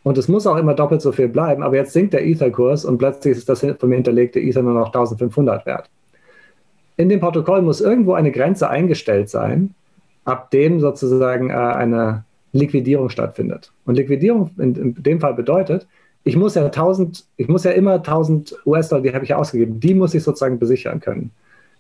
und 0.03 0.17
es 0.17 0.28
muss 0.28 0.47
auch 0.47 0.57
immer 0.57 0.74
doppelt 0.74 1.01
so 1.01 1.11
viel 1.11 1.28
bleiben, 1.28 1.63
aber 1.63 1.76
jetzt 1.76 1.93
sinkt 1.93 2.13
der 2.13 2.26
Ether-Kurs 2.26 2.86
und 2.86 2.97
plötzlich 2.97 3.38
ist 3.38 3.49
das 3.49 3.59
von 3.59 3.89
mir 3.89 3.95
hinterlegte 3.95 4.39
Ether 4.39 4.61
nur 4.61 4.74
noch 4.74 4.88
1500 4.88 5.65
wert. 5.65 5.89
In 6.97 7.09
dem 7.09 7.20
Protokoll 7.20 7.61
muss 7.61 7.82
irgendwo 7.82 8.13
eine 8.13 8.32
Grenze 8.32 8.70
eingestellt 8.70 9.30
sein, 9.30 9.74
ab 10.26 10.51
dem 10.51 10.80
sozusagen 10.80 11.49
äh, 11.49 11.53
eine 11.53 12.24
Liquidierung 12.51 13.09
stattfindet. 13.09 13.72
Und 13.86 13.95
Liquidierung 13.95 14.51
in, 14.57 14.76
in, 14.76 15.03
dem 15.03 15.20
Fall 15.20 15.34
bedeutet, 15.34 15.88
ich 16.24 16.36
muss 16.36 16.55
ja 16.55 16.65
1000, 16.65 17.26
ich 17.38 17.47
muss 17.47 17.63
ja 17.63 17.72
immer 17.72 17.95
1000 17.95 18.55
US-Dollar, 18.65 19.01
die 19.01 19.13
habe 19.13 19.24
ich 19.24 19.30
ja 19.30 19.38
ausgegeben, 19.38 19.80
die 19.80 19.93
muss 19.93 20.13
ich 20.13 20.24
sozusagen 20.24 20.59
besichern 20.59 20.99
können. 20.99 21.32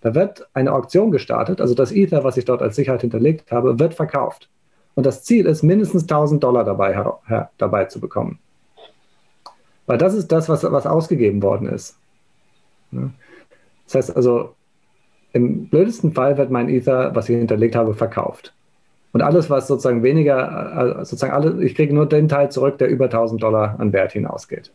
Da 0.01 0.15
wird 0.15 0.47
eine 0.53 0.71
Auktion 0.71 1.11
gestartet, 1.11 1.59
also 1.59 1.73
das 1.73 1.91
Ether, 1.91 2.23
was 2.23 2.37
ich 2.37 2.45
dort 2.45 2.61
als 2.61 2.75
Sicherheit 2.75 3.01
hinterlegt 3.01 3.51
habe, 3.51 3.79
wird 3.79 3.93
verkauft. 3.93 4.49
Und 4.95 5.05
das 5.05 5.23
Ziel 5.23 5.45
ist, 5.45 5.63
mindestens 5.63 6.03
1000 6.03 6.43
Dollar 6.43 6.63
dabei, 6.63 7.17
dabei 7.57 7.85
zu 7.85 7.99
bekommen. 7.99 8.39
Weil 9.85 9.97
das 9.97 10.13
ist 10.13 10.31
das, 10.31 10.47
was, 10.49 10.63
was 10.63 10.85
ausgegeben 10.85 11.41
worden 11.41 11.67
ist. 11.67 11.97
Das 12.91 13.95
heißt 13.95 14.15
also, 14.15 14.55
im 15.33 15.67
blödesten 15.67 16.13
Fall 16.13 16.37
wird 16.37 16.51
mein 16.51 16.69
Ether, 16.69 17.15
was 17.15 17.29
ich 17.29 17.37
hinterlegt 17.37 17.75
habe, 17.75 17.93
verkauft. 17.93 18.53
Und 19.11 19.21
alles, 19.21 19.49
was 19.49 19.67
sozusagen 19.67 20.03
weniger, 20.03 20.99
äh, 20.99 21.05
sozusagen 21.05 21.33
alle, 21.33 21.63
ich 21.63 21.75
kriege 21.75 21.93
nur 21.93 22.07
den 22.07 22.27
Teil 22.27 22.51
zurück, 22.51 22.77
der 22.77 22.89
über 22.89 23.05
1000 23.05 23.41
Dollar 23.41 23.79
an 23.79 23.91
Wert 23.91 24.11
hinausgeht. 24.11 24.71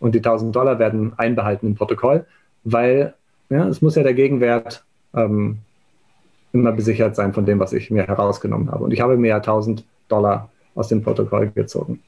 Und 0.00 0.14
die 0.14 0.18
1000 0.20 0.54
Dollar 0.54 0.78
werden 0.78 1.12
einbehalten 1.16 1.66
im 1.66 1.74
Protokoll, 1.74 2.24
weil 2.64 3.14
ja, 3.50 3.66
es 3.66 3.82
muss 3.82 3.96
ja 3.96 4.02
der 4.02 4.14
Gegenwert 4.14 4.84
ähm, 5.14 5.58
immer 6.52 6.72
besichert 6.72 7.16
sein 7.16 7.32
von 7.32 7.44
dem, 7.44 7.58
was 7.58 7.72
ich 7.72 7.90
mir 7.90 8.06
herausgenommen 8.06 8.70
habe. 8.70 8.84
Und 8.84 8.92
ich 8.92 9.00
habe 9.00 9.16
mir 9.16 9.28
ja 9.28 9.36
1000 9.36 9.84
Dollar 10.08 10.50
aus 10.74 10.88
dem 10.88 11.02
Protokoll 11.02 11.50
gezogen. 11.50 12.00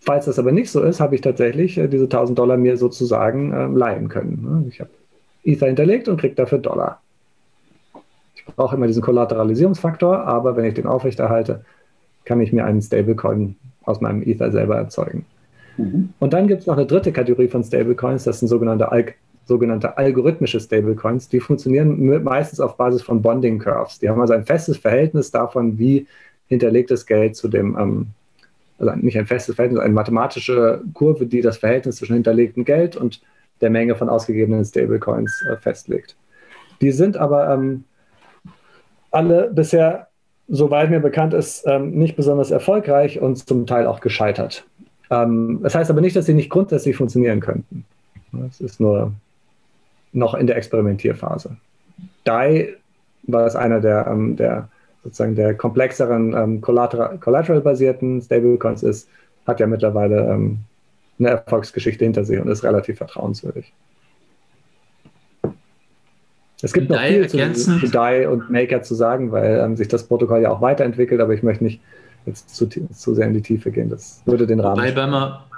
Falls 0.00 0.26
das 0.26 0.38
aber 0.38 0.52
nicht 0.52 0.70
so 0.70 0.82
ist, 0.82 1.00
habe 1.00 1.14
ich 1.14 1.20
tatsächlich 1.20 1.78
äh, 1.78 1.88
diese 1.88 2.04
1000 2.04 2.38
Dollar 2.38 2.56
mir 2.56 2.76
sozusagen 2.76 3.52
äh, 3.52 3.66
leihen 3.66 4.08
können. 4.08 4.42
Ne? 4.42 4.68
Ich 4.68 4.80
habe 4.80 4.90
Ether 5.44 5.66
hinterlegt 5.66 6.08
und 6.08 6.20
kriege 6.20 6.34
dafür 6.34 6.58
Dollar. 6.58 7.00
Ich 8.34 8.44
brauche 8.54 8.76
immer 8.76 8.86
diesen 8.86 9.02
Kollateralisierungsfaktor, 9.02 10.24
aber 10.26 10.56
wenn 10.56 10.64
ich 10.64 10.74
den 10.74 10.86
aufrechterhalte, 10.86 11.64
kann 12.24 12.40
ich 12.40 12.52
mir 12.52 12.64
einen 12.64 12.82
Stablecoin 12.82 13.56
aus 13.84 14.00
meinem 14.00 14.22
Ether 14.22 14.50
selber 14.50 14.76
erzeugen. 14.76 15.26
Mhm. 15.76 16.10
Und 16.18 16.32
dann 16.32 16.48
gibt 16.48 16.62
es 16.62 16.66
noch 16.66 16.76
eine 16.76 16.86
dritte 16.86 17.12
Kategorie 17.12 17.48
von 17.48 17.64
Stablecoins, 17.64 18.24
das 18.24 18.40
sind 18.40 18.48
sogenannte 18.48 18.90
Al 18.90 19.06
sogenannte 19.46 19.98
algorithmische 19.98 20.58
Stablecoins, 20.58 21.28
die 21.28 21.38
funktionieren 21.38 22.22
meistens 22.24 22.60
auf 22.60 22.78
Basis 22.78 23.02
von 23.02 23.20
Bonding 23.20 23.58
Curves. 23.58 23.98
Die 23.98 24.08
haben 24.08 24.18
also 24.18 24.32
ein 24.32 24.46
festes 24.46 24.78
Verhältnis 24.78 25.30
davon, 25.30 25.78
wie 25.78 26.06
hinterlegtes 26.48 27.04
Geld 27.04 27.36
zu 27.36 27.48
dem, 27.48 27.76
ähm, 27.78 28.06
also 28.78 28.94
nicht 28.96 29.18
ein 29.18 29.26
festes 29.26 29.54
Verhältnis, 29.54 29.82
eine 29.82 29.92
mathematische 29.92 30.80
Kurve, 30.94 31.26
die 31.26 31.42
das 31.42 31.58
Verhältnis 31.58 31.96
zwischen 31.96 32.14
hinterlegtem 32.14 32.64
Geld 32.64 32.96
und 32.96 33.20
der 33.64 33.70
Menge 33.70 33.96
von 33.96 34.08
ausgegebenen 34.08 34.64
Stablecoins 34.64 35.44
äh, 35.50 35.56
festlegt. 35.56 36.16
Die 36.80 36.92
sind 36.92 37.16
aber 37.16 37.48
ähm, 37.52 37.84
alle 39.10 39.50
bisher, 39.50 40.08
soweit 40.48 40.90
mir 40.90 41.00
bekannt 41.00 41.32
ist, 41.32 41.66
ähm, 41.66 41.92
nicht 41.92 42.14
besonders 42.14 42.50
erfolgreich 42.50 43.20
und 43.20 43.48
zum 43.48 43.66
Teil 43.66 43.86
auch 43.86 44.00
gescheitert. 44.00 44.66
Ähm, 45.10 45.60
das 45.62 45.74
heißt 45.74 45.90
aber 45.90 46.02
nicht, 46.02 46.14
dass 46.14 46.26
sie 46.26 46.34
nicht 46.34 46.50
grundsätzlich 46.50 46.94
funktionieren 46.94 47.40
könnten. 47.40 47.86
Es 48.48 48.60
ist 48.60 48.80
nur 48.80 49.12
noch 50.12 50.34
in 50.34 50.46
der 50.46 50.56
Experimentierphase. 50.56 51.56
DAI 52.24 52.74
war 53.22 53.46
es 53.46 53.56
einer 53.56 53.80
der, 53.80 54.06
ähm, 54.06 54.36
der 54.36 54.68
sozusagen 55.02 55.36
der 55.36 55.54
komplexeren 55.54 56.34
ähm, 56.34 56.60
Collateral-basierten 56.60 58.20
Stablecoins 58.20 58.82
ist, 58.82 59.08
hat 59.46 59.60
ja 59.60 59.66
mittlerweile 59.66 60.30
ähm, 60.30 60.58
eine 61.18 61.28
Erfolgsgeschichte 61.30 62.04
hinter 62.04 62.24
sich 62.24 62.38
und 62.40 62.48
ist 62.48 62.64
relativ 62.64 62.98
vertrauenswürdig. 62.98 63.72
Es 66.62 66.72
gibt 66.72 66.88
noch 66.88 67.00
viel 67.00 67.28
zu, 67.28 67.52
zu 67.52 67.88
DAI 67.88 68.28
und 68.28 68.50
Maker 68.50 68.82
zu 68.82 68.94
sagen, 68.94 69.32
weil 69.32 69.60
ähm, 69.60 69.76
sich 69.76 69.88
das 69.88 70.04
Protokoll 70.04 70.40
ja 70.40 70.50
auch 70.50 70.62
weiterentwickelt, 70.62 71.20
aber 71.20 71.34
ich 71.34 71.42
möchte 71.42 71.62
nicht 71.62 71.80
jetzt 72.24 72.54
zu, 72.56 72.66
zu 72.66 73.14
sehr 73.14 73.26
in 73.26 73.34
die 73.34 73.42
Tiefe 73.42 73.70
gehen. 73.70 73.90
Das 73.90 74.22
würde 74.24 74.46
den 74.46 74.60
Rahmen. 74.60 74.76
Man 74.76 74.86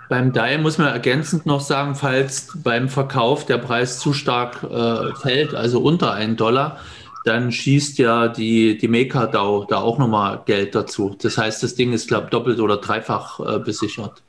beim 0.08 0.32
DAI 0.32 0.58
muss 0.58 0.78
man 0.78 0.88
ergänzend 0.88 1.46
noch 1.46 1.60
sagen, 1.60 1.94
falls 1.94 2.52
beim 2.62 2.88
Verkauf 2.88 3.44
der 3.44 3.58
Preis 3.58 3.98
zu 3.98 4.12
stark 4.12 4.62
äh, 4.62 5.14
fällt, 5.16 5.54
also 5.54 5.80
unter 5.80 6.12
einen 6.12 6.36
Dollar, 6.36 6.78
dann 7.24 7.50
schießt 7.50 7.98
ja 7.98 8.28
die, 8.28 8.78
die 8.78 8.86
MakerDAO 8.86 9.64
da 9.64 9.78
auch 9.78 9.98
nochmal 9.98 10.42
Geld 10.46 10.76
dazu. 10.76 11.16
Das 11.20 11.38
heißt, 11.38 11.62
das 11.62 11.74
Ding 11.74 11.92
ist, 11.92 12.06
glaube 12.06 12.26
ich, 12.26 12.30
doppelt 12.30 12.60
oder 12.60 12.76
dreifach 12.76 13.40
äh, 13.40 13.58
besichert. 13.58 14.22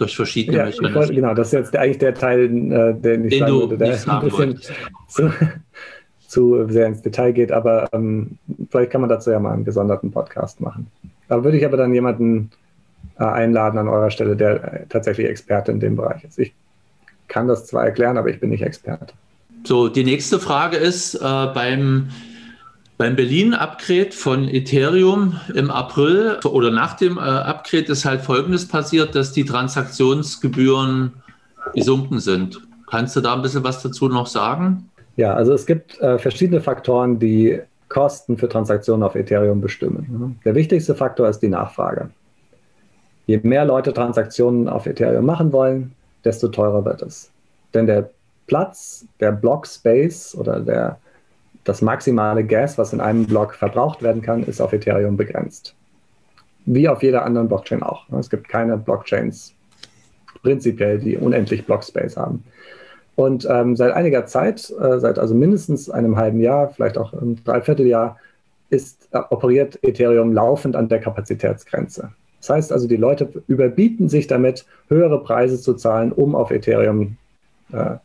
Durch 0.00 0.16
verschiedene 0.16 0.56
ja, 0.56 0.64
Mechanismen. 0.64 1.14
Genau, 1.14 1.34
das 1.34 1.48
ist 1.48 1.52
jetzt 1.52 1.76
eigentlich 1.76 1.98
der 1.98 2.14
Teil, 2.14 2.44
äh, 2.44 2.94
den 2.94 3.26
ich 3.26 3.32
den 3.32 3.38
sagen 3.40 3.52
würde, 3.52 3.76
der 3.76 3.98
ein 4.08 4.24
bisschen 4.24 4.58
zu, 5.08 5.30
zu, 6.26 6.68
sehr 6.68 6.86
ins 6.86 7.02
Detail 7.02 7.32
geht, 7.32 7.52
aber 7.52 7.86
ähm, 7.92 8.38
vielleicht 8.70 8.90
kann 8.90 9.02
man 9.02 9.10
dazu 9.10 9.30
ja 9.30 9.38
mal 9.38 9.52
einen 9.52 9.66
gesonderten 9.66 10.10
Podcast 10.10 10.62
machen. 10.62 10.86
Da 11.28 11.44
würde 11.44 11.58
ich 11.58 11.66
aber 11.66 11.76
dann 11.76 11.92
jemanden 11.92 12.50
äh, 13.18 13.24
einladen 13.24 13.76
an 13.76 13.88
eurer 13.88 14.10
Stelle, 14.10 14.36
der 14.36 14.72
äh, 14.72 14.86
tatsächlich 14.88 15.26
Experte 15.26 15.70
in 15.70 15.80
dem 15.80 15.96
Bereich 15.96 16.24
ist. 16.24 16.38
Ich 16.38 16.54
kann 17.28 17.46
das 17.46 17.66
zwar 17.66 17.84
erklären, 17.84 18.16
aber 18.16 18.30
ich 18.30 18.40
bin 18.40 18.48
nicht 18.48 18.62
Experte. 18.62 19.12
So, 19.64 19.88
die 19.88 20.04
nächste 20.04 20.40
Frage 20.40 20.78
ist 20.78 21.14
äh, 21.14 21.18
beim, 21.20 22.08
beim 23.00 23.16
Berlin-Upgrade 23.16 24.12
von 24.12 24.46
Ethereum 24.46 25.40
im 25.54 25.70
April 25.70 26.36
oder 26.44 26.70
nach 26.70 26.98
dem 26.98 27.16
äh, 27.16 27.22
Upgrade 27.22 27.86
ist 27.86 28.04
halt 28.04 28.20
Folgendes 28.20 28.68
passiert, 28.68 29.14
dass 29.14 29.32
die 29.32 29.46
Transaktionsgebühren 29.46 31.14
gesunken 31.74 32.18
sind. 32.18 32.60
Kannst 32.90 33.16
du 33.16 33.22
da 33.22 33.32
ein 33.32 33.40
bisschen 33.40 33.64
was 33.64 33.82
dazu 33.82 34.08
noch 34.08 34.26
sagen? 34.26 34.90
Ja, 35.16 35.32
also 35.32 35.54
es 35.54 35.64
gibt 35.64 35.98
äh, 36.02 36.18
verschiedene 36.18 36.60
Faktoren, 36.60 37.18
die 37.18 37.62
Kosten 37.88 38.36
für 38.36 38.50
Transaktionen 38.50 39.02
auf 39.02 39.14
Ethereum 39.14 39.62
bestimmen. 39.62 40.38
Der 40.44 40.54
wichtigste 40.54 40.94
Faktor 40.94 41.26
ist 41.26 41.38
die 41.38 41.48
Nachfrage. 41.48 42.10
Je 43.24 43.40
mehr 43.42 43.64
Leute 43.64 43.94
Transaktionen 43.94 44.68
auf 44.68 44.84
Ethereum 44.84 45.24
machen 45.24 45.52
wollen, 45.52 45.92
desto 46.22 46.48
teurer 46.48 46.84
wird 46.84 47.00
es. 47.00 47.30
Denn 47.72 47.86
der 47.86 48.10
Platz, 48.46 49.06
der 49.20 49.32
Block 49.32 49.66
Space 49.66 50.34
oder 50.34 50.60
der, 50.60 50.98
das 51.64 51.82
maximale 51.82 52.44
Gas, 52.44 52.78
was 52.78 52.92
in 52.92 53.00
einem 53.00 53.26
Block 53.26 53.54
verbraucht 53.54 54.02
werden 54.02 54.22
kann, 54.22 54.42
ist 54.44 54.60
auf 54.60 54.72
Ethereum 54.72 55.16
begrenzt. 55.16 55.74
Wie 56.66 56.88
auf 56.88 57.02
jeder 57.02 57.24
anderen 57.24 57.48
Blockchain 57.48 57.82
auch. 57.82 58.08
Es 58.12 58.30
gibt 58.30 58.48
keine 58.48 58.76
Blockchains 58.76 59.54
prinzipiell, 60.42 60.98
die 60.98 61.16
unendlich 61.16 61.66
Block 61.66 61.84
Space 61.84 62.16
haben. 62.16 62.44
Und 63.16 63.46
ähm, 63.50 63.76
seit 63.76 63.92
einiger 63.92 64.26
Zeit, 64.26 64.72
äh, 64.80 64.98
seit 64.98 65.18
also 65.18 65.34
mindestens 65.34 65.90
einem 65.90 66.16
halben 66.16 66.40
Jahr, 66.40 66.70
vielleicht 66.70 66.96
auch 66.96 67.12
ein 67.12 67.42
Dreivierteljahr, 67.44 68.16
ist, 68.70 69.08
äh, 69.12 69.20
operiert 69.28 69.78
Ethereum 69.82 70.32
laufend 70.32 70.76
an 70.76 70.88
der 70.88 71.00
Kapazitätsgrenze. 71.00 72.12
Das 72.40 72.48
heißt 72.48 72.72
also, 72.72 72.88
die 72.88 72.96
Leute 72.96 73.28
überbieten 73.48 74.08
sich 74.08 74.26
damit, 74.26 74.64
höhere 74.88 75.22
Preise 75.22 75.60
zu 75.60 75.74
zahlen, 75.74 76.12
um 76.12 76.34
auf 76.34 76.50
Ethereum 76.50 77.16
äh, 77.72 77.96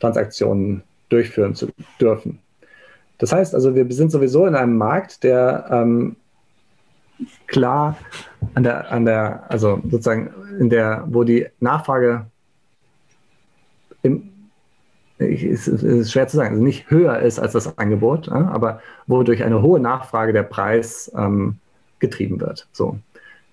Transaktionen 0.00 0.82
durchführen 1.08 1.54
zu 1.54 1.68
dürfen. 2.00 2.40
Das 3.18 3.32
heißt 3.32 3.54
also, 3.54 3.74
wir 3.74 3.90
sind 3.90 4.10
sowieso 4.10 4.46
in 4.46 4.54
einem 4.54 4.76
Markt, 4.76 5.24
der 5.24 5.66
ähm, 5.70 6.16
klar 7.46 7.96
an 8.54 8.62
der, 8.62 8.90
an 8.92 9.04
der, 9.04 9.44
also 9.50 9.80
sozusagen 9.84 10.30
in 10.58 10.70
der, 10.70 11.04
wo 11.06 11.24
die 11.24 11.46
Nachfrage 11.60 12.26
im, 14.02 14.30
es 15.18 15.66
ist 15.66 16.12
schwer 16.12 16.28
zu 16.28 16.36
sagen, 16.36 16.50
also 16.50 16.62
nicht 16.62 16.90
höher 16.90 17.18
ist 17.20 17.38
als 17.38 17.52
das 17.52 17.78
Angebot, 17.78 18.28
aber 18.28 18.80
wo 19.06 19.22
durch 19.22 19.42
eine 19.42 19.62
hohe 19.62 19.80
Nachfrage 19.80 20.34
der 20.34 20.42
Preis 20.42 21.10
ähm, 21.16 21.56
getrieben 22.00 22.38
wird. 22.40 22.68
So. 22.72 22.98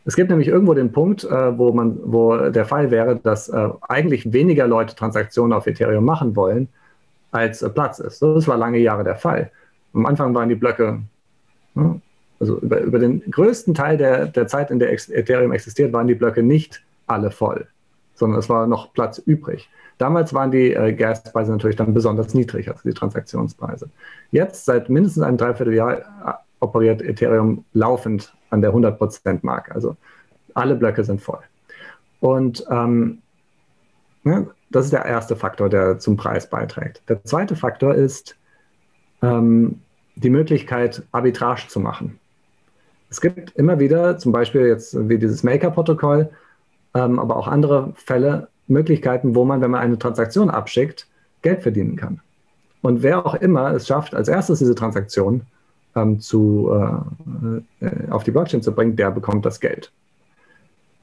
Es 0.06 0.18
gibt 0.18 0.30
nämlich 0.30 0.50
irgendwo 0.50 0.74
den 0.74 0.92
Punkt, 0.92 1.24
äh, 1.24 1.58
wo, 1.58 1.72
man, 1.72 1.98
wo 2.04 2.50
der 2.50 2.66
Fall 2.66 2.92
wäre, 2.92 3.16
dass 3.16 3.48
äh, 3.48 3.70
eigentlich 3.88 4.34
weniger 4.34 4.68
Leute 4.68 4.96
Transaktionen 4.96 5.54
auf 5.54 5.66
Ethereum 5.66 6.04
machen 6.04 6.36
wollen, 6.36 6.68
als 7.34 7.62
äh, 7.62 7.70
Platz 7.70 8.00
ist. 8.00 8.22
Das 8.22 8.48
war 8.48 8.58
lange 8.58 8.78
Jahre 8.78 9.04
der 9.04 9.18
Fall. 9.18 9.52
Am 9.94 10.06
Anfang 10.06 10.34
waren 10.34 10.50
die 10.50 10.56
Blöcke, 10.56 11.02
ne, 11.76 12.02
also 12.40 12.60
über, 12.60 12.80
über, 12.80 13.00
den 13.00 13.20
größten 13.30 13.74
Teil 13.74 13.98
der, 13.98 14.28
der 14.28 14.48
Zeit, 14.48 14.72
in 14.72 14.80
der 14.80 14.92
Ethereum 14.92 15.52
existiert, 15.52 15.94
waren 15.94 16.08
die 16.08 16.16
Blöcke 16.16 16.44
nicht 16.44 16.84
alle 17.08 17.32
voll. 17.32 17.68
sondern 18.16 18.40
es 18.40 18.50
war 18.50 18.68
noch 18.68 18.94
Platz 18.94 19.18
übrig. 19.18 19.70
Damals 19.98 20.34
waren 20.34 20.52
die 20.52 20.74
äh, 20.74 20.94
Gaspreise 20.94 21.52
natürlich 21.52 21.76
dann 21.76 21.94
besonders 21.94 22.34
niedrig, 22.34 22.70
also 22.70 22.82
die 22.84 22.94
Transaktionspreise. 22.94 23.90
Jetzt, 24.32 24.66
seit 24.66 24.90
mindestens 24.90 25.24
einem 25.24 25.38
Dreivierteljahr, 25.38 25.98
äh, 26.00 26.34
operiert 26.60 27.02
Ethereum 27.02 27.66
laufend 27.74 28.34
an 28.50 28.62
der 28.62 28.74
100%-Marke. 28.74 29.74
Also 29.74 29.98
alle 30.54 30.76
Blöcke 30.76 31.04
sind 31.04 31.22
voll. 31.22 31.42
Und 32.20 32.66
ähm, 32.70 33.23
ja, 34.24 34.46
das 34.72 34.86
ist 34.86 34.94
der 34.94 35.06
erste 35.06 35.36
Faktor, 35.36 35.70
der 35.70 36.00
zum 36.00 36.18
Preis 36.18 36.50
beiträgt. 36.50 37.02
Der 37.10 37.24
zweite 37.24 37.56
Faktor 37.56 37.94
ist 37.94 38.36
ähm, 39.22 39.82
die 40.16 40.30
Möglichkeit, 40.30 41.04
Arbitrage 41.12 41.68
zu 41.68 41.80
machen. 41.80 42.20
Es 43.10 43.22
gibt 43.22 43.52
immer 43.56 43.80
wieder, 43.80 44.18
zum 44.18 44.32
Beispiel 44.32 44.68
jetzt 44.68 45.08
wie 45.08 45.18
dieses 45.18 45.44
Maker-Protokoll, 45.44 46.30
ähm, 46.96 47.20
aber 47.20 47.38
auch 47.38 47.48
andere 47.48 47.94
Fälle, 47.96 48.48
Möglichkeiten, 48.68 49.36
wo 49.36 49.44
man, 49.44 49.62
wenn 49.62 49.72
man 49.72 49.82
eine 49.82 50.00
Transaktion 50.00 50.50
abschickt, 50.50 51.08
Geld 51.42 51.62
verdienen 51.62 51.96
kann. 51.96 52.22
Und 52.82 53.04
wer 53.04 53.26
auch 53.26 53.36
immer 53.36 53.72
es 53.72 53.88
schafft, 53.88 54.16
als 54.16 54.28
erstes 54.28 54.60
diese 54.60 54.76
Transaktion 54.76 55.42
ähm, 55.96 56.20
zu, 56.20 56.72
äh, 56.72 57.86
äh, 57.86 58.10
auf 58.10 58.24
die 58.24 58.32
Blockchain 58.32 58.62
zu 58.62 58.74
bringen, 58.74 58.96
der 58.96 59.12
bekommt 59.12 59.46
das 59.46 59.60
Geld. 59.60 59.92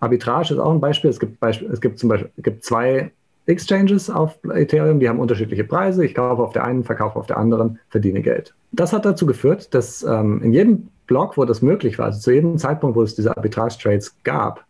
Arbitrage 0.00 0.54
ist 0.54 0.60
auch 0.60 0.72
ein 0.72 0.80
Beispiel. 0.80 1.10
Es 1.10 1.20
gibt, 1.20 1.38
Beispiel, 1.40 1.70
es 1.70 1.80
gibt 1.80 1.98
zum 1.98 2.08
Beispiel 2.08 2.30
es 2.36 2.42
gibt 2.42 2.64
zwei 2.64 3.12
Exchanges 3.46 4.10
auf 4.10 4.38
Ethereum, 4.44 5.00
die 5.00 5.08
haben 5.08 5.18
unterschiedliche 5.18 5.64
Preise. 5.64 6.04
Ich 6.04 6.14
kaufe 6.14 6.42
auf 6.42 6.52
der 6.52 6.64
einen, 6.64 6.84
verkaufe 6.84 7.18
auf 7.18 7.26
der 7.26 7.36
anderen, 7.36 7.78
verdiene 7.88 8.22
Geld. 8.22 8.54
Das 8.72 8.92
hat 8.92 9.04
dazu 9.04 9.26
geführt, 9.26 9.74
dass 9.74 10.02
ähm, 10.02 10.42
in 10.42 10.52
jedem 10.52 10.88
Block, 11.06 11.36
wo 11.36 11.44
das 11.44 11.60
möglich 11.60 11.98
war, 11.98 12.06
also 12.06 12.20
zu 12.20 12.32
jedem 12.32 12.58
Zeitpunkt, 12.58 12.96
wo 12.96 13.02
es 13.02 13.14
diese 13.14 13.36
Arbitrage-Trades 13.36 14.14
gab, 14.22 14.64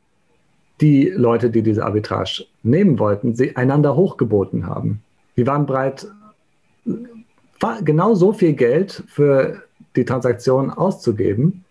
die 0.81 1.11
Leute, 1.15 1.51
die 1.51 1.63
diese 1.63 1.85
Arbitrage 1.85 2.47
nehmen 2.63 2.99
wollten, 2.99 3.35
sie 3.35 3.55
einander 3.57 3.95
hochgeboten 3.97 4.67
haben. 4.67 5.03
Die 5.37 5.47
waren 5.47 5.67
bereit, 5.67 6.07
genau 7.85 8.15
so 8.15 8.33
viel 8.33 8.55
Geld 8.55 9.05
für 9.07 9.63
die 9.97 10.07
Transaktion 10.07 10.71
auszugeben, 10.71 11.65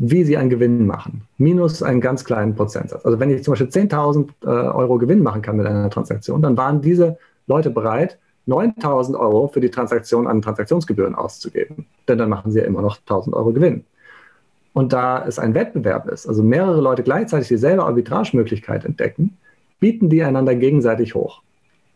wie 0.00 0.22
sie 0.22 0.36
einen 0.36 0.48
Gewinn 0.48 0.86
machen, 0.86 1.22
minus 1.38 1.82
einen 1.82 2.00
ganz 2.00 2.24
kleinen 2.24 2.54
Prozentsatz. 2.54 3.04
Also 3.04 3.18
wenn 3.18 3.30
ich 3.30 3.42
zum 3.42 3.52
Beispiel 3.52 3.68
10.000 3.68 4.28
äh, 4.44 4.46
Euro 4.46 4.96
Gewinn 4.98 5.22
machen 5.22 5.42
kann 5.42 5.56
mit 5.56 5.66
einer 5.66 5.90
Transaktion, 5.90 6.40
dann 6.40 6.56
waren 6.56 6.80
diese 6.80 7.18
Leute 7.48 7.70
bereit, 7.70 8.18
9.000 8.46 9.18
Euro 9.18 9.48
für 9.48 9.60
die 9.60 9.70
Transaktion 9.70 10.26
an 10.26 10.40
Transaktionsgebühren 10.40 11.14
auszugeben. 11.14 11.86
Denn 12.06 12.16
dann 12.16 12.30
machen 12.30 12.52
sie 12.52 12.60
ja 12.60 12.64
immer 12.64 12.80
noch 12.80 12.98
1.000 12.98 13.32
Euro 13.32 13.52
Gewinn. 13.52 13.84
Und 14.72 14.92
da 14.92 15.24
es 15.26 15.40
ein 15.40 15.54
Wettbewerb 15.54 16.08
ist, 16.08 16.28
also 16.28 16.44
mehrere 16.44 16.80
Leute 16.80 17.02
gleichzeitig 17.02 17.48
dieselbe 17.48 17.82
Arbitragemöglichkeit 17.82 18.84
entdecken, 18.84 19.36
bieten 19.80 20.08
die 20.08 20.22
einander 20.22 20.54
gegenseitig 20.54 21.16
hoch. 21.16 21.42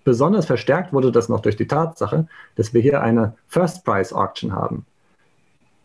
Besonders 0.04 0.46
verstärkt 0.46 0.92
wurde 0.92 1.12
das 1.12 1.28
noch 1.28 1.40
durch 1.40 1.54
die 1.54 1.68
Tatsache, 1.68 2.26
dass 2.56 2.74
wir 2.74 2.80
hier 2.80 3.00
eine 3.00 3.34
First 3.46 3.84
Price 3.84 4.12
Auction 4.12 4.52
haben. 4.52 4.84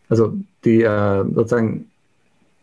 Also 0.09 0.33
die 0.65 0.81
äh, 0.81 1.23
sozusagen 1.23 1.91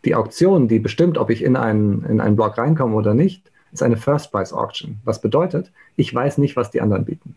die 0.05 0.15
Auktion, 0.15 0.67
die 0.67 0.79
bestimmt, 0.79 1.17
ob 1.17 1.29
ich 1.29 1.43
in 1.43 1.55
einen, 1.55 2.03
in 2.05 2.21
einen 2.21 2.35
Block 2.35 2.57
reinkomme 2.57 2.95
oder 2.95 3.13
nicht, 3.13 3.51
ist 3.73 3.83
eine 3.83 3.97
First 3.97 4.31
Price 4.31 4.53
Auction. 4.53 4.99
Was 5.03 5.19
bedeutet, 5.19 5.71
ich 5.95 6.13
weiß 6.13 6.37
nicht, 6.37 6.55
was 6.55 6.71
die 6.71 6.81
anderen 6.81 7.05
bieten. 7.05 7.35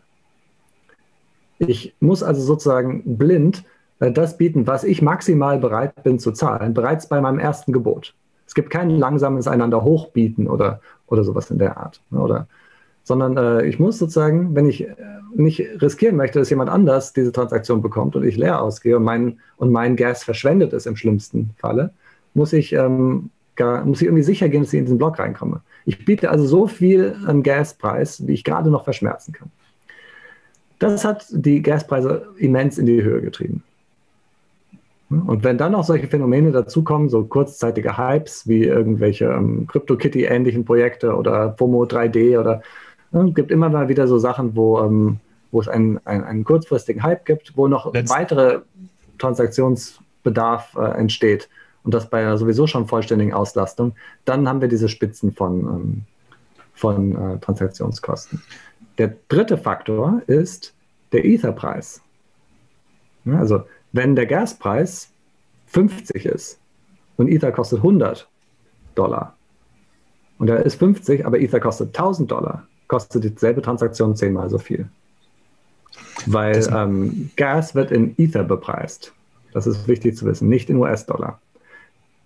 Ich 1.58 1.94
muss 1.98 2.22
also 2.22 2.40
sozusagen 2.40 3.16
blind 3.16 3.64
äh, 4.00 4.12
das 4.12 4.36
bieten, 4.38 4.66
was 4.66 4.84
ich 4.84 5.02
maximal 5.02 5.58
bereit 5.58 6.02
bin 6.04 6.18
zu 6.18 6.32
zahlen, 6.32 6.74
bereits 6.74 7.08
bei 7.08 7.20
meinem 7.20 7.38
ersten 7.38 7.72
Gebot. 7.72 8.14
Es 8.46 8.54
gibt 8.54 8.70
kein 8.70 8.90
langsames 8.90 9.48
einander 9.48 9.82
hochbieten 9.82 10.46
oder, 10.46 10.80
oder 11.06 11.24
sowas 11.24 11.50
in 11.50 11.58
der 11.58 11.76
Art. 11.76 12.00
Ne, 12.10 12.20
oder, 12.20 12.46
sondern 13.02 13.36
äh, 13.36 13.66
ich 13.66 13.78
muss 13.78 13.98
sozusagen, 13.98 14.54
wenn 14.54 14.66
ich 14.66 14.86
äh, 14.86 14.94
nicht 15.34 15.60
riskieren 15.82 16.16
möchte, 16.16 16.38
dass 16.38 16.50
jemand 16.50 16.70
anders 16.70 17.12
diese 17.12 17.32
Transaktion 17.32 17.82
bekommt 17.82 18.16
und 18.16 18.24
ich 18.24 18.36
leer 18.36 18.62
ausgehe 18.62 18.96
und 18.96 19.04
mein, 19.04 19.40
und 19.56 19.70
mein 19.70 19.96
Gas 19.96 20.24
verschwendet 20.24 20.72
ist 20.72 20.86
im 20.86 20.96
schlimmsten 20.96 21.50
Falle, 21.58 21.90
muss 22.38 22.54
ich, 22.54 22.72
ähm, 22.72 23.30
gar, 23.56 23.84
muss 23.84 24.00
ich 24.00 24.06
irgendwie 24.06 24.22
sicher 24.22 24.48
gehen, 24.48 24.62
dass 24.62 24.72
ich 24.72 24.78
in 24.78 24.86
diesen 24.86 24.96
Block 24.96 25.18
reinkomme. 25.18 25.60
Ich 25.84 26.04
biete 26.04 26.30
also 26.30 26.46
so 26.46 26.66
viel 26.68 27.16
an 27.26 27.42
Gaspreis, 27.42 28.26
wie 28.26 28.32
ich 28.32 28.44
gerade 28.44 28.70
noch 28.70 28.84
verschmerzen 28.84 29.32
kann. 29.32 29.50
Das 30.78 31.04
hat 31.04 31.26
die 31.30 31.60
Gaspreise 31.60 32.28
immens 32.38 32.78
in 32.78 32.86
die 32.86 33.02
Höhe 33.02 33.20
getrieben. 33.20 33.64
Und 35.10 35.42
wenn 35.42 35.58
dann 35.58 35.72
noch 35.72 35.84
solche 35.84 36.06
Phänomene 36.06 36.52
dazukommen, 36.52 37.08
so 37.08 37.24
kurzzeitige 37.24 37.96
Hypes 37.96 38.46
wie 38.46 38.64
irgendwelche 38.64 39.24
ähm, 39.24 39.66
CryptoKitty-ähnlichen 39.66 40.64
Projekte 40.64 41.16
oder 41.16 41.54
FOMO 41.56 41.84
3D 41.84 42.38
oder 42.38 42.62
äh, 43.12 43.30
gibt 43.30 43.50
immer 43.50 43.70
mal 43.70 43.88
wieder 43.88 44.06
so 44.06 44.18
Sachen, 44.18 44.54
wo, 44.54 44.80
ähm, 44.80 45.18
wo 45.50 45.60
es 45.60 45.68
einen, 45.68 45.98
einen, 46.04 46.24
einen, 46.24 46.44
kurzfristigen 46.44 47.02
Hype 47.02 47.24
gibt, 47.24 47.56
wo 47.56 47.68
noch 47.68 47.92
Let's 47.94 48.10
weitere 48.10 48.60
Transaktionsbedarf 49.16 50.76
äh, 50.76 50.98
entsteht 50.98 51.48
und 51.88 51.94
das 51.94 52.10
bei 52.10 52.20
einer 52.20 52.36
sowieso 52.36 52.66
schon 52.66 52.86
vollständigen 52.86 53.32
Auslastung, 53.32 53.94
dann 54.26 54.46
haben 54.46 54.60
wir 54.60 54.68
diese 54.68 54.90
Spitzen 54.90 55.32
von, 55.32 55.60
ähm, 55.60 56.02
von 56.74 57.16
äh, 57.16 57.38
Transaktionskosten. 57.38 58.42
Der 58.98 59.14
dritte 59.28 59.56
Faktor 59.56 60.20
ist 60.26 60.74
der 61.12 61.24
Etherpreis. 61.24 62.02
Ja, 63.24 63.38
also 63.38 63.62
wenn 63.92 64.16
der 64.16 64.26
Gaspreis 64.26 65.08
50 65.68 66.26
ist 66.26 66.60
und 67.16 67.28
Ether 67.28 67.52
kostet 67.52 67.78
100 67.78 68.28
Dollar 68.94 69.34
und 70.36 70.50
er 70.50 70.66
ist 70.66 70.74
50, 70.74 71.24
aber 71.24 71.40
Ether 71.40 71.58
kostet 71.58 71.96
1000 71.98 72.30
Dollar, 72.30 72.66
kostet 72.86 73.24
dieselbe 73.24 73.62
Transaktion 73.62 74.14
zehnmal 74.14 74.50
so 74.50 74.58
viel. 74.58 74.90
Weil 76.26 76.68
ähm, 76.70 77.30
Gas 77.36 77.74
wird 77.74 77.90
in 77.92 78.14
Ether 78.18 78.44
bepreist. 78.44 79.14
Das 79.54 79.66
ist 79.66 79.88
wichtig 79.88 80.18
zu 80.18 80.26
wissen, 80.26 80.50
nicht 80.50 80.68
in 80.68 80.76
US-Dollar. 80.76 81.40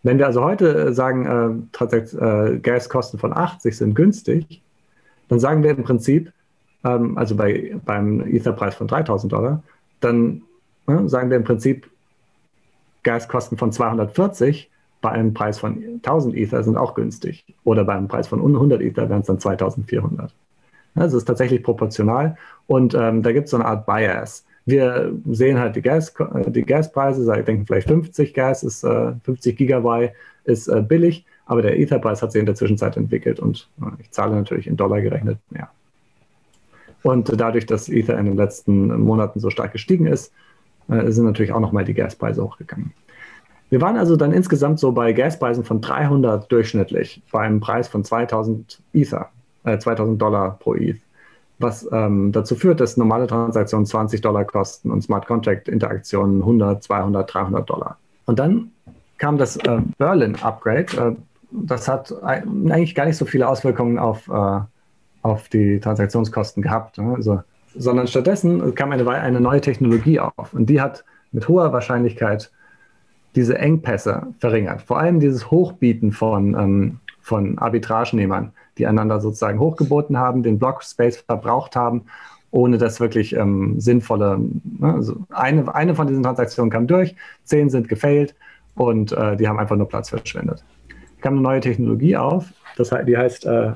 Wenn 0.03 0.19
wir 0.19 0.27
also 0.27 0.43
heute 0.43 0.89
äh, 0.89 0.93
sagen, 0.93 1.69
äh, 1.81 1.97
äh, 1.97 2.59
Gaskosten 2.59 3.19
von 3.19 3.33
80 3.33 3.77
sind 3.77 3.95
günstig, 3.95 4.63
dann 5.29 5.39
sagen 5.39 5.63
wir 5.63 5.71
im 5.71 5.85
Prinzip, 5.85 6.33
ähm, 6.85 7.17
also 7.17 7.37
bei, 7.37 7.77
beim 7.85 8.21
Ether-Preis 8.21 8.75
von 8.75 8.89
3000 8.89 9.33
Dollar, 9.33 9.63
dann 10.01 10.43
ne, 10.87 11.09
sagen 11.09 11.31
wir 11.31 11.37
im 11.37 11.45
Prinzip, 11.45 11.89
Gaskosten 13.05 13.59
von 13.59 13.73
240 13.73 14.71
bei 15.01 15.11
einem 15.11 15.35
Preis 15.35 15.59
von 15.59 15.83
1000 15.97 16.37
Ether 16.37 16.63
sind 16.63 16.77
auch 16.77 16.95
günstig. 16.95 17.45
Oder 17.65 17.85
bei 17.85 17.95
einem 17.95 18.09
Preis 18.09 18.29
von 18.29 18.41
100 18.41 18.81
Ether 18.81 19.09
wären 19.09 19.23
es 19.23 19.27
dann 19.27 19.41
2400. 19.41 20.33
Also 20.95 21.17
es 21.17 21.23
ist 21.23 21.27
tatsächlich 21.27 21.63
proportional 21.63 22.37
und 22.67 22.95
ähm, 22.95 23.23
da 23.23 23.33
gibt 23.33 23.47
es 23.47 23.51
so 23.51 23.57
eine 23.57 23.67
Art 23.67 23.87
Bias. 23.87 24.45
Wir 24.65 25.13
sehen 25.31 25.59
halt 25.59 25.75
die, 25.77 25.83
Gas, 25.83 26.15
die 26.49 26.63
Gaspreise, 26.63 27.37
ich 27.37 27.45
denke 27.45 27.65
vielleicht 27.67 27.89
50 27.89 28.33
Gas 28.33 28.63
ist 28.63 28.85
äh, 28.85 29.13
50 29.25 29.57
Gigabyte 29.57 30.13
ist 30.45 30.69
äh, 30.69 30.83
billig, 30.83 31.25
aber 31.47 31.63
der 31.63 31.79
Etherpreis 31.79 32.23
hat 32.23 32.33
sich 32.33 32.41
in 32.41 32.47
der 32.47 32.55
Zwischenzeit 32.55 32.97
entwickelt 32.97 33.41
und 33.41 33.69
äh, 33.81 33.87
ich 34.01 34.11
zahle 34.11 34.35
natürlich 34.35 34.67
in 34.67 34.77
Dollar 34.77 35.01
gerechnet 35.01 35.39
mehr. 35.51 35.69
Und 37.03 37.33
dadurch, 37.41 37.67
dass 37.67 37.89
Ether 37.89 38.19
in 38.19 38.27
den 38.27 38.37
letzten 38.37 39.01
Monaten 39.01 39.41
so 39.41 39.51
stark 39.51 39.73
gestiegen 39.73 40.07
ist, 40.07 40.33
äh, 40.89 41.11
sind 41.11 41.25
natürlich 41.25 41.53
auch 41.53 41.61
nochmal 41.61 41.85
die 41.85 41.95
Gaspreise 41.95 42.45
hochgegangen. 42.45 42.93
Wir 43.71 43.81
waren 43.81 43.97
also 43.97 44.17
dann 44.17 44.33
insgesamt 44.33 44.79
so 44.79 44.93
bei 44.93 45.13
Gaspreisen 45.13 45.65
von 45.65 45.81
300 45.81 46.51
durchschnittlich, 46.53 47.23
bei 47.33 47.41
einem 47.41 47.61
Preis 47.61 47.89
von 47.89 48.05
2000 48.05 48.83
Ether, 48.93 49.31
äh, 49.65 49.79
2000 49.79 50.21
Dollar 50.21 50.59
pro 50.59 50.75
ETH, 50.75 51.01
was 51.59 51.89
ähm, 51.93 52.33
dazu 52.33 52.55
führt, 52.55 52.81
dass 52.81 52.97
normale 52.97 53.27
Transaktionen 53.27 53.87
20 53.87 54.21
Dollar 54.21 54.45
kosten 54.45 54.91
und 54.91 55.03
Smart 55.03 55.27
Contract 55.27 55.69
Interaktionen 55.69 56.41
100, 56.41 56.83
200, 56.83 57.33
300 57.33 57.71
Dollar. 57.71 57.99
Und 58.27 58.39
dann 58.39 58.71
kam 59.19 59.39
das 59.39 59.57
äh, 59.57 59.81
Berlin 59.99 60.37
Upgrade. 60.43 60.87
Äh, 60.97 61.17
das 61.51 61.87
hat 61.87 62.13
eigentlich 62.23 62.95
gar 62.95 63.07
nicht 63.07 63.17
so 63.17 63.27
viele 63.27 63.49
Auswirkungen 63.49 63.99
auf, 63.99 64.29
äh, 64.29 64.61
auf 65.23 65.49
die 65.49 65.79
Transaktionskosten 65.79 66.63
gehabt. 66.63 66.99
Ne? 66.99 67.15
Also 67.15 67.43
sondern 67.75 68.07
stattdessen 68.07 68.75
kam 68.75 68.93
eine, 68.93 69.09
eine 69.09 69.41
neue 69.41 69.61
Technologie 69.61 70.21
auf 70.21 70.53
und 70.53 70.67
die 70.67 70.81
hat 70.81 71.05
mit 71.33 71.49
hoher 71.49 71.73
Wahrscheinlichkeit 71.73 72.51
diese 73.35 73.57
Engpässe 73.59 74.27
verringert. 74.39 74.83
Vor 74.83 74.99
allem 74.99 75.21
dieses 75.21 75.51
Hochbieten 75.51 76.13
von, 76.13 76.55
ähm, 76.55 76.99
von 77.21 77.59
Arbitragenehmern, 77.59 78.53
die 78.79 78.87
einander 78.87 79.21
sozusagen 79.21 79.59
hochgeboten 79.59 80.17
haben, 80.17 80.43
den 80.43 80.59
Blockspace 80.59 81.19
verbraucht 81.19 81.77
haben, 81.77 82.07
ohne 82.51 82.79
dass 82.79 83.01
wirklich 83.01 83.35
ähm, 83.35 83.81
sinnvolle, 83.81 84.39
ne, 84.39 84.95
also 84.95 85.17
eine, 85.31 85.75
eine 85.75 85.95
von 85.95 86.07
diesen 86.07 86.23
Transaktionen 86.23 86.71
kam 86.71 86.87
durch, 86.87 87.15
zehn 87.45 87.71
sind 87.71 87.89
gefailt 87.89 88.35
und 88.75 89.13
äh, 89.13 89.37
die 89.37 89.49
haben 89.49 89.59
einfach 89.59 89.77
nur 89.77 89.89
Platz 89.89 90.11
verschwendet. 90.11 90.65
Es 91.17 91.23
kam 91.23 91.35
eine 91.35 91.43
neue 91.43 91.61
Technologie 91.61 92.17
auf, 92.17 92.53
das, 92.77 92.91
die 93.07 93.17
heißt 93.17 93.47
äh, 93.47 93.73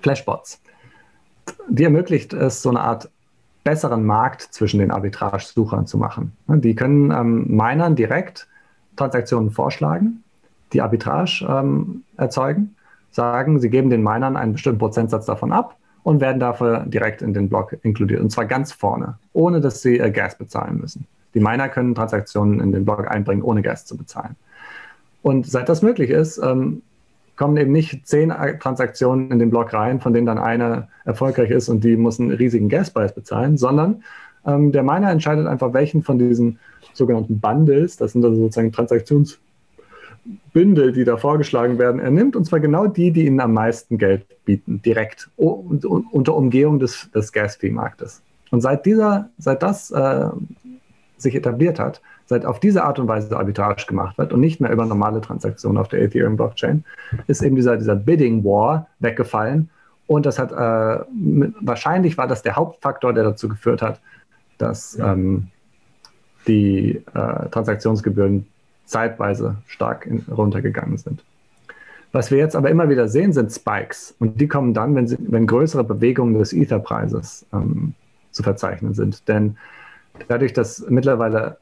Flashbots 0.00 0.60
die 1.68 1.84
ermöglicht 1.84 2.32
es, 2.32 2.62
so 2.62 2.70
eine 2.70 2.80
Art 2.80 3.10
besseren 3.64 4.04
Markt 4.04 4.42
zwischen 4.42 4.80
den 4.80 4.90
Arbitrage-Suchern 4.90 5.86
zu 5.86 5.98
machen. 5.98 6.36
Die 6.46 6.74
können 6.74 7.10
ähm, 7.10 7.46
Minern 7.48 7.96
direkt 7.96 8.48
Transaktionen 8.96 9.50
vorschlagen, 9.50 10.24
die 10.72 10.80
Arbitrage 10.80 11.46
ähm, 11.48 12.02
erzeugen 12.16 12.74
sagen, 13.10 13.58
sie 13.60 13.70
geben 13.70 13.90
den 13.90 14.02
Minern 14.02 14.36
einen 14.36 14.52
bestimmten 14.52 14.78
Prozentsatz 14.78 15.26
davon 15.26 15.52
ab 15.52 15.76
und 16.02 16.20
werden 16.20 16.40
dafür 16.40 16.84
direkt 16.86 17.22
in 17.22 17.34
den 17.34 17.48
Block 17.48 17.76
inkludiert. 17.82 18.20
Und 18.20 18.30
zwar 18.30 18.46
ganz 18.46 18.72
vorne, 18.72 19.18
ohne 19.32 19.60
dass 19.60 19.82
sie 19.82 19.98
äh, 19.98 20.10
Gas 20.10 20.38
bezahlen 20.38 20.78
müssen. 20.78 21.06
Die 21.34 21.40
Miner 21.40 21.68
können 21.68 21.94
Transaktionen 21.94 22.60
in 22.60 22.72
den 22.72 22.84
Block 22.84 23.06
einbringen, 23.10 23.42
ohne 23.42 23.62
Gas 23.62 23.84
zu 23.84 23.96
bezahlen. 23.96 24.36
Und 25.22 25.46
seit 25.46 25.68
das 25.68 25.82
möglich 25.82 26.10
ist, 26.10 26.38
ähm, 26.38 26.82
kommen 27.36 27.56
eben 27.56 27.72
nicht 27.72 28.06
zehn 28.06 28.32
Transaktionen 28.58 29.30
in 29.30 29.38
den 29.38 29.50
Block 29.50 29.72
rein, 29.72 30.00
von 30.00 30.12
denen 30.12 30.26
dann 30.26 30.38
eine 30.38 30.88
erfolgreich 31.04 31.50
ist 31.50 31.68
und 31.68 31.84
die 31.84 31.96
muss 31.96 32.18
einen 32.18 32.32
riesigen 32.32 32.68
Gaspreis 32.68 33.14
bezahlen, 33.14 33.56
sondern 33.56 34.02
ähm, 34.44 34.72
der 34.72 34.82
Miner 34.82 35.10
entscheidet 35.10 35.46
einfach, 35.46 35.72
welchen 35.72 36.02
von 36.02 36.18
diesen 36.18 36.58
sogenannten 36.94 37.38
Bundles, 37.38 37.96
das 37.96 38.12
sind 38.12 38.24
also 38.24 38.36
sozusagen 38.36 38.72
Transaktionsbündel, 40.28 40.92
die 40.92 41.04
da 41.04 41.16
vorgeschlagen 41.16 41.78
werden, 41.78 42.00
er 42.00 42.10
nimmt, 42.10 42.36
und 42.36 42.44
zwar 42.44 42.60
genau 42.60 42.86
die, 42.86 43.10
die 43.10 43.26
ihnen 43.26 43.40
am 43.40 43.52
meisten 43.52 43.98
Geld 43.98 44.26
bieten, 44.44 44.82
direkt 44.82 45.30
unter 45.36 46.34
Umgehung 46.34 46.78
des, 46.78 47.10
des 47.14 47.32
Gas-Fee-Marktes. 47.32 48.22
Und 48.50 48.60
seit 48.60 48.86
dieser, 48.86 49.28
seit 49.38 49.62
das 49.62 49.90
äh, 49.90 50.28
sich 51.16 51.34
etabliert 51.34 51.78
hat, 51.78 52.00
seit 52.26 52.44
auf 52.44 52.60
diese 52.60 52.84
Art 52.84 52.98
und 52.98 53.08
Weise 53.08 53.36
Arbitrage 53.36 53.86
gemacht 53.86 54.16
wird 54.18 54.32
und 54.32 54.40
nicht 54.40 54.60
mehr 54.60 54.70
über 54.70 54.86
normale 54.86 55.20
Transaktionen 55.20 55.78
auf 55.78 55.88
der 55.88 56.02
Ethereum-Blockchain, 56.02 56.84
ist 57.26 57.42
eben 57.42 57.56
dieser, 57.56 57.76
dieser 57.76 57.96
Bidding 57.96 58.44
War 58.44 58.88
weggefallen. 59.00 59.70
Und 60.06 60.24
das 60.24 60.38
hat 60.38 60.52
äh, 60.52 61.04
wahrscheinlich 61.60 62.16
war 62.16 62.26
das 62.26 62.42
der 62.42 62.56
Hauptfaktor, 62.56 63.12
der 63.12 63.24
dazu 63.24 63.48
geführt 63.48 63.82
hat, 63.82 64.00
dass 64.56 64.98
ähm, 64.98 65.48
die 66.46 67.02
äh, 67.14 67.48
Transaktionsgebühren 67.50 68.46
zeitweise 68.88 69.56
stark 69.66 70.06
in, 70.06 70.24
runtergegangen 70.30 70.98
sind. 70.98 71.24
Was 72.12 72.30
wir 72.30 72.38
jetzt 72.38 72.54
aber 72.56 72.70
immer 72.70 72.88
wieder 72.88 73.08
sehen, 73.08 73.32
sind 73.32 73.52
Spikes. 73.52 74.14
Und 74.18 74.40
die 74.40 74.48
kommen 74.48 74.72
dann, 74.72 74.94
wenn, 74.94 75.06
sie, 75.06 75.18
wenn 75.20 75.46
größere 75.46 75.84
Bewegungen 75.84 76.38
des 76.38 76.54
Ether-Preises 76.54 77.44
ähm, 77.52 77.92
zu 78.30 78.42
verzeichnen 78.42 78.94
sind. 78.94 79.28
Denn 79.28 79.58
dadurch, 80.26 80.54
dass 80.54 80.88
mittlerweile 80.88 81.58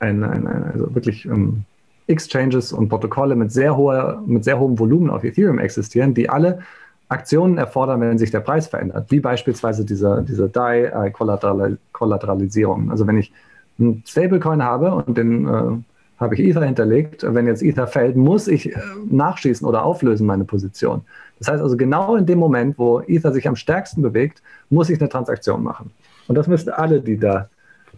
ein, 0.00 0.24
ein, 0.24 0.46
ein 0.46 0.64
also 0.64 0.94
wirklich 0.94 1.24
ähm, 1.24 1.64
Exchanges 2.08 2.72
und 2.72 2.88
Protokolle 2.88 3.36
mit 3.36 3.52
sehr, 3.52 3.76
hoher, 3.76 4.22
mit 4.26 4.44
sehr 4.44 4.58
hohem 4.58 4.78
Volumen 4.78 5.10
auf 5.10 5.24
Ethereum 5.24 5.58
existieren, 5.58 6.14
die 6.14 6.28
alle 6.28 6.60
Aktionen 7.08 7.58
erfordern, 7.58 8.00
wenn 8.00 8.18
sich 8.18 8.32
der 8.32 8.40
Preis 8.40 8.66
verändert, 8.66 9.08
wie 9.10 9.20
beispielsweise 9.20 9.84
diese, 9.84 10.24
diese 10.28 10.48
DAI-Kollateralisierung. 10.48 12.90
also 12.90 13.06
wenn 13.06 13.18
ich 13.18 13.32
einen 13.78 14.02
Stablecoin 14.06 14.64
habe 14.64 14.92
und 14.92 15.16
den 15.16 15.46
äh, 15.46 15.78
habe 16.18 16.34
ich 16.34 16.40
Ether 16.40 16.64
hinterlegt, 16.64 17.24
wenn 17.26 17.46
jetzt 17.46 17.62
Ether 17.62 17.86
fällt, 17.86 18.16
muss 18.16 18.48
ich 18.48 18.74
äh, 18.74 18.78
nachschießen 19.10 19.66
oder 19.66 19.84
auflösen 19.84 20.26
meine 20.26 20.44
Position. 20.44 21.02
Das 21.38 21.48
heißt 21.48 21.62
also 21.62 21.76
genau 21.76 22.16
in 22.16 22.26
dem 22.26 22.38
Moment, 22.38 22.78
wo 22.78 23.00
Ether 23.00 23.32
sich 23.32 23.46
am 23.46 23.56
stärksten 23.56 24.02
bewegt, 24.02 24.42
muss 24.70 24.88
ich 24.88 25.00
eine 25.00 25.08
Transaktion 25.08 25.62
machen. 25.62 25.90
Und 26.28 26.34
das 26.36 26.46
müssen 26.46 26.70
alle, 26.70 27.00
die 27.00 27.18
da 27.18 27.48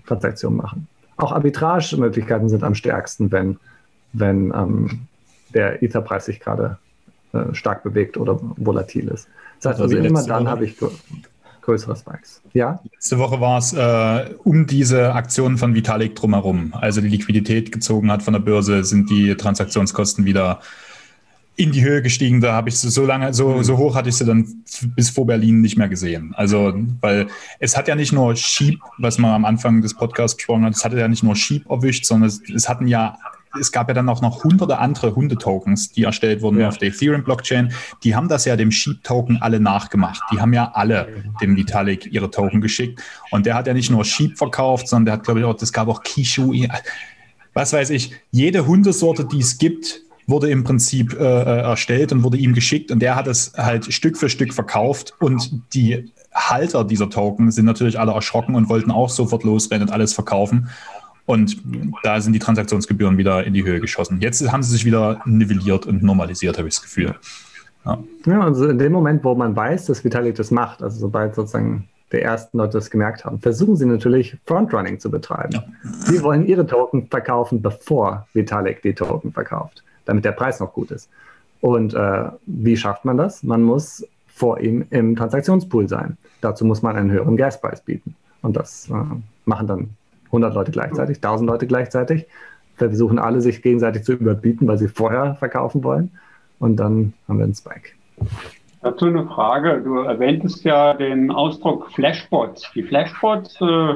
Transaktionen 0.07 0.57
machen. 0.57 0.89
Auch 1.17 1.33
Arbitrage-Möglichkeiten 1.33 2.49
sind 2.49 2.63
am 2.63 2.75
stärksten, 2.75 3.31
wenn, 3.31 3.59
wenn 4.13 4.53
ähm, 4.55 5.01
der 5.55 5.83
Etherpreis 5.83 6.27
sich 6.27 6.41
gerade 6.41 6.79
äh, 7.33 7.55
stark 7.55 7.83
bewegt 7.83 8.17
oder 8.17 8.39
volatil 8.57 9.09
ist. 9.09 9.29
Das 9.61 9.73
heißt 9.73 9.81
also, 9.81 9.97
also 9.97 10.09
immer 10.09 10.25
dann 10.25 10.49
habe 10.49 10.65
ich 10.65 10.77
größere 11.69 11.97
Spikes. 11.97 12.41
Ja? 12.55 12.81
Letzte 12.93 13.19
Woche 13.19 13.41
war 13.41 13.59
es 13.59 13.75
äh, 13.75 14.35
um 14.45 14.67
diese 14.67 15.13
Aktion 15.13 15.59
von 15.59 15.75
Vitalik 15.75 16.17
drumherum. 16.17 16.73
Also 16.73 17.03
die 17.03 17.09
Liquidität 17.09 17.71
gezogen 17.73 18.11
hat 18.11 18.23
von 18.23 18.33
der 18.33 18.41
Börse, 18.41 18.85
sind 18.85 19.11
die 19.11 19.35
Transaktionskosten 19.35 20.25
wieder 20.25 20.61
in 21.57 21.73
die 21.73 21.85
Höhe 21.85 22.01
gestiegen. 22.01 22.41
Da 22.41 22.55
habe 22.55 22.71
ich 22.71 22.79
so 22.79 23.05
lange, 23.05 23.35
so, 23.35 23.63
so 23.63 23.77
hoch 23.77 23.97
hatte 23.97 24.09
ich 24.09 24.17
sie 24.17 24.25
dann 24.25 24.65
bis 24.97 25.11
vor 25.11 25.27
Berlin 25.27 25.61
nicht 25.61 25.77
mehr 25.77 25.89
gesehen. 25.89 26.33
Also, 26.37 26.73
weil 27.03 27.27
es 27.59 27.77
hat 27.77 27.87
ja 27.87 27.95
nicht 27.95 28.13
nur 28.13 28.35
Sheep, 28.35 28.81
was 28.97 29.19
man 29.19 29.33
am 29.33 29.45
Anfang 29.45 29.83
des 29.83 29.95
Podcasts 29.95 30.39
gesprochen 30.39 30.65
hat, 30.65 30.75
es 30.75 30.85
hatte 30.85 30.99
ja 30.99 31.09
nicht 31.09 31.23
nur 31.23 31.37
Sheep 31.37 31.69
erwischt, 31.69 32.07
sondern 32.07 32.29
es, 32.29 32.41
es 32.49 32.69
hatten 32.69 32.87
ja 32.87 33.19
es 33.59 33.73
gab 33.73 33.89
ja 33.89 33.95
dann 33.95 34.09
auch 34.09 34.21
noch 34.21 34.45
hunderte 34.45 34.79
andere 34.79 35.15
Hundetokens, 35.15 35.91
die 35.91 36.05
erstellt 36.05 36.43
wurden 36.43 36.61
ja. 36.61 36.69
auf 36.69 36.79
der 36.79 36.89
Ethereum-Blockchain. 36.89 37.73
Die 38.05 38.15
haben 38.15 38.29
das 38.29 38.45
ja 38.45 38.57
dem 38.57 38.71
Sheep-Token 38.71 39.39
alle 39.41 39.61
nachgemacht. 39.61 40.23
Die 40.33 40.41
haben 40.41 40.53
ja 40.53 40.71
alle 40.75 41.09
dem 41.41 41.57
Vitalik 41.57 42.13
ihre 42.13 42.31
Token 42.31 42.61
geschickt. 42.61 43.01
Und 43.31 43.47
der 43.47 43.55
hat 43.55 43.67
ja 43.67 43.75
nicht 43.75 43.91
nur 43.91 44.05
Sheep 44.05 44.37
verkauft, 44.37 44.89
sondern 44.89 45.07
der 45.07 45.15
hat, 45.15 45.25
glaube 45.25 45.41
ich, 45.41 45.47
auch, 45.47 45.55
das 45.55 45.73
gab 45.73 45.89
auch 45.89 46.03
Kishu. 46.03 46.55
Was 47.55 47.73
weiß 47.73 47.91
ich, 47.91 48.13
jede 48.31 48.67
Hundesorte, 48.67 49.25
die 49.25 49.41
es 49.41 49.59
gibt, 49.59 50.03
wurde 50.29 50.51
im 50.51 50.63
Prinzip 50.63 51.15
äh, 51.19 51.25
äh, 51.25 51.61
erstellt 51.63 52.13
und 52.13 52.23
wurde 52.23 52.37
ihm 52.37 52.53
geschickt 52.53 52.91
und 52.93 53.01
der 53.01 53.17
hat 53.17 53.27
es 53.27 53.53
halt 53.57 53.93
Stück 53.93 54.19
für 54.19 54.29
Stück 54.29 54.53
verkauft 54.53 55.15
und 55.21 55.63
die 55.73 56.13
Halter 56.35 56.85
dieser 56.85 57.09
Token 57.09 57.51
sind 57.51 57.65
natürlich 57.65 57.99
alle 57.99 58.13
erschrocken 58.13 58.55
und 58.55 58.69
wollten 58.69 58.91
auch 58.91 59.09
sofort 59.09 59.43
losrennen 59.43 59.89
und 59.89 59.93
alles 59.93 60.13
verkaufen. 60.13 60.69
Und 61.29 61.59
da 62.03 62.21
sind 62.21 62.33
die 62.33 62.39
Transaktionsgebühren 62.39 63.19
wieder 63.19 63.45
in 63.45 63.55
die 63.55 63.65
Höhe 63.65 63.81
geschossen. 63.81 64.19
Jetzt 64.21 64.51
haben 64.51 64.63
sie 64.63 64.73
sich 64.73 64.85
wieder 64.85 65.21
nivelliert 65.27 65.87
und 65.87 66.03
normalisiert, 66.03 66.59
habe 66.59 66.69
ich 66.69 66.75
das 66.75 66.83
Gefühl. 66.83 67.15
Ja. 67.85 67.99
ja, 68.27 68.41
also 68.41 68.67
in 68.67 68.79
dem 68.79 68.93
Moment, 68.93 69.23
wo 69.23 69.35
man 69.35 69.55
weiß, 69.55 69.87
dass 69.87 70.03
Vitalik 70.05 70.35
das 70.35 70.51
macht, 70.51 70.83
also 70.83 70.99
sobald 70.99 71.35
sozusagen 71.35 71.89
der 72.13 72.23
ersten 72.23 72.59
Leute 72.59 72.73
das 72.73 72.91
gemerkt 72.91 73.25
haben, 73.25 73.39
versuchen 73.39 73.77
sie 73.77 73.87
natürlich 73.87 74.37
Frontrunning 74.47 74.99
zu 74.99 75.11
betreiben. 75.11 75.53
Ja. 75.53 75.65
Sie 76.07 76.23
wollen 76.23 76.47
ihre 76.47 76.67
Token 76.67 77.07
verkaufen, 77.09 77.63
bevor 77.63 78.27
Vitalik 78.33 78.83
die 78.83 78.95
Token 78.95 79.33
verkauft 79.33 79.85
damit 80.09 80.25
der 80.25 80.33
Preis 80.33 80.59
noch 80.59 80.73
gut 80.73 80.91
ist. 80.91 81.09
Und 81.61 81.95
äh, 81.95 82.25
wie 82.47 82.77
schafft 82.77 83.05
man 83.05 83.17
das? 83.19 83.43
Man 83.43 83.63
muss 83.63 84.05
vor 84.27 84.59
ihm 84.59 84.87
im 84.91 85.15
Transaktionspool 85.15 85.89
sein. 85.89 86.17
Dazu 86.41 86.65
muss 86.65 86.83
man 86.83 86.97
einen 86.97 87.11
höheren 87.11 87.37
Gaspreis 87.37 87.83
bieten. 87.83 88.17
Und 88.41 88.57
das 88.57 88.89
äh, 88.89 88.95
machen 89.45 89.67
dann 89.67 89.91
100 90.29 90.55
Leute 90.55 90.73
gleichzeitig, 90.73 91.19
1000 91.19 91.49
Leute 91.49 91.67
gleichzeitig. 91.67 92.27
Versuchen 92.77 93.19
alle, 93.19 93.41
sich 93.41 93.61
gegenseitig 93.61 94.05
zu 94.05 94.13
überbieten, 94.13 94.69
weil 94.69 94.79
sie 94.79 94.89
vorher 94.89 95.35
verkaufen 95.35 95.83
wollen. 95.83 96.13
Und 96.61 96.77
dann 96.77 97.13
haben 97.27 97.39
wir 97.39 97.45
einen 97.45 97.55
Spike. 97.55 97.91
Dazu 98.83 99.07
eine 99.07 99.27
Frage. 99.27 99.81
Du 99.85 99.99
erwähntest 99.99 100.65
ja 100.65 100.95
den 100.95 101.31
Ausdruck 101.33 101.91
Flashbots. 101.93 102.71
Die 102.75 102.85
Flashbots, 102.85 103.61
äh, 103.61 103.91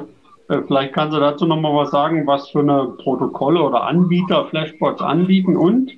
äh 0.49 0.63
vielleicht 0.67 0.95
kannst 0.95 1.17
du 1.17 1.21
dazu 1.21 1.47
nochmal 1.47 1.77
was 1.77 1.93
sagen, 1.93 2.27
was 2.27 2.51
für 2.51 2.61
eine 2.61 2.95
Protokolle 3.03 3.63
oder 3.63 3.85
Anbieter 3.85 4.47
Flashbots 4.47 5.01
anbieten 5.01 5.57
und 5.57 5.93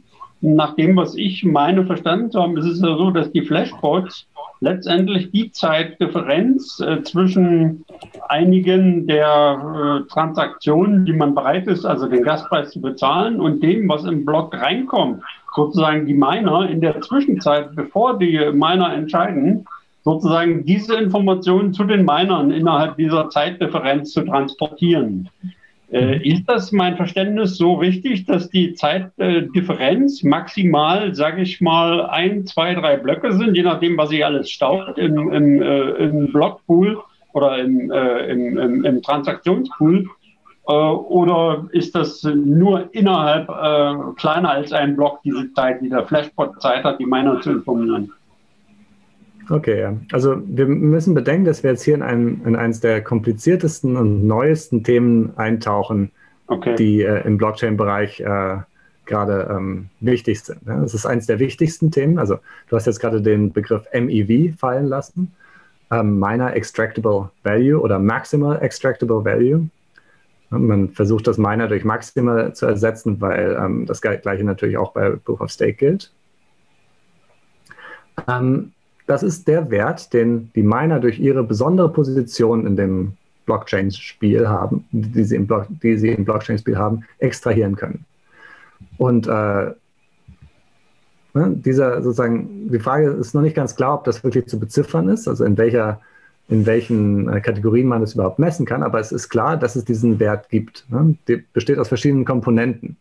nach 0.45 0.75
dem, 0.77 0.95
was 0.97 1.15
ich 1.15 1.43
meine 1.43 1.87
verstanden 1.87 2.31
zu 2.31 2.43
haben, 2.43 2.59
ist 2.59 2.67
es 2.67 2.81
ja 2.83 2.97
so, 2.99 3.11
dass 3.11 3.33
die 3.33 3.41
Flashbots 3.41 4.27
letztendlich 4.65 5.31
die 5.31 5.53
Zeitdifferenz 5.53 6.81
äh, 6.81 7.03
zwischen 7.03 7.85
einigen 8.29 9.07
der 9.07 10.03
äh, 10.03 10.13
Transaktionen, 10.13 11.05
die 11.05 11.13
man 11.13 11.35
bereit 11.35 11.67
ist, 11.69 11.85
also 11.85 12.09
den 12.09 12.25
Gaspreis 12.25 12.71
zu 12.71 12.81
bezahlen, 12.81 13.41
und 13.41 13.63
dem, 13.63 13.89
was 13.89 14.05
im 14.05 14.25
Block 14.25 14.55
reinkommt, 14.55 15.23
sozusagen 15.55 16.07
die 16.07 16.15
Miner 16.15 16.69
in 16.69 16.81
der 16.81 17.01
Zwischenzeit, 17.01 17.77
bevor 17.77 18.19
die 18.19 18.39
Miner 18.53 18.93
entscheiden, 18.93 19.67
sozusagen 20.03 20.65
diese 20.65 20.97
Informationen 20.97 21.73
zu 21.73 21.85
den 21.85 22.05
Minern 22.05 22.51
innerhalb 22.51 22.97
dieser 22.97 23.31
Zeitdifferenz 23.31 24.13
zu 24.13 24.23
transportieren. 24.23 25.29
Äh, 25.95 26.29
ist 26.29 26.49
das 26.49 26.73
mein 26.73 26.97
Verständnis 26.97 27.57
so 27.57 27.75
richtig, 27.75 28.27
dass 28.27 28.51
die 28.51 28.75
Zeitdifferenz 28.75 30.25
maximal, 30.25 31.15
sage 31.15 31.43
ich 31.43 31.61
mal, 31.61 32.07
ein, 32.07 32.45
zwei, 32.47 32.75
drei 32.75 32.97
Blöcke 32.97 33.33
sind, 33.33 33.55
je 33.55 33.63
nachdem, 33.63 33.97
was 33.97 34.09
sich 34.09 34.25
alles 34.25 34.51
staut 34.51 34.99
im, 34.99 35.33
im, 35.33 35.63
äh, 35.63 35.91
im 35.91 36.33
Blockpool 36.33 36.99
oder 37.33 37.59
im, 37.59 37.93
äh, 37.93 38.27
im, 38.27 38.85
im, 38.85 39.03
Transaktionspool? 39.03 40.09
Oder 40.67 41.67
ist 41.73 41.95
das 41.95 42.23
nur 42.25 42.89
innerhalb 42.93 43.51
äh, 43.51 44.15
kleiner 44.17 44.51
als 44.51 44.73
ein 44.73 44.97
Block 44.97 45.21
diese 45.23 45.53
Zeit, 45.53 45.83
die 45.83 45.91
der 45.91 46.07
Flashpot 46.07 46.61
Zeit 46.61 46.85
hat, 46.85 46.99
die 46.99 47.07
Miner 47.07 47.41
zu 47.43 47.51
informieren? 47.51 48.11
Okay, 49.51 49.81
ja. 49.81 49.97
Also 50.13 50.41
wir 50.47 50.67
müssen 50.67 51.15
bedenken, 51.15 51.45
dass 51.45 51.63
wir 51.63 51.71
jetzt 51.71 51.83
hier 51.83 51.95
in, 51.95 52.03
ein, 52.03 52.43
in 52.45 52.57
eines 52.57 52.81
der 52.81 53.03
kompliziertesten 53.03 53.97
und 53.97 54.27
neuesten 54.27 54.85
Themen 54.85 55.37
eintauchen, 55.37 56.11
okay. 56.47 56.75
die 56.77 57.03
äh, 57.03 57.27
im 57.27 57.37
Blockchain-Bereich 57.37 58.21
äh, 58.21 58.57
gerade 59.07 59.49
ähm, 59.51 59.91
wichtig 60.01 60.43
sind. 60.43 60.67
Ne? 60.67 60.79
Das 60.81 60.95
ist 60.95 61.07
eines 61.07 61.27
der 61.27 61.39
wichtigsten 61.39 61.91
Themen. 61.91 62.19
Also 62.19 62.39
du 62.69 62.77
hast 62.77 62.87
jetzt 62.87 63.01
gerade 63.01 63.21
den 63.21 63.53
Begriff 63.53 63.87
MEV 63.93 64.57
fallen 64.57 64.87
lassen. 64.87 65.33
Ähm, 65.91 66.19
Miner 66.19 66.55
Extractable 66.55 67.31
Value 67.43 67.81
oder 67.81 67.99
Maximal 67.99 68.61
Extractable 68.63 69.25
Value. 69.25 69.69
Man 70.51 70.91
versucht 70.91 71.27
das 71.27 71.37
Miner 71.37 71.69
durch 71.69 71.85
Maximal 71.85 72.55
zu 72.55 72.67
ersetzen, 72.67 73.21
weil 73.21 73.59
ähm, 73.61 73.87
das 73.87 74.01
gleiche 74.01 74.45
natürlich 74.45 74.79
auch 74.79 74.93
bei 74.93 75.11
Proof 75.11 75.41
of 75.41 75.51
Stake 75.51 75.75
gilt. 75.75 76.13
Ähm, 78.29 78.73
das 79.07 79.23
ist 79.23 79.49
der 79.49 79.71
Wert, 79.71 80.13
den 80.13 80.51
die 80.55 80.63
Miner 80.63 81.01
durch 81.01 81.19
ihre 81.19 81.45
besondere 81.45 81.93
Position 81.93 82.67
in 82.67 82.77
dem 82.77 83.13
Blockchain-Spiel 83.47 84.49
haben, 84.49 84.85
die 84.93 85.25
sie 85.25 85.37
im, 85.37 85.47
Block, 85.47 85.67
im 85.83 86.25
Blockchain-Spiel 86.25 86.79
haben, 86.79 87.05
extrahieren 87.19 87.77
können. 87.77 88.05
Und 88.97 89.27
äh, 89.27 89.31
ne, 89.31 89.75
dieser 91.35 92.03
sozusagen, 92.03 92.71
die 92.71 92.79
Frage 92.79 93.11
ist 93.11 93.35
noch 93.35 93.43
nicht 93.43 93.57
ganz 93.57 93.77
klar, 93.77 93.95
ob 93.95 94.05
das 94.05 94.25
wirklich 94.25 94.47
zu 94.47 94.59
beziffern 94.59 95.09
ist, 95.09 95.29
also 95.29 95.45
in 95.45 95.57
welcher 95.59 96.01
in 96.49 96.67
welchen 96.67 97.29
äh, 97.29 97.41
Kategorien 97.41 97.87
man 97.87 98.03
es 98.03 98.15
überhaupt 98.15 98.39
messen 98.39 98.67
kann, 98.67 98.83
aber 98.83 99.01
es 99.01 99.13
ist 99.13 99.29
klar, 99.29 99.57
dass 99.57 99.77
es 99.77 99.85
diesen 99.85 100.21
Wert 100.21 100.51
gibt. 100.51 100.85
Ne? 100.91 101.17
Die 101.27 101.37
besteht 101.37 101.79
aus 101.79 101.89
verschiedenen 101.89 102.25
Komponenten. 102.25 102.97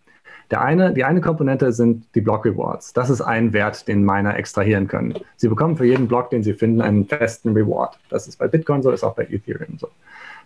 Der 0.52 0.62
eine, 0.62 0.94
die 0.94 1.04
eine 1.04 1.22
Komponente 1.22 1.72
sind 1.72 2.06
die 2.16 2.22
Block 2.22 2.46
Rewards. 2.46 2.94
Das 2.94 3.10
ist 3.10 3.22
ein 3.22 3.54
Wert, 3.54 3.88
den 3.88 4.04
Miner 4.04 4.36
extrahieren 4.36 4.88
können. 4.88 5.16
Sie 5.38 5.48
bekommen 5.48 5.78
für 5.78 5.86
jeden 5.86 6.08
Block, 6.08 6.30
den 6.30 6.44
sie 6.44 6.54
finden, 6.54 6.82
einen 6.82 7.08
festen 7.08 7.54
Reward. 7.54 8.00
Das 8.10 8.28
ist 8.28 8.38
bei 8.38 8.48
Bitcoin 8.48 8.82
so, 8.82 8.92
ist 8.92 9.04
auch 9.04 9.16
bei 9.16 9.24
Ethereum 9.24 9.78
so. 9.78 9.90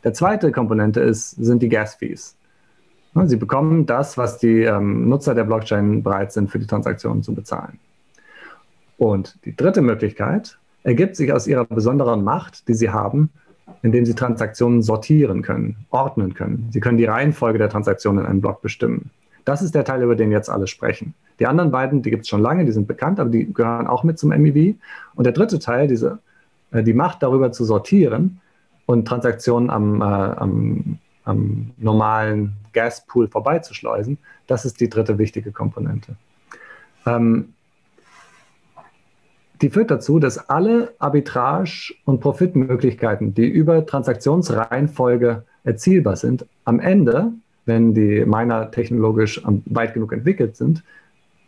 Der 0.04 0.14
zweite 0.14 0.52
Komponente 0.52 1.02
ist, 1.02 1.32
sind 1.32 1.62
die 1.62 1.70
Gas 1.70 1.95
Fees. 1.95 2.36
Sie 3.26 3.38
bekommen 3.38 3.88
das, 3.88 4.18
was 4.18 4.38
die 4.38 4.62
ähm, 4.62 5.10
Nutzer 5.10 5.34
der 5.34 5.43
Blockchain 5.43 6.04
bereit 6.04 6.32
sind, 6.32 6.52
für 6.52 6.60
die 6.60 6.68
Transaktionen 6.68 7.24
zu 7.24 7.34
bezahlen. 7.34 7.80
Und 8.98 9.38
die 9.43 9.56
dritte 9.56 9.82
Möglichkeit 9.82 10.58
ergibt 10.84 11.16
sich 11.16 11.34
aus 11.34 11.48
ihrer 11.48 11.66
besonderen 11.66 12.24
Macht, 12.24 12.68
die 12.68 12.74
sie 12.74 12.91
haben, 12.91 13.32
indem 13.82 14.06
sie 14.06 14.14
Transaktionen 14.14 14.82
sortieren 14.82 15.41
können, 15.41 15.86
ordnen 15.89 16.34
können. 16.34 16.70
Sie 16.72 16.80
können 16.80 16.98
die 16.98 17.06
Reihenfolge 17.06 17.58
der 17.58 17.70
Transaktionen 17.70 18.24
in 18.24 18.30
einem 18.30 18.41
Block 18.41 18.62
bestimmen. 18.62 19.10
Das 19.48 19.62
ist 19.62 19.74
der 19.74 19.86
Teil, 19.86 20.04
über 20.04 20.18
den 20.18 20.30
jetzt 20.30 20.50
alle 20.50 20.68
sprechen. 20.68 21.14
Die 21.39 21.48
anderen 21.48 21.72
beiden, 21.72 22.02
die 22.02 22.10
gibt 22.10 22.24
es 22.24 22.28
schon 22.28 22.41
lange, 22.41 22.66
die 22.66 22.74
sind 22.74 22.86
bekannt, 22.86 23.18
aber 23.18 23.30
die 23.30 23.54
gehören 23.54 23.88
auch 23.88 24.04
mit 24.04 24.20
zum 24.20 24.32
MEV. 24.32 24.76
Und 25.16 25.24
der 25.24 25.32
dritte 25.32 25.58
Teil, 25.58 25.88
diese, 25.88 26.20
äh, 26.72 26.84
die 26.84 26.93
Macht 26.93 27.24
darüber 27.24 27.54
zu 27.54 27.64
sortieren 27.64 28.41
und 28.88 29.08
Transaktionen 29.08 29.70
am, 29.70 30.02
äh, 30.02 30.04
am, 30.04 31.00
am 31.24 31.72
normalen 31.78 32.58
Gaspool 32.74 33.30
vorbeizuschleusen, 33.30 34.18
das 34.48 34.66
ist 34.66 34.82
die 34.82 34.89
dritte 34.89 35.18
wichtige 35.18 35.54
Komponente. 35.54 36.18
Ähm, 37.06 37.54
die 39.62 39.70
führt 39.70 39.91
dazu, 39.91 40.20
dass 40.20 40.50
alle 40.50 40.93
Arbitrage- 41.00 41.93
und 42.04 42.20
Profitmöglichkeiten, 42.20 43.34
die 43.34 43.48
über 43.48 43.86
Transaktionsreihenfolge 43.86 45.45
erzielbar 45.64 46.18
sind, 46.18 46.45
am 46.66 46.82
Ende, 46.82 47.32
wenn 47.68 47.93
die 47.93 48.26
Miner 48.26 48.72
technologisch 48.72 49.41
weit 49.65 49.93
genug 49.93 50.13
entwickelt 50.13 50.55
sind, 50.55 50.84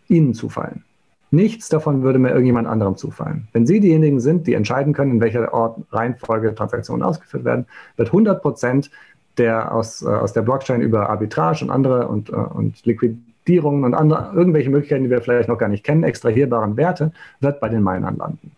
ihnen 0.08 0.34
zufallen. 0.34 0.84
Nichts 1.32 1.70
davon 1.70 2.02
würde 2.02 2.18
mir 2.18 2.30
irgendjemand 2.30 2.68
anderem 2.68 2.98
zufallen. 2.98 3.48
Wenn 3.54 3.68
Sie 3.68 3.80
diejenigen 3.80 4.20
sind, 4.20 4.48
die 4.48 4.56
entscheiden 4.56 4.94
können, 4.94 5.12
in 5.12 5.22
welcher 5.22 5.54
Ort 5.54 5.80
Reihenfolge 5.92 6.56
Transaktionen 6.56 7.04
ausgeführt 7.04 7.46
werden, 7.46 7.66
wird 7.98 8.10
100 8.10 8.42
Prozent 8.42 8.92
der 9.38 9.74
aus, 9.74 10.02
äh, 10.02 10.08
aus 10.08 10.34
der 10.34 10.42
Blockchain 10.42 10.82
über 10.82 11.10
Arbitrage 11.10 11.64
und 11.64 11.70
andere 11.70 12.08
und, 12.08 12.30
äh, 12.30 12.34
und 12.34 12.86
Liquid 12.86 13.16
Kodierungen 13.50 13.84
und 13.84 13.96
andere, 13.96 14.32
irgendwelche 14.36 14.70
Möglichkeiten, 14.70 15.06
die 15.06 15.10
wir 15.10 15.22
vielleicht 15.22 15.50
noch 15.50 15.58
gar 15.58 15.70
nicht 15.70 15.84
kennen, 15.84 16.04
extrahierbaren 16.04 16.78
Werte, 16.78 17.12
wird 17.40 17.60
bei 17.60 17.68
den 17.68 17.82
Minern 17.84 18.18
landen. 18.18 18.52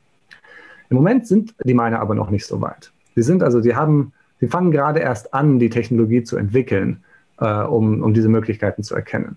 Im 0.89 0.97
Moment 0.97 1.26
sind 1.28 1.55
die 1.64 1.74
Miner 1.74 2.01
aber 2.01 2.14
noch 2.14 2.30
nicht 2.30 2.45
so 2.45 2.59
weit. 2.59 2.91
Sie 3.16 3.22
sind 3.22 3.41
also, 3.41 3.62
sie 3.62 3.74
haben, 3.74 4.12
sie 4.41 4.49
fangen 4.49 4.70
gerade 4.70 4.99
erst 4.99 5.34
an, 5.34 5.59
die 5.59 5.70
Technologie 5.70 6.24
zu 6.24 6.36
entwickeln, 6.36 7.05
äh, 7.42 7.64
um, 7.64 8.02
um 8.02 8.14
diese 8.14 8.30
Möglichkeiten 8.30 8.84
zu 8.84 8.96
erkennen. 8.96 9.36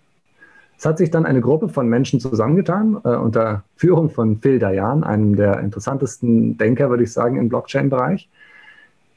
Es 0.76 0.86
hat 0.86 0.98
sich 0.98 1.10
dann 1.10 1.24
eine 1.24 1.40
Gruppe 1.40 1.68
von 1.68 1.88
Menschen 1.88 2.20
zusammengetan, 2.20 3.00
äh, 3.04 3.16
unter 3.16 3.64
Führung 3.76 4.10
von 4.10 4.38
Phil 4.40 4.58
Dayan, 4.58 5.02
einem 5.02 5.34
der 5.34 5.60
interessantesten 5.60 6.58
Denker, 6.58 6.90
würde 6.90 7.04
ich 7.04 7.12
sagen, 7.12 7.36
im 7.36 7.48
Blockchain-Bereich, 7.48 8.28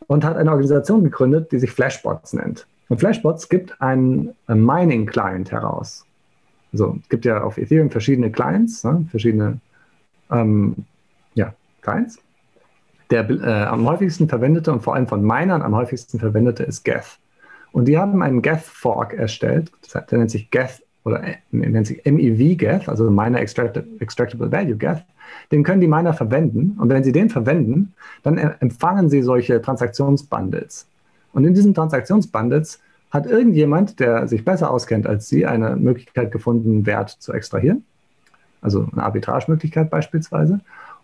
und 0.08 0.24
hat 0.24 0.38
eine 0.38 0.52
Organisation 0.52 1.04
gegründet, 1.04 1.52
die 1.52 1.60
sich 1.60 1.72
Flashbots 1.72 2.34
nennt. 2.34 2.66
Und 2.88 3.00
Flashbots 3.00 3.50
gibt 3.50 3.82
einen 3.82 4.34
Mining-Client 4.48 5.52
heraus. 5.52 6.06
Also 6.72 6.98
es 7.02 7.10
gibt 7.10 7.26
ja 7.26 7.44
auf 7.44 7.58
Ethereum 7.58 7.90
verschiedene 7.90 8.32
Clients, 8.32 8.84
ne? 8.84 9.06
verschiedene 9.12 9.60
ähm, 10.32 10.86
ja, 11.34 11.54
Clients. 11.82 12.20
Der 13.10 13.30
äh, 13.30 13.66
am 13.66 13.86
häufigsten 13.86 14.30
verwendete 14.30 14.72
und 14.72 14.84
vor 14.84 14.96
allem 14.96 15.08
von 15.08 15.22
Minern 15.22 15.62
am 15.62 15.76
häufigsten 15.76 16.20
verwendete 16.20 16.64
ist 16.64 16.84
Geth. 16.84 17.20
Und 17.72 17.88
die 17.88 17.98
haben 17.98 18.22
einen 18.22 18.42
Geth-Fork 18.42 19.14
erstellt, 19.14 19.72
der 19.94 20.18
nennt 20.18 20.32
sich 20.32 20.50
Geth 20.52 20.82
oder 21.04 21.24
äh, 21.24 21.36
nennt 21.52 21.88
sich 21.88 22.04
MEV 22.06 22.58
Geth, 22.58 22.90
also 22.90 23.10
Miner 23.10 23.40
Extractable 23.40 24.52
Value 24.52 24.78
Geth. 24.78 25.04
Den 25.52 25.64
können 25.64 25.82
die 25.82 25.88
Miner 25.88 26.14
verwenden. 26.14 26.78
Und 26.80 26.90
wenn 26.90 27.04
sie 27.04 27.12
den 27.12 27.30
verwenden, 27.30 27.94
dann 28.24 28.38
empfangen 28.38 29.10
sie 29.10 29.22
solche 29.22 29.62
Transaktionsbundles. 29.62 30.88
Und 31.34 31.46
in 31.46 31.54
diesen 31.54 31.74
Transaktionsbundles 31.74 32.80
hat 33.12 33.26
irgendjemand, 33.26 34.00
der 34.00 34.28
sich 34.28 34.44
besser 34.44 34.72
auskennt 34.72 35.08
als 35.08 35.30
Sie, 35.30 35.46
eine 35.46 35.76
Möglichkeit 35.76 36.32
gefunden, 36.32 36.86
Wert 36.86 37.10
zu 37.10 37.32
extrahieren? 37.32 37.86
Also 38.62 38.88
eine 38.92 39.04
Arbitragemöglichkeit 39.04 39.90
beispielsweise. 39.90 40.60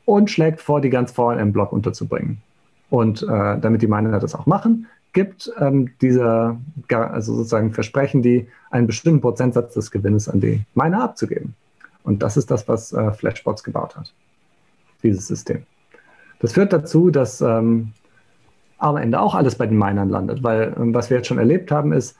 Und 0.06 0.30
schlägt 0.30 0.60
vor, 0.60 0.82
die 0.82 0.90
ganz 0.90 1.12
vorne 1.12 1.42
im 1.42 1.54
Block 1.54 1.72
unterzubringen. 1.72 2.40
Und 2.90 3.24
äh, 3.24 3.58
damit 3.60 3.82
die 3.82 3.88
Miner 3.88 4.20
das 4.20 4.36
auch 4.36 4.46
machen, 4.46 4.88
gibt 5.14 5.52
ähm, 5.60 5.92
dieser, 6.02 6.60
also 6.90 7.36
sozusagen 7.36 7.72
versprechen 7.72 8.22
die, 8.22 8.48
einen 8.72 8.88
bestimmten 8.88 9.22
Prozentsatz 9.22 9.76
des 9.76 9.92
Gewinnes 9.92 10.28
an 10.28 10.42
die 10.42 10.62
Miner 10.74 11.04
abzugeben. 11.04 11.54
Und 12.04 12.22
das 12.24 12.36
ist 12.36 12.52
das, 12.52 12.68
was 12.68 12.92
äh, 12.92 13.12
Flashbots 13.12 13.64
gebaut 13.64 13.96
hat, 13.96 14.14
dieses 15.04 15.28
System. 15.28 15.64
Das 16.40 16.54
führt 16.54 16.74
dazu, 16.74 17.10
dass 17.10 17.40
ähm, 17.40 17.94
am 18.78 18.98
Ende 18.98 19.20
auch 19.22 19.36
alles 19.36 19.56
bei 19.56 19.66
den 19.66 19.78
Minern 19.78 20.10
landet. 20.10 20.44
Weil 20.44 20.76
ähm, 20.78 20.94
was 20.94 21.10
wir 21.10 21.18
jetzt 21.18 21.28
schon 21.28 21.38
erlebt 21.38 21.72
haben, 21.72 21.94
ist, 21.94 22.18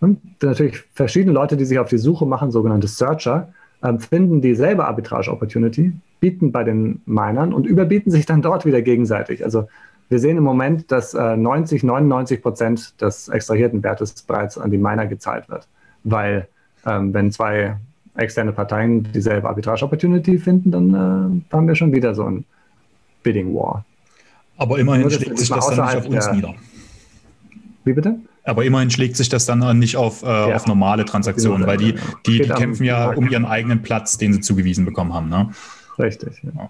hm, 0.00 0.18
natürlich 0.42 0.84
verschiedene 0.94 1.32
Leute, 1.32 1.56
die 1.56 1.64
sich 1.64 1.78
auf 1.78 1.88
die 1.88 1.98
Suche 1.98 2.26
machen, 2.26 2.52
sogenannte 2.52 2.86
Searcher, 2.86 3.52
ähm, 3.82 3.98
finden 3.98 4.40
dieselbe 4.40 4.84
Arbitrage-Opportunity, 4.84 5.92
bieten 6.20 6.52
bei 6.52 6.64
den 6.64 7.02
Minern 7.06 7.52
und 7.52 7.66
überbieten 7.66 8.12
sich 8.12 8.26
dann 8.26 8.42
dort 8.42 8.66
wieder 8.66 8.82
gegenseitig. 8.82 9.44
Also 9.44 9.68
wir 10.10 10.18
sehen 10.18 10.36
im 10.36 10.42
Moment, 10.42 10.90
dass 10.90 11.14
90, 11.14 11.82
äh, 11.82 11.86
99 11.86 12.42
Prozent 12.42 13.00
des 13.00 13.28
extrahierten 13.28 13.82
Wertes 13.82 14.12
bereits 14.22 14.58
an 14.58 14.70
die 14.70 14.76
Miner 14.76 15.06
gezahlt 15.06 15.48
wird. 15.48 15.68
Weil 16.02 16.48
ähm, 16.84 17.14
wenn 17.14 17.30
zwei 17.30 17.76
externe 18.16 18.52
Parteien 18.52 19.04
dieselbe 19.12 19.48
Arbitrage-Opportunity 19.48 20.38
finden, 20.38 20.72
dann 20.72 21.42
äh, 21.50 21.54
haben 21.54 21.68
wir 21.68 21.76
schon 21.76 21.92
wieder 21.92 22.14
so 22.14 22.24
ein 22.24 22.44
Bidding 23.22 23.54
War. 23.54 23.84
Aber 24.58 24.78
immerhin 24.78 25.02
Nur, 25.02 25.12
schlägt 25.12 25.38
sich 25.38 25.48
das 25.48 25.68
dann 25.68 25.86
nicht 25.86 25.96
auf 25.96 26.06
uns 26.06 26.24
der... 26.24 26.34
nieder. 26.34 26.54
Wie 27.84 27.92
bitte? 27.92 28.16
Aber 28.44 28.64
immerhin 28.64 28.90
schlägt 28.90 29.16
sich 29.16 29.28
das 29.28 29.46
dann 29.46 29.78
nicht 29.78 29.96
auf, 29.96 30.22
äh, 30.22 30.26
ja. 30.26 30.56
auf 30.56 30.66
normale 30.66 31.04
Transaktionen, 31.04 31.66
weil 31.68 31.76
die, 31.76 31.94
die, 32.26 32.40
die 32.40 32.48
kämpfen 32.48 32.84
ja 32.84 33.10
um 33.10 33.28
ihren 33.28 33.44
eigenen 33.44 33.82
Platz, 33.82 34.18
den 34.18 34.32
sie 34.32 34.40
zugewiesen 34.40 34.84
bekommen 34.84 35.14
haben. 35.14 35.28
Ne? 35.28 35.50
Richtig. 35.98 36.42
Ja. 36.42 36.68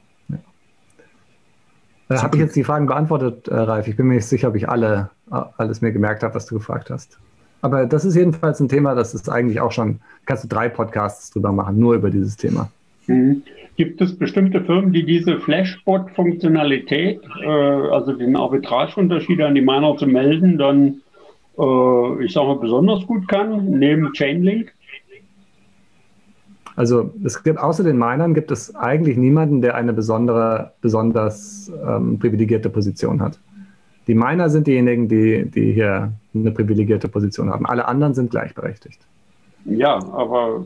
Äh, 2.11 2.17
habe 2.17 2.37
ich 2.37 2.43
jetzt 2.43 2.57
die 2.57 2.65
Fragen 2.65 2.87
beantwortet, 2.87 3.49
äh, 3.49 3.55
Ralf? 3.55 3.87
Ich 3.89 3.97
bin 3.97 4.07
mir 4.07 4.15
nicht 4.15 4.27
sicher, 4.27 4.49
ob 4.49 4.57
ich 4.57 4.69
alle, 4.69 5.11
alles 5.31 5.81
mir 5.81 5.93
gemerkt 5.93 6.23
habe, 6.23 6.35
was 6.35 6.47
du 6.47 6.57
gefragt 6.57 6.91
hast. 6.91 7.19
Aber 7.63 7.87
das 7.87 8.05
ist 8.05 8.17
jedenfalls 8.17 8.59
ein 8.61 8.69
Thema, 8.69 8.95
das 8.95 9.15
ist 9.15 9.29
eigentlich 9.29 9.61
auch 9.61 9.71
schon, 9.71 10.01
kannst 10.27 10.45
du 10.45 10.49
drei 10.49 10.69
Podcasts 10.69 11.31
drüber 11.31 11.53
machen, 11.53 11.79
nur 11.79 11.95
über 11.95 12.11
dieses 12.11 12.37
Thema. 12.37 12.71
Mhm. 13.07 13.43
Gibt 13.77 14.01
es 14.01 14.17
bestimmte 14.17 14.63
Firmen, 14.63 14.93
die 14.93 15.05
diese 15.05 15.39
Flashbot-Funktionalität, 15.39 17.21
äh, 17.43 17.47
also 17.47 18.13
den 18.13 18.37
Arbitrageunterschied 18.37 19.41
an 19.41 19.55
die 19.55 19.63
Miner 19.63 19.97
zu 19.97 20.07
melden, 20.07 20.59
dann, 20.59 21.01
äh, 21.59 22.25
ich 22.25 22.33
sage 22.33 22.49
mal, 22.49 22.59
besonders 22.59 23.07
gut 23.07 23.29
kann, 23.29 23.79
neben 23.79 24.13
Chainlink? 24.13 24.73
Also 26.77 27.13
es 27.25 27.43
gibt 27.43 27.59
außer 27.59 27.85
den 27.85 27.99
Minern 27.99 28.35
gibt 28.35 28.51
es 28.51 28.75
eigentlich 28.75 29.17
niemanden, 29.17 29.61
der 29.61 29.75
eine 29.75 29.93
besondere, 29.93 30.73
besonders 30.81 31.71
ähm, 31.87 32.19
privilegierte 32.19 32.71
Position 32.71 33.21
hat. 33.21 33.39
Die 34.07 34.15
Miner 34.15 34.49
sind 34.49 34.67
diejenigen, 34.67 35.09
die, 35.09 35.45
die 35.51 35.73
hier 35.73 36.13
eine 36.35 36.51
privilegierte 36.51 37.09
Position 37.09 37.51
haben. 37.51 37.67
Alle 37.67 37.87
anderen 37.87 38.15
sind 38.15 38.31
gleichberechtigt. 38.31 39.01
Ja, 39.67 39.99
aber 40.13 40.65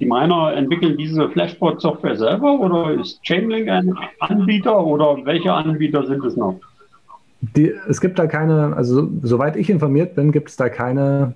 die 0.00 0.06
Miner 0.06 0.54
entwickeln 0.54 0.96
diese 0.96 1.28
Flashbot-Software 1.28 2.16
selber 2.16 2.60
oder 2.60 2.92
ist 2.92 3.20
Chainlink 3.22 3.68
ein 3.68 3.94
Anbieter 4.20 4.86
oder 4.86 5.18
welche 5.24 5.52
Anbieter 5.52 6.06
sind 6.06 6.24
es 6.24 6.36
noch? 6.36 6.60
Die, 7.40 7.72
es 7.88 8.00
gibt 8.00 8.18
da 8.18 8.26
keine, 8.26 8.76
also 8.76 9.08
soweit 9.22 9.56
ich 9.56 9.70
informiert 9.70 10.14
bin, 10.14 10.32
gibt 10.32 10.48
es 10.50 10.56
da 10.56 10.68
keine 10.68 11.34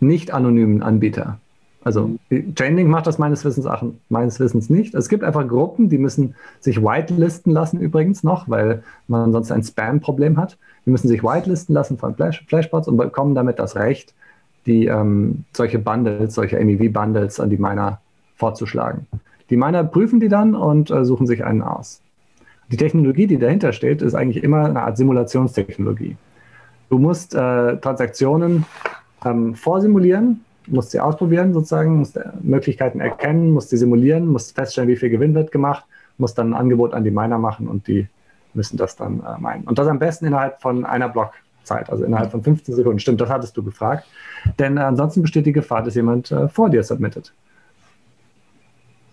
nicht 0.00 0.32
anonymen 0.32 0.82
Anbieter. 0.82 1.38
Also 1.86 2.18
Chainlink 2.56 2.90
macht 2.90 3.06
das 3.06 3.16
meines 3.18 3.44
Wissens, 3.44 3.64
meines 4.08 4.40
Wissens 4.40 4.68
nicht. 4.68 4.92
Es 4.96 5.08
gibt 5.08 5.22
einfach 5.22 5.46
Gruppen, 5.46 5.88
die 5.88 5.98
müssen 5.98 6.34
sich 6.58 6.82
whitelisten 6.82 7.52
lassen 7.52 7.78
übrigens 7.78 8.24
noch, 8.24 8.48
weil 8.48 8.82
man 9.06 9.30
sonst 9.30 9.52
ein 9.52 9.62
Spam-Problem 9.62 10.36
hat. 10.36 10.58
Die 10.84 10.90
müssen 10.90 11.06
sich 11.06 11.22
whitelisten 11.22 11.76
lassen 11.76 11.96
von 11.96 12.16
Flash, 12.16 12.44
Flashbots 12.48 12.88
und 12.88 12.96
bekommen 12.96 13.36
damit 13.36 13.60
das 13.60 13.76
Recht, 13.76 14.14
die 14.66 14.86
ähm, 14.86 15.44
solche 15.52 15.78
Bundles, 15.78 16.34
solche 16.34 16.58
MEV-Bundles 16.58 17.38
an 17.38 17.50
die 17.50 17.56
Miner 17.56 18.00
vorzuschlagen. 18.34 19.06
Die 19.50 19.56
Miner 19.56 19.84
prüfen 19.84 20.18
die 20.18 20.28
dann 20.28 20.56
und 20.56 20.90
äh, 20.90 21.04
suchen 21.04 21.28
sich 21.28 21.44
einen 21.44 21.62
aus. 21.62 22.00
Die 22.72 22.76
Technologie, 22.76 23.28
die 23.28 23.38
dahinter 23.38 23.72
steht, 23.72 24.02
ist 24.02 24.16
eigentlich 24.16 24.42
immer 24.42 24.64
eine 24.64 24.82
Art 24.82 24.96
Simulationstechnologie. 24.96 26.16
Du 26.90 26.98
musst 26.98 27.32
äh, 27.36 27.76
Transaktionen 27.76 28.66
ähm, 29.24 29.54
vorsimulieren 29.54 30.40
musst 30.66 30.90
sie 30.90 31.00
ausprobieren 31.00 31.52
sozusagen, 31.52 31.98
musst 31.98 32.18
Möglichkeiten 32.42 33.00
erkennen, 33.00 33.50
musst 33.50 33.70
sie 33.70 33.76
simulieren, 33.76 34.26
musst 34.28 34.54
feststellen, 34.54 34.88
wie 34.88 34.96
viel 34.96 35.10
Gewinn 35.10 35.34
wird 35.34 35.52
gemacht, 35.52 35.84
musst 36.18 36.38
dann 36.38 36.50
ein 36.50 36.54
Angebot 36.54 36.94
an 36.94 37.04
die 37.04 37.10
Miner 37.10 37.38
machen 37.38 37.68
und 37.68 37.86
die 37.86 38.08
müssen 38.54 38.76
das 38.76 38.96
dann 38.96 39.20
äh, 39.20 39.38
meinen. 39.38 39.64
Und 39.64 39.78
das 39.78 39.86
am 39.86 39.98
besten 39.98 40.26
innerhalb 40.26 40.60
von 40.60 40.84
einer 40.84 41.08
Blockzeit, 41.08 41.90
also 41.90 42.04
innerhalb 42.04 42.30
von 42.30 42.42
15 42.42 42.74
Sekunden. 42.74 42.98
Stimmt, 42.98 43.20
das 43.20 43.28
hattest 43.28 43.56
du 43.56 43.62
gefragt. 43.62 44.06
Denn 44.58 44.76
äh, 44.76 44.80
ansonsten 44.80 45.22
besteht 45.22 45.46
die 45.46 45.52
Gefahr, 45.52 45.82
dass 45.82 45.94
jemand 45.94 46.32
äh, 46.32 46.48
vor 46.48 46.70
dir 46.70 46.82
submittet. 46.82 47.32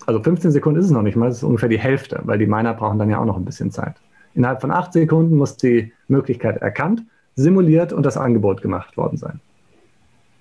Also 0.05 0.21
15 0.21 0.51
Sekunden 0.51 0.79
ist 0.79 0.87
es 0.87 0.91
noch 0.91 1.01
nicht 1.01 1.15
mal, 1.15 1.29
das 1.29 1.37
ist 1.37 1.43
ungefähr 1.43 1.69
die 1.69 1.79
Hälfte, 1.79 2.21
weil 2.23 2.37
die 2.37 2.47
Miner 2.47 2.73
brauchen 2.73 2.99
dann 2.99 3.09
ja 3.09 3.19
auch 3.19 3.25
noch 3.25 3.37
ein 3.37 3.45
bisschen 3.45 3.71
Zeit. 3.71 3.95
Innerhalb 4.33 4.61
von 4.61 4.71
8 4.71 4.91
Sekunden 4.91 5.37
muss 5.37 5.57
die 5.57 5.93
Möglichkeit 6.07 6.57
erkannt, 6.57 7.03
simuliert 7.35 7.93
und 7.93 8.05
das 8.05 8.17
Angebot 8.17 8.61
gemacht 8.61 8.97
worden 8.97 9.17
sein. 9.17 9.39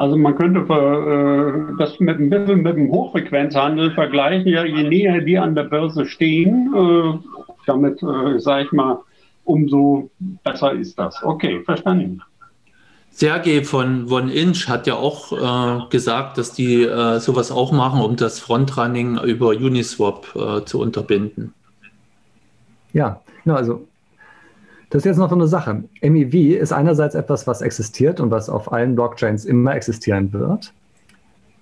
Also 0.03 0.17
man 0.17 0.35
könnte 0.35 0.59
äh, 0.63 1.77
das 1.79 2.01
mit 2.01 2.19
ein 2.19 2.29
bisschen 2.29 2.63
mit 2.63 2.77
dem 2.77 2.91
Hochfrequenzhandel 2.91 3.93
vergleichen. 3.93 4.49
Ja, 4.49 4.65
je 4.65 4.83
näher 4.83 5.21
die 5.21 5.39
an 5.39 5.55
der 5.55 5.63
Börse 5.63 6.07
stehen, 6.07 6.75
äh, 6.75 7.19
damit 7.69 8.03
äh, 8.03 8.41
sage 8.41 8.65
ich 8.65 8.73
mal, 8.73 8.99
umso 9.45 10.11
besser 10.43 10.73
ist 10.73 10.99
das. 10.99 11.23
Okay, 11.23 11.61
verstanden. 11.61 12.21
Sergej 13.13 13.63
von 13.63 14.11
One 14.11 14.33
Inch 14.33 14.69
hat 14.69 14.89
ja 14.89 14.97
auch 14.97 15.31
äh, 15.31 15.89
gesagt, 15.89 16.37
dass 16.37 16.53
die 16.53 16.83
äh, 16.83 17.21
sowas 17.21 17.53
auch 17.53 17.71
machen, 17.71 18.01
um 18.01 18.17
das 18.17 18.41
Frontrunning 18.41 19.21
über 19.21 19.51
Uniswap 19.51 20.27
äh, 20.35 20.65
zu 20.65 20.81
unterbinden. 20.81 21.55
Ja, 22.93 23.21
also 23.47 23.87
das 24.93 25.01
ist 25.01 25.05
jetzt 25.07 25.17
noch 25.17 25.31
so 25.31 25.35
eine 25.35 25.47
Sache. 25.47 25.85
MEV 26.03 26.61
ist 26.61 26.71
einerseits 26.71 27.15
etwas, 27.15 27.47
was 27.47 27.63
existiert 27.63 28.21
und 28.21 28.31
was 28.31 28.51
auf 28.51 28.71
allen 28.71 28.95
Blockchains 28.95 29.47
immer 29.47 29.75
existieren 29.75 30.35
wird. 30.35 30.75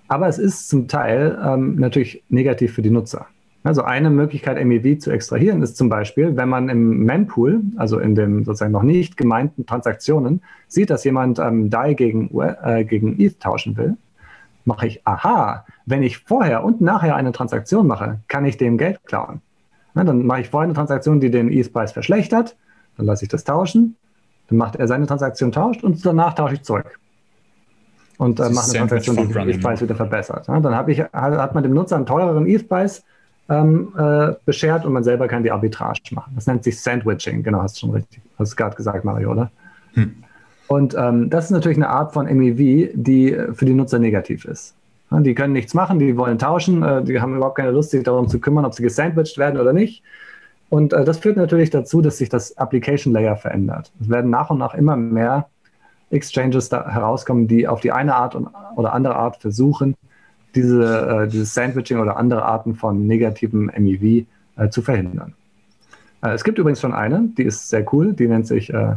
Aber 0.09 0.27
es 0.27 0.37
ist 0.37 0.67
zum 0.67 0.89
Teil 0.89 1.39
ähm, 1.41 1.77
natürlich 1.77 2.21
negativ 2.27 2.73
für 2.73 2.81
die 2.81 2.89
Nutzer. 2.89 3.27
Also 3.63 3.83
eine 3.83 4.09
Möglichkeit, 4.09 4.61
MEV 4.65 4.99
zu 4.99 5.11
extrahieren, 5.11 5.61
ist 5.61 5.77
zum 5.77 5.87
Beispiel, 5.87 6.35
wenn 6.35 6.49
man 6.49 6.67
im 6.67 7.05
Mempool, 7.05 7.61
also 7.77 7.99
in 7.99 8.15
den 8.15 8.43
sozusagen 8.43 8.73
noch 8.73 8.83
nicht 8.83 9.15
gemeinten 9.15 9.65
Transaktionen, 9.65 10.41
sieht, 10.67 10.89
dass 10.89 11.05
jemand 11.05 11.39
ähm, 11.39 11.69
DAI 11.69 11.93
gegen, 11.93 12.29
äh, 12.37 12.83
gegen 12.83 13.17
ETH 13.17 13.39
tauschen 13.39 13.77
will, 13.77 13.95
mache 14.65 14.87
ich, 14.87 15.07
aha, 15.07 15.65
wenn 15.85 16.03
ich 16.03 16.17
vorher 16.17 16.65
und 16.65 16.81
nachher 16.81 17.15
eine 17.15 17.31
Transaktion 17.31 17.87
mache, 17.87 18.19
kann 18.27 18.43
ich 18.43 18.57
dem 18.57 18.77
Geld 18.77 18.99
klauen. 19.05 19.39
Na, 19.93 20.03
dann 20.03 20.25
mache 20.25 20.41
ich 20.41 20.49
vorher 20.49 20.65
eine 20.65 20.73
Transaktion, 20.73 21.21
die 21.21 21.31
den 21.31 21.49
ETH-Preis 21.49 21.93
verschlechtert, 21.93 22.57
dann 22.97 23.05
lasse 23.05 23.25
ich 23.25 23.29
das 23.29 23.43
tauschen, 23.43 23.95
dann 24.47 24.57
macht 24.57 24.75
er 24.75 24.87
seine 24.87 25.07
Transaktion 25.07 25.51
tauscht 25.51 25.83
und 25.83 26.05
danach 26.05 26.33
tausche 26.33 26.55
ich 26.55 26.63
zurück 26.63 26.99
und 28.21 28.39
äh, 28.39 28.49
mache 28.49 28.69
eine 28.69 28.79
Transaktion, 28.79 29.17
die 29.17 29.33
den 29.33 29.49
ETH-Preis 29.49 29.81
wieder 29.81 29.95
verbessert. 29.95 30.47
Ja, 30.47 30.59
dann 30.59 30.89
ich, 30.89 30.99
hat 30.99 31.55
man 31.55 31.63
dem 31.63 31.73
Nutzer 31.73 31.95
einen 31.95 32.05
teureren 32.05 32.45
ETH-Preis 32.45 33.03
ähm, 33.49 33.93
äh, 33.97 34.33
beschert 34.45 34.85
und 34.85 34.93
man 34.93 35.03
selber 35.03 35.27
kann 35.27 35.41
die 35.41 35.51
Arbitrage 35.51 36.01
machen. 36.11 36.33
Das 36.35 36.45
nennt 36.45 36.63
sich 36.63 36.79
Sandwiching, 36.79 37.41
genau, 37.41 37.63
hast 37.63 37.77
du 37.77 37.79
schon 37.81 37.91
richtig, 37.91 38.21
hast 38.37 38.51
du 38.51 38.55
gerade 38.55 38.75
gesagt, 38.75 39.05
Mario, 39.05 39.31
oder? 39.31 39.51
Hm. 39.93 40.13
Und 40.67 40.95
ähm, 40.97 41.31
das 41.31 41.45
ist 41.45 41.51
natürlich 41.51 41.77
eine 41.77 41.89
Art 41.89 42.13
von 42.13 42.27
MEV, 42.27 42.91
die 42.93 43.35
für 43.53 43.65
die 43.65 43.73
Nutzer 43.73 43.97
negativ 43.97 44.45
ist. 44.45 44.75
Ja, 45.09 45.19
die 45.19 45.33
können 45.33 45.53
nichts 45.53 45.73
machen, 45.73 45.97
die 45.97 46.15
wollen 46.15 46.37
tauschen, 46.37 46.83
äh, 46.83 47.03
die 47.03 47.19
haben 47.19 47.35
überhaupt 47.35 47.57
keine 47.57 47.71
Lust, 47.71 47.89
sich 47.89 48.03
darum 48.03 48.27
zu 48.27 48.39
kümmern, 48.39 48.65
ob 48.65 48.75
sie 48.75 48.83
gesandwiched 48.83 49.37
werden 49.39 49.59
oder 49.59 49.73
nicht. 49.73 50.03
Und 50.71 50.93
äh, 50.93 51.03
das 51.03 51.19
führt 51.19 51.35
natürlich 51.35 51.69
dazu, 51.69 52.01
dass 52.01 52.17
sich 52.17 52.29
das 52.29 52.57
Application 52.57 53.13
Layer 53.13 53.35
verändert. 53.35 53.91
Es 53.99 54.09
werden 54.09 54.31
nach 54.31 54.49
und 54.49 54.57
nach 54.57 54.73
immer 54.73 54.95
mehr 54.95 55.49
Exchanges 56.11 56.69
da 56.69 56.89
herauskommen, 56.89 57.49
die 57.49 57.67
auf 57.67 57.81
die 57.81 57.91
eine 57.91 58.15
Art 58.15 58.35
und, 58.35 58.47
oder 58.77 58.93
andere 58.93 59.17
Art 59.17 59.35
versuchen, 59.35 59.97
diese, 60.55 61.25
äh, 61.25 61.27
dieses 61.27 61.53
Sandwiching 61.53 61.99
oder 61.99 62.15
andere 62.15 62.45
Arten 62.45 62.75
von 62.75 63.05
negativem 63.05 63.69
MEV 63.77 64.25
äh, 64.55 64.69
zu 64.69 64.81
verhindern. 64.81 65.33
Äh, 66.23 66.29
es 66.29 66.45
gibt 66.45 66.57
übrigens 66.57 66.79
schon 66.79 66.93
eine, 66.93 67.27
die 67.37 67.43
ist 67.43 67.67
sehr 67.67 67.85
cool, 67.93 68.13
die 68.13 68.29
nennt 68.29 68.47
sich 68.47 68.73
äh, 68.73 68.95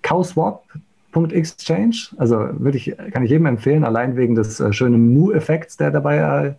Cowswap.exchange. 0.00 2.14
Also 2.16 2.48
würde 2.52 2.78
ich, 2.78 2.96
kann 3.12 3.24
ich 3.24 3.30
jedem 3.30 3.44
empfehlen, 3.44 3.84
allein 3.84 4.16
wegen 4.16 4.36
des 4.36 4.58
äh, 4.58 4.72
schönen 4.72 5.12
Mu-Effekts, 5.12 5.76
der 5.76 5.90
dabei 5.90 6.16
äh, 6.16 6.54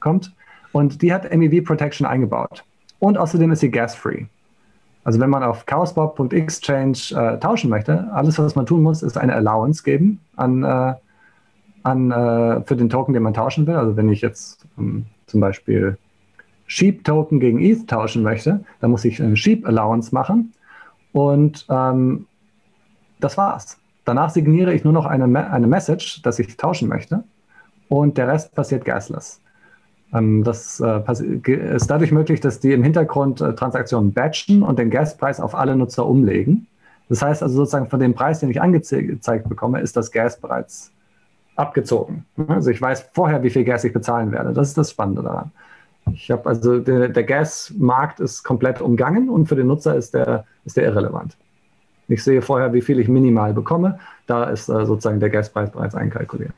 kommt. 0.00 0.32
Und 0.72 1.02
die 1.02 1.12
hat 1.12 1.30
MEV 1.36 1.66
Protection 1.66 2.06
eingebaut. 2.06 2.64
Und 2.98 3.18
außerdem 3.18 3.52
ist 3.52 3.60
sie 3.60 3.70
gas-free. 3.70 4.26
Also 5.04 5.20
wenn 5.20 5.30
man 5.30 5.42
auf 5.42 5.66
cowswap.exchange 5.66 7.12
äh, 7.14 7.38
tauschen 7.38 7.70
möchte, 7.70 8.08
alles, 8.12 8.38
was 8.38 8.56
man 8.56 8.66
tun 8.66 8.82
muss, 8.82 9.02
ist 9.02 9.16
eine 9.16 9.34
Allowance 9.34 9.82
geben 9.82 10.20
an 10.36 10.64
an, 11.86 12.10
äh, 12.10 12.62
für 12.64 12.76
den 12.76 12.90
Token, 12.90 13.14
den 13.14 13.22
man 13.22 13.32
tauschen 13.32 13.66
will. 13.66 13.76
Also 13.76 13.96
wenn 13.96 14.08
ich 14.08 14.20
jetzt 14.20 14.66
ähm, 14.76 15.06
zum 15.26 15.40
Beispiel 15.40 15.96
Sheep-Token 16.66 17.38
gegen 17.38 17.60
ETH 17.60 17.86
tauschen 17.86 18.24
möchte, 18.24 18.64
dann 18.80 18.90
muss 18.90 19.04
ich 19.04 19.22
eine 19.22 19.36
Sheep-Allowance 19.36 20.12
machen. 20.12 20.52
Und 21.12 21.64
ähm, 21.70 22.26
das 23.20 23.38
war's. 23.38 23.78
Danach 24.04 24.30
signiere 24.30 24.74
ich 24.74 24.82
nur 24.82 24.92
noch 24.92 25.06
eine, 25.06 25.50
eine 25.50 25.66
Message, 25.68 26.22
dass 26.22 26.40
ich 26.40 26.56
tauschen 26.56 26.88
möchte. 26.88 27.22
Und 27.88 28.18
der 28.18 28.28
Rest 28.28 28.54
passiert 28.54 28.84
gasless. 28.84 29.40
Ähm, 30.16 30.44
das 30.44 30.80
äh, 30.80 31.00
ist 31.74 31.88
dadurch 31.88 32.12
möglich, 32.12 32.40
dass 32.40 32.60
die 32.60 32.72
im 32.72 32.82
Hintergrund 32.82 33.40
äh, 33.40 33.54
Transaktionen 33.54 34.12
batchen 34.12 34.62
und 34.62 34.78
den 34.78 34.90
Gaspreis 34.90 35.40
auf 35.40 35.54
alle 35.54 35.76
Nutzer 35.76 36.06
umlegen. 36.06 36.66
Das 37.08 37.22
heißt 37.22 37.42
also 37.42 37.56
sozusagen 37.56 37.88
von 37.88 38.00
dem 38.00 38.14
Preis, 38.14 38.40
den 38.40 38.50
ich 38.50 38.60
angezeigt 38.60 39.48
bekomme, 39.48 39.80
ist 39.80 39.96
das 39.96 40.10
Gas 40.10 40.40
bereits 40.40 40.90
abgezogen. 41.54 42.24
Also 42.48 42.70
ich 42.70 42.82
weiß 42.82 43.10
vorher, 43.14 43.42
wie 43.42 43.50
viel 43.50 43.64
Gas 43.64 43.84
ich 43.84 43.92
bezahlen 43.92 44.32
werde. 44.32 44.52
Das 44.52 44.68
ist 44.68 44.78
das 44.78 44.90
Spannende 44.90 45.22
daran. 45.22 45.52
Ich 46.12 46.30
habe 46.30 46.46
also 46.46 46.78
der, 46.78 47.08
der 47.08 47.24
Gasmarkt 47.24 48.20
ist 48.20 48.42
komplett 48.42 48.80
umgangen 48.80 49.28
und 49.28 49.46
für 49.48 49.56
den 49.56 49.66
Nutzer 49.66 49.96
ist 49.96 50.14
der, 50.14 50.44
ist 50.64 50.76
der 50.76 50.84
irrelevant. 50.84 51.36
Ich 52.08 52.22
sehe 52.22 52.42
vorher, 52.42 52.72
wie 52.72 52.82
viel 52.82 53.00
ich 53.00 53.08
minimal 53.08 53.52
bekomme. 53.52 53.98
Da 54.26 54.44
ist 54.44 54.68
äh, 54.68 54.84
sozusagen 54.86 55.18
der 55.18 55.30
Gaspreis 55.30 55.70
bereits 55.70 55.94
einkalkuliert. 55.94 56.52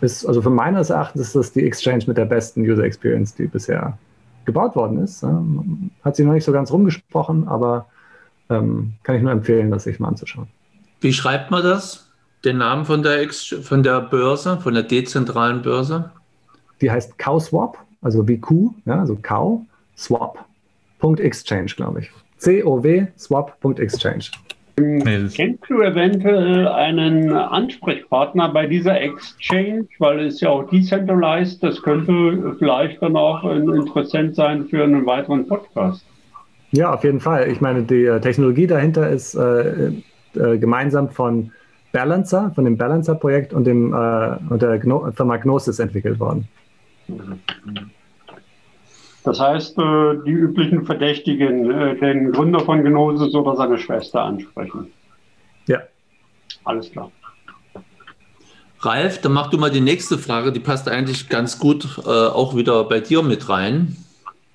Ist, 0.00 0.24
also 0.26 0.42
für 0.42 0.50
meines 0.50 0.90
Erachtens 0.90 1.22
ist 1.22 1.36
das 1.36 1.52
die 1.52 1.66
Exchange 1.66 2.04
mit 2.06 2.16
der 2.16 2.24
besten 2.24 2.62
User 2.62 2.84
Experience, 2.84 3.34
die 3.34 3.46
bisher 3.46 3.98
gebaut 4.44 4.76
worden 4.76 5.02
ist. 5.02 5.24
Hat 6.04 6.16
sie 6.16 6.24
noch 6.24 6.32
nicht 6.32 6.44
so 6.44 6.52
ganz 6.52 6.70
rumgesprochen, 6.70 7.48
aber 7.48 7.86
ähm, 8.48 8.94
kann 9.02 9.16
ich 9.16 9.22
nur 9.22 9.32
empfehlen, 9.32 9.70
das 9.70 9.84
sich 9.84 9.98
mal 9.98 10.08
anzuschauen. 10.08 10.46
Wie 11.00 11.12
schreibt 11.12 11.50
man 11.50 11.62
das? 11.62 12.08
den 12.44 12.58
Namen 12.58 12.84
von 12.84 13.02
der, 13.02 13.20
Ex 13.20 13.54
von 13.62 13.82
der 13.82 14.00
Börse, 14.00 14.58
von 14.58 14.74
der 14.74 14.82
dezentralen 14.82 15.62
Börse? 15.62 16.10
Die 16.80 16.90
heißt 16.90 17.18
CowSwap, 17.18 17.78
also 18.02 18.26
wie 18.28 18.38
Q, 18.38 18.74
ja, 18.84 19.00
also 19.00 19.16
Cow, 19.16 19.62
Swap. 19.96 20.44
Exchange, 21.00 21.72
glaube 21.76 22.00
ich. 22.00 22.10
C-O-W, 22.38 23.06
swap.exchange. 23.16 24.30
Kennst 25.34 25.64
du 25.68 25.82
eventuell 25.82 26.68
einen 26.68 27.32
Ansprechpartner 27.32 28.48
bei 28.50 28.66
dieser 28.66 29.00
Exchange, 29.00 29.86
weil 29.98 30.20
es 30.20 30.40
ja 30.40 30.50
auch 30.50 30.68
decentralized, 30.70 31.62
das 31.62 31.82
könnte 31.82 32.54
vielleicht 32.58 33.02
dann 33.02 33.16
auch 33.16 33.44
interessant 33.44 34.34
sein 34.34 34.66
für 34.66 34.84
einen 34.84 35.06
weiteren 35.06 35.46
Podcast. 35.46 36.04
Ja, 36.70 36.92
auf 36.92 37.04
jeden 37.04 37.20
Fall. 37.20 37.50
Ich 37.50 37.60
meine, 37.60 37.82
die 37.82 38.04
äh, 38.04 38.20
Technologie 38.20 38.66
dahinter 38.66 39.08
ist 39.08 39.34
äh, 39.34 39.88
äh, 40.34 40.58
gemeinsam 40.58 41.08
von 41.08 41.50
Balancer, 41.92 42.52
von 42.54 42.64
dem 42.64 42.76
Balancer-Projekt 42.76 43.54
und, 43.54 43.64
dem, 43.64 43.94
äh, 43.94 44.36
und 44.50 44.60
der 44.60 44.78
Gno 44.78 45.10
Firma 45.12 45.38
Gnosis 45.38 45.78
entwickelt 45.78 46.20
worden. 46.20 46.46
Das 49.28 49.40
heißt, 49.40 49.76
äh, 49.76 50.14
die 50.24 50.30
üblichen 50.30 50.86
Verdächtigen, 50.86 51.70
äh, 51.70 51.98
den 51.98 52.32
Gründer 52.32 52.60
von 52.60 52.82
Gnosis 52.82 53.34
oder 53.34 53.56
seine 53.56 53.76
Schwester 53.76 54.22
ansprechen. 54.22 54.90
Ja. 55.66 55.80
Alles 56.64 56.90
klar. 56.90 57.12
Ralf, 58.80 59.20
dann 59.20 59.32
mach 59.34 59.50
du 59.50 59.58
mal 59.58 59.70
die 59.70 59.82
nächste 59.82 60.16
Frage, 60.16 60.50
die 60.50 60.60
passt 60.60 60.88
eigentlich 60.88 61.28
ganz 61.28 61.58
gut 61.58 61.98
äh, 62.06 62.08
auch 62.08 62.56
wieder 62.56 62.84
bei 62.84 63.00
dir 63.00 63.22
mit 63.22 63.50
rein. 63.50 63.98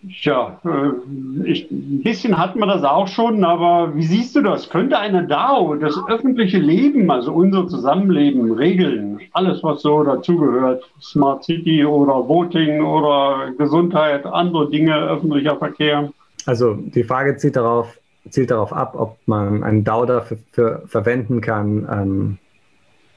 Tja, 0.09 0.59
äh, 0.65 1.47
ich, 1.49 1.71
ein 1.71 2.03
bisschen 2.03 2.37
hat 2.37 2.55
man 2.55 2.67
das 2.67 2.83
auch 2.83 3.07
schon, 3.07 3.43
aber 3.45 3.95
wie 3.95 4.03
siehst 4.03 4.35
du 4.35 4.41
das? 4.41 4.69
Könnte 4.69 4.97
eine 4.99 5.25
DAO 5.25 5.75
das 5.75 5.97
öffentliche 6.09 6.57
Leben, 6.57 7.09
also 7.09 7.31
unser 7.31 7.67
Zusammenleben, 7.67 8.51
regeln? 8.51 9.21
Alles, 9.31 9.63
was 9.63 9.81
so 9.81 10.03
dazugehört, 10.03 10.83
Smart 11.01 11.45
City 11.45 11.85
oder 11.85 12.27
Voting 12.27 12.83
oder 12.83 13.51
Gesundheit, 13.57 14.25
andere 14.25 14.69
Dinge, 14.69 14.93
öffentlicher 14.93 15.55
Verkehr? 15.55 16.11
Also 16.45 16.73
die 16.73 17.03
Frage 17.03 17.37
zielt 17.37 17.55
darauf, 17.55 17.97
zielt 18.29 18.51
darauf 18.51 18.73
ab, 18.73 18.95
ob 18.97 19.17
man 19.25 19.63
einen 19.63 19.85
DAO 19.85 20.05
dafür 20.05 20.37
für, 20.51 20.83
verwenden 20.85 21.39
kann, 21.39 21.87
ähm, 21.89 22.37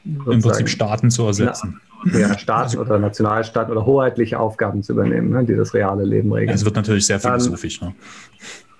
im 0.05 0.41
Prinzip 0.41 0.68
Staaten 0.68 1.11
zu 1.11 1.24
ersetzen. 1.24 1.80
Ja, 2.13 2.39
Staaten 2.39 2.79
oder 2.79 2.99
Nationalstaaten 2.99 3.73
oder 3.73 3.87
hoheitliche 3.87 4.39
Aufgaben 4.39 4.83
zu 4.83 4.93
übernehmen, 4.93 5.31
ne, 5.31 5.45
die 5.45 5.55
das 5.55 5.75
reale 5.75 6.05
Leben 6.05 6.33
regeln. 6.33 6.55
Es 6.55 6.65
wird 6.65 6.77
natürlich 6.77 7.07
sehr 7.07 7.19
philosophisch. 7.19 7.81
Ähm, 7.83 7.95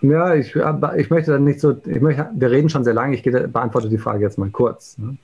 ne? 0.01 0.13
Ja, 0.13 0.35
ich, 0.35 0.55
ich 0.97 1.11
möchte 1.11 1.33
dann 1.33 1.45
nicht 1.45 1.61
so, 1.61 1.77
ich 1.87 2.01
möchte, 2.01 2.29
wir 2.35 2.51
reden 2.51 2.69
schon 2.69 2.85
sehr 2.85 2.95
lange, 2.95 3.17
ich 3.17 3.23
beantworte 3.23 3.89
die 3.89 3.99
Frage 3.99 4.23
jetzt 4.23 4.39
mal 4.39 4.51
kurz. 4.51 4.99
Ne? 4.99 5.17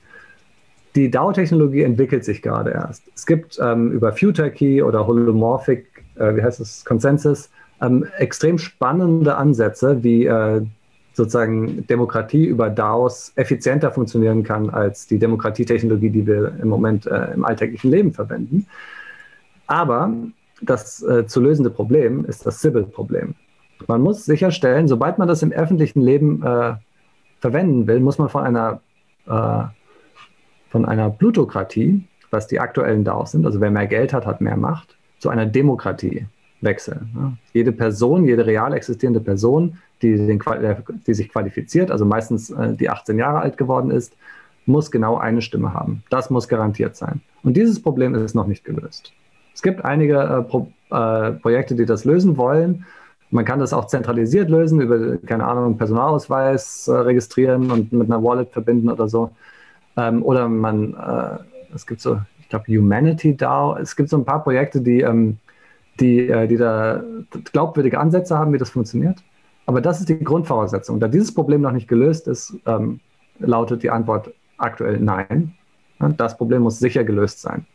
die 0.95 1.09
DAO-Technologie 1.09 1.83
entwickelt 1.83 2.23
sich 2.23 2.41
gerade 2.41 2.71
erst. 2.71 3.03
Es 3.15 3.25
gibt 3.25 3.59
ähm, 3.61 3.91
über 3.91 4.13
Future 4.13 4.51
Key 4.51 4.81
oder 4.81 5.07
Holomorphic, 5.07 5.87
äh, 6.15 6.35
wie 6.35 6.43
heißt 6.43 6.59
es, 6.59 6.85
Consensus, 6.85 7.49
ähm, 7.81 8.05
extrem 8.17 8.57
spannende 8.57 9.35
Ansätze, 9.35 10.03
wie 10.03 10.25
äh, 10.25 10.61
sozusagen 11.13 11.85
Demokratie 11.87 12.45
über 12.45 12.69
DAOs 12.69 13.31
effizienter 13.35 13.91
funktionieren 13.91 14.43
kann 14.43 14.69
als 14.69 15.07
die 15.07 15.19
Demokratietechnologie, 15.19 16.09
die 16.09 16.25
wir 16.25 16.53
im 16.61 16.67
Moment 16.67 17.05
äh, 17.05 17.33
im 17.33 17.45
alltäglichen 17.45 17.91
Leben 17.91 18.13
verwenden. 18.13 18.65
Aber 19.67 20.11
das 20.61 21.03
äh, 21.03 21.25
zu 21.27 21.39
lösende 21.41 21.69
Problem 21.69 22.25
ist 22.25 22.45
das 22.45 22.61
Sybil-Problem. 22.61 23.35
Man 23.87 24.01
muss 24.01 24.25
sicherstellen, 24.25 24.87
sobald 24.87 25.17
man 25.17 25.27
das 25.27 25.43
im 25.43 25.51
öffentlichen 25.51 26.01
Leben 26.01 26.41
äh, 26.43 26.73
verwenden 27.39 27.87
will, 27.87 27.99
muss 27.99 28.17
man 28.17 28.29
von 28.29 28.43
einer, 28.43 28.79
äh, 29.27 29.63
von 30.69 30.85
einer 30.85 31.09
Plutokratie, 31.09 32.03
was 32.31 32.47
die 32.47 32.59
aktuellen 32.59 33.03
DAOs 33.03 33.31
sind, 33.31 33.45
also 33.45 33.61
wer 33.61 33.69
mehr 33.69 33.87
Geld 33.87 34.13
hat, 34.13 34.25
hat 34.25 34.41
mehr 34.41 34.57
Macht, 34.57 34.97
zu 35.19 35.29
einer 35.29 35.45
Demokratie 35.45 36.25
wechseln. 36.63 37.09
Ne? 37.13 37.37
Jede 37.53 37.71
Person, 37.71 38.25
jede 38.25 38.45
real 38.45 38.73
existierende 38.73 39.19
Person, 39.19 39.77
die, 40.01 40.15
den, 40.15 40.41
die 41.07 41.13
sich 41.13 41.29
qualifiziert, 41.29 41.91
also 41.91 42.05
meistens 42.05 42.49
äh, 42.49 42.73
die 42.73 42.89
18 42.89 43.17
Jahre 43.17 43.39
alt 43.39 43.57
geworden 43.57 43.91
ist, 43.91 44.13
muss 44.65 44.91
genau 44.91 45.17
eine 45.17 45.41
Stimme 45.41 45.73
haben. 45.73 46.03
Das 46.09 46.29
muss 46.29 46.47
garantiert 46.47 46.95
sein. 46.95 47.21
Und 47.43 47.57
dieses 47.57 47.81
Problem 47.81 48.15
ist 48.15 48.33
noch 48.33 48.47
nicht 48.47 48.63
gelöst. 48.63 49.13
Es 49.53 49.61
gibt 49.61 49.83
einige 49.85 50.19
äh, 50.19 50.41
Pro, 50.41 50.71
äh, 50.89 51.31
Projekte, 51.33 51.75
die 51.75 51.85
das 51.85 52.05
lösen 52.05 52.37
wollen. 52.37 52.85
Man 53.29 53.45
kann 53.45 53.59
das 53.59 53.73
auch 53.73 53.87
zentralisiert 53.87 54.49
lösen, 54.49 54.79
über, 54.79 55.17
keine 55.17 55.45
Ahnung, 55.45 55.77
Personalausweis 55.77 56.87
äh, 56.87 56.93
registrieren 56.93 57.71
und 57.71 57.91
mit 57.91 58.07
einer 58.07 58.23
Wallet 58.23 58.51
verbinden 58.51 58.89
oder 58.89 59.07
so. 59.07 59.31
Ähm, 59.97 60.23
oder 60.23 60.47
man, 60.47 60.93
äh, 60.93 61.73
es 61.73 61.85
gibt 61.85 62.01
so, 62.01 62.19
ich 62.39 62.49
glaube, 62.49 62.65
Humanity 62.67 63.35
DAO. 63.35 63.75
Es 63.77 63.95
gibt 63.95 64.09
so 64.09 64.17
ein 64.17 64.25
paar 64.25 64.43
Projekte, 64.43 64.81
die, 64.81 65.01
ähm, 65.01 65.37
die, 65.99 66.27
äh, 66.27 66.47
die 66.47 66.57
da 66.57 67.03
glaubwürdige 67.51 67.99
Ansätze 67.99 68.37
haben, 68.37 68.53
wie 68.53 68.57
das 68.57 68.69
funktioniert. 68.69 69.19
Aber 69.65 69.81
das 69.81 69.99
ist 69.99 70.09
die 70.09 70.19
Grundvoraussetzung. 70.19 70.99
Da 70.99 71.07
dieses 71.07 71.33
Problem 71.33 71.61
noch 71.61 71.71
nicht 71.71 71.87
gelöst 71.87 72.27
ist, 72.27 72.55
ähm, 72.65 72.99
lautet 73.39 73.83
die 73.83 73.89
Antwort 73.89 74.31
aktuell 74.57 74.99
nein. 74.99 75.53
Das 76.17 76.37
Problem 76.37 76.63
muss 76.63 76.79
sicher 76.79 77.03
gelöst 77.03 77.41
sein. 77.41 77.65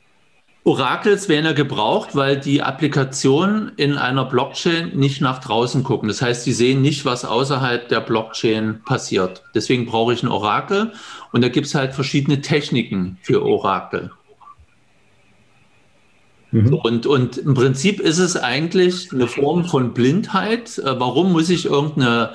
Orakels 0.64 1.30
werden 1.30 1.46
ja 1.46 1.52
gebraucht, 1.52 2.14
weil 2.14 2.38
die 2.38 2.62
Applikationen 2.62 3.72
in 3.76 3.96
einer 3.96 4.26
Blockchain 4.26 4.90
nicht 4.94 5.22
nach 5.22 5.38
draußen 5.38 5.82
gucken. 5.82 6.08
Das 6.08 6.20
heißt, 6.20 6.44
sie 6.44 6.52
sehen 6.52 6.82
nicht, 6.82 7.06
was 7.06 7.24
außerhalb 7.24 7.88
der 7.88 8.00
Blockchain 8.00 8.82
passiert. 8.84 9.44
Deswegen 9.54 9.86
brauche 9.86 10.12
ich 10.12 10.22
ein 10.22 10.28
Orakel 10.28 10.92
und 11.32 11.42
da 11.42 11.48
gibt 11.48 11.68
es 11.68 11.74
halt 11.74 11.94
verschiedene 11.94 12.42
Techniken 12.42 13.16
für 13.22 13.42
Orakel. 13.42 14.10
Mhm. 16.50 16.74
Und, 16.74 17.06
und 17.06 17.38
im 17.38 17.54
Prinzip 17.54 18.00
ist 18.00 18.18
es 18.18 18.36
eigentlich 18.36 19.12
eine 19.12 19.26
Form 19.26 19.64
von 19.64 19.92
Blindheit. 19.92 20.78
Äh, 20.78 20.98
warum 20.98 21.32
muss 21.32 21.50
ich 21.50 21.66
irgendeine 21.66 22.32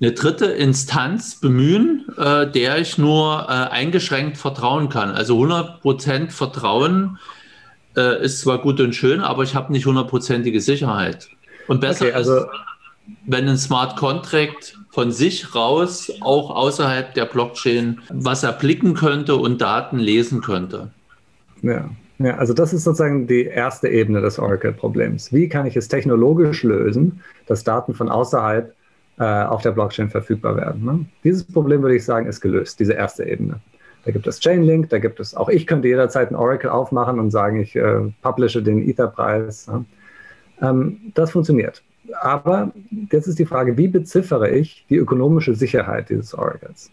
eine 0.00 0.10
dritte 0.12 0.46
Instanz 0.46 1.36
bemühen, 1.36 2.04
äh, 2.18 2.50
der 2.50 2.78
ich 2.78 2.98
nur 2.98 3.46
äh, 3.48 3.52
eingeschränkt 3.52 4.36
vertrauen 4.36 4.88
kann? 4.88 5.12
Also 5.12 5.40
100% 5.40 6.30
Vertrauen 6.30 7.18
äh, 7.96 8.24
ist 8.24 8.40
zwar 8.40 8.58
gut 8.58 8.80
und 8.80 8.94
schön, 8.94 9.20
aber 9.20 9.44
ich 9.44 9.54
habe 9.54 9.72
nicht 9.72 9.86
hundertprozentige 9.86 10.60
Sicherheit. 10.60 11.28
Und 11.68 11.80
besser 11.80 12.06
okay, 12.06 12.14
also, 12.14 12.38
ist, 12.38 12.46
wenn 13.26 13.48
ein 13.48 13.56
Smart 13.56 13.96
Contract 13.96 14.78
von 14.90 15.12
sich 15.12 15.54
raus 15.54 16.10
auch 16.20 16.50
außerhalb 16.50 17.14
der 17.14 17.26
Blockchain 17.26 18.00
was 18.10 18.42
erblicken 18.42 18.94
könnte 18.94 19.36
und 19.36 19.60
Daten 19.60 19.98
lesen 19.98 20.40
könnte. 20.40 20.90
Ja. 21.62 21.88
Ja, 22.18 22.36
also 22.36 22.54
das 22.54 22.72
ist 22.72 22.84
sozusagen 22.84 23.26
die 23.26 23.44
erste 23.44 23.88
Ebene 23.88 24.20
des 24.20 24.38
Oracle-Problems. 24.38 25.32
Wie 25.32 25.48
kann 25.48 25.66
ich 25.66 25.76
es 25.76 25.88
technologisch 25.88 26.62
lösen, 26.62 27.20
dass 27.46 27.64
Daten 27.64 27.92
von 27.94 28.08
außerhalb 28.08 28.72
äh, 29.18 29.24
auf 29.24 29.62
der 29.62 29.72
Blockchain 29.72 30.10
verfügbar 30.10 30.56
werden? 30.56 30.84
Ne? 30.84 31.04
Dieses 31.24 31.44
Problem 31.44 31.82
würde 31.82 31.96
ich 31.96 32.04
sagen, 32.04 32.26
ist 32.26 32.40
gelöst, 32.40 32.78
diese 32.78 32.92
erste 32.92 33.24
Ebene. 33.24 33.60
Da 34.04 34.12
gibt 34.12 34.26
es 34.26 34.38
Chainlink, 34.38 34.90
da 34.90 34.98
gibt 34.98 35.18
es, 35.18 35.34
auch 35.34 35.48
ich 35.48 35.66
könnte 35.66 35.88
jederzeit 35.88 36.30
ein 36.30 36.36
Oracle 36.36 36.70
aufmachen 36.70 37.18
und 37.18 37.30
sagen, 37.30 37.60
ich 37.60 37.74
äh, 37.74 38.00
publishe 38.22 38.62
den 38.62 38.88
Ether-Preis. 38.88 39.66
Ja. 39.66 40.70
Ähm, 40.70 41.12
das 41.14 41.32
funktioniert. 41.32 41.82
Aber 42.20 42.70
jetzt 43.10 43.26
ist 43.26 43.38
die 43.38 43.46
Frage, 43.46 43.76
wie 43.76 43.88
beziffere 43.88 44.50
ich 44.50 44.84
die 44.88 44.96
ökonomische 44.96 45.54
Sicherheit 45.54 46.10
dieses 46.10 46.34
Oracles? 46.34 46.90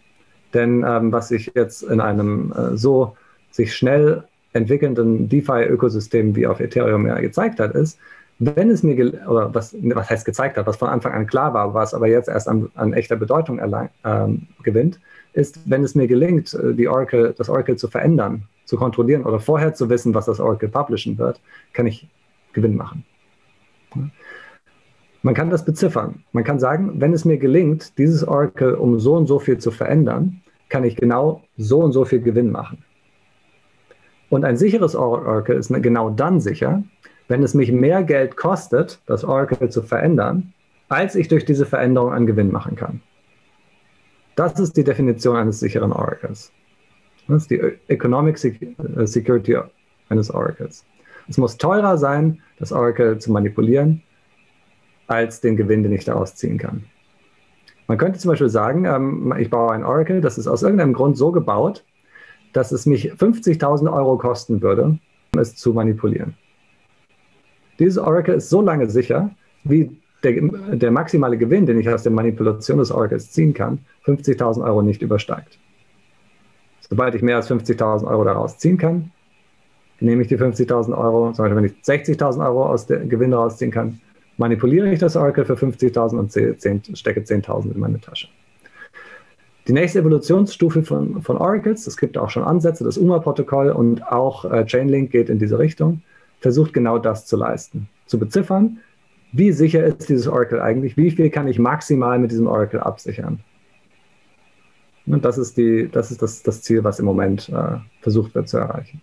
Denn 0.54 0.84
ähm, 0.86 1.12
was 1.12 1.30
ich 1.30 1.52
jetzt 1.54 1.82
in 1.82 2.00
einem 2.00 2.52
äh, 2.52 2.76
so 2.76 3.16
sich 3.50 3.74
schnell 3.74 4.24
entwickelnden 4.52 5.28
DeFi-Ökosystem 5.28 6.36
wie 6.36 6.46
auf 6.46 6.60
Ethereum 6.60 7.06
ja 7.06 7.18
gezeigt 7.20 7.60
hat, 7.60 7.74
ist, 7.74 7.98
wenn 8.38 8.70
es 8.70 8.82
mir, 8.82 8.96
oder 9.28 9.54
was, 9.54 9.74
was 9.80 10.10
heißt 10.10 10.24
gezeigt 10.24 10.56
hat, 10.56 10.66
was 10.66 10.76
von 10.76 10.88
Anfang 10.88 11.12
an 11.12 11.26
klar 11.26 11.54
war, 11.54 11.74
was 11.74 11.94
aber 11.94 12.08
jetzt 12.08 12.28
erst 12.28 12.48
an, 12.48 12.70
an 12.74 12.92
echter 12.92 13.16
Bedeutung 13.16 13.58
erlang, 13.58 13.90
ähm, 14.04 14.48
gewinnt, 14.62 14.98
ist, 15.32 15.60
wenn 15.70 15.84
es 15.84 15.94
mir 15.94 16.08
gelingt, 16.08 16.52
äh, 16.54 16.74
die 16.74 16.88
Oracle, 16.88 17.34
das 17.36 17.48
Oracle 17.48 17.76
zu 17.76 17.88
verändern, 17.88 18.44
zu 18.64 18.76
kontrollieren 18.76 19.24
oder 19.24 19.38
vorher 19.38 19.74
zu 19.74 19.88
wissen, 19.88 20.14
was 20.14 20.26
das 20.26 20.40
Oracle 20.40 20.68
publishen 20.68 21.18
wird, 21.18 21.40
kann 21.72 21.86
ich 21.86 22.08
Gewinn 22.52 22.76
machen. 22.76 23.04
Man 25.22 25.34
kann 25.34 25.50
das 25.50 25.64
beziffern. 25.64 26.24
Man 26.32 26.44
kann 26.44 26.58
sagen, 26.58 27.00
wenn 27.00 27.12
es 27.12 27.24
mir 27.24 27.38
gelingt, 27.38 27.96
dieses 27.98 28.26
Oracle 28.26 28.74
um 28.74 28.98
so 28.98 29.14
und 29.14 29.26
so 29.26 29.38
viel 29.38 29.58
zu 29.58 29.70
verändern, 29.70 30.40
kann 30.68 30.84
ich 30.84 30.96
genau 30.96 31.42
so 31.56 31.80
und 31.80 31.92
so 31.92 32.04
viel 32.04 32.20
Gewinn 32.20 32.50
machen. 32.50 32.84
Und 34.32 34.46
ein 34.46 34.56
sicheres 34.56 34.96
Oracle 34.96 35.56
ist 35.56 35.68
genau 35.82 36.08
dann 36.08 36.40
sicher, 36.40 36.82
wenn 37.28 37.42
es 37.42 37.52
mich 37.52 37.70
mehr 37.70 38.02
Geld 38.02 38.34
kostet, 38.34 38.98
das 39.04 39.24
Oracle 39.24 39.68
zu 39.68 39.82
verändern, 39.82 40.54
als 40.88 41.16
ich 41.16 41.28
durch 41.28 41.44
diese 41.44 41.66
Veränderung 41.66 42.14
einen 42.14 42.24
Gewinn 42.24 42.50
machen 42.50 42.74
kann. 42.74 43.02
Das 44.34 44.58
ist 44.58 44.74
die 44.78 44.84
Definition 44.84 45.36
eines 45.36 45.60
sicheren 45.60 45.92
Oracles. 45.92 46.50
Das 47.28 47.42
ist 47.42 47.50
die 47.50 47.60
Economic 47.88 48.42
äh, 48.42 49.06
Security 49.06 49.58
eines 50.08 50.30
Oracles. 50.30 50.86
Es 51.28 51.36
muss 51.36 51.58
teurer 51.58 51.98
sein, 51.98 52.40
das 52.58 52.72
Oracle 52.72 53.18
zu 53.18 53.30
manipulieren, 53.32 54.02
als 55.08 55.42
den 55.42 55.58
Gewinn, 55.58 55.82
den 55.82 55.92
ich 55.92 56.06
daraus 56.06 56.36
ziehen 56.36 56.56
kann. 56.56 56.84
Man 57.86 57.98
könnte 57.98 58.18
zum 58.18 58.30
Beispiel 58.30 58.48
sagen, 58.48 58.86
ähm, 58.86 59.34
ich 59.38 59.50
baue 59.50 59.72
ein 59.72 59.84
Oracle, 59.84 60.22
das 60.22 60.38
ist 60.38 60.46
aus 60.46 60.62
irgendeinem 60.62 60.94
Grund 60.94 61.18
so 61.18 61.32
gebaut, 61.32 61.84
dass 62.52 62.72
es 62.72 62.86
mich 62.86 63.12
50.000 63.12 63.92
Euro 63.92 64.16
kosten 64.18 64.62
würde, 64.62 64.98
es 65.38 65.56
zu 65.56 65.72
manipulieren. 65.72 66.34
Dieses 67.78 67.98
Oracle 67.98 68.34
ist 68.34 68.50
so 68.50 68.60
lange 68.60 68.88
sicher, 68.90 69.30
wie 69.64 69.96
der, 70.22 70.40
der 70.76 70.90
maximale 70.90 71.36
Gewinn, 71.36 71.66
den 71.66 71.80
ich 71.80 71.88
aus 71.88 72.02
der 72.02 72.12
Manipulation 72.12 72.78
des 72.78 72.90
Oracles 72.90 73.32
ziehen 73.32 73.54
kann, 73.54 73.78
50.000 74.04 74.64
Euro 74.64 74.82
nicht 74.82 75.02
übersteigt. 75.02 75.58
Sobald 76.88 77.14
ich 77.14 77.22
mehr 77.22 77.36
als 77.36 77.50
50.000 77.50 78.06
Euro 78.06 78.24
daraus 78.24 78.58
ziehen 78.58 78.76
kann, 78.76 79.10
nehme 80.00 80.22
ich 80.22 80.28
die 80.28 80.36
50.000 80.36 80.96
Euro. 80.96 81.32
Zum 81.32 81.44
Beispiel, 81.44 81.56
wenn 81.56 81.64
ich 81.64 81.72
60.000 81.84 82.44
Euro 82.44 82.66
aus 82.66 82.86
der 82.86 83.00
Gewinn 83.00 83.32
rausziehen 83.32 83.70
kann, 83.70 84.00
manipuliere 84.36 84.92
ich 84.92 84.98
das 84.98 85.16
Oracle 85.16 85.44
für 85.44 85.54
50.000 85.54 86.18
und 86.18 86.32
10, 86.32 86.94
stecke 86.94 87.20
10.000 87.20 87.74
in 87.74 87.80
meine 87.80 88.00
Tasche. 88.00 88.28
Die 89.68 89.72
nächste 89.72 90.00
Evolutionsstufe 90.00 90.82
von, 90.82 91.22
von 91.22 91.36
Oracles, 91.36 91.86
es 91.86 91.96
gibt 91.96 92.18
auch 92.18 92.30
schon 92.30 92.42
Ansätze, 92.42 92.82
das 92.82 92.98
UMA-Protokoll 92.98 93.70
und 93.70 94.02
auch 94.06 94.44
äh, 94.44 94.64
Chainlink 94.66 95.12
geht 95.12 95.28
in 95.28 95.38
diese 95.38 95.58
Richtung, 95.58 96.02
versucht 96.40 96.72
genau 96.72 96.98
das 96.98 97.26
zu 97.26 97.36
leisten, 97.36 97.88
zu 98.06 98.18
beziffern, 98.18 98.78
wie 99.32 99.50
sicher 99.52 99.84
ist 99.84 100.08
dieses 100.08 100.28
Oracle 100.28 100.60
eigentlich? 100.60 100.96
Wie 100.96 101.10
viel 101.10 101.30
kann 101.30 101.48
ich 101.48 101.58
maximal 101.58 102.18
mit 102.18 102.30
diesem 102.30 102.46
Oracle 102.46 102.80
absichern? 102.80 103.40
Und 105.06 105.24
das 105.24 105.38
ist, 105.38 105.56
die, 105.56 105.88
das, 105.90 106.10
ist 106.10 106.22
das, 106.22 106.42
das 106.42 106.62
Ziel, 106.62 106.84
was 106.84 106.98
im 106.98 107.06
Moment 107.06 107.48
äh, 107.48 107.78
versucht 108.02 108.34
wird 108.34 108.48
zu 108.48 108.58
erreichen. 108.58 109.00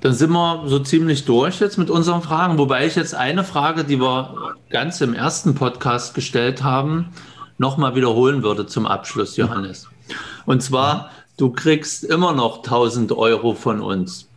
Dann 0.00 0.12
sind 0.12 0.30
wir 0.30 0.62
so 0.66 0.78
ziemlich 0.78 1.24
durch 1.24 1.60
jetzt 1.60 1.76
mit 1.76 1.90
unseren 1.90 2.22
Fragen, 2.22 2.56
wobei 2.58 2.86
ich 2.86 2.96
jetzt 2.96 3.14
eine 3.14 3.42
Frage, 3.42 3.84
die 3.84 4.00
wir 4.00 4.54
ganz 4.70 5.00
im 5.00 5.14
ersten 5.14 5.54
Podcast 5.54 6.14
gestellt 6.14 6.62
haben, 6.62 7.06
nochmal 7.58 7.94
wiederholen 7.94 8.42
würde 8.42 8.66
zum 8.66 8.86
Abschluss, 8.86 9.36
Johannes. 9.36 9.89
Und 10.46 10.62
zwar, 10.62 11.10
du 11.36 11.50
kriegst 11.50 12.04
immer 12.04 12.32
noch 12.32 12.58
1000 12.58 13.12
Euro 13.12 13.54
von 13.54 13.80
uns. 13.80 14.28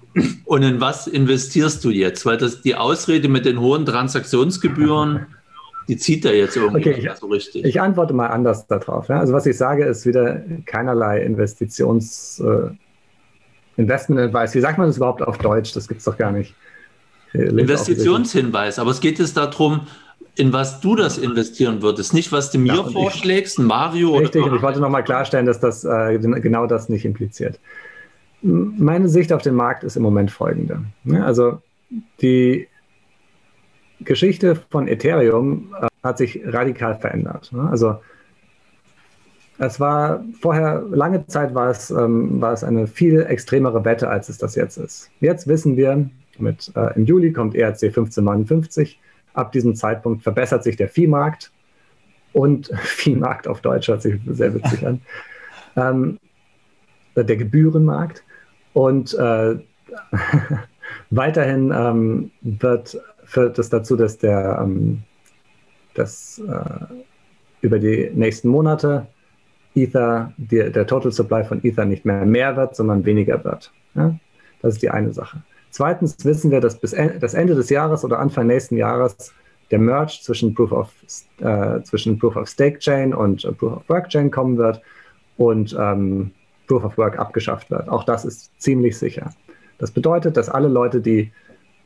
Und 0.45 0.63
in 0.63 0.79
was 0.79 1.07
investierst 1.07 1.83
du 1.83 1.89
jetzt? 1.89 2.25
Weil 2.25 2.37
das 2.37 2.61
die 2.61 2.75
Ausrede 2.75 3.27
mit 3.29 3.45
den 3.45 3.59
hohen 3.59 3.85
Transaktionsgebühren, 3.85 5.25
die 5.87 5.97
zieht 5.97 6.23
er 6.23 6.35
jetzt 6.35 6.55
irgendwie 6.55 6.89
okay, 6.89 7.01
nicht 7.01 7.17
so 7.17 7.27
richtig. 7.27 7.65
Ich 7.65 7.81
antworte 7.81 8.13
mal 8.13 8.27
anders 8.27 8.67
darauf. 8.67 9.09
Ja? 9.09 9.19
Also 9.19 9.33
was 9.33 9.45
ich 9.45 9.57
sage, 9.57 9.85
ist 9.85 10.05
wieder 10.05 10.41
keinerlei 10.65 11.23
Investitions 11.23 12.39
äh, 12.39 12.69
Investment 13.75 14.21
Advice. 14.21 14.53
Wie 14.53 14.61
sagt 14.61 14.77
man 14.77 14.87
das 14.87 14.97
überhaupt 14.97 15.21
auf 15.23 15.39
Deutsch? 15.39 15.73
Das 15.73 15.87
gibt 15.87 15.99
es 15.99 16.05
doch 16.05 16.17
gar 16.17 16.31
nicht. 16.31 16.55
Investitionshinweis, 17.33 18.77
aber 18.77 18.91
es 18.91 19.01
geht 19.01 19.17
jetzt 19.17 19.35
darum, 19.35 19.87
in 20.35 20.51
was 20.51 20.79
du 20.81 20.95
das 20.95 21.17
investieren 21.17 21.81
würdest, 21.81 22.13
nicht 22.13 22.31
was 22.31 22.51
du 22.51 22.57
mir 22.57 22.75
ja, 22.75 22.83
vorschlägst, 22.83 23.59
ein 23.59 23.65
Mario 23.65 24.15
richtig, 24.17 24.41
oder. 24.41 24.45
Richtig, 24.45 24.57
ich 24.57 24.63
wollte 24.63 24.79
nochmal 24.79 25.03
klarstellen, 25.03 25.45
dass 25.45 25.59
das 25.59 25.83
äh, 25.83 26.17
genau 26.17 26.65
das 26.65 26.89
nicht 26.89 27.05
impliziert. 27.05 27.59
meine 28.41 29.09
Sicht 29.09 29.31
auf 29.31 29.41
den 29.41 29.55
Markt 29.55 29.83
ist 29.83 29.95
im 29.95 30.03
Moment 30.03 30.31
folgende. 30.31 30.81
Also 31.21 31.61
die 32.21 32.67
Geschichte 33.99 34.55
von 34.69 34.87
Ethereum 34.87 35.73
äh, 35.79 35.87
hat 36.03 36.17
sich 36.17 36.41
radikal 36.45 36.95
verändert. 36.95 37.51
Also 37.69 37.97
es 39.59 39.79
war 39.79 40.23
vorher, 40.41 40.83
lange 40.89 41.25
Zeit 41.27 41.53
war 41.53 41.69
es, 41.69 41.91
ähm, 41.91 42.41
war 42.41 42.53
es 42.53 42.63
eine 42.63 42.87
viel 42.87 43.21
extremere 43.21 43.85
Wette, 43.85 44.09
als 44.09 44.29
es 44.29 44.37
das 44.37 44.55
jetzt 44.55 44.77
ist. 44.77 45.09
Jetzt 45.19 45.47
wissen 45.47 45.77
wir, 45.77 46.09
mit, 46.39 46.71
äh, 46.75 46.95
im 46.95 47.05
Juli 47.05 47.31
kommt 47.31 47.55
ERC 47.55 47.83
1559. 47.83 48.99
Ab 49.33 49.51
diesem 49.51 49.75
Zeitpunkt 49.75 50.23
verbessert 50.23 50.63
sich 50.63 50.75
der 50.75 50.89
Viehmarkt 50.89 51.51
und 52.31 52.67
Viehmarkt 52.81 53.47
auf 53.47 53.61
Deutsch 53.61 53.87
hört 53.87 54.01
sich 54.01 54.19
sehr 54.27 54.53
witzig 54.53 54.85
an. 54.85 55.01
Ähm, 55.75 56.19
der 57.15 57.35
Gebührenmarkt. 57.35 58.23
Und 58.73 59.15
äh, 59.15 59.55
weiterhin 61.09 61.73
ähm, 61.75 62.29
wird, 62.41 62.95
führt 63.23 63.57
es 63.57 63.69
dazu, 63.71 63.95
dass 63.95 64.19
der 64.19 64.59
ähm, 64.61 65.01
dass, 65.93 66.39
äh, 66.39 66.85
über 67.61 67.79
die 67.79 68.11
nächsten 68.13 68.49
Monate 68.49 69.07
Ether, 69.75 70.33
die, 70.37 70.71
der 70.71 70.85
Total 70.85 71.11
Supply 71.11 71.43
von 71.43 71.63
Ether 71.63 71.85
nicht 71.85 72.05
mehr 72.05 72.25
mehr 72.25 72.55
wird, 72.55 72.75
sondern 72.75 73.05
weniger 73.05 73.43
wird. 73.43 73.71
Ja? 73.95 74.15
Das 74.61 74.75
ist 74.75 74.83
die 74.83 74.89
eine 74.89 75.13
Sache. 75.13 75.41
Zweitens 75.73 76.23
wissen 76.23 76.51
wir, 76.51 76.61
dass 76.61 76.79
bis 76.79 76.93
en 76.93 77.19
das 77.19 77.33
Ende 77.33 77.55
des 77.55 77.71
Jahres 77.71 78.05
oder 78.05 78.19
Anfang 78.19 78.45
nächsten 78.45 78.77
Jahres 78.77 79.33
der 79.71 79.79
Merge 79.79 80.19
zwischen 80.21 80.53
Proof 80.53 80.71
of, 80.71 80.93
äh, 81.39 81.81
zwischen 81.81 82.19
Proof 82.19 82.35
of 82.35 82.47
Stake 82.47 82.77
Chain 82.77 83.11
und 83.11 83.43
äh, 83.43 83.51
Proof 83.51 83.77
of 83.77 83.89
Work 83.89 84.09
Chain 84.09 84.29
kommen 84.29 84.55
wird 84.57 84.79
und 85.37 85.75
ähm, 85.79 86.29
Proof 86.67 86.83
of 86.83 86.95
Work 86.99 87.17
abgeschafft 87.17 87.71
wird. 87.71 87.89
Auch 87.89 88.03
das 88.03 88.23
ist 88.23 88.51
ziemlich 88.61 88.99
sicher. 88.99 89.31
Das 89.79 89.89
bedeutet, 89.89 90.37
dass 90.37 90.47
alle 90.47 90.67
Leute, 90.67 91.01
die 91.01 91.31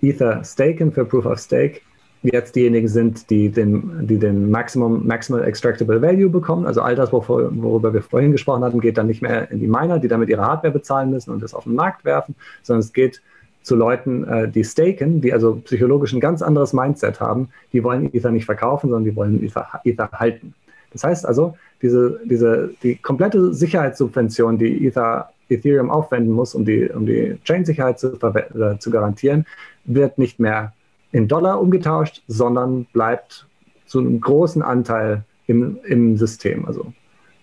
Ether 0.01 0.43
staken 0.43 0.91
für 0.91 1.05
Proof 1.05 1.25
of 1.25 1.39
Stake, 1.39 1.79
jetzt 2.23 2.57
diejenigen 2.57 2.89
sind, 2.89 3.29
die 3.29 3.47
den, 3.47 4.05
die 4.05 4.19
den 4.19 4.51
Maximum, 4.51 5.07
Maximal 5.07 5.45
Extractable 5.45 6.01
Value 6.01 6.29
bekommen. 6.29 6.65
Also 6.65 6.81
all 6.81 6.95
das, 6.95 7.13
worüber 7.13 7.93
wir 7.93 8.01
vorhin 8.01 8.33
gesprochen 8.33 8.65
hatten, 8.65 8.81
geht 8.81 8.97
dann 8.97 9.07
nicht 9.07 9.21
mehr 9.21 9.49
in 9.49 9.61
die 9.61 9.67
Miner, 9.67 9.97
die 9.97 10.09
damit 10.09 10.27
ihre 10.27 10.45
Hardware 10.45 10.73
bezahlen 10.73 11.09
müssen 11.09 11.31
und 11.31 11.41
das 11.41 11.53
auf 11.53 11.63
den 11.63 11.75
Markt 11.75 12.03
werfen, 12.03 12.35
sondern 12.63 12.81
es 12.81 12.91
geht 12.91 13.21
zu 13.67 13.75
Leuten, 13.75 14.23
äh, 14.23 14.47
die 14.47 14.63
staken, 14.63 15.19
die 15.19 15.33
also 15.33 15.55
psychologisch 15.65 16.13
ein 16.13 16.21
ganz 16.21 16.41
anderes 16.41 16.71
Mindset 16.71 17.19
haben. 17.19 17.49
Die 17.73 17.83
wollen 17.83 18.13
Ether 18.13 18.31
nicht 18.31 18.45
verkaufen, 18.45 18.89
sondern 18.89 19.03
die 19.03 19.15
wollen 19.15 19.43
Ether, 19.43 19.67
Ether 19.83 20.09
halten. 20.13 20.53
Das 20.93 21.03
heißt 21.03 21.25
also, 21.25 21.57
diese, 21.81 22.19
diese, 22.23 22.71
die 22.81 22.95
komplette 22.95 23.53
Sicherheitssubvention, 23.53 24.57
die 24.57 24.87
Ether, 24.87 25.31
Ethereum 25.49 25.89
aufwenden 25.89 26.33
muss, 26.33 26.55
um 26.55 26.63
die, 26.63 26.89
um 26.89 27.05
die 27.05 27.37
Chain-Sicherheit 27.43 27.99
zu, 27.99 28.13
äh, 28.13 28.79
zu 28.79 28.89
garantieren, 28.89 29.45
wird 29.83 30.17
nicht 30.17 30.39
mehr 30.39 30.73
in 31.11 31.27
Dollar 31.27 31.59
umgetauscht, 31.59 32.23
sondern 32.27 32.85
bleibt 32.93 33.47
zu 33.85 33.99
einem 33.99 34.21
großen 34.21 34.61
Anteil 34.61 35.23
im, 35.45 35.77
im 35.83 36.15
System. 36.17 36.65
Also 36.65 36.93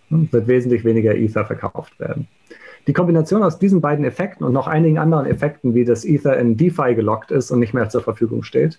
ne, 0.09 0.27
wird 0.31 0.47
wesentlich 0.47 0.85
weniger 0.85 1.15
Ether 1.15 1.45
verkauft 1.45 1.99
werden. 2.01 2.29
Die 2.87 2.93
Kombination 2.93 3.43
aus 3.43 3.59
diesen 3.59 3.81
beiden 3.81 4.05
Effekten 4.05 4.45
und 4.45 4.53
noch 4.53 4.67
einigen 4.67 4.99
anderen 4.99 5.27
Effekten, 5.27 5.75
wie 5.75 5.85
das 5.85 6.05
Ether 6.05 6.37
in 6.39 6.57
DeFi 6.57 6.95
gelockt 6.95 7.31
ist 7.31 7.51
und 7.51 7.61
nicht 7.61 7.75
mehr 7.75 7.89
zur 7.89 8.03
Verfügung 8.03 8.43
steht, 8.43 8.79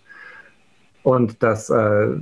und 1.06 1.44
das, 1.44 1.70
äh, 1.70 1.76
äh, 1.76 2.20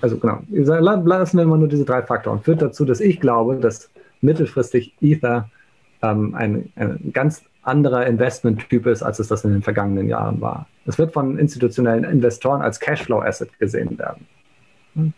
also 0.00 0.16
genau, 0.18 0.38
lassen 0.48 1.38
wir 1.38 1.44
mal 1.44 1.58
nur 1.58 1.66
diese 1.66 1.84
drei 1.84 2.02
Faktoren, 2.02 2.40
führt 2.40 2.62
dazu, 2.62 2.84
dass 2.84 3.00
ich 3.00 3.18
glaube, 3.18 3.56
dass 3.56 3.90
mittelfristig 4.20 4.94
Ether 5.00 5.50
ähm, 6.00 6.36
ein, 6.36 6.72
ein 6.76 7.10
ganz 7.12 7.42
anderer 7.62 8.06
Investmenttyp 8.06 8.86
ist, 8.86 9.02
als 9.02 9.18
es 9.18 9.26
das 9.26 9.44
in 9.44 9.50
den 9.50 9.62
vergangenen 9.62 10.08
Jahren 10.08 10.40
war. 10.40 10.68
Es 10.86 10.98
wird 10.98 11.12
von 11.12 11.36
institutionellen 11.36 12.04
Investoren 12.04 12.62
als 12.62 12.78
Cashflow-Asset 12.78 13.58
gesehen 13.58 13.98
werden. 13.98 15.14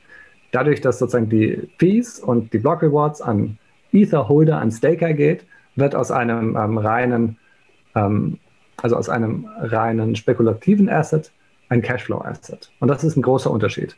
Dadurch, 0.50 0.80
dass 0.80 0.98
sozusagen 0.98 1.28
die 1.28 1.68
Fees 1.78 2.20
und 2.20 2.54
die 2.54 2.58
Block 2.58 2.82
Rewards 2.82 3.20
an 3.20 3.58
Ether-Holder, 3.92 4.58
an 4.58 4.70
Staker 4.70 5.12
geht, 5.12 5.44
wird 5.76 5.94
aus 5.94 6.10
einem 6.10 6.56
ähm, 6.56 6.78
reinen, 6.78 7.38
ähm, 7.94 8.38
also 8.76 8.96
aus 8.96 9.08
einem 9.08 9.46
reinen 9.58 10.16
spekulativen 10.16 10.88
Asset 10.88 11.32
ein 11.68 11.82
Cashflow-Asset. 11.82 12.70
Und 12.80 12.88
das 12.88 13.04
ist 13.04 13.16
ein 13.16 13.22
großer 13.22 13.50
Unterschied. 13.50 13.96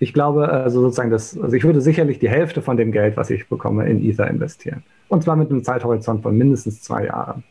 Ich 0.00 0.12
glaube, 0.12 0.48
also 0.48 0.80
sozusagen, 0.80 1.10
das, 1.10 1.38
also 1.38 1.56
ich 1.56 1.64
würde 1.64 1.80
sicherlich 1.80 2.18
die 2.18 2.28
Hälfte 2.28 2.62
von 2.62 2.76
dem 2.76 2.92
Geld, 2.92 3.16
was 3.16 3.30
ich 3.30 3.48
bekomme, 3.48 3.88
in 3.88 4.04
Ether 4.04 4.28
investieren. 4.28 4.84
Und 5.08 5.24
zwar 5.24 5.36
mit 5.36 5.50
einem 5.50 5.64
Zeithorizont 5.64 6.22
von 6.22 6.36
mindestens 6.36 6.82
zwei 6.82 7.06
Jahren. 7.06 7.42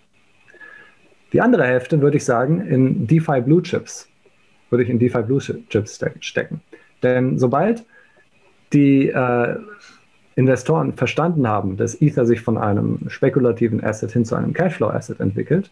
Die 1.34 1.42
andere 1.42 1.66
Hälfte 1.66 2.02
würde 2.02 2.18
ich 2.18 2.26
sagen 2.26 2.62
in 2.62 3.06
DeFi 3.06 3.42
Blue 3.42 3.62
Chips. 3.62 4.08
Würde 4.70 4.84
ich 4.84 4.90
in 4.90 4.98
DeFi 4.98 5.24
Blue 5.24 5.40
Chips 5.40 6.00
stecken. 6.22 6.62
Denn 7.04 7.38
sobald 7.38 7.86
die 8.72 9.10
äh, 9.10 9.56
Investoren 10.38 10.94
verstanden 10.94 11.48
haben, 11.48 11.76
dass 11.76 12.02
Ether 12.02 12.26
sich 12.26 12.40
von 12.40 12.58
einem 12.58 13.00
spekulativen 13.08 13.84
Asset 13.84 14.12
hin 14.12 14.24
zu 14.24 14.36
einem 14.36 14.54
Cashflow-Asset 14.54 15.20
entwickelt, 15.20 15.70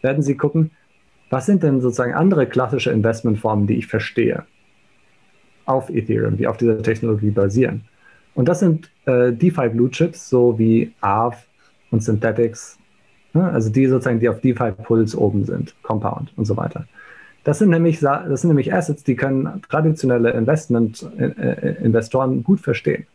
werden 0.00 0.22
sie 0.22 0.36
gucken, 0.36 0.72
was 1.30 1.46
sind 1.46 1.62
denn 1.62 1.80
sozusagen 1.80 2.14
andere 2.14 2.46
klassische 2.46 2.90
Investmentformen, 2.90 3.68
die 3.68 3.76
ich 3.76 3.86
verstehe 3.86 4.44
auf 5.66 5.88
Ethereum, 5.88 6.36
die 6.36 6.48
auf 6.48 6.56
dieser 6.56 6.82
Technologie 6.82 7.30
basieren. 7.30 7.84
Und 8.34 8.48
das 8.48 8.58
sind 8.58 8.90
äh, 9.06 9.32
DeFi 9.32 9.68
Blue 9.68 9.90
Chips, 9.90 10.28
so 10.28 10.58
wie 10.58 10.92
Aave 11.00 11.36
und 11.92 12.02
Synthetics 12.02 12.78
Ne? 13.32 13.50
Also 13.50 13.70
die 13.70 13.86
sozusagen, 13.86 14.20
die 14.20 14.28
auf 14.28 14.40
DeFi-Puls 14.40 15.14
oben 15.16 15.44
sind, 15.44 15.74
Compound 15.82 16.32
und 16.36 16.44
so 16.44 16.56
weiter. 16.56 16.86
Das 17.44 17.58
sind 17.58 17.70
nämlich, 17.70 17.98
das 18.00 18.40
sind 18.40 18.48
nämlich 18.48 18.72
Assets, 18.72 19.02
die 19.02 19.16
können 19.16 19.62
traditionelle 19.68 20.30
Investment, 20.30 21.08
äh, 21.18 21.24
äh, 21.24 21.84
Investoren 21.84 22.44
gut 22.44 22.60
verstehen. 22.60 23.06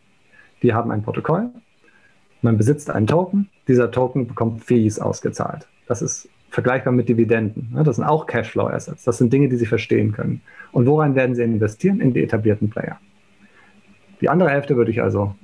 Die 0.62 0.74
haben 0.74 0.90
ein 0.90 1.02
Protokoll, 1.02 1.50
man 2.42 2.56
besitzt 2.56 2.90
einen 2.90 3.06
Token, 3.06 3.48
dieser 3.66 3.90
Token 3.90 4.26
bekommt 4.26 4.64
Fees 4.64 4.98
ausgezahlt. 4.98 5.66
Das 5.86 6.02
ist 6.02 6.28
vergleichbar 6.50 6.92
mit 6.92 7.08
Dividenden. 7.08 7.70
Ne? 7.72 7.82
Das 7.82 7.96
sind 7.96 8.04
auch 8.04 8.26
Cashflow-Assets. 8.26 9.04
Das 9.04 9.18
sind 9.18 9.32
Dinge, 9.32 9.48
die 9.48 9.56
sie 9.56 9.66
verstehen 9.66 10.12
können. 10.12 10.40
Und 10.72 10.86
woran 10.86 11.14
werden 11.14 11.34
sie 11.34 11.42
investieren? 11.42 12.00
In 12.00 12.14
die 12.14 12.22
etablierten 12.22 12.70
Player. 12.70 12.98
Die 14.20 14.28
andere 14.28 14.50
Hälfte 14.50 14.76
würde 14.76 14.90
ich 14.90 15.02
also 15.02 15.34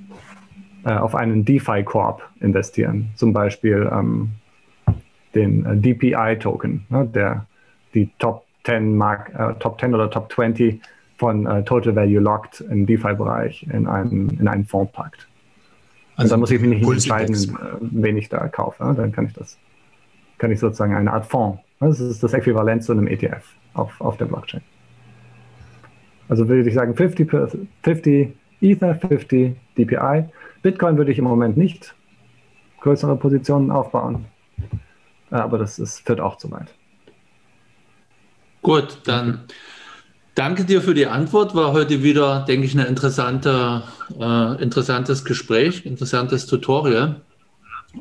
äh, 0.85 0.93
auf 0.93 1.15
einen 1.15 1.45
DeFi-Corp 1.45 2.21
investieren. 2.39 3.09
Zum 3.15 3.33
Beispiel 3.33 3.89
ähm, 3.91 4.31
den 5.33 5.65
äh, 5.65 5.77
DPI-Token, 5.77 6.85
ne, 6.89 7.05
der 7.13 7.45
die 7.93 8.09
Top 8.19 8.45
10, 8.65 8.95
Mark, 8.95 9.31
äh, 9.37 9.53
Top 9.59 9.79
10 9.79 9.93
oder 9.93 10.09
Top 10.09 10.31
20 10.31 10.81
von 11.17 11.45
äh, 11.45 11.63
Total 11.63 11.95
Value 11.95 12.19
Locked 12.19 12.61
im 12.61 12.85
DeFi-Bereich 12.85 13.67
in 13.71 13.87
einen, 13.87 14.37
in 14.39 14.47
einen 14.47 14.65
Fonds 14.65 14.91
packt. 14.91 15.27
Also 16.15 16.31
dann 16.31 16.39
muss 16.39 16.51
ich 16.51 16.61
mich 16.61 16.69
nicht 16.69 16.89
entscheiden, 16.89 17.35
äh, 17.35 17.77
wen 17.81 18.17
ich 18.17 18.29
da 18.29 18.47
kaufe. 18.47 18.85
Ne? 18.85 18.95
Dann 18.95 19.11
kann 19.11 19.25
ich 19.25 19.33
das, 19.33 19.57
kann 20.37 20.51
ich 20.51 20.59
sozusagen 20.59 20.95
eine 20.95 21.11
Art 21.11 21.25
Fonds. 21.25 21.59
Ne? 21.79 21.89
Das 21.89 21.99
ist 21.99 22.23
das 22.23 22.33
Äquivalent 22.33 22.83
zu 22.83 22.91
einem 22.91 23.07
ETF 23.07 23.43
auf, 23.73 23.99
auf 23.99 24.17
der 24.17 24.25
Blockchain. 24.25 24.61
Also 26.27 26.47
würde 26.47 26.67
ich 26.67 26.73
sagen 26.73 26.95
50, 26.95 27.29
50 27.83 28.35
Ether, 28.61 28.95
50 28.95 29.55
DPI. 29.77 30.25
Bitcoin 30.61 30.97
würde 30.97 31.11
ich 31.11 31.19
im 31.19 31.25
Moment 31.25 31.57
nicht 31.57 31.93
größere 32.81 33.15
Positionen 33.15 33.71
aufbauen. 33.71 34.25
Äh, 35.31 35.35
aber 35.35 35.57
das 35.57 35.79
ist, 35.79 35.99
führt 36.05 36.19
auch 36.19 36.37
zu 36.37 36.51
weit. 36.51 36.73
Gut, 38.61 39.01
dann 39.05 39.41
danke 40.35 40.65
dir 40.65 40.81
für 40.81 40.93
die 40.93 41.07
Antwort. 41.07 41.55
War 41.55 41.73
heute 41.73 42.03
wieder, 42.03 42.45
denke 42.47 42.67
ich, 42.67 42.77
ein 42.77 42.85
interessante, 42.85 43.83
äh, 44.19 44.61
interessantes 44.61 45.25
Gespräch, 45.25 45.85
interessantes 45.85 46.45
Tutorial. 46.45 47.21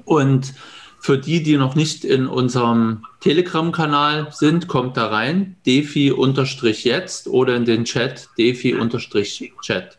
Und 0.05 0.53
für 1.01 1.19
die, 1.19 1.43
die 1.43 1.57
noch 1.57 1.75
nicht 1.75 2.05
in 2.05 2.27
unserem 2.27 3.05
Telegram-Kanal 3.21 4.29
sind, 4.33 4.69
kommt 4.69 4.97
da 4.97 5.09
rein, 5.09 5.57
defi-jetzt 5.67 7.29
oder 7.29 7.57
in 7.57 7.65
den 7.65 7.85
Chat, 7.85 8.29
defi-chat. 8.39 9.99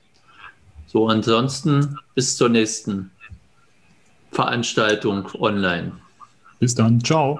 So, 0.87 1.07
ansonsten 1.07 1.99
bis 2.15 2.35
zur 2.37 2.49
nächsten 2.49 3.11
Veranstaltung 4.31 5.27
online. 5.35 5.91
Bis 6.59 6.73
dann. 6.73 6.99
Ciao. 7.03 7.39